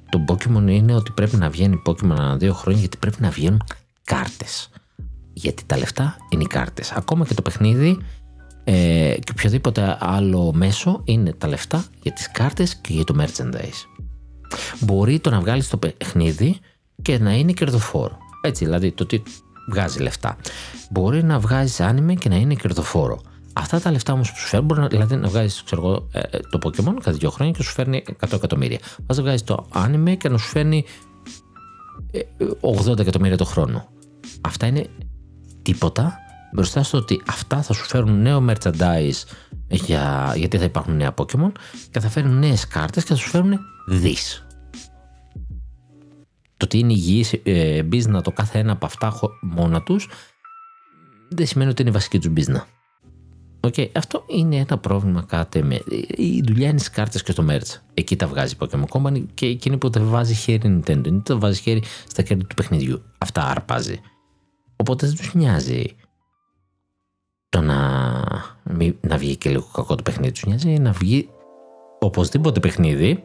το 0.08 0.24
Pokemon 0.28 0.70
είναι 0.70 0.94
ότι 0.94 1.10
πρέπει 1.10 1.36
να 1.36 1.50
βγαίνει 1.50 1.82
Pokemon 1.86 2.10
ανά 2.10 2.36
δύο 2.36 2.52
χρόνια 2.52 2.80
γιατί 2.80 2.96
πρέπει 2.96 3.16
να 3.20 3.30
βγαίνουν 3.30 3.62
κάρτες. 4.04 4.70
Γιατί 5.32 5.62
τα 5.66 5.78
λεφτά 5.78 6.16
είναι 6.28 6.42
οι 6.42 6.46
κάρτες. 6.46 6.92
Ακόμα 6.92 7.24
και 7.24 7.34
το 7.34 7.42
παιχνίδι 7.42 7.98
ε, 8.64 9.14
και 9.20 9.32
οποιοδήποτε 9.32 9.96
άλλο 10.00 10.52
μέσο 10.54 11.00
είναι 11.04 11.32
τα 11.32 11.48
λεφτά 11.48 11.84
για 12.02 12.12
τις 12.12 12.30
κάρτες 12.30 12.74
και 12.76 12.92
για 12.92 13.04
το 13.04 13.14
merchandise. 13.18 14.02
Μπορεί 14.80 15.18
το 15.18 15.30
να 15.30 15.40
βγάλεις 15.40 15.68
το 15.68 15.76
παιχνίδι 15.76 16.58
και 17.02 17.18
να 17.18 17.32
είναι 17.32 17.52
κερδοφόρο. 17.52 18.21
Έτσι, 18.44 18.64
δηλαδή 18.64 18.92
το 18.92 19.06
τι 19.06 19.22
βγάζει 19.68 20.00
λεφτά. 20.00 20.36
Μπορεί 20.90 21.24
να 21.24 21.38
βγάζεις 21.38 21.80
άνιμε 21.80 22.14
και 22.14 22.28
να 22.28 22.36
είναι 22.36 22.54
κερδοφόρο. 22.54 23.20
Αυτά 23.52 23.80
τα 23.80 23.90
λεφτά 23.90 24.12
όμως 24.12 24.32
που 24.32 24.38
σου 24.38 24.46
φέρνουν, 24.46 24.66
μπορεί 24.68 24.80
να, 24.80 24.86
δηλαδή 24.86 25.16
να 25.16 25.28
βγάζεις 25.28 25.64
το 26.50 26.58
Pokémon 26.62 26.94
κάθε 27.02 27.16
δύο 27.18 27.30
χρόνια 27.30 27.52
και 27.52 27.62
σου 27.62 27.72
φέρνει 27.72 28.02
100 28.06 28.32
εκατομμύρια. 28.32 28.78
Βάζει 29.06 29.20
να 29.20 29.26
βγάζεις 29.26 29.44
το 29.44 29.66
anime 29.74 30.16
και 30.18 30.28
να 30.28 30.38
σου 30.38 30.48
φέρνει 30.48 30.84
80 32.90 32.98
εκατομμύρια 32.98 33.36
το 33.36 33.44
χρόνο. 33.44 33.88
Αυτά 34.40 34.66
είναι 34.66 34.86
τίποτα 35.62 36.18
μπροστά 36.52 36.82
στο 36.82 36.98
ότι 36.98 37.22
αυτά 37.26 37.62
θα 37.62 37.72
σου 37.72 37.84
φέρουν 37.84 38.22
νέο 38.22 38.44
merchandise 38.48 39.22
για, 39.68 40.34
γιατί 40.36 40.58
θα 40.58 40.64
υπάρχουν 40.64 40.96
νέα 40.96 41.14
Pokemon 41.14 41.52
και 41.90 42.00
θα 42.00 42.08
φέρουν 42.08 42.38
νέες 42.38 42.68
κάρτες 42.68 43.02
και 43.02 43.08
θα 43.08 43.16
σου 43.16 43.28
φέρουν 43.28 43.58
δις. 43.86 44.46
Το 46.62 46.68
ότι 46.68 46.78
είναι 46.78 46.92
υγιής 46.92 47.32
ε, 47.42 47.82
business 47.92 48.22
το 48.22 48.30
κάθε 48.30 48.58
ένα 48.58 48.72
από 48.72 48.86
αυτά 48.86 49.14
μόνα 49.40 49.82
τους 49.82 50.08
δεν 51.28 51.46
σημαίνει 51.46 51.70
ότι 51.70 51.82
είναι 51.82 51.90
η 51.90 51.94
βασική 51.94 52.18
τους 52.18 52.32
business. 52.36 52.64
Okay, 53.60 53.88
αυτό 53.92 54.24
είναι 54.26 54.56
ένα 54.56 54.78
πρόβλημα 54.78 55.24
κάτι 55.28 55.62
με. 55.62 55.82
Η 56.16 56.42
δουλειά 56.46 56.68
είναι 56.68 56.78
στις 56.78 56.90
κάρτες 56.90 57.22
και 57.22 57.32
στο 57.32 57.44
merch. 57.48 57.80
Εκεί 57.94 58.16
τα 58.16 58.26
βγάζει 58.26 58.54
η 58.54 58.56
Pokemon 58.60 58.84
Company 58.88 59.24
και 59.34 59.46
εκείνη 59.46 59.78
που 59.78 59.90
τα 59.90 60.00
βάζει 60.00 60.34
χέρι 60.34 60.60
Nintendo. 60.64 61.06
Είναι 61.06 61.20
τα 61.20 61.38
βάζει 61.38 61.60
χέρι 61.60 61.82
στα 62.08 62.22
κέρδη 62.22 62.44
του 62.44 62.54
παιχνιδιού. 62.54 63.02
Αυτά 63.18 63.46
αρπάζει. 63.46 64.00
Οπότε 64.76 65.06
δεν 65.06 65.16
τους 65.16 65.34
νοιάζει 65.34 65.84
το 67.48 67.60
να, 67.60 67.78
να 69.00 69.16
βγει 69.16 69.36
και 69.36 69.50
λίγο 69.50 69.68
κακό 69.72 69.94
το 69.94 70.02
παιχνίδι. 70.02 70.32
Τους 70.32 70.44
νοιάζει 70.44 70.68
να 70.68 70.92
βγει 70.92 71.28
οπωσδήποτε 71.98 72.60
παιχνίδι 72.60 73.24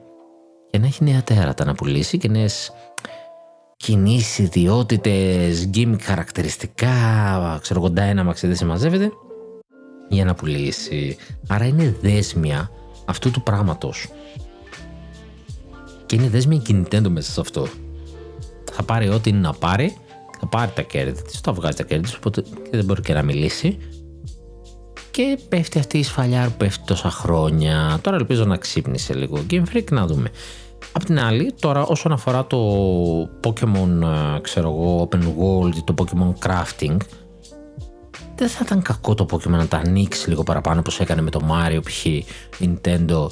και 0.71 0.77
να 0.77 0.85
έχει 0.85 1.03
νέα 1.03 1.23
τέρατα 1.23 1.65
να 1.65 1.73
πουλήσει 1.73 2.17
και 2.17 2.27
νέες 2.27 2.71
κινήσει, 3.77 4.41
ιδιότητες, 4.41 5.69
gimmick 5.73 6.01
χαρακτηριστικά, 6.01 6.89
ξέρω 7.61 7.83
εγώ, 7.83 7.93
Dynamax 7.97 8.35
δεν 8.41 8.55
συμμαζεύεται 8.55 9.11
για 10.09 10.25
να 10.25 10.33
πουλήσει. 10.33 11.17
Άρα 11.47 11.65
είναι 11.65 11.95
δέσμια 12.01 12.71
αυτού 13.05 13.31
του 13.31 13.41
πράγματος. 13.43 14.07
Και 16.05 16.15
είναι 16.15 16.29
δέσμια 16.29 16.61
η 16.67 16.73
Nintendo 16.73 17.07
μέσα 17.07 17.31
σε 17.31 17.39
αυτό. 17.39 17.67
Θα 18.71 18.83
πάρει 18.83 19.09
ό,τι 19.09 19.29
είναι 19.29 19.39
να 19.39 19.53
πάρει, 19.53 19.97
θα 20.39 20.47
πάρει 20.47 20.71
τα 20.75 20.81
κέρδη 20.81 21.21
της, 21.21 21.39
θα 21.39 21.53
βγάζει 21.53 21.77
τα 21.77 21.83
κέρδη 21.83 22.03
της, 22.03 22.15
οπότε 22.15 22.43
δεν 22.71 22.85
μπορεί 22.85 23.01
και 23.01 23.13
να 23.13 23.23
μιλήσει. 23.23 23.77
Και 25.11 25.39
πέφτει 25.49 25.79
αυτή 25.79 25.97
η 25.97 26.03
σφαλιά 26.03 26.45
που 26.45 26.57
πέφτει 26.57 26.83
τόσα 26.85 27.09
χρόνια. 27.09 27.99
Τώρα 28.01 28.17
ελπίζω 28.17 28.45
να 28.45 28.57
ξύπνησε 28.57 29.13
λίγο. 29.13 29.45
Game 29.49 29.63
Freak 29.73 29.91
να 29.91 30.05
δούμε. 30.05 30.29
Απ' 30.97 31.03
την 31.03 31.19
άλλη, 31.19 31.53
τώρα 31.59 31.85
όσον 31.85 32.11
αφορά 32.11 32.45
το 32.47 32.59
Pokemon, 33.43 34.01
ε, 34.35 34.39
ξέρω 34.41 34.69
εγώ, 34.69 35.09
Open 35.09 35.21
World, 35.21 35.73
το 35.83 35.93
Pokemon 35.97 36.33
Crafting, 36.47 36.97
δεν 38.35 38.47
θα 38.47 38.61
ήταν 38.65 38.81
κακό 38.81 39.13
το 39.13 39.25
Pokemon 39.31 39.49
να 39.49 39.67
τα 39.67 39.77
ανοίξει 39.77 40.29
λίγο 40.29 40.43
παραπάνω 40.43 40.79
όπως 40.79 40.99
έκανε 40.99 41.21
με 41.21 41.29
το 41.29 41.41
Mario 41.51 41.79
π.χ. 41.83 42.05
Nintendo 42.59 43.27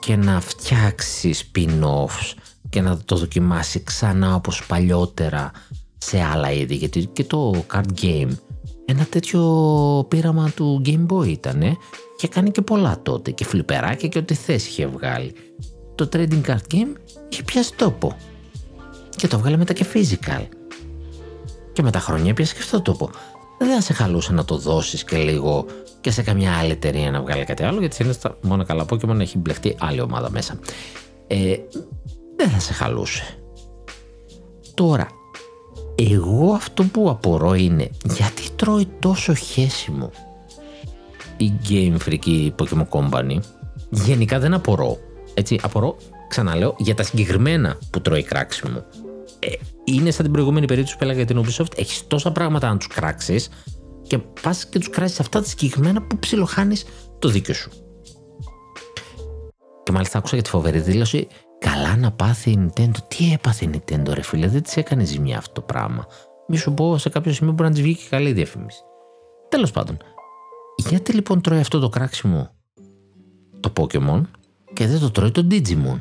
και 0.00 0.16
να 0.16 0.40
φτιάξει 0.40 1.34
spin-offs 1.34 2.34
και 2.68 2.80
να 2.80 2.98
το 3.04 3.16
δοκιμάσει 3.16 3.82
ξανά 3.82 4.34
όπως 4.34 4.66
παλιότερα 4.66 5.50
σε 5.98 6.22
άλλα 6.22 6.52
είδη 6.52 6.74
γιατί 6.74 7.06
και 7.12 7.24
το 7.24 7.64
card 7.72 8.02
game 8.02 8.30
ένα 8.84 9.04
τέτοιο 9.10 9.42
πείραμα 10.08 10.50
του 10.54 10.82
Game 10.84 11.06
Boy 11.06 11.28
ήταν 11.28 11.62
και 12.16 12.28
κάνει 12.28 12.50
και 12.50 12.62
πολλά 12.62 13.02
τότε 13.02 13.30
και 13.30 13.44
φλιπεράκια 13.44 14.08
και 14.08 14.18
ό,τι 14.18 14.34
θες 14.34 14.66
είχε 14.66 14.86
βγάλει 14.86 15.34
το 16.06 16.08
trading 16.12 16.42
card 16.46 16.74
game 16.74 16.92
είχε 17.28 17.42
πιάσει 17.42 17.74
τόπο 17.74 18.16
και 19.16 19.28
το 19.28 19.38
βγάλε 19.38 19.56
μετά 19.56 19.72
και 19.72 19.86
physical 19.94 20.44
και 21.72 21.82
με 21.82 21.90
τα 21.90 21.98
χρόνια 21.98 22.34
πιάσει 22.34 22.54
και 22.54 22.60
αυτό 22.62 22.76
το 22.76 22.92
τόπο 22.92 23.10
δεν 23.58 23.74
θα 23.74 23.80
σε 23.80 23.92
χαλούσε 23.92 24.32
να 24.32 24.44
το 24.44 24.58
δώσεις 24.58 25.04
και 25.04 25.16
λίγο 25.16 25.66
και 26.00 26.10
σε 26.10 26.22
καμιά 26.22 26.56
άλλη 26.56 26.70
εταιρεία 26.70 27.10
να 27.10 27.20
βγάλει 27.20 27.44
κάτι 27.44 27.62
άλλο, 27.62 27.80
γιατί 27.80 28.02
είναι 28.02 28.12
στα 28.12 28.36
μόνο 28.40 28.64
καλά 28.64 28.84
Pokemon 28.90 29.14
να 29.14 29.22
έχει 29.22 29.38
μπλεχτεί 29.38 29.76
άλλη 29.78 30.00
ομάδα 30.00 30.30
μέσα. 30.30 30.58
Ε, 31.26 31.56
δεν 32.36 32.48
θα 32.48 32.58
σε 32.58 32.72
χαλούσε. 32.72 33.38
Τώρα, 34.74 35.08
εγώ 35.94 36.52
αυτό 36.52 36.84
που 36.84 37.10
απορώ 37.10 37.54
είναι 37.54 37.90
γιατί 38.04 38.42
τρώει 38.56 38.88
τόσο 38.98 39.34
χέσιμο 39.34 40.10
η 41.36 41.52
Game 41.68 41.96
Freak 42.08 42.26
η 42.26 42.54
Pokemon 42.58 42.88
Company; 42.90 43.38
Γενικά 43.90 44.38
δεν 44.38 44.54
απορώ. 44.54 44.98
Έτσι, 45.40 45.60
απορώ, 45.62 45.96
ξαναλέω, 46.28 46.74
για 46.78 46.94
τα 46.94 47.02
συγκεκριμένα 47.02 47.78
που 47.90 48.00
τρώει 48.00 48.22
κράξιμο. 48.22 48.84
Ε, 49.38 49.48
είναι 49.84 50.10
σαν 50.10 50.22
την 50.22 50.32
προηγούμενη 50.32 50.66
περίπτωση 50.66 50.96
που 50.96 51.04
έλεγα 51.04 51.22
για 51.22 51.34
την 51.34 51.44
Ubisoft. 51.44 51.78
Έχεις 51.78 52.06
τόσα 52.06 52.32
πράγματα 52.32 52.68
να 52.68 52.76
τους 52.76 52.86
κράξεις 52.86 53.48
και 54.02 54.18
πας 54.18 54.66
και 54.66 54.78
τους 54.78 54.90
κράσει 54.90 55.16
αυτά 55.20 55.40
τα 55.40 55.46
συγκεκριμένα 55.46 56.02
που 56.02 56.18
ψιλοχάνεις 56.18 56.84
το 57.18 57.28
δίκιο 57.28 57.54
σου. 57.54 57.70
Και 59.82 59.92
μάλιστα 59.92 60.18
άκουσα 60.18 60.34
για 60.34 60.44
τη 60.44 60.50
φοβερή 60.50 60.78
δήλωση. 60.78 61.26
Καλά 61.58 61.96
να 61.96 62.12
πάθει 62.12 62.50
η 62.50 62.58
Nintendo. 62.66 62.96
Τι 63.08 63.32
έπαθε 63.32 63.64
η 63.64 63.70
Nintendo, 63.74 64.08
ρε 64.14 64.22
φίλε, 64.22 64.48
δεν 64.48 64.62
της 64.62 64.76
έκανε 64.76 65.04
ζημιά 65.04 65.38
αυτό 65.38 65.52
το 65.52 65.60
πράγμα. 65.60 66.06
Μη 66.48 66.56
σου 66.56 66.74
πω 66.74 66.98
σε 66.98 67.08
κάποιο 67.08 67.32
σημείο 67.32 67.52
μπορεί 67.52 67.68
να 67.68 67.74
της 67.74 67.82
βγει 67.82 67.94
και 67.96 68.06
καλή 68.10 68.32
διαφήμιση. 68.32 68.80
Τέλος 69.48 69.70
πάντων, 69.70 69.96
γιατί 70.76 71.12
λοιπόν 71.12 71.40
τρώει 71.40 71.60
αυτό 71.60 71.78
το 71.78 71.88
κράξιμο 71.88 72.50
το 73.60 73.72
Pokémon; 73.76 74.22
Και 74.80 74.86
δεν 74.86 75.00
το 75.00 75.10
τρώει 75.10 75.30
το 75.30 75.46
Digimon. 75.50 76.00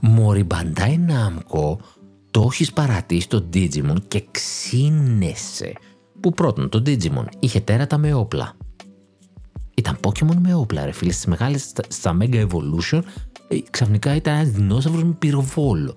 Μωρή 0.00 0.46
Bandai 0.50 0.94
Namco 1.10 1.76
το 2.30 2.48
έχεις 2.52 2.72
παρατήσει 2.72 3.28
το 3.28 3.48
Digimon 3.52 3.96
και 4.08 4.24
ξύνεσαι. 4.30 5.72
Που 6.20 6.30
πρώτον, 6.30 6.68
το 6.68 6.82
Digimon 6.86 7.24
είχε 7.38 7.60
τέρατα 7.60 7.98
με 7.98 8.14
όπλα. 8.14 8.56
Ήταν 9.74 9.98
Pokemon 10.02 10.36
με 10.42 10.54
όπλα, 10.54 10.84
ρε 10.84 10.92
φίλε. 10.92 11.12
Στις 11.12 11.26
μεγάλες, 11.26 11.72
στα 11.88 12.16
Mega 12.20 12.46
Evolution, 12.48 13.00
ε, 13.48 13.56
ξαφνικά 13.70 14.14
ήταν 14.14 14.34
ένας 14.34 14.50
δεινόσαυρος 14.50 15.04
με 15.04 15.12
πυροβόλο. 15.18 15.96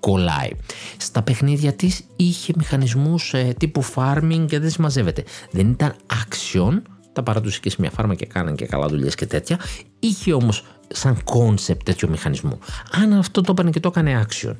Κολλάει. 0.00 0.50
Στα 0.96 1.22
παιχνίδια 1.22 1.72
της 1.72 2.04
είχε 2.16 2.52
μηχανισμούς 2.56 3.34
ε, 3.34 3.54
τύπου 3.58 3.84
farming 3.94 4.44
και 4.48 4.58
δεν 4.58 4.70
συμμαζεύεται. 4.70 5.24
Δεν 5.50 5.68
ήταν 5.70 5.94
action, 6.06 6.82
τα 7.22 7.32
παρατούσε 7.32 7.60
και 7.60 7.70
σε 7.70 7.76
μια 7.78 7.90
φάρμα 7.90 8.14
και 8.14 8.26
κάναν 8.26 8.56
και 8.56 8.66
καλά 8.66 8.86
δουλειές 8.86 9.14
και 9.14 9.26
τέτοια. 9.26 9.58
Είχε 9.98 10.32
όμως 10.32 10.64
σαν 10.88 11.16
concept 11.24 11.82
τέτοιο 11.84 12.08
μηχανισμό. 12.08 12.58
Αν 12.90 13.12
αυτό 13.12 13.40
το 13.40 13.52
έπαιρνε 13.52 13.70
και 13.70 13.80
το 13.80 13.88
έκανε 13.88 14.26
action, 14.26 14.56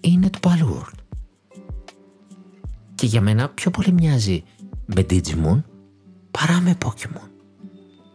είναι 0.00 0.30
το 0.30 0.38
Palworld. 0.42 0.98
Και 2.94 3.06
για 3.06 3.20
μένα 3.20 3.48
πιο 3.48 3.70
πολύ 3.70 3.92
μοιάζει 3.92 4.42
με 4.86 5.06
Digimon 5.10 5.62
παρά 6.30 6.60
με 6.60 6.76
Pokemon. 6.84 7.28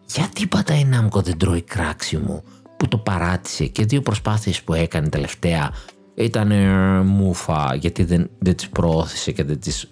Γιατί 0.06 0.48
πατάει 0.48 0.80
η 0.80 0.90
Namco 0.94 1.24
δεν 1.24 1.38
τρώει 1.38 1.61
κράξιμο 1.61 2.44
που 2.78 2.88
το 2.88 2.98
παράτησε 2.98 3.65
και 3.65 3.86
δύο 3.86 4.02
προσπάθειες 4.02 4.61
που 4.61 4.74
έκανε 4.74 5.10
τελευταία 5.10 5.72
ήταν 6.15 6.52
ε, 6.52 7.02
μούφα 7.02 7.76
γιατί 7.76 8.03
δεν, 8.03 8.30
δεν 8.40 8.56
τις 8.56 8.70
προώθησε 8.70 9.32
και 9.32 9.44
δεν 9.44 9.60
τις 9.60 9.90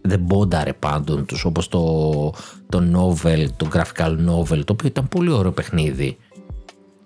δεν 0.00 0.20
μπόνταρε 0.20 0.72
πάντων 0.72 1.26
τους 1.26 1.44
όπως 1.44 1.68
το, 1.68 1.80
το 2.68 2.82
novel, 2.94 3.46
το 3.56 3.68
graphical 3.72 4.16
novel 4.28 4.64
το 4.64 4.72
οποίο 4.72 4.88
ήταν 4.88 5.08
πολύ 5.08 5.30
ωραίο 5.30 5.52
παιχνίδι 5.52 6.16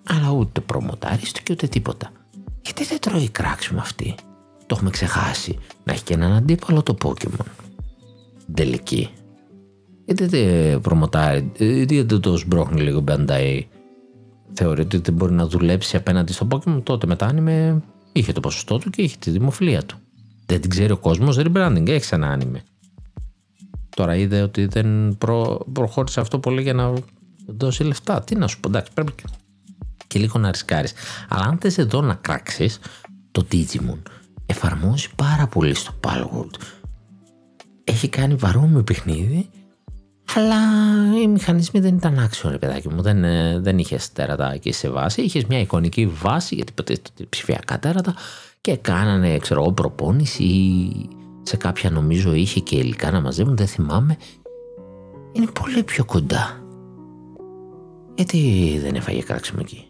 αλλά 0.09 0.31
ούτε 0.31 0.61
προμοτάριστο 0.61 1.41
και 1.43 1.53
ούτε 1.53 1.67
τίποτα. 1.67 2.13
Γιατί 2.63 2.85
δεν 2.85 2.99
τρώει 3.01 3.29
κράξιμο 3.29 3.81
αυτή; 3.81 4.15
Το 4.67 4.75
έχουμε 4.75 4.91
ξεχάσει. 4.91 5.59
Να 5.85 5.93
έχει 5.93 6.03
και 6.03 6.15
έναν 6.15 6.33
αντίπαλο 6.33 6.83
το 6.83 6.97
Pokemon. 7.05 7.47
Τελική. 8.55 9.09
Γιατί 10.05 10.27
δεν 10.27 10.81
προμοτάρει, 10.81 11.53
γιατί 11.57 12.03
δεν 12.03 12.21
το 12.21 12.37
σμπρώχνει 12.37 12.81
λίγο 12.81 13.05
Bandai; 13.09 13.61
Θεωρείται 14.55 14.97
ότι 14.97 15.11
δεν 15.11 15.15
μπορεί 15.15 15.33
να 15.33 15.47
δουλέψει 15.47 15.97
απέναντι 15.97 16.33
στο 16.33 16.47
Pokemon. 16.51 16.83
Τότε 16.83 17.07
μετά 17.07 17.27
άνιμε 17.27 17.83
είχε 18.13 18.33
το 18.33 18.41
ποσοστό 18.41 18.79
του 18.79 18.91
και 18.91 19.03
είχε 19.03 19.17
τη 19.19 19.31
δημοφιλία 19.31 19.83
του. 19.83 19.97
Δεν 20.47 20.61
την 20.61 20.71
ξέρει 20.71 20.93
ο 20.93 20.97
κόσμος, 20.97 21.39
rebranding, 21.39 21.89
έχει 21.89 22.15
ένα 22.15 22.29
άνιμε. 22.29 22.63
Τώρα 23.97 24.17
είδε 24.17 24.43
ότι 24.43 24.67
δεν 24.67 25.19
προ... 25.19 25.67
προχώρησε 25.73 26.21
αυτό 26.21 26.39
πολύ 26.39 26.63
για 26.63 26.75
να 26.75 26.93
δώσει 27.47 27.85
λεφτά. 27.85 28.21
Τι 28.21 28.35
να 28.35 28.47
σου 28.47 28.61
πω, 28.61 28.69
εντάξει, 28.69 28.93
πρέπει 28.95 29.13
και 30.07 30.19
λίγο 30.19 30.39
να 30.39 30.51
ρισκάρεις. 30.51 30.93
Αλλά 31.29 31.45
αν 31.45 31.59
θες 31.59 31.79
εδώ 31.79 32.01
να 32.01 32.15
κράξεις, 32.15 32.79
το 33.31 33.47
Digimon 33.53 33.99
εφαρμόζει 34.47 35.09
πάρα 35.17 35.47
πολύ 35.47 35.75
στο 35.75 35.93
Palworld. 36.05 36.61
Έχει 37.85 38.09
κάνει 38.09 38.35
βαρόμοιο 38.35 38.83
παιχνίδι, 38.83 39.49
αλλά 40.35 40.57
οι 41.23 41.27
μηχανισμοί 41.27 41.81
δεν 41.81 41.95
ήταν 41.95 42.19
άξιο, 42.19 42.51
ρε 42.51 42.59
παιδάκι 42.59 42.89
μου. 42.89 43.03
Δεν, 43.03 43.25
ε, 43.25 43.59
δεν 43.59 43.79
είχες 43.79 44.13
τέρατα 44.13 44.53
εκεί 44.53 44.73
σε 44.73 44.89
βάση. 44.89 45.23
Είχες 45.23 45.45
μια 45.45 45.61
εικονική 45.61 46.07
βάση, 46.07 46.55
γιατί 46.55 46.73
ποτέ 46.73 46.97
ψηφιακά 47.29 47.79
τέρατα 47.79 48.15
και 48.61 48.77
κάνανε, 48.77 49.39
ξέρω 49.39 49.63
εγώ, 49.63 49.73
προπόνηση 49.73 50.43
ή 50.43 51.09
σε 51.43 51.57
κάποια 51.57 51.91
νομίζω 51.91 52.35
είχε 52.35 52.61
και 52.61 52.77
υλικά 52.77 53.11
να 53.11 53.21
μαζεύουν, 53.21 53.57
δεν 53.57 53.67
θυμάμαι. 53.67 54.17
Είναι 55.33 55.47
πολύ 55.61 55.83
πιο 55.83 56.05
κοντά. 56.05 56.57
Γιατί 58.15 58.79
δεν 58.83 58.95
έφαγε 58.95 59.23
κράξιμο 59.23 59.61
εκεί; 59.63 59.85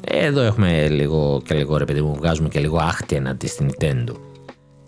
Εδώ 0.00 0.40
έχουμε 0.40 0.88
λίγο 0.88 1.42
και 1.44 1.54
λίγο 1.54 1.76
ρε 1.76 1.84
παιδί 1.84 2.02
μου, 2.02 2.14
βγάζουμε 2.14 2.48
και 2.48 2.60
λίγο 2.60 2.78
άχτη 2.78 3.16
εναντί 3.16 3.46
στην 3.46 3.70
Nintendo. 3.70 4.14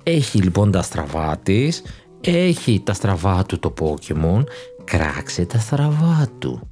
Έχει 0.03 0.39
λοιπόν 0.39 0.71
τα 0.71 0.83
στραβά 0.83 1.37
της, 1.43 1.83
έχει 2.21 2.81
τα 2.85 2.93
στραβά 2.93 3.45
του 3.45 3.59
το 3.59 3.75
Pokemon, 3.81 4.45
κράξε 4.85 5.45
τα 5.45 5.59
στραβά 5.59 6.29
του. 6.39 6.71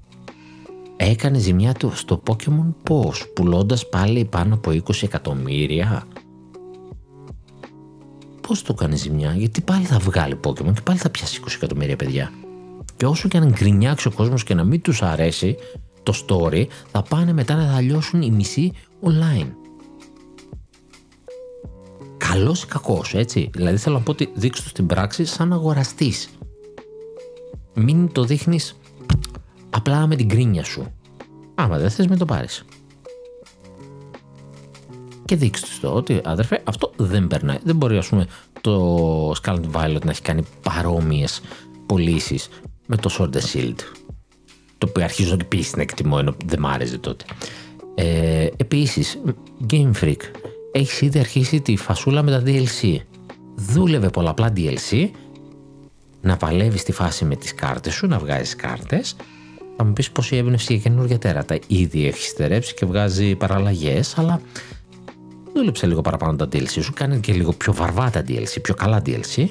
Έκανε 0.96 1.38
ζημιά 1.38 1.72
του 1.72 1.96
στο 1.96 2.22
Pokemon 2.26 2.74
πώς, 2.82 3.32
πουλώντας 3.34 3.88
πάλι 3.88 4.24
πάνω 4.24 4.54
από 4.54 4.70
20 4.70 5.02
εκατομμύρια. 5.02 6.06
Πώς 8.48 8.62
το 8.62 8.74
κάνει 8.74 8.96
ζημιά, 8.96 9.34
γιατί 9.36 9.60
πάλι 9.60 9.84
θα 9.84 9.98
βγάλει 9.98 10.40
Pokemon 10.44 10.72
και 10.74 10.80
πάλι 10.84 10.98
θα 10.98 11.10
πιάσει 11.10 11.40
20 11.44 11.48
εκατομμύρια 11.54 11.96
παιδιά. 11.96 12.32
Και 12.96 13.06
όσο 13.06 13.28
και 13.28 13.36
αν 13.36 13.50
γκρινιάξει 13.50 14.08
ο 14.08 14.10
κόσμος 14.10 14.44
και 14.44 14.54
να 14.54 14.64
μην 14.64 14.80
τους 14.80 15.02
αρέσει 15.02 15.56
το 16.02 16.14
story, 16.26 16.66
θα 16.90 17.02
πάνε 17.02 17.32
μετά 17.32 17.54
να 17.54 17.72
θα 17.72 17.80
λιώσουν 17.80 18.22
οι 18.22 18.30
μισοί 18.30 18.72
online. 19.02 19.48
Καλός 22.16 22.62
ή 22.62 22.66
κακός, 22.66 23.14
έτσι. 23.14 23.50
Δηλαδή 23.52 23.76
θέλω 23.76 23.96
να 23.96 24.02
πω 24.02 24.10
ότι 24.10 24.30
δείξω 24.34 24.62
το 24.62 24.68
στην 24.68 24.86
πράξη 24.86 25.24
σαν 25.24 25.52
αγοραστής. 25.52 26.28
Μην 27.74 28.12
το 28.12 28.24
δείχνεις 28.24 28.76
απλά 29.70 30.06
με 30.06 30.16
την 30.16 30.28
κρίνια 30.28 30.64
σου. 30.64 30.92
Άμα 31.54 31.78
δεν 31.78 31.90
θες 31.90 32.06
μην 32.06 32.18
το 32.18 32.24
πάρεις. 32.24 32.64
Και 35.24 35.36
δείξτε 35.36 35.66
το 35.80 35.92
ότι 35.92 36.20
αδερφέ 36.24 36.62
αυτό 36.64 36.92
δεν 36.96 37.26
περνάει. 37.26 37.58
Δεν 37.64 37.76
μπορεί 37.76 37.96
ας 37.96 38.08
πούμε 38.08 38.26
το 38.60 39.30
Scarlet 39.30 39.70
Violet 39.72 40.04
να 40.04 40.10
έχει 40.10 40.22
κάνει 40.22 40.42
παρόμοιες 40.62 41.40
πωλήσεις 41.86 42.48
με 42.86 42.96
το 42.96 43.16
Sword 43.18 43.36
and 43.36 43.56
Shield. 43.56 43.78
Το 44.78 44.86
οποίο 44.88 45.04
αρχίζω 45.04 45.36
και 45.36 45.42
επίσης 45.42 45.76
να 45.76 45.82
εκτιμώ 45.82 46.16
ενώ 46.20 46.36
δεν 46.46 46.60
μ' 46.60 46.66
άρεσε 46.66 46.98
τότε. 46.98 47.24
Ε, 47.94 48.48
επίσης, 48.56 49.20
Game 49.70 49.90
Freak 50.00 50.20
έχεις 50.72 51.00
ήδη 51.00 51.18
αρχίσει 51.18 51.60
τη 51.60 51.76
φασούλα 51.76 52.22
με 52.22 52.30
τα 52.30 52.42
DLC. 52.46 52.96
Δούλευε 53.54 54.08
πολλαπλά 54.08 54.52
DLC 54.56 55.08
να 56.20 56.36
παλεύεις 56.36 56.80
στη 56.80 56.92
φάση 56.92 57.24
με 57.24 57.36
τις 57.36 57.54
κάρτες 57.54 57.94
σου, 57.94 58.06
να 58.06 58.18
βγάζεις 58.18 58.56
κάρτες. 58.56 59.16
Θα 59.76 59.84
μου 59.84 59.92
πεις 59.92 60.10
πως 60.10 60.30
η 60.30 60.36
έμπνευση 60.36 60.72
για 60.72 60.82
καινούργια 60.82 61.18
τέρατα 61.18 61.58
ήδη 61.66 62.06
έχει 62.06 62.26
στερέψει 62.26 62.74
και 62.74 62.86
βγάζει 62.86 63.34
παραλλαγές, 63.34 64.18
αλλά 64.18 64.40
δούλεψε 65.54 65.86
λίγο 65.86 66.00
παραπάνω 66.00 66.36
τα 66.36 66.48
DLC 66.52 66.82
σου, 66.82 66.92
κάνει 66.94 67.20
και 67.20 67.32
λίγο 67.32 67.52
πιο 67.52 67.72
βαρβά 67.72 68.10
τα 68.10 68.24
DLC, 68.28 68.62
πιο 68.62 68.74
καλά 68.74 69.02
DLC, 69.06 69.48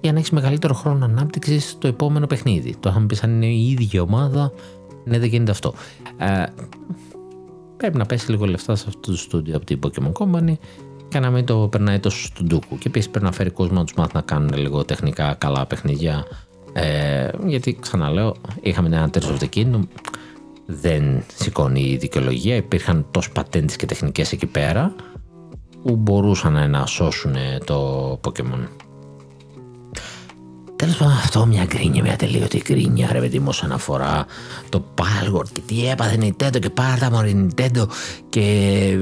για 0.00 0.12
να 0.12 0.18
έχεις 0.18 0.30
μεγαλύτερο 0.30 0.74
χρόνο 0.74 1.04
ανάπτυξης 1.04 1.70
στο 1.70 1.88
επόμενο 1.88 2.26
παιχνίδι. 2.26 2.76
Το 2.80 2.88
είχαμε 2.88 3.06
πει 3.06 3.18
αν 3.22 3.30
είναι 3.30 3.46
η 3.46 3.70
ίδια 3.70 4.02
ομάδα, 4.02 4.52
ναι, 5.04 5.18
δεν 5.18 5.28
γίνεται 5.28 5.50
αυτό. 5.50 5.74
Ε, 6.18 6.44
πρέπει 7.76 7.98
να 7.98 8.06
πέσει 8.06 8.30
λίγο 8.30 8.44
λεφτά 8.44 8.76
σε 8.76 8.84
αυτό 8.88 9.10
το 9.10 9.16
στούντιο 9.16 9.56
από 9.56 9.64
την 9.64 9.78
Pokemon 9.82 10.12
Company 10.12 10.54
και 11.08 11.18
να 11.18 11.30
μην 11.30 11.44
το 11.44 11.68
περνάει 11.70 11.98
τόσο 11.98 12.26
στον 12.26 12.46
ντούκου. 12.46 12.78
Και 12.78 12.88
επίσης 12.88 13.10
πρέπει 13.10 13.24
να 13.24 13.32
φέρει 13.32 13.50
κόσμο 13.50 13.78
να 13.78 13.84
τους 13.84 13.94
μάθει 13.94 14.10
να 14.14 14.20
κάνουν 14.20 14.52
λίγο 14.54 14.84
τεχνικά 14.84 15.34
καλά 15.34 15.66
παιχνίδια. 15.66 16.24
Ε, 16.72 17.28
γιατί 17.46 17.78
ξαναλέω, 17.80 18.36
είχαμε 18.60 18.88
ένα 18.88 19.10
Tears 19.12 19.22
of 19.22 19.38
the 19.38 19.48
Kingdom, 19.56 19.80
δεν 20.66 21.22
σηκώνει 21.34 21.80
η 21.80 21.96
δικαιολογία. 21.96 22.56
Υπήρχαν 22.56 23.06
τόσες 23.10 23.32
πατέντες 23.32 23.76
και 23.76 23.86
τεχνικές 23.86 24.32
εκεί 24.32 24.46
πέρα 24.46 24.94
που 25.82 25.96
μπορούσαν 25.96 26.70
να 26.70 26.86
σώσουν 26.86 27.34
το 27.64 28.10
Pokemon. 28.24 28.68
Τέλος 30.76 30.96
πάντων, 30.96 31.12
αυτό 31.12 31.46
μια 31.46 31.64
γκρίνια, 31.64 32.02
μια 32.02 32.16
τελείωτη 32.16 32.62
γκρίνια, 32.64 33.08
ρε 33.12 33.20
παιδί 33.20 33.38
μου, 33.38 33.46
όσον 33.48 33.72
αφορά 33.72 34.26
το 34.68 34.84
Palworld 34.94 35.48
και 35.52 35.60
τι 35.66 35.88
έπαθε 35.88 36.18
Nintendo 36.20 36.58
και 36.60 36.70
πάρτα 36.70 37.10
μου 37.10 37.18
Nintendo. 37.24 37.86
Και. 38.28 38.98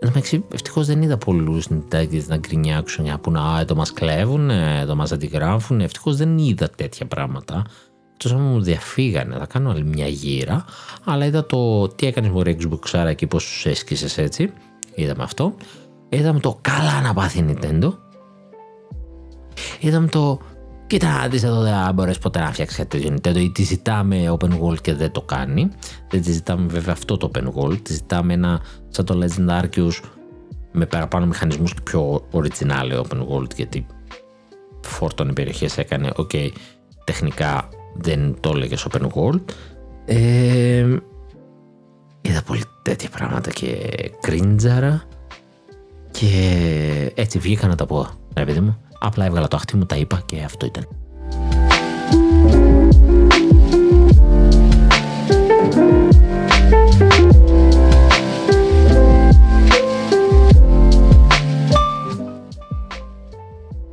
Εντάξει, 0.00 0.44
ευτυχώς 0.52 0.86
δεν 0.86 1.02
είδα 1.02 1.16
πολλούς 1.16 1.66
Nintendo 1.70 2.22
να 2.26 2.36
γκρινιάξουν 2.36 3.04
για 3.04 3.12
να 3.12 3.18
πούνε 3.18 3.40
Α, 3.40 3.60
εδώ 3.60 3.74
μας 3.74 3.92
κλέβουν, 3.92 4.50
εδώ 4.50 4.94
μας 4.94 5.12
αντιγράφουν. 5.12 5.80
Ευτυχώς 5.80 6.16
δεν 6.16 6.38
είδα 6.38 6.70
τέτοια 6.76 7.06
πράγματα. 7.06 7.64
Εκτό 8.12 8.34
αν 8.34 8.40
μου 8.40 8.60
διαφύγανε, 8.60 9.36
θα 9.38 9.46
κάνω 9.46 9.70
άλλη 9.70 9.84
μια 9.84 10.06
γύρα. 10.06 10.64
Αλλά 11.04 11.24
είδα 11.24 11.46
το 11.46 11.88
τι 11.88 12.06
έκανες 12.06 12.30
με 12.30 12.56
Xbox, 12.60 12.78
άρα 12.92 13.08
εκεί 13.08 13.26
πώς 13.26 13.44
τους 13.44 13.66
έσκησες 13.66 14.18
έτσι. 14.18 14.52
Είδαμε 14.94 15.22
αυτό. 15.22 15.54
Είδαμε 16.08 16.40
το 16.40 16.58
καλά 16.60 17.00
να 17.00 17.14
πάθει 17.14 17.44
Nintendo. 17.48 17.92
Είδαμε 19.80 20.06
το 20.06 20.38
Κοίτα 20.88 21.18
να 21.18 21.28
δεις 21.28 21.42
εδώ 21.42 21.60
δεν 21.60 21.72
θα 21.72 21.92
μπορέσεις 21.92 22.18
ποτέ 22.18 22.38
να 22.38 22.52
φτιάξεις 22.52 22.76
κάτι 22.76 22.98
τέτοιο 22.98 23.16
Nintendo 23.16 23.36
ή 23.36 23.50
τη 23.50 23.62
ζητάμε 23.62 24.36
open 24.38 24.60
world 24.60 24.80
και 24.80 24.94
δεν 24.94 25.10
το 25.12 25.20
κάνει. 25.20 25.68
Δεν 26.10 26.22
τη 26.22 26.32
ζητάμε 26.32 26.66
βέβαια 26.66 26.92
αυτό 26.92 27.16
το 27.16 27.30
open 27.32 27.44
world, 27.44 27.78
τη 27.82 27.92
ζητάμε 27.92 28.32
ένα 28.32 28.60
σαν 28.88 29.04
το 29.04 29.18
Legend 29.22 29.60
Arceus 29.60 30.00
με 30.72 30.86
παραπάνω 30.86 31.26
μηχανισμούς 31.26 31.74
και 31.74 31.80
πιο 31.80 32.28
original 32.32 33.02
open 33.02 33.26
world 33.28 33.54
γιατί 33.56 33.86
φόρτωνε 34.82 35.32
περιοχές 35.32 35.78
έκανε, 35.78 36.10
OK, 36.16 36.30
okay, 36.32 36.48
τεχνικά 37.04 37.68
δεν 37.94 38.36
το 38.40 38.52
έλεγες 38.54 38.86
open 38.90 39.06
world. 39.14 39.40
Ε, 40.04 40.86
είδα 42.20 42.42
πολύ 42.46 42.62
τέτοια 42.82 43.08
πράγματα 43.08 43.50
και 43.50 43.90
κρίντζαρα 44.20 45.02
και 46.10 47.12
έτσι 47.14 47.38
βγήκα 47.38 47.66
να 47.66 47.74
τα 47.74 47.86
πω, 47.86 48.06
ρε 48.36 48.44
παιδί 48.44 48.60
μου. 48.60 48.76
Απλά 48.98 49.24
έβγαλα 49.24 49.48
το 49.48 49.56
αχτί 49.56 49.76
μου, 49.76 49.86
τα 49.86 49.96
είπα 49.96 50.22
και 50.26 50.42
αυτό 50.42 50.66
ήταν. 50.66 50.88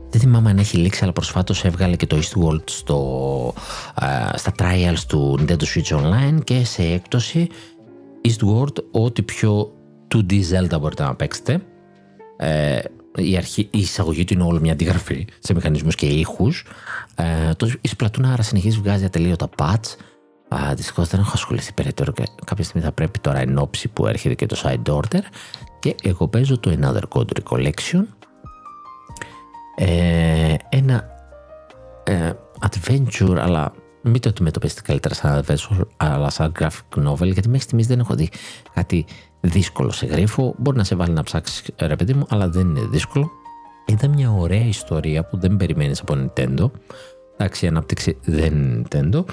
Δεν 0.10 0.24
θυμάμαι 0.24 0.50
αν 0.50 0.58
έχει 0.58 0.78
λήξει, 0.78 1.04
αλλά 1.04 1.12
προσφάτως 1.12 1.66
έβγαλε 1.66 1.96
και 1.96 2.08
το 2.08 2.18
Eastworld 2.18 2.64
στο, 2.66 3.54
στα 4.36 4.52
trials 4.58 5.00
του 5.08 5.40
Nintendo 5.40 5.64
Switch 5.64 5.98
Online 5.98 6.44
και 6.44 6.66
σε 6.66 6.84
έκπτωση 6.84 7.48
Eastworld 8.22 8.84
ό,τι 8.92 9.22
πιο 9.22 9.72
2D 10.16 10.32
Zelda 10.32 10.80
μπορείτε 10.80 11.04
να 11.04 11.16
παίξετε. 11.16 11.62
Ε, 12.38 12.80
η, 13.18 13.38
αρχή, 13.38 13.62
η 13.72 13.80
εισαγωγή 13.80 14.24
του 14.24 14.34
είναι 14.34 14.44
όλο 14.44 14.60
μια 14.60 14.72
αντιγραφή 14.72 15.28
σε 15.40 15.54
μηχανισμούς 15.54 15.96
και 15.96 16.06
ήχους. 16.06 16.66
Ε, 17.16 17.54
το, 17.54 17.68
η 17.82 17.90
Splatoon 17.98 18.24
άρα 18.24 18.42
συνεχίζει 18.42 18.78
βγάζει 18.78 19.06
ατελείωτα 19.06 19.50
patch. 19.58 19.96
Δυστυχώς 20.76 21.08
δεν 21.08 21.20
έχω 21.20 21.32
ασχοληθεί 21.34 21.74
περαιτέρω 21.74 22.12
και 22.12 22.24
κάποια 22.46 22.64
στιγμή 22.64 22.86
θα 22.86 22.92
πρέπει 22.92 23.20
τώρα 23.20 23.40
εν 23.40 23.58
ώψη 23.58 23.88
που 23.88 24.08
έρχεται 24.08 24.34
και 24.34 24.46
το 24.46 24.62
side 24.64 24.94
order. 24.94 25.22
Και 25.80 25.96
εγώ 26.04 26.28
παίζω 26.28 26.60
το 26.60 26.78
Another 26.82 27.18
Code 27.18 27.30
Recollection. 27.44 28.04
Ε, 29.76 30.56
ένα 30.70 31.04
ε, 32.04 32.32
adventure, 32.60 33.38
αλλά 33.38 33.74
μην 34.02 34.22
το 34.22 34.30
αντιμετωπίσετε 34.30 34.82
καλύτερα 34.82 35.16
σαν 35.16 35.44
adventure, 35.44 35.82
αλλά 35.98 36.30
σαν 36.30 36.52
graphic 36.60 37.08
novel, 37.08 37.24
γιατί 37.24 37.48
μέχρι 37.48 37.60
στιγμής 37.60 37.88
δεν 37.88 38.00
έχω 38.00 38.16
δει 38.16 38.30
κάτι 38.74 39.06
δύσκολο 39.46 39.92
σε 39.92 40.06
γρίφο. 40.06 40.56
Μπορεί 40.58 40.78
να 40.78 40.84
σε 40.84 40.96
βάλει 40.96 41.14
να 41.14 41.24
ψάξεις, 41.24 41.64
ρε 41.80 41.96
παιδί 41.96 42.14
μου, 42.14 42.26
αλλά 42.30 42.50
δεν 42.50 42.70
είναι 42.70 42.88
δύσκολο. 42.92 43.32
Ήταν 43.86 44.10
μια 44.10 44.32
ωραία 44.32 44.66
ιστορία 44.66 45.26
που 45.26 45.38
δεν 45.38 45.58
περιμένεις 45.58 46.02
από 46.02 46.14
Nintendo. 46.18 46.72
Εντάξει, 47.38 47.66
η 47.66 47.68
ανάπτυξη 47.68 48.18
δεν 48.24 48.54
είναι 48.54 48.82
Nintendo. 48.92 49.24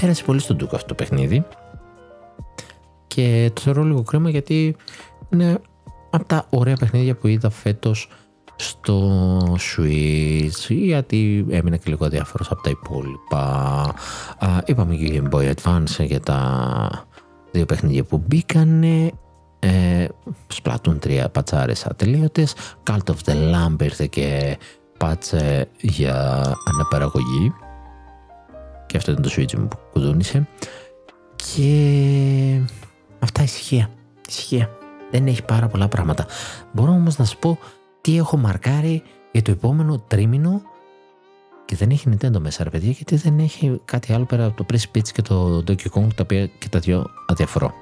Πέρασε 0.00 0.24
πολύ 0.24 0.40
στον 0.40 0.56
τούκο 0.56 0.76
αυτό 0.76 0.88
το 0.88 0.94
παιχνίδι. 0.94 1.44
Και 3.06 3.50
το 3.54 3.60
θεωρώ 3.60 3.82
λίγο 3.82 4.02
κρίμα 4.02 4.30
γιατί 4.30 4.76
είναι 5.30 5.60
από 6.10 6.24
τα 6.24 6.46
ωραία 6.50 6.76
παιχνίδια 6.76 7.16
που 7.16 7.26
είδα 7.26 7.50
φέτος 7.50 8.08
στο 8.56 9.38
Switch 9.38 10.68
γιατί 10.68 11.46
έμεινα 11.48 11.76
και 11.76 11.90
λίγο 11.90 12.08
διάφορος 12.08 12.50
από 12.50 12.62
τα 12.62 12.70
υπόλοιπα. 12.70 13.38
Α, 14.38 14.48
είπαμε 14.64 14.94
και 14.94 15.22
Game 15.22 15.34
Boy 15.34 15.54
Advance 15.54 16.04
για 16.04 16.20
τα 16.20 17.08
δύο 17.50 17.66
παιχνίδια 17.66 18.04
που 18.04 18.22
μπήκανε 18.26 19.10
ε, 19.58 20.06
Splatoon 20.62 20.98
3 21.04 21.24
πατσάρες 21.32 21.86
ατελείωτες 21.86 22.54
Cult 22.90 23.04
of 23.06 23.16
the 23.24 23.34
Lamb 23.34 23.82
ήρθε 23.82 24.06
και 24.06 24.58
πάτσε 24.98 25.68
για 25.80 26.42
αναπαραγωγή. 26.74 27.52
Και 28.86 28.96
αυτό 28.96 29.10
ήταν 29.10 29.22
το 29.22 29.30
Switch 29.36 29.54
μου 29.54 29.68
που 29.68 29.78
κουδούνισε 29.92 30.48
και 31.36 32.60
αυτά 33.18 33.42
ησυχία 33.42 33.90
ησυχία 34.28 34.70
δεν 35.10 35.26
έχει 35.26 35.42
πάρα 35.44 35.66
πολλά 35.66 35.88
πράγματα. 35.88 36.26
Μπορώ 36.72 36.92
όμως 36.92 37.18
να 37.18 37.24
σου 37.24 37.38
πω 37.38 37.58
τι 38.00 38.16
έχω 38.16 38.36
μαρκάρει 38.36 39.02
για 39.32 39.42
το 39.42 39.50
επόμενο 39.50 39.98
τρίμηνο 39.98 40.62
και 41.70 41.76
δεν 41.76 41.90
έχει 41.90 42.08
Nintendo 42.10 42.38
μέσα 42.38 42.64
ρε 42.64 42.70
παιδιά 42.70 42.90
γιατί 42.90 43.16
δεν 43.16 43.38
έχει 43.38 43.80
κάτι 43.84 44.12
άλλο 44.12 44.24
πέρα 44.24 44.44
από 44.44 44.64
το 44.64 44.66
Press 44.72 44.96
Pitch 44.96 45.08
και 45.08 45.22
το 45.22 45.64
Donkey 45.66 45.88
Kong 45.92 46.06
τα 46.14 46.22
οποία 46.22 46.46
και 46.46 46.68
τα 46.68 46.78
δυο 46.78 47.06
αδιαφορώ. 47.26 47.72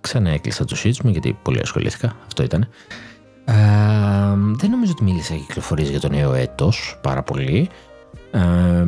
Ξανά 0.00 0.30
έκλεισα 0.30 0.64
το 0.64 0.76
switch 0.84 0.96
μου 1.04 1.10
γιατί 1.10 1.38
πολύ 1.42 1.60
ασχολήθηκα. 1.60 2.16
Αυτό 2.26 2.42
ήταν. 2.42 2.68
Ε, 3.48 3.54
δεν 4.36 4.70
νομίζω 4.70 4.92
ότι 4.92 5.04
μίλησα 5.04 5.34
για 5.34 5.44
κυκλοφορίες 5.46 5.88
για 5.88 6.00
το 6.00 6.08
νέο 6.08 6.32
έτος 6.34 6.98
πάρα 7.02 7.22
πολύ. 7.22 7.68
Ε, 8.30 8.86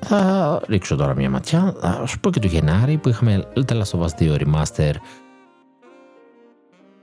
θα 0.00 0.60
ρίξω 0.66 0.96
τώρα 0.96 1.14
μια 1.14 1.30
ματιά. 1.30 1.74
Θα 1.80 2.06
σου 2.06 2.20
πω 2.20 2.30
και 2.30 2.40
το 2.40 2.46
Γενάρη 2.46 2.96
που 2.96 3.08
είχαμε 3.08 3.44
The 3.54 3.72
Last 3.72 3.98
of 3.98 4.00
Us 4.00 4.08
2 4.18 4.38
Remaster. 4.38 4.92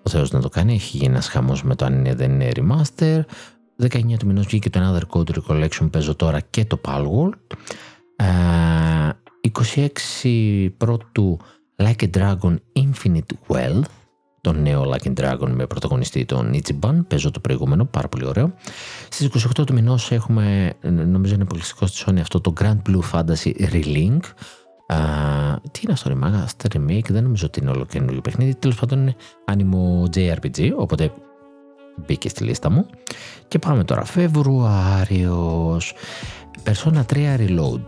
Ο 0.04 0.10
Θεός 0.10 0.32
να 0.32 0.42
το 0.42 0.50
κάνει, 0.50 0.74
έχει 0.74 0.98
γίνει 0.98 1.12
ένας 1.12 1.28
χαμός 1.28 1.64
με 1.64 1.76
το 1.76 1.86
αν 1.86 1.94
είναι 1.94 2.16
δεν 2.16 2.32
είναι 2.32 2.52
Remaster. 2.56 3.22
19 3.82 4.18
του 4.20 4.26
μηνός 4.26 4.46
βγήκε 4.46 4.70
το 4.70 4.80
Another 4.80 5.18
Code 5.18 5.38
Recollection, 5.38 5.88
παίζω 5.92 6.16
τώρα 6.16 6.40
και 6.40 6.66
το 6.66 6.82
Palworld. 6.86 7.58
Ε, 8.16 8.26
26 9.94 10.70
πρώτου 10.78 11.40
Like 11.76 12.04
a 12.04 12.10
Dragon 12.18 12.56
Infinite 12.74 13.34
Wealth 13.48 14.05
το 14.46 14.54
νέο 14.54 14.94
Like 14.94 15.08
a 15.08 15.14
Dragon 15.20 15.50
με 15.50 15.68
πρωταγωνιστή 15.68 16.26
τον 16.26 16.54
Ichiban, 16.54 17.00
παίζω 17.08 17.32
το 17.32 17.40
προηγούμενο, 17.40 17.86
πάρα 17.86 18.08
πολύ 18.08 18.26
ωραίο. 18.26 18.54
Στις 19.10 19.48
28 19.60 19.66
του 19.66 19.74
μηνός 19.74 20.12
έχουμε, 20.12 20.74
νομίζω 20.82 21.34
είναι 21.34 21.46
πολιτιστικό 21.46 21.86
στη 21.88 22.04
Sony 22.06 22.20
αυτό 22.20 22.42
το 22.42 22.54
Grand 22.60 22.78
Blue 22.90 23.00
Fantasy 23.12 23.52
Relink. 23.72 24.20
Α, 24.88 24.98
τι 25.72 25.80
είναι 25.84 25.92
αυτό, 25.92 26.10
ρημάγα, 26.10 26.48
στα 26.48 26.68
remake, 26.74 27.10
δεν 27.10 27.24
νομίζω 27.24 27.46
ότι 27.46 27.60
είναι 27.60 27.70
όλο 27.70 27.86
καινούργιο 27.86 28.22
παιχνίδι. 28.22 28.56
Τέλος 28.56 28.76
πάντων 28.76 29.00
είναι 29.00 29.16
Animo 29.52 30.16
JRPG, 30.16 30.72
οπότε 30.78 31.12
μπήκε 32.06 32.30
στη 32.30 32.44
λίστα 32.44 32.70
μου. 32.70 32.86
Και 33.48 33.60
πάμε 33.60 33.84
τώρα. 33.84 34.04
Φεβρουάριος. 34.06 35.94
Persona 36.64 37.02
3 37.14 37.38
Reload. 37.38 37.84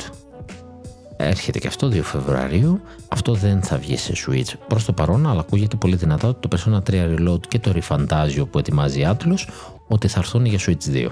Έρχεται 1.18 1.60
και 1.60 1.68
αυτό 1.68 1.88
2 1.88 2.02
Φεβρουαρίου. 2.02 2.82
Αυτό 3.08 3.34
δεν 3.34 3.62
θα 3.62 3.78
βγει 3.78 3.98
σε 3.98 4.14
Switch 4.28 4.54
προς 4.68 4.86
το 4.86 4.94
παρόν, 4.94 5.28
αλλά 5.28 5.40
ακούγεται 5.40 5.76
πολύ 5.76 5.96
δυνατά 5.96 6.28
ότι 6.28 6.48
το 6.48 6.58
Persona 6.58 6.92
3 6.92 7.16
Reload 7.16 7.48
και 7.48 7.60
το 7.60 7.74
Refantasio 7.76 8.48
που 8.52 8.60
ετοιμάζει 8.60 9.00
η 9.00 9.08
Atlus 9.10 9.48
ότι 9.88 10.08
θα 10.08 10.20
έρθουν 10.20 10.46
για 10.46 10.60
Switch 10.60 10.94
2. 10.94 11.08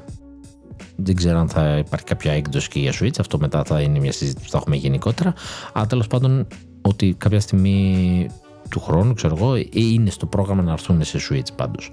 Δεν 0.96 1.16
ξέρω 1.16 1.40
αν 1.40 1.50
θα 1.50 1.78
υπάρχει 1.78 2.06
κάποια 2.06 2.32
έκδοση 2.32 2.70
και 2.70 2.80
για 2.80 2.94
Switch, 3.00 3.20
αυτό 3.20 3.40
μετά 3.40 3.64
θα 3.64 3.82
είναι 3.82 4.00
μια 4.00 4.12
συζήτηση 4.12 4.46
που 4.46 4.52
θα 4.52 4.58
έχουμε 4.58 4.76
γενικότερα. 4.76 5.34
Αλλά 5.74 5.88
τέλος 5.88 6.08
πάντων 6.08 6.48
ότι 6.82 7.16
κάποια 7.18 7.40
στιγμή 7.40 8.28
του 8.70 8.80
χρόνου, 8.80 9.14
ξέρω 9.14 9.36
εγώ, 9.36 9.56
είναι 9.72 10.10
στο 10.10 10.26
πρόγραμμα 10.26 10.62
να 10.62 10.72
έρθουν 10.72 11.04
σε 11.04 11.20
Switch 11.30 11.54
πάντως. 11.56 11.90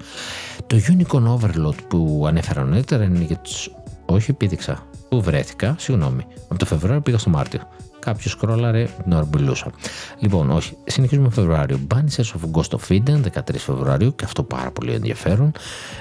Το 0.66 0.76
Unicorn 0.76 1.36
Overload 1.36 1.76
που 1.88 2.24
ανέφερα 2.26 2.64
νωρίτερα 2.64 3.04
είναι 3.04 3.24
για 3.24 3.36
τους... 3.36 3.70
Όχι, 4.06 4.32
πήδηξα. 4.32 4.86
Πού 5.08 5.22
βρέθηκα, 5.22 5.74
συγγνώμη. 5.78 6.22
Από 6.48 6.58
το 6.58 6.64
Φεβρουάριο 6.64 7.00
πήγα 7.00 7.18
στο 7.18 7.30
Μάρτιο. 7.30 7.60
Κάποιος 8.04 8.32
σκρόλαρε 8.32 8.88
την 9.02 9.12
ώρα 9.12 9.28
Λοιπόν, 10.18 10.50
όχι. 10.50 10.76
Συνεχίζουμε 10.84 11.30
Φεβρουάριο. 11.30 11.80
Banisers 11.94 12.32
of 12.32 12.60
Ghost 12.60 12.78
of 12.78 12.88
Eden, 12.88 13.20
13 13.32 13.40
Φεβρουαρίου, 13.56 14.14
και 14.14 14.24
αυτό 14.24 14.42
πάρα 14.42 14.70
πολύ 14.70 14.92
ενδιαφέρον. 14.92 15.52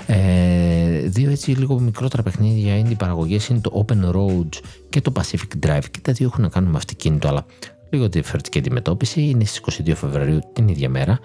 Ε, 0.05 0.99
δύο 0.99 1.31
έτσι 1.31 1.51
λίγο 1.51 1.79
μικρότερα 1.79 2.23
παιχνίδια 2.23 2.81
indie 2.81 2.97
παραγωγές 2.97 3.47
είναι 3.47 3.59
το 3.59 3.85
Open 3.87 4.15
Roads 4.15 4.59
και 4.89 5.01
το 5.01 5.11
Pacific 5.19 5.67
Drive. 5.67 5.83
Και 5.91 5.99
τα 6.01 6.11
δύο 6.11 6.27
έχουν 6.27 6.41
να 6.41 6.49
κάνουν 6.49 6.71
με 6.71 6.77
αυτοκίνητο, 6.77 7.27
αλλά 7.27 7.45
λίγο 7.89 8.09
διαφορετική 8.09 8.57
αντιμετώπιση. 8.57 9.21
Είναι 9.21 9.45
στις 9.45 9.79
22 9.85 9.93
Φεβρουαρίου 9.95 10.39
την 10.53 10.67
ίδια 10.67 10.89
μέρα. 10.89 11.19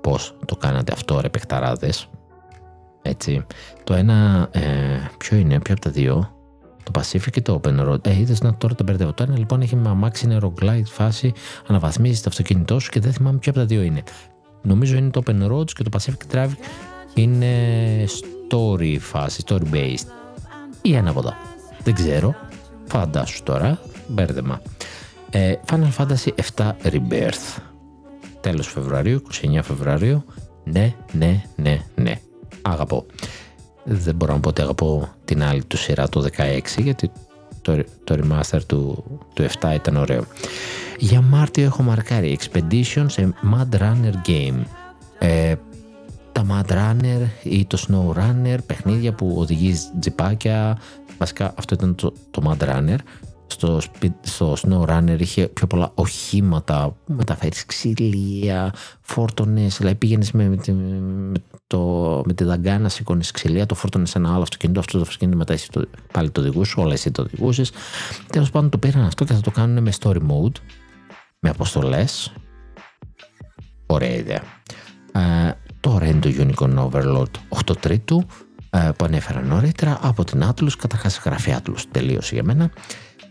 Πώς 0.00 0.36
το 0.44 0.56
κάνατε 0.56 0.92
αυτό, 0.92 1.20
ρε 1.20 1.28
παιχταράδες; 1.28 2.08
Έτσι. 3.02 3.46
Το 3.84 3.94
ένα, 3.94 4.48
ε, 4.52 4.60
ποιο 5.18 5.36
είναι, 5.36 5.58
ποιο 5.60 5.74
από 5.74 5.82
τα 5.82 5.90
δύο, 5.90 6.33
το 6.84 7.00
Pacific 7.00 7.30
και 7.30 7.40
το 7.40 7.60
Open 7.62 7.88
Road. 7.88 8.06
Ε, 8.06 8.18
είδες 8.18 8.40
να 8.42 8.54
τώρα 8.54 8.74
το 8.74 8.84
μπερδεύω. 8.84 9.12
Το 9.12 9.22
ένα 9.22 9.38
λοιπόν 9.38 9.60
έχει 9.60 9.76
με 9.76 9.88
αμάξι 9.88 10.24
είναι 10.24 10.38
roguelite 10.42 10.84
φάση, 10.84 11.32
αναβαθμίζει 11.66 12.20
το 12.20 12.28
αυτοκίνητό 12.28 12.78
σου 12.78 12.90
και 12.90 13.00
δεν 13.00 13.12
θυμάμαι 13.12 13.38
ποιο 13.38 13.50
από 13.50 13.60
τα 13.60 13.66
δύο 13.66 13.82
είναι. 13.82 14.02
Νομίζω 14.62 14.96
είναι 14.96 15.10
το 15.10 15.22
Open 15.26 15.50
Roads 15.52 15.70
και 15.70 15.82
το 15.82 15.98
Pacific 15.98 16.34
Drive 16.34 16.52
είναι 17.14 17.46
story 18.04 18.96
φάση, 19.00 19.42
story 19.46 19.72
based. 19.72 20.06
Ή 20.82 20.94
ένα 20.94 21.10
από 21.10 21.22
τα. 21.22 21.36
Δεν 21.82 21.94
ξέρω. 21.94 22.34
Φαντάσου 22.84 23.42
τώρα. 23.42 23.78
Μπέρδεμα. 24.08 24.62
Ε, 25.30 25.54
Final 25.70 25.90
Fantasy 25.98 26.28
7 26.56 26.72
Rebirth. 26.82 27.62
Τέλος 28.40 28.68
Φεβρουαρίου, 28.68 29.22
29 29.42 29.60
Φεβρουαρίου. 29.62 30.24
Ναι, 30.64 30.94
ναι, 31.12 31.44
ναι, 31.56 31.80
ναι. 31.94 32.14
Αγαπώ 32.62 33.06
δεν 33.84 34.14
μπορώ 34.14 34.32
να 34.32 34.40
πω 34.40 34.48
ότι 34.48 34.60
αγαπώ 34.60 35.08
την 35.24 35.42
άλλη 35.42 35.64
του 35.64 35.76
σειρά 35.76 36.08
το 36.08 36.26
16 36.36 36.60
γιατί 36.78 37.10
το, 37.62 37.84
το 38.04 38.14
remaster 38.18 38.60
του, 38.66 39.04
του 39.34 39.46
7 39.60 39.74
ήταν 39.74 39.96
ωραίο. 39.96 40.24
Για 40.98 41.20
Μάρτιο 41.20 41.64
έχω 41.64 41.82
μαρκάρει 41.82 42.38
Expedition 42.40 43.04
σε 43.06 43.34
Mad 43.54 43.78
Runner 43.78 44.28
Game. 44.28 44.62
Ε, 45.18 45.54
τα 46.32 46.46
Mad 46.50 46.72
Runner 46.72 47.26
ή 47.42 47.66
το 47.66 47.84
Snow 47.88 48.18
Runner, 48.18 48.58
παιχνίδια 48.66 49.12
που 49.12 49.34
οδηγεί 49.38 49.74
τζιπάκια. 50.00 50.78
Βασικά 51.18 51.54
αυτό 51.56 51.74
ήταν 51.74 51.94
το, 51.94 52.12
το 52.30 52.42
Mad 52.46 52.64
Runner 52.64 52.98
στο, 53.46 53.80
στο 54.20 54.56
SnowRunner 54.62 55.16
είχε 55.18 55.48
πιο 55.48 55.66
πολλά 55.66 55.90
οχήματα, 55.94 56.96
μεταφέρεις 57.06 57.66
ξυλία, 57.66 58.74
φόρτωνες, 59.00 59.76
δηλαδή 59.76 59.96
πήγαινες 59.96 60.32
με, 60.32 60.48
με, 60.48 60.72
με, 61.02 61.38
το, 61.66 62.22
με 62.26 62.34
τη 62.34 62.44
δαγκάνα, 62.44 62.88
σηκώνεις 62.88 63.30
ξυλία, 63.30 63.66
το 63.66 63.74
φόρτωνες 63.74 64.10
σε 64.10 64.18
ένα 64.18 64.32
άλλο 64.32 64.42
αυτοκίνητο, 64.42 64.80
αυτό 64.80 64.96
το 64.96 65.02
αυτοκίνητο 65.02 65.36
μετά 65.36 65.52
εσύ 65.52 65.70
το, 65.70 65.84
πάλι 66.12 66.30
το 66.30 66.40
οδηγούσε, 66.40 66.80
όλα 66.80 66.92
εσύ 66.92 67.10
το 67.10 67.22
οδηγούσες. 67.22 67.72
Τέλος 68.32 68.50
πάντων 68.50 68.70
το 68.70 68.78
πήραν 68.78 69.04
αυτό 69.04 69.24
και 69.24 69.32
θα 69.32 69.40
το 69.40 69.50
κάνουν 69.50 69.82
με 69.82 69.92
story 70.00 70.16
mode, 70.16 70.56
με 71.38 71.50
αποστολές. 71.50 72.32
Ωραία 73.86 74.14
ιδέα. 74.14 74.42
Ε, 75.12 75.52
τώρα 75.80 76.06
είναι 76.06 76.20
το 76.20 76.30
Unicorn 76.38 76.88
Overload 76.88 77.30
8 77.66 77.76
Τρίτου 77.80 78.26
ε, 78.70 78.90
που 78.96 79.04
ανέφερα 79.04 79.40
νωρίτερα 79.40 79.98
από 80.02 80.24
την 80.24 80.42
Atlus, 80.44 80.72
καταρχάς 80.78 81.20
γραφή 81.24 81.54
Atlus 81.56 81.82
τελείωσε 81.90 82.34
για 82.34 82.44
μένα 82.44 82.70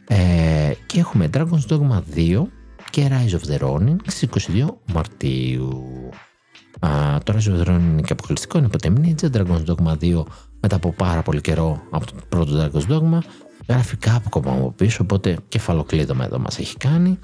ε, 0.07 0.71
και 0.85 0.99
έχουμε 0.99 1.29
Dragon's 1.33 1.67
Dogma 1.69 2.01
2 2.15 2.41
και 2.89 3.09
Rise 3.11 3.33
of 3.33 3.53
the 3.53 3.67
Ronin 3.67 3.95
στις 4.05 4.29
22 4.47 4.65
Μαρτίου. 4.93 6.09
Α, 6.79 7.17
το 7.23 7.33
Rise 7.35 7.51
of 7.51 7.61
the 7.61 7.67
Ronin 7.67 7.81
είναι 7.81 8.01
και 8.01 8.13
αποκλειστικό, 8.13 8.57
είναι 8.57 8.67
ποτέ 8.67 8.93
Ninja. 8.97 9.29
Dragon's 9.31 9.65
Dogma 9.65 9.97
2 10.01 10.23
μετά 10.59 10.75
από 10.75 10.91
πάρα 10.91 11.21
πολύ 11.21 11.41
καιρό 11.41 11.81
από 11.89 12.05
το 12.05 12.13
πρώτο 12.29 12.51
Dragon's 12.71 12.91
Dogma. 12.91 13.17
Γραφικά 13.67 14.21
ακόμα 14.25 14.51
από 14.51 14.71
πίσω, 14.71 14.99
οπότε 15.01 15.37
κεφαλοκλείδωμα 15.47 16.25
εδώ 16.25 16.39
μας 16.39 16.59
έχει 16.59 16.77
κάνει. 16.77 17.19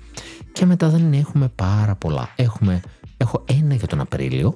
Και 0.52 0.66
μετά 0.66 0.90
δεν 0.90 1.14
έχουμε 1.14 1.52
πάρα 1.56 1.96
πολλά. 1.96 2.30
Έχουμε, 2.36 2.82
έχω 3.18 3.44
ένα 3.48 3.76
για 3.76 3.88
τον 3.88 4.00
Απρίλιο, 4.00 4.56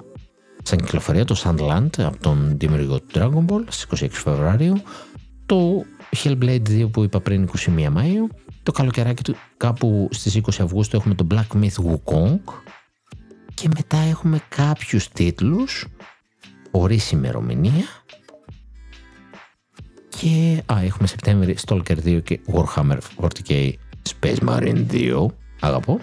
σαν 0.62 0.78
κυκλοφορία 0.78 1.24
το 1.24 1.36
Sandland 1.44 1.88
από 1.98 2.16
τον 2.20 2.54
δημιουργό 2.58 3.00
του 3.00 3.06
Dragon 3.14 3.52
Ball 3.52 3.64
στις 3.68 4.02
26 4.04 4.08
Φεβρουαρίου. 4.10 4.82
Το 5.46 5.84
Hellblade 6.22 6.68
2 6.68 6.90
που 6.92 7.02
είπα 7.02 7.20
πριν 7.20 7.48
21 7.66 7.68
Μαΐου. 7.68 8.34
Το 8.62 8.72
καλοκαιράκι 8.72 9.22
του 9.22 9.36
κάπου 9.56 10.08
στις 10.10 10.40
20 10.42 10.48
Αυγούστου 10.60 10.96
έχουμε 10.96 11.14
το 11.14 11.26
Black 11.30 11.62
Myth 11.62 11.84
Wukong. 11.84 12.40
Και 13.54 13.68
μετά 13.74 13.96
έχουμε 13.96 14.40
κάποιους 14.48 15.08
τίτλους 15.08 15.86
χωρίς 16.72 17.10
ημερομηνία. 17.10 17.84
Και 20.08 20.62
α, 20.72 20.80
έχουμε 20.82 21.06
Σεπτέμβρη 21.06 21.56
Stalker 21.66 21.96
2 22.04 22.22
και 22.22 22.40
Warhammer 22.52 22.98
40k 23.20 23.72
Space 24.20 24.48
Marine 24.48 24.86
2. 24.90 25.26
Αγαπώ. 25.60 26.00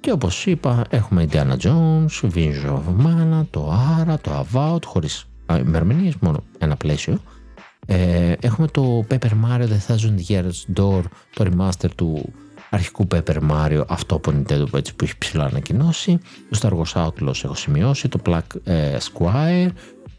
Και 0.00 0.12
όπως 0.12 0.46
είπα 0.46 0.84
έχουμε 0.90 1.26
Indiana 1.30 1.56
Jones, 1.56 2.30
Visions 2.34 2.74
of 2.74 3.06
Mana, 3.06 3.46
το 3.50 3.72
Ara, 3.72 4.14
το 4.20 4.46
Avowed 4.52 4.84
χωρίς 4.84 5.24
ημερομηνίες, 5.58 6.16
μόνο 6.20 6.44
ένα 6.58 6.76
πλαίσιο. 6.76 7.20
Ε, 7.90 8.34
έχουμε 8.40 8.66
το 8.66 9.06
Paper 9.10 9.30
Mario 9.44 9.68
The 9.68 9.86
Thousand 9.86 10.18
Years 10.28 10.80
Door, 10.80 11.02
το 11.34 11.44
remaster 11.44 11.88
του 11.96 12.32
αρχικού 12.70 13.06
Paper 13.14 13.38
Mario, 13.50 13.84
αυτό 13.88 14.14
από 14.14 14.30
Nintendo 14.30 14.64
που, 14.70 14.76
έτσι, 14.76 14.94
που 14.94 15.04
έχει 15.04 15.18
ψηλά 15.18 15.44
ανακοινώσει. 15.44 16.18
Το 16.50 16.58
Star 16.62 16.70
Wars 16.70 17.06
Outlaws 17.06 17.44
έχω 17.44 17.54
σημειώσει, 17.54 18.08
το 18.08 18.18
Black 18.24 18.40
ε, 18.64 18.96
Squire, 18.98 19.68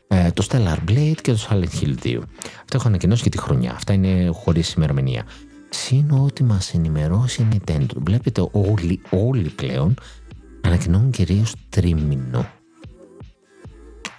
ε, 0.07 0.31
το 0.31 0.47
Stellar 0.49 0.89
Blade 0.89 1.15
και 1.21 1.31
το 1.31 1.47
Silent 1.49 1.81
Hill 1.81 1.95
2. 2.03 2.19
Αυτό 2.61 2.75
έχω 2.75 2.87
ανακοινώσει 2.87 3.23
και 3.23 3.29
τη 3.29 3.37
χρονιά. 3.37 3.71
Αυτά 3.71 3.93
είναι 3.93 4.29
χωρίς 4.33 4.73
ημερομηνία. 4.73 5.23
Συν 5.69 6.11
ότι 6.11 6.43
μας 6.43 6.73
ενημερώσει 6.73 7.41
η 7.41 7.47
Nintendo. 7.53 7.95
Βλέπετε 7.95 8.47
όλοι, 8.51 9.01
όλοι 9.09 9.49
πλέον 9.49 9.93
ανακοινώνουν 10.61 11.11
κυρίως 11.11 11.55
τρίμηνο. 11.69 12.49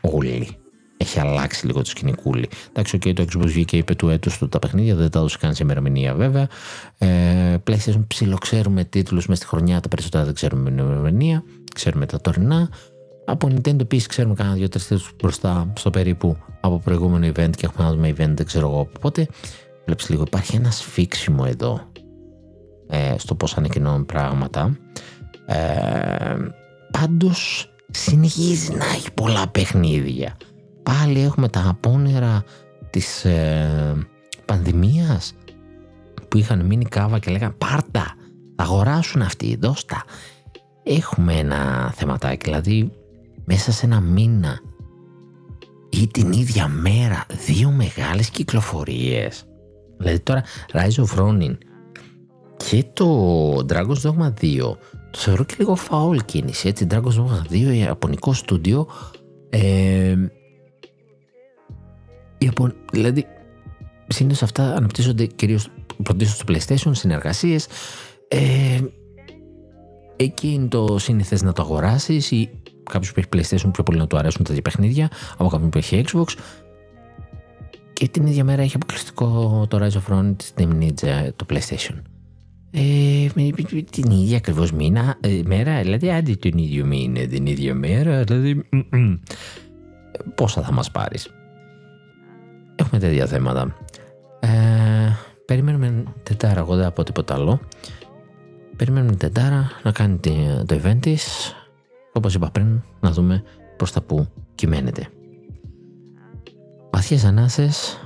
Όλοι 0.00 0.56
έχει 1.02 1.20
αλλάξει 1.20 1.66
λίγο 1.66 1.78
το 1.78 1.88
σκηνικούλι. 1.88 2.48
Εντάξει, 2.68 2.98
okay, 3.00 3.12
το 3.14 3.24
Xbox 3.32 3.46
βγήκε 3.46 3.76
είπε 3.76 3.94
του 3.94 4.08
έτους 4.08 4.38
του 4.38 4.48
τα 4.48 4.58
παιχνίδια, 4.58 4.94
δεν 4.94 5.10
τα 5.10 5.18
έδωσε 5.18 5.36
καν 5.40 5.54
σε 5.54 5.62
ημερομηνία 5.62 6.14
βέβαια. 6.14 6.48
Ε, 6.98 7.56
PlayStation 7.66 8.04
ψιλοξέρουμε 8.06 8.84
τίτλους 8.84 9.26
μες 9.26 9.38
στη 9.38 9.46
χρονιά, 9.46 9.80
τα 9.80 9.88
περισσότερα 9.88 10.24
δεν 10.24 10.34
ξέρουμε 10.34 10.70
με 10.70 10.82
ημερομηνία. 10.82 11.42
Ξέρουμε 11.74 12.06
τα 12.06 12.20
τωρινά. 12.20 12.68
Από 13.24 13.48
Nintendo 13.48 13.80
επίσης 13.80 14.06
ξέρουμε 14.06 14.34
κάνα 14.34 14.52
δύο-τρεις 14.52 14.86
τίτλους 14.86 15.12
μπροστά 15.22 15.72
στο 15.76 15.90
περίπου 15.90 16.36
από 16.60 16.78
προηγούμενο 16.78 17.26
event 17.26 17.50
και 17.56 17.66
έχουμε 17.66 17.88
ένα 17.88 17.96
με 17.96 18.10
event, 18.10 18.34
δεν 18.34 18.46
ξέρω 18.46 18.68
εγώ. 18.68 18.88
Οπότε 18.96 19.26
βλέπεις 19.84 20.08
λίγο, 20.08 20.22
υπάρχει 20.26 20.56
ένα 20.56 20.70
σφίξιμο 20.70 21.44
εδώ 21.46 21.80
ε, 22.88 23.14
στο 23.18 23.34
πώς 23.34 23.56
ανακοινώνουν 23.56 24.06
πράγματα. 24.06 24.76
Ε, 25.46 26.36
Πάντως 26.90 27.70
συνεχίζει 27.90 28.72
να 28.72 28.84
έχει 28.84 29.12
πολλά 29.12 29.48
παιχνίδια 29.48 30.36
πάλι 30.82 31.20
έχουμε 31.20 31.48
τα 31.48 31.68
απόνερα 31.68 32.44
της 32.90 33.24
ε, 33.24 34.06
πανδημίας 34.44 35.34
που 36.28 36.36
είχαν 36.36 36.66
μείνει 36.66 36.84
κάβα 36.84 37.18
και 37.18 37.30
λέγανε 37.30 37.54
πάρτα, 37.58 38.14
θα 38.56 38.64
αγοράσουν 38.64 39.22
αυτοί, 39.22 39.56
δώστα. 39.60 40.04
Έχουμε 40.82 41.34
ένα 41.34 41.92
θεματάκι, 41.94 42.44
δηλαδή 42.44 42.92
μέσα 43.44 43.72
σε 43.72 43.86
ένα 43.86 44.00
μήνα 44.00 44.60
ή 45.90 46.06
την 46.06 46.32
ίδια 46.32 46.68
μέρα 46.68 47.26
δύο 47.46 47.70
μεγάλες 47.70 48.30
κυκλοφορίες. 48.30 49.44
Δηλαδή 49.96 50.20
τώρα 50.20 50.44
Rise 50.72 51.04
of 51.04 51.18
Ronin 51.18 51.56
και 52.68 52.84
το 52.92 53.54
Dragon's 53.68 54.02
Dogma 54.02 54.32
2 54.40 54.76
το 55.10 55.18
θεωρώ 55.18 55.44
και 55.44 55.54
λίγο 55.58 55.74
φαόλ 55.74 56.20
κίνηση, 56.24 56.68
έτσι. 56.68 56.86
Dragon's 56.90 57.16
Dogma 57.18 57.52
2, 57.52 57.54
ιαπωνικό 57.74 58.32
στούντιο. 58.32 58.86
Ε, 59.50 60.14
Ιαπων... 62.40 62.74
Δηλαδή, 62.92 63.26
συνήθως 64.06 64.42
αυτά 64.42 64.74
αναπτύσσονται 64.74 65.26
κυρίως 65.26 65.68
πρωτίστως 66.02 66.36
στο 66.36 66.44
PlayStation, 66.48 66.90
συνεργασίες. 66.94 67.66
Ε, 68.28 68.80
εκεί 70.16 70.48
είναι 70.48 70.66
το 70.66 70.98
σύνηθες 70.98 71.42
να 71.42 71.52
το 71.52 71.62
αγοράσεις 71.62 72.30
ή 72.30 72.50
κάποιος 72.82 73.12
που 73.12 73.20
έχει 73.20 73.28
PlayStation 73.32 73.70
πιο 73.72 73.82
πολύ 73.82 73.98
να 73.98 74.06
του 74.06 74.16
αρέσουν 74.16 74.44
τα 74.44 74.54
παιχνίδια 74.62 75.10
από 75.36 75.48
κάποιον 75.48 75.70
που 75.70 75.78
έχει 75.78 76.04
Xbox. 76.06 76.26
Και 77.92 78.08
την 78.08 78.26
ίδια 78.26 78.44
μέρα 78.44 78.62
έχει 78.62 78.76
αποκλειστικό 78.76 79.66
το 79.68 79.78
Rise 79.80 80.12
of 80.12 80.14
Ronin 80.14 80.34
στην 80.42 80.78
Ninja 80.80 81.28
το 81.36 81.46
PlayStation. 81.50 82.02
Ε, 82.70 83.26
την 83.90 84.10
ίδια 84.10 84.36
ακριβώς 84.36 84.72
μήνα, 84.72 85.16
ε, 85.20 85.40
μέρα, 85.44 85.82
δηλαδή 85.82 86.10
άντε 86.10 86.34
την 86.34 86.58
ίδιο 86.58 86.84
μήνα, 86.84 87.26
την 87.26 87.46
ίδια 87.46 87.74
μέρα, 87.74 88.24
δηλαδή 88.24 88.68
πόσα 90.34 90.62
θα 90.62 90.72
μας 90.72 90.90
πάρεις; 90.90 91.34
Έχουμε 92.80 93.00
τέτοια 93.00 93.26
θέματα. 93.26 93.76
Ε, 94.40 94.48
περιμένουμε 95.44 96.02
Τετάρα, 96.22 96.60
εγώ 96.60 96.76
δεν 96.76 96.86
από 96.86 97.02
τίποτα 97.02 97.34
άλλο. 97.34 97.60
Περιμένουμε 98.76 99.16
Τετάρα 99.16 99.70
να 99.82 99.92
κάνει 99.92 100.16
το 100.66 100.80
event 100.84 100.98
της, 101.00 101.54
όπως 102.12 102.34
είπα 102.34 102.50
πριν, 102.50 102.82
να 103.00 103.10
δούμε 103.10 103.42
προς 103.76 103.92
τα 103.92 104.00
που 104.00 104.26
κυμαίνεται. 104.54 105.08
Βαθιές 106.90 107.24
ανάσες, 107.24 108.00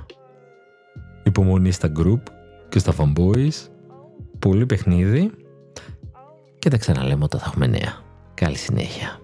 υπομονή 1.24 1.70
στα 1.70 1.92
group 1.98 2.20
και 2.68 2.78
στα 2.78 2.94
fanboys, 2.98 3.68
πολύ 4.38 4.66
παιχνίδι 4.66 5.30
και 6.58 6.70
τα 6.70 6.76
ξαναλέμε 6.76 7.24
όταν 7.24 7.40
θα 7.40 7.46
έχουμε 7.48 7.66
νέα. 7.66 8.02
Καλή 8.34 8.56
συνέχεια. 8.56 9.18